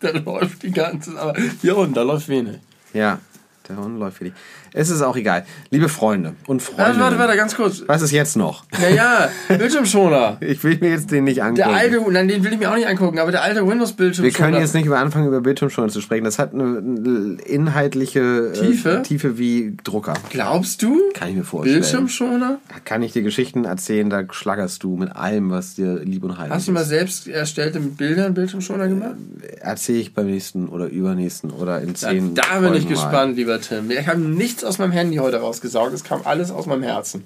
Da 0.00 0.10
läuft 0.10 0.62
die 0.62 0.70
ganze. 0.72 1.18
Aber 1.18 1.34
hier 1.62 1.78
unten, 1.78 1.94
da 1.94 2.02
läuft 2.02 2.28
wenig. 2.28 2.58
Ja, 2.92 3.20
der 3.66 3.78
Hund 3.78 3.98
läuft 3.98 4.20
dich. 4.20 4.34
Es 4.76 4.90
ist 4.90 5.02
auch 5.02 5.16
egal. 5.16 5.44
Liebe 5.70 5.88
Freunde 5.88 6.34
und 6.48 6.60
Freunde. 6.60 6.98
warte, 6.98 7.16
warte, 7.16 7.36
ganz 7.36 7.54
kurz. 7.54 7.84
Was 7.86 8.02
ist 8.02 8.10
jetzt 8.10 8.36
noch? 8.36 8.64
Naja, 8.72 9.30
Bildschirmschoner. 9.48 10.38
Ich 10.40 10.62
will 10.64 10.76
mir 10.80 10.90
jetzt 10.90 11.10
den 11.10 11.24
nicht 11.24 11.42
angucken. 11.42 11.56
Der 11.68 11.68
alte, 11.76 12.00
nein, 12.10 12.26
den 12.28 12.42
will 12.44 12.52
ich 12.52 12.58
mir 12.58 12.70
auch 12.70 12.74
nicht 12.74 12.86
angucken, 12.88 13.18
aber 13.18 13.30
der 13.30 13.42
alte 13.42 13.66
Windows-Bildschirmschoner. 13.66 14.24
Wir 14.24 14.32
können 14.52 14.60
jetzt 14.60 14.74
nicht 14.74 14.86
über 14.86 14.98
anfangen, 14.98 15.28
über 15.28 15.40
Bildschirmschoner 15.40 15.88
zu 15.88 16.00
sprechen. 16.00 16.24
Das 16.24 16.38
hat 16.38 16.52
eine 16.54 17.38
inhaltliche 17.46 18.48
äh, 18.48 18.52
Tiefe? 18.52 19.02
Tiefe 19.04 19.38
wie 19.38 19.76
Drucker. 19.84 20.14
Glaubst 20.30 20.82
du? 20.82 21.00
Kann 21.14 21.28
ich 21.30 21.36
mir 21.36 21.44
vorstellen. 21.44 21.80
Bildschirmschoner? 21.80 22.58
Kann 22.84 23.02
ich 23.02 23.12
dir 23.12 23.22
Geschichten 23.22 23.64
erzählen, 23.64 24.10
da 24.10 24.24
schlaggerst 24.30 24.82
du 24.82 24.96
mit 24.96 25.14
allem, 25.14 25.50
was 25.50 25.74
dir 25.74 26.00
lieb 26.00 26.24
und 26.24 26.36
heilig 26.36 26.52
Hast 26.52 26.66
du 26.66 26.72
ist. 26.72 26.74
mal 26.74 26.84
selbst 26.84 27.28
erstellte 27.28 27.80
Bilder 27.80 28.26
in 28.26 28.34
Bildschirmschoner 28.34 28.88
gemacht? 28.88 29.14
Erzähle 29.60 29.98
ich 29.98 30.14
beim 30.14 30.26
nächsten 30.26 30.68
oder 30.68 30.86
übernächsten 30.88 31.50
oder 31.50 31.80
in 31.80 31.88
Da, 31.94 31.94
zehn 32.10 32.34
da 32.34 32.42
bin 32.60 32.74
ich 32.74 32.82
Folgen 32.82 32.84
mal. 32.84 32.88
gespannt, 32.88 33.36
lieber 33.36 33.60
Tim. 33.60 33.90
Ich 33.90 34.06
habe 34.08 34.20
nichts 34.20 34.63
aus 34.64 34.78
meinem 34.78 34.92
Handy 34.92 35.16
heute 35.16 35.40
rausgesaugt. 35.40 35.92
Es 35.92 36.04
kam 36.04 36.20
alles 36.24 36.50
aus 36.50 36.66
meinem 36.66 36.82
Herzen. 36.82 37.24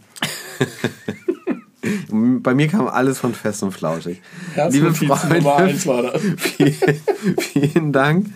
Bei 2.10 2.55
mir 2.55 2.69
kam 2.69 2.89
alles 2.89 3.19
von 3.19 3.35
fest 3.35 3.62
und 3.62 3.73
flauschig. 3.73 4.20
Herznotiz 4.55 5.01
Liebe 5.01 5.16
Freunde, 5.16 5.36
Nummer 5.39 5.56
eins 5.56 5.86
war 5.86 6.02
das. 6.02 6.20
vielen, 6.36 6.74
vielen 7.39 7.93
Dank 7.93 8.27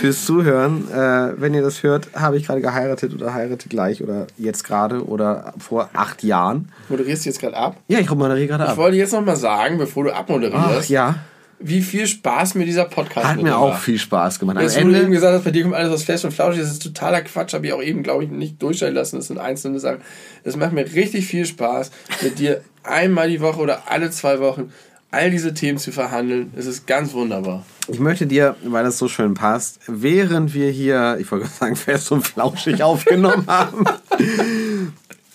fürs 0.00 0.24
Zuhören. 0.24 0.90
Äh, 0.90 1.40
wenn 1.40 1.54
ihr 1.54 1.62
das 1.62 1.82
hört, 1.82 2.08
habe 2.14 2.36
ich 2.36 2.46
gerade 2.46 2.60
geheiratet 2.60 3.14
oder 3.14 3.34
heirate 3.34 3.68
gleich 3.68 4.02
oder 4.02 4.26
jetzt 4.38 4.64
gerade 4.64 5.06
oder 5.06 5.52
vor 5.58 5.90
acht 5.92 6.22
Jahren. 6.24 6.70
Moderierst 6.88 7.24
du 7.24 7.28
jetzt 7.30 7.40
gerade 7.40 7.56
ab? 7.56 7.76
Ja, 7.88 7.98
ich 7.98 8.10
moderiere 8.10 8.46
gerade 8.46 8.64
Ich 8.64 8.70
ab. 8.70 8.76
wollte 8.76 8.96
jetzt 8.96 9.12
noch 9.12 9.24
mal 9.24 9.36
sagen, 9.36 9.78
bevor 9.78 10.04
du 10.04 10.12
Ach 10.12 10.20
abmoderierst, 10.20 10.88
ja, 10.88 11.16
wie 11.58 11.80
viel 11.80 12.06
Spaß 12.06 12.54
mir 12.54 12.64
dieser 12.64 12.84
Podcast 12.84 13.26
hat 13.26 13.36
mit 13.36 13.44
mir 13.46 13.56
auch 13.56 13.70
macht. 13.70 13.82
viel 13.82 13.98
Spaß 13.98 14.38
gemacht. 14.38 14.56
Am 14.56 14.62
Jetzt, 14.62 14.76
wo 14.76 14.80
du 14.80 14.88
eben 14.88 14.94
Ende, 14.96 15.10
gesagt 15.10 15.34
hast, 15.36 15.44
bei 15.44 15.50
dir 15.50 15.62
kommt 15.62 15.74
alles 15.74 15.92
aus 15.92 16.02
fest 16.02 16.24
und 16.24 16.32
flauschig, 16.32 16.60
das 16.60 16.70
ist 16.70 16.82
totaler 16.82 17.22
Quatsch, 17.22 17.54
habe 17.54 17.66
ich 17.66 17.72
auch 17.72 17.82
eben, 17.82 18.02
glaube 18.02 18.24
ich, 18.24 18.30
nicht 18.30 18.62
durchstellen 18.62 18.94
lassen. 18.94 19.16
Das 19.16 19.28
sind 19.28 19.38
einzelne 19.38 19.80
Sachen. 19.80 20.00
Es 20.44 20.56
macht 20.56 20.72
mir 20.72 20.84
richtig 20.94 21.26
viel 21.26 21.46
Spaß, 21.46 21.90
mit 22.22 22.38
dir 22.38 22.62
einmal 22.82 23.28
die 23.28 23.40
Woche 23.40 23.60
oder 23.60 23.90
alle 23.90 24.10
zwei 24.10 24.40
Wochen 24.40 24.72
all 25.10 25.30
diese 25.30 25.54
Themen 25.54 25.78
zu 25.78 25.92
verhandeln. 25.92 26.52
Es 26.56 26.66
ist 26.66 26.86
ganz 26.86 27.14
wunderbar. 27.14 27.64
ich 27.88 28.00
möchte 28.00 28.26
dir, 28.26 28.56
weil 28.64 28.84
das 28.84 28.98
so 28.98 29.08
schön 29.08 29.34
passt, 29.34 29.80
während 29.86 30.52
wir 30.52 30.70
hier, 30.70 31.16
ich 31.20 31.30
wollte 31.30 31.46
gerade 31.46 31.56
sagen, 31.56 31.76
fest 31.76 32.12
und 32.12 32.26
flauschig 32.26 32.82
aufgenommen 32.82 33.46
haben, 33.46 33.84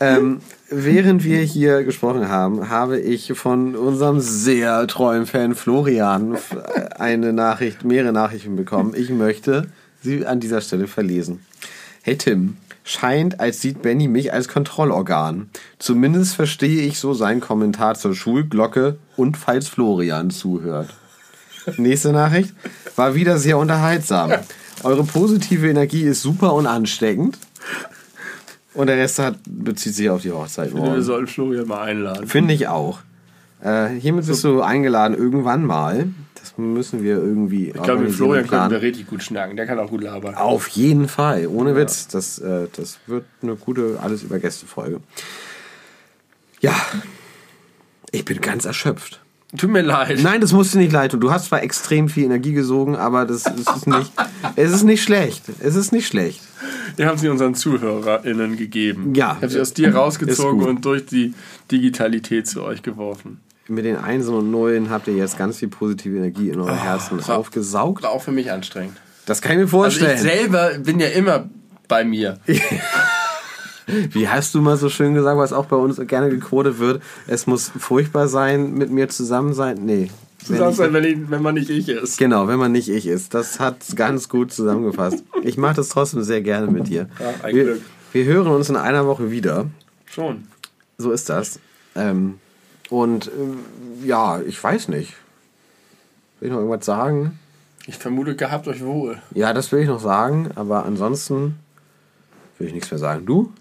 ähm, 0.01 0.41
während 0.69 1.23
wir 1.23 1.39
hier 1.39 1.83
gesprochen 1.83 2.27
haben, 2.27 2.69
habe 2.69 2.99
ich 2.99 3.31
von 3.33 3.75
unserem 3.75 4.19
sehr 4.19 4.85
treuen 4.87 5.25
Fan 5.25 5.55
Florian 5.55 6.33
f- 6.35 6.57
eine 6.99 7.31
Nachricht, 7.31 7.85
mehrere 7.85 8.11
Nachrichten 8.11 8.55
bekommen. 8.55 8.93
Ich 8.95 9.09
möchte 9.09 9.67
sie 10.01 10.25
an 10.25 10.39
dieser 10.39 10.59
Stelle 10.61 10.87
verlesen. 10.87 11.45
Hey 12.01 12.17
Tim, 12.17 12.57
scheint, 12.83 13.39
als 13.39 13.61
sieht 13.61 13.81
Benny 13.83 14.07
mich 14.07 14.33
als 14.33 14.47
Kontrollorgan. 14.47 15.49
Zumindest 15.77 16.35
verstehe 16.35 16.81
ich 16.81 16.97
so 16.97 17.13
seinen 17.13 17.39
Kommentar 17.39 17.95
zur 17.95 18.15
Schulglocke 18.15 18.97
und 19.15 19.37
falls 19.37 19.67
Florian 19.67 20.31
zuhört. 20.31 20.89
Nächste 21.77 22.11
Nachricht. 22.11 22.55
War 22.95 23.13
wieder 23.13 23.37
sehr 23.37 23.59
unterhaltsam. 23.59 24.31
Eure 24.83 25.03
positive 25.03 25.69
Energie 25.69 26.01
ist 26.01 26.23
super 26.23 26.53
und 26.55 26.65
ansteckend. 26.65 27.37
Und 28.73 28.88
der 28.88 28.98
Rest 28.98 29.19
hat, 29.19 29.35
bezieht 29.45 29.95
sich 29.95 30.10
auf 30.10 30.22
die 30.22 30.31
Hochzeit. 30.31 30.73
Wir 30.73 30.80
morgen. 30.80 31.02
sollten 31.02 31.27
Florian 31.27 31.68
mal 31.68 31.81
einladen. 31.84 32.27
Finde 32.27 32.53
ich 32.53 32.68
auch. 32.68 32.99
Äh, 33.61 33.89
hiermit 33.89 34.26
bist 34.26 34.43
du 34.43 34.61
eingeladen 34.61 35.15
irgendwann 35.15 35.65
mal. 35.65 36.07
Das 36.35 36.57
müssen 36.57 37.03
wir 37.03 37.15
irgendwie 37.18 37.68
Ich 37.69 37.81
glaube, 37.84 38.03
mit 38.03 38.14
Florian 38.14 38.48
planen. 38.48 38.72
wir 38.72 38.81
richtig 38.81 39.07
gut 39.07 39.22
schnacken. 39.22 39.56
Der 39.57 39.68
kann 39.68 39.77
auch 39.77 39.89
gut 39.89 40.02
labern. 40.02 40.34
Auf 40.35 40.68
jeden 40.69 41.07
Fall, 41.07 41.45
ohne 41.48 41.76
Witz. 41.76 42.07
Das, 42.07 42.39
äh, 42.39 42.68
das 42.76 42.98
wird 43.07 43.26
eine 43.43 43.56
gute 43.56 43.99
Alles 44.02 44.23
über 44.23 44.39
Gäste-Folge. 44.39 45.02
Ja, 46.61 46.76
ich 48.11 48.26
bin 48.26 48.41
ganz 48.41 48.65
erschöpft. 48.65 49.20
Tut 49.57 49.69
mir 49.69 49.81
leid. 49.81 50.19
Nein, 50.23 50.39
das 50.39 50.53
musst 50.53 50.73
du 50.73 50.77
nicht 50.77 50.91
leid 50.93 51.11
tun. 51.11 51.19
Du 51.19 51.31
hast 51.31 51.45
zwar 51.45 51.61
extrem 51.61 52.07
viel 52.07 52.23
Energie 52.25 52.53
gesogen, 52.53 52.95
aber 52.95 53.25
das, 53.25 53.43
das 53.43 53.75
ist 53.75 53.87
nicht. 53.87 54.11
es 54.55 54.71
ist 54.71 54.83
nicht 54.83 55.03
schlecht. 55.03 55.43
Es 55.59 55.75
ist 55.75 55.91
nicht 55.91 56.07
schlecht. 56.07 56.41
Wir 56.95 57.07
haben 57.07 57.17
sie 57.17 57.27
unseren 57.27 57.53
ZuhörerInnen 57.55 58.55
gegeben. 58.55 59.13
Ja. 59.13 59.31
Ich 59.37 59.43
habe 59.43 59.49
sie 59.49 59.59
aus 59.59 59.73
dir 59.73 59.93
rausgezogen 59.93 60.63
und 60.63 60.85
durch 60.85 61.05
die 61.05 61.33
Digitalität 61.71 62.47
zu 62.47 62.63
euch 62.63 62.81
geworfen. 62.81 63.41
Mit 63.67 63.85
den 63.85 63.97
Einsen 63.97 64.33
und 64.35 64.51
Nullen 64.51 64.89
habt 64.89 65.07
ihr 65.07 65.15
jetzt 65.15 65.37
ganz 65.37 65.57
viel 65.59 65.67
positive 65.69 66.17
Energie 66.17 66.49
in 66.49 66.59
eure 66.59 66.75
Herzen 66.81 67.17
das 67.17 67.27
war- 67.27 67.37
aufgesaugt. 67.37 68.03
War 68.03 68.11
auch 68.11 68.21
für 68.23 68.31
mich 68.31 68.51
anstrengend. 68.51 68.97
Das 69.25 69.41
kann 69.41 69.51
ich 69.53 69.57
mir 69.57 69.63
Also 69.63 69.77
vorstellen. 69.77 70.15
ich 70.15 70.21
selber 70.21 70.71
bin 70.79 70.99
ja 70.99 71.07
immer 71.07 71.49
bei 71.87 72.03
mir. 72.03 72.39
Wie 73.87 74.27
hast 74.27 74.53
du 74.55 74.61
mal 74.61 74.77
so 74.77 74.89
schön 74.89 75.13
gesagt, 75.13 75.37
was 75.37 75.53
auch 75.53 75.65
bei 75.65 75.75
uns 75.75 75.99
gerne 76.07 76.29
gequotet 76.29 76.79
wird? 76.79 77.01
Es 77.27 77.47
muss 77.47 77.71
furchtbar 77.77 78.27
sein, 78.27 78.73
mit 78.73 78.91
mir 78.91 79.09
zusammen 79.09 79.53
sein. 79.53 79.79
Nee. 79.83 80.09
Sagst 80.43 80.79
halt, 80.79 80.93
wenn, 80.93 81.03
ich, 81.03 81.17
wenn 81.29 81.41
man 81.41 81.53
nicht 81.53 81.69
ich 81.69 81.87
ist. 81.87 82.17
Genau, 82.17 82.47
wenn 82.47 82.57
man 82.57 82.71
nicht 82.71 82.89
ich 82.89 83.05
ist. 83.05 83.33
Das 83.33 83.59
hat 83.59 83.77
ganz 83.95 84.27
gut 84.27 84.51
zusammengefasst. 84.51 85.23
Ich 85.43 85.57
mache 85.57 85.75
das 85.75 85.89
trotzdem 85.89 86.23
sehr 86.23 86.41
gerne 86.41 86.67
mit 86.67 86.87
dir. 86.87 87.09
Ja, 87.19 87.33
ein 87.43 87.55
wir, 87.55 87.63
Glück. 87.63 87.81
wir 88.13 88.25
hören 88.25 88.47
uns 88.47 88.69
in 88.69 88.75
einer 88.75 89.05
Woche 89.05 89.29
wieder. 89.29 89.67
Schon. 90.05 90.47
So 90.97 91.11
ist 91.11 91.29
das. 91.29 91.59
Ähm, 91.95 92.39
und 92.89 93.29
ähm, 93.39 93.59
ja, 94.03 94.41
ich 94.41 94.61
weiß 94.61 94.87
nicht. 94.87 95.13
Will 96.39 96.47
ich 96.47 96.53
noch 96.53 96.59
irgendwas 96.59 96.85
sagen? 96.85 97.39
Ich 97.85 97.97
vermute, 97.97 98.35
gehabt 98.35 98.67
euch 98.67 98.83
wohl. 98.83 99.17
Ja, 99.33 99.53
das 99.53 99.71
will 99.71 99.81
ich 99.81 99.87
noch 99.87 99.99
sagen, 99.99 100.49
aber 100.55 100.85
ansonsten 100.85 101.55
will 102.57 102.67
ich 102.67 102.73
nichts 102.73 102.91
mehr 102.91 102.99
sagen. 102.99 103.25
Du? 103.25 103.51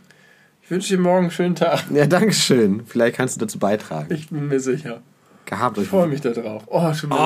Ich 0.70 0.72
wünsche 0.72 0.94
dir 0.96 1.02
morgen 1.02 1.22
einen 1.22 1.30
schönen 1.32 1.56
Tag. 1.56 1.80
Ja, 1.92 2.06
danke 2.06 2.32
schön. 2.32 2.82
Vielleicht 2.86 3.16
kannst 3.16 3.34
du 3.34 3.40
dazu 3.40 3.58
beitragen. 3.58 4.06
Ich 4.14 4.28
bin 4.30 4.46
mir 4.46 4.60
sicher. 4.60 5.00
Gehabt 5.44 5.76
euch 5.78 5.82
Ich 5.82 5.90
freue 5.90 6.02
wohl. 6.02 6.08
mich 6.10 6.20
da 6.20 6.30
drauf. 6.30 6.62
Oh, 6.68 6.94
schon 6.94 7.10
Oh, 7.10 7.16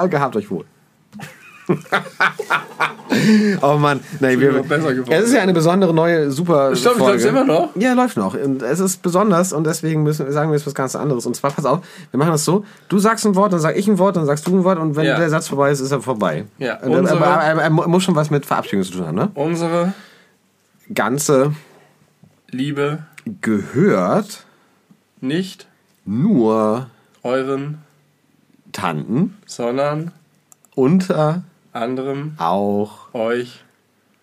wieder. 0.00 0.08
gehabt 0.08 0.36
euch 0.36 0.50
wohl. 0.50 0.64
oh 3.60 3.76
Mann, 3.76 4.00
nein, 4.20 4.40
wir, 4.40 4.64
es 5.10 5.24
ist 5.26 5.34
ja 5.34 5.42
eine 5.42 5.52
besondere 5.52 5.92
neue 5.92 6.30
super 6.30 6.74
Stimmt, 6.74 6.94
Folge. 6.96 7.12
läuft's 7.12 7.26
immer 7.28 7.44
noch? 7.44 7.76
Ja, 7.76 7.92
läuft 7.92 8.16
noch. 8.16 8.32
Und 8.34 8.62
es 8.62 8.80
ist 8.80 9.02
besonders 9.02 9.52
und 9.52 9.64
deswegen 9.66 10.02
müssen 10.04 10.32
sagen 10.32 10.48
wir 10.50 10.56
jetzt 10.56 10.66
was 10.66 10.74
ganz 10.74 10.96
anderes. 10.96 11.26
Und 11.26 11.36
zwar, 11.36 11.50
pass 11.50 11.66
auf, 11.66 11.80
wir 12.10 12.16
machen 12.16 12.32
das 12.32 12.46
so: 12.46 12.64
Du 12.88 12.98
sagst 12.98 13.26
ein 13.26 13.34
Wort, 13.34 13.52
dann 13.52 13.60
sag 13.60 13.76
ich 13.76 13.86
ein 13.86 13.98
Wort, 13.98 14.16
dann 14.16 14.24
sagst 14.24 14.46
du 14.46 14.56
ein 14.56 14.64
Wort 14.64 14.78
und 14.78 14.96
wenn 14.96 15.04
Ja. 15.04 15.18
der 15.18 15.28
Satz 15.28 15.48
vorbei 15.48 15.72
ist, 15.72 15.80
ist 15.80 15.92
er 15.92 16.00
vorbei. 16.00 16.46
Ja, 16.56 16.78
Und, 16.80 16.94
unsere- 16.96 17.18
aber, 17.18 17.42
aber, 17.42 17.64
aber, 17.64 17.86
muss 17.88 18.02
schon 18.02 18.16
was 18.16 18.30
mit 18.30 18.46
Verabschiedung 18.46 18.82
zu 18.82 18.92
tun 18.92 19.06
haben, 19.06 19.16
ne? 19.16 19.30
Unsere 19.34 19.92
Ganze 20.92 21.54
Liebe 22.48 23.06
gehört 23.40 24.44
nicht 25.20 25.68
nur 26.04 26.90
euren, 27.22 27.78
Tanten 28.72 29.38
sondern 29.46 30.12
unter 30.74 31.44
anderem 31.72 32.34
auch 32.38 33.14
euch 33.14 33.64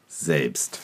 selbst. 0.07 0.81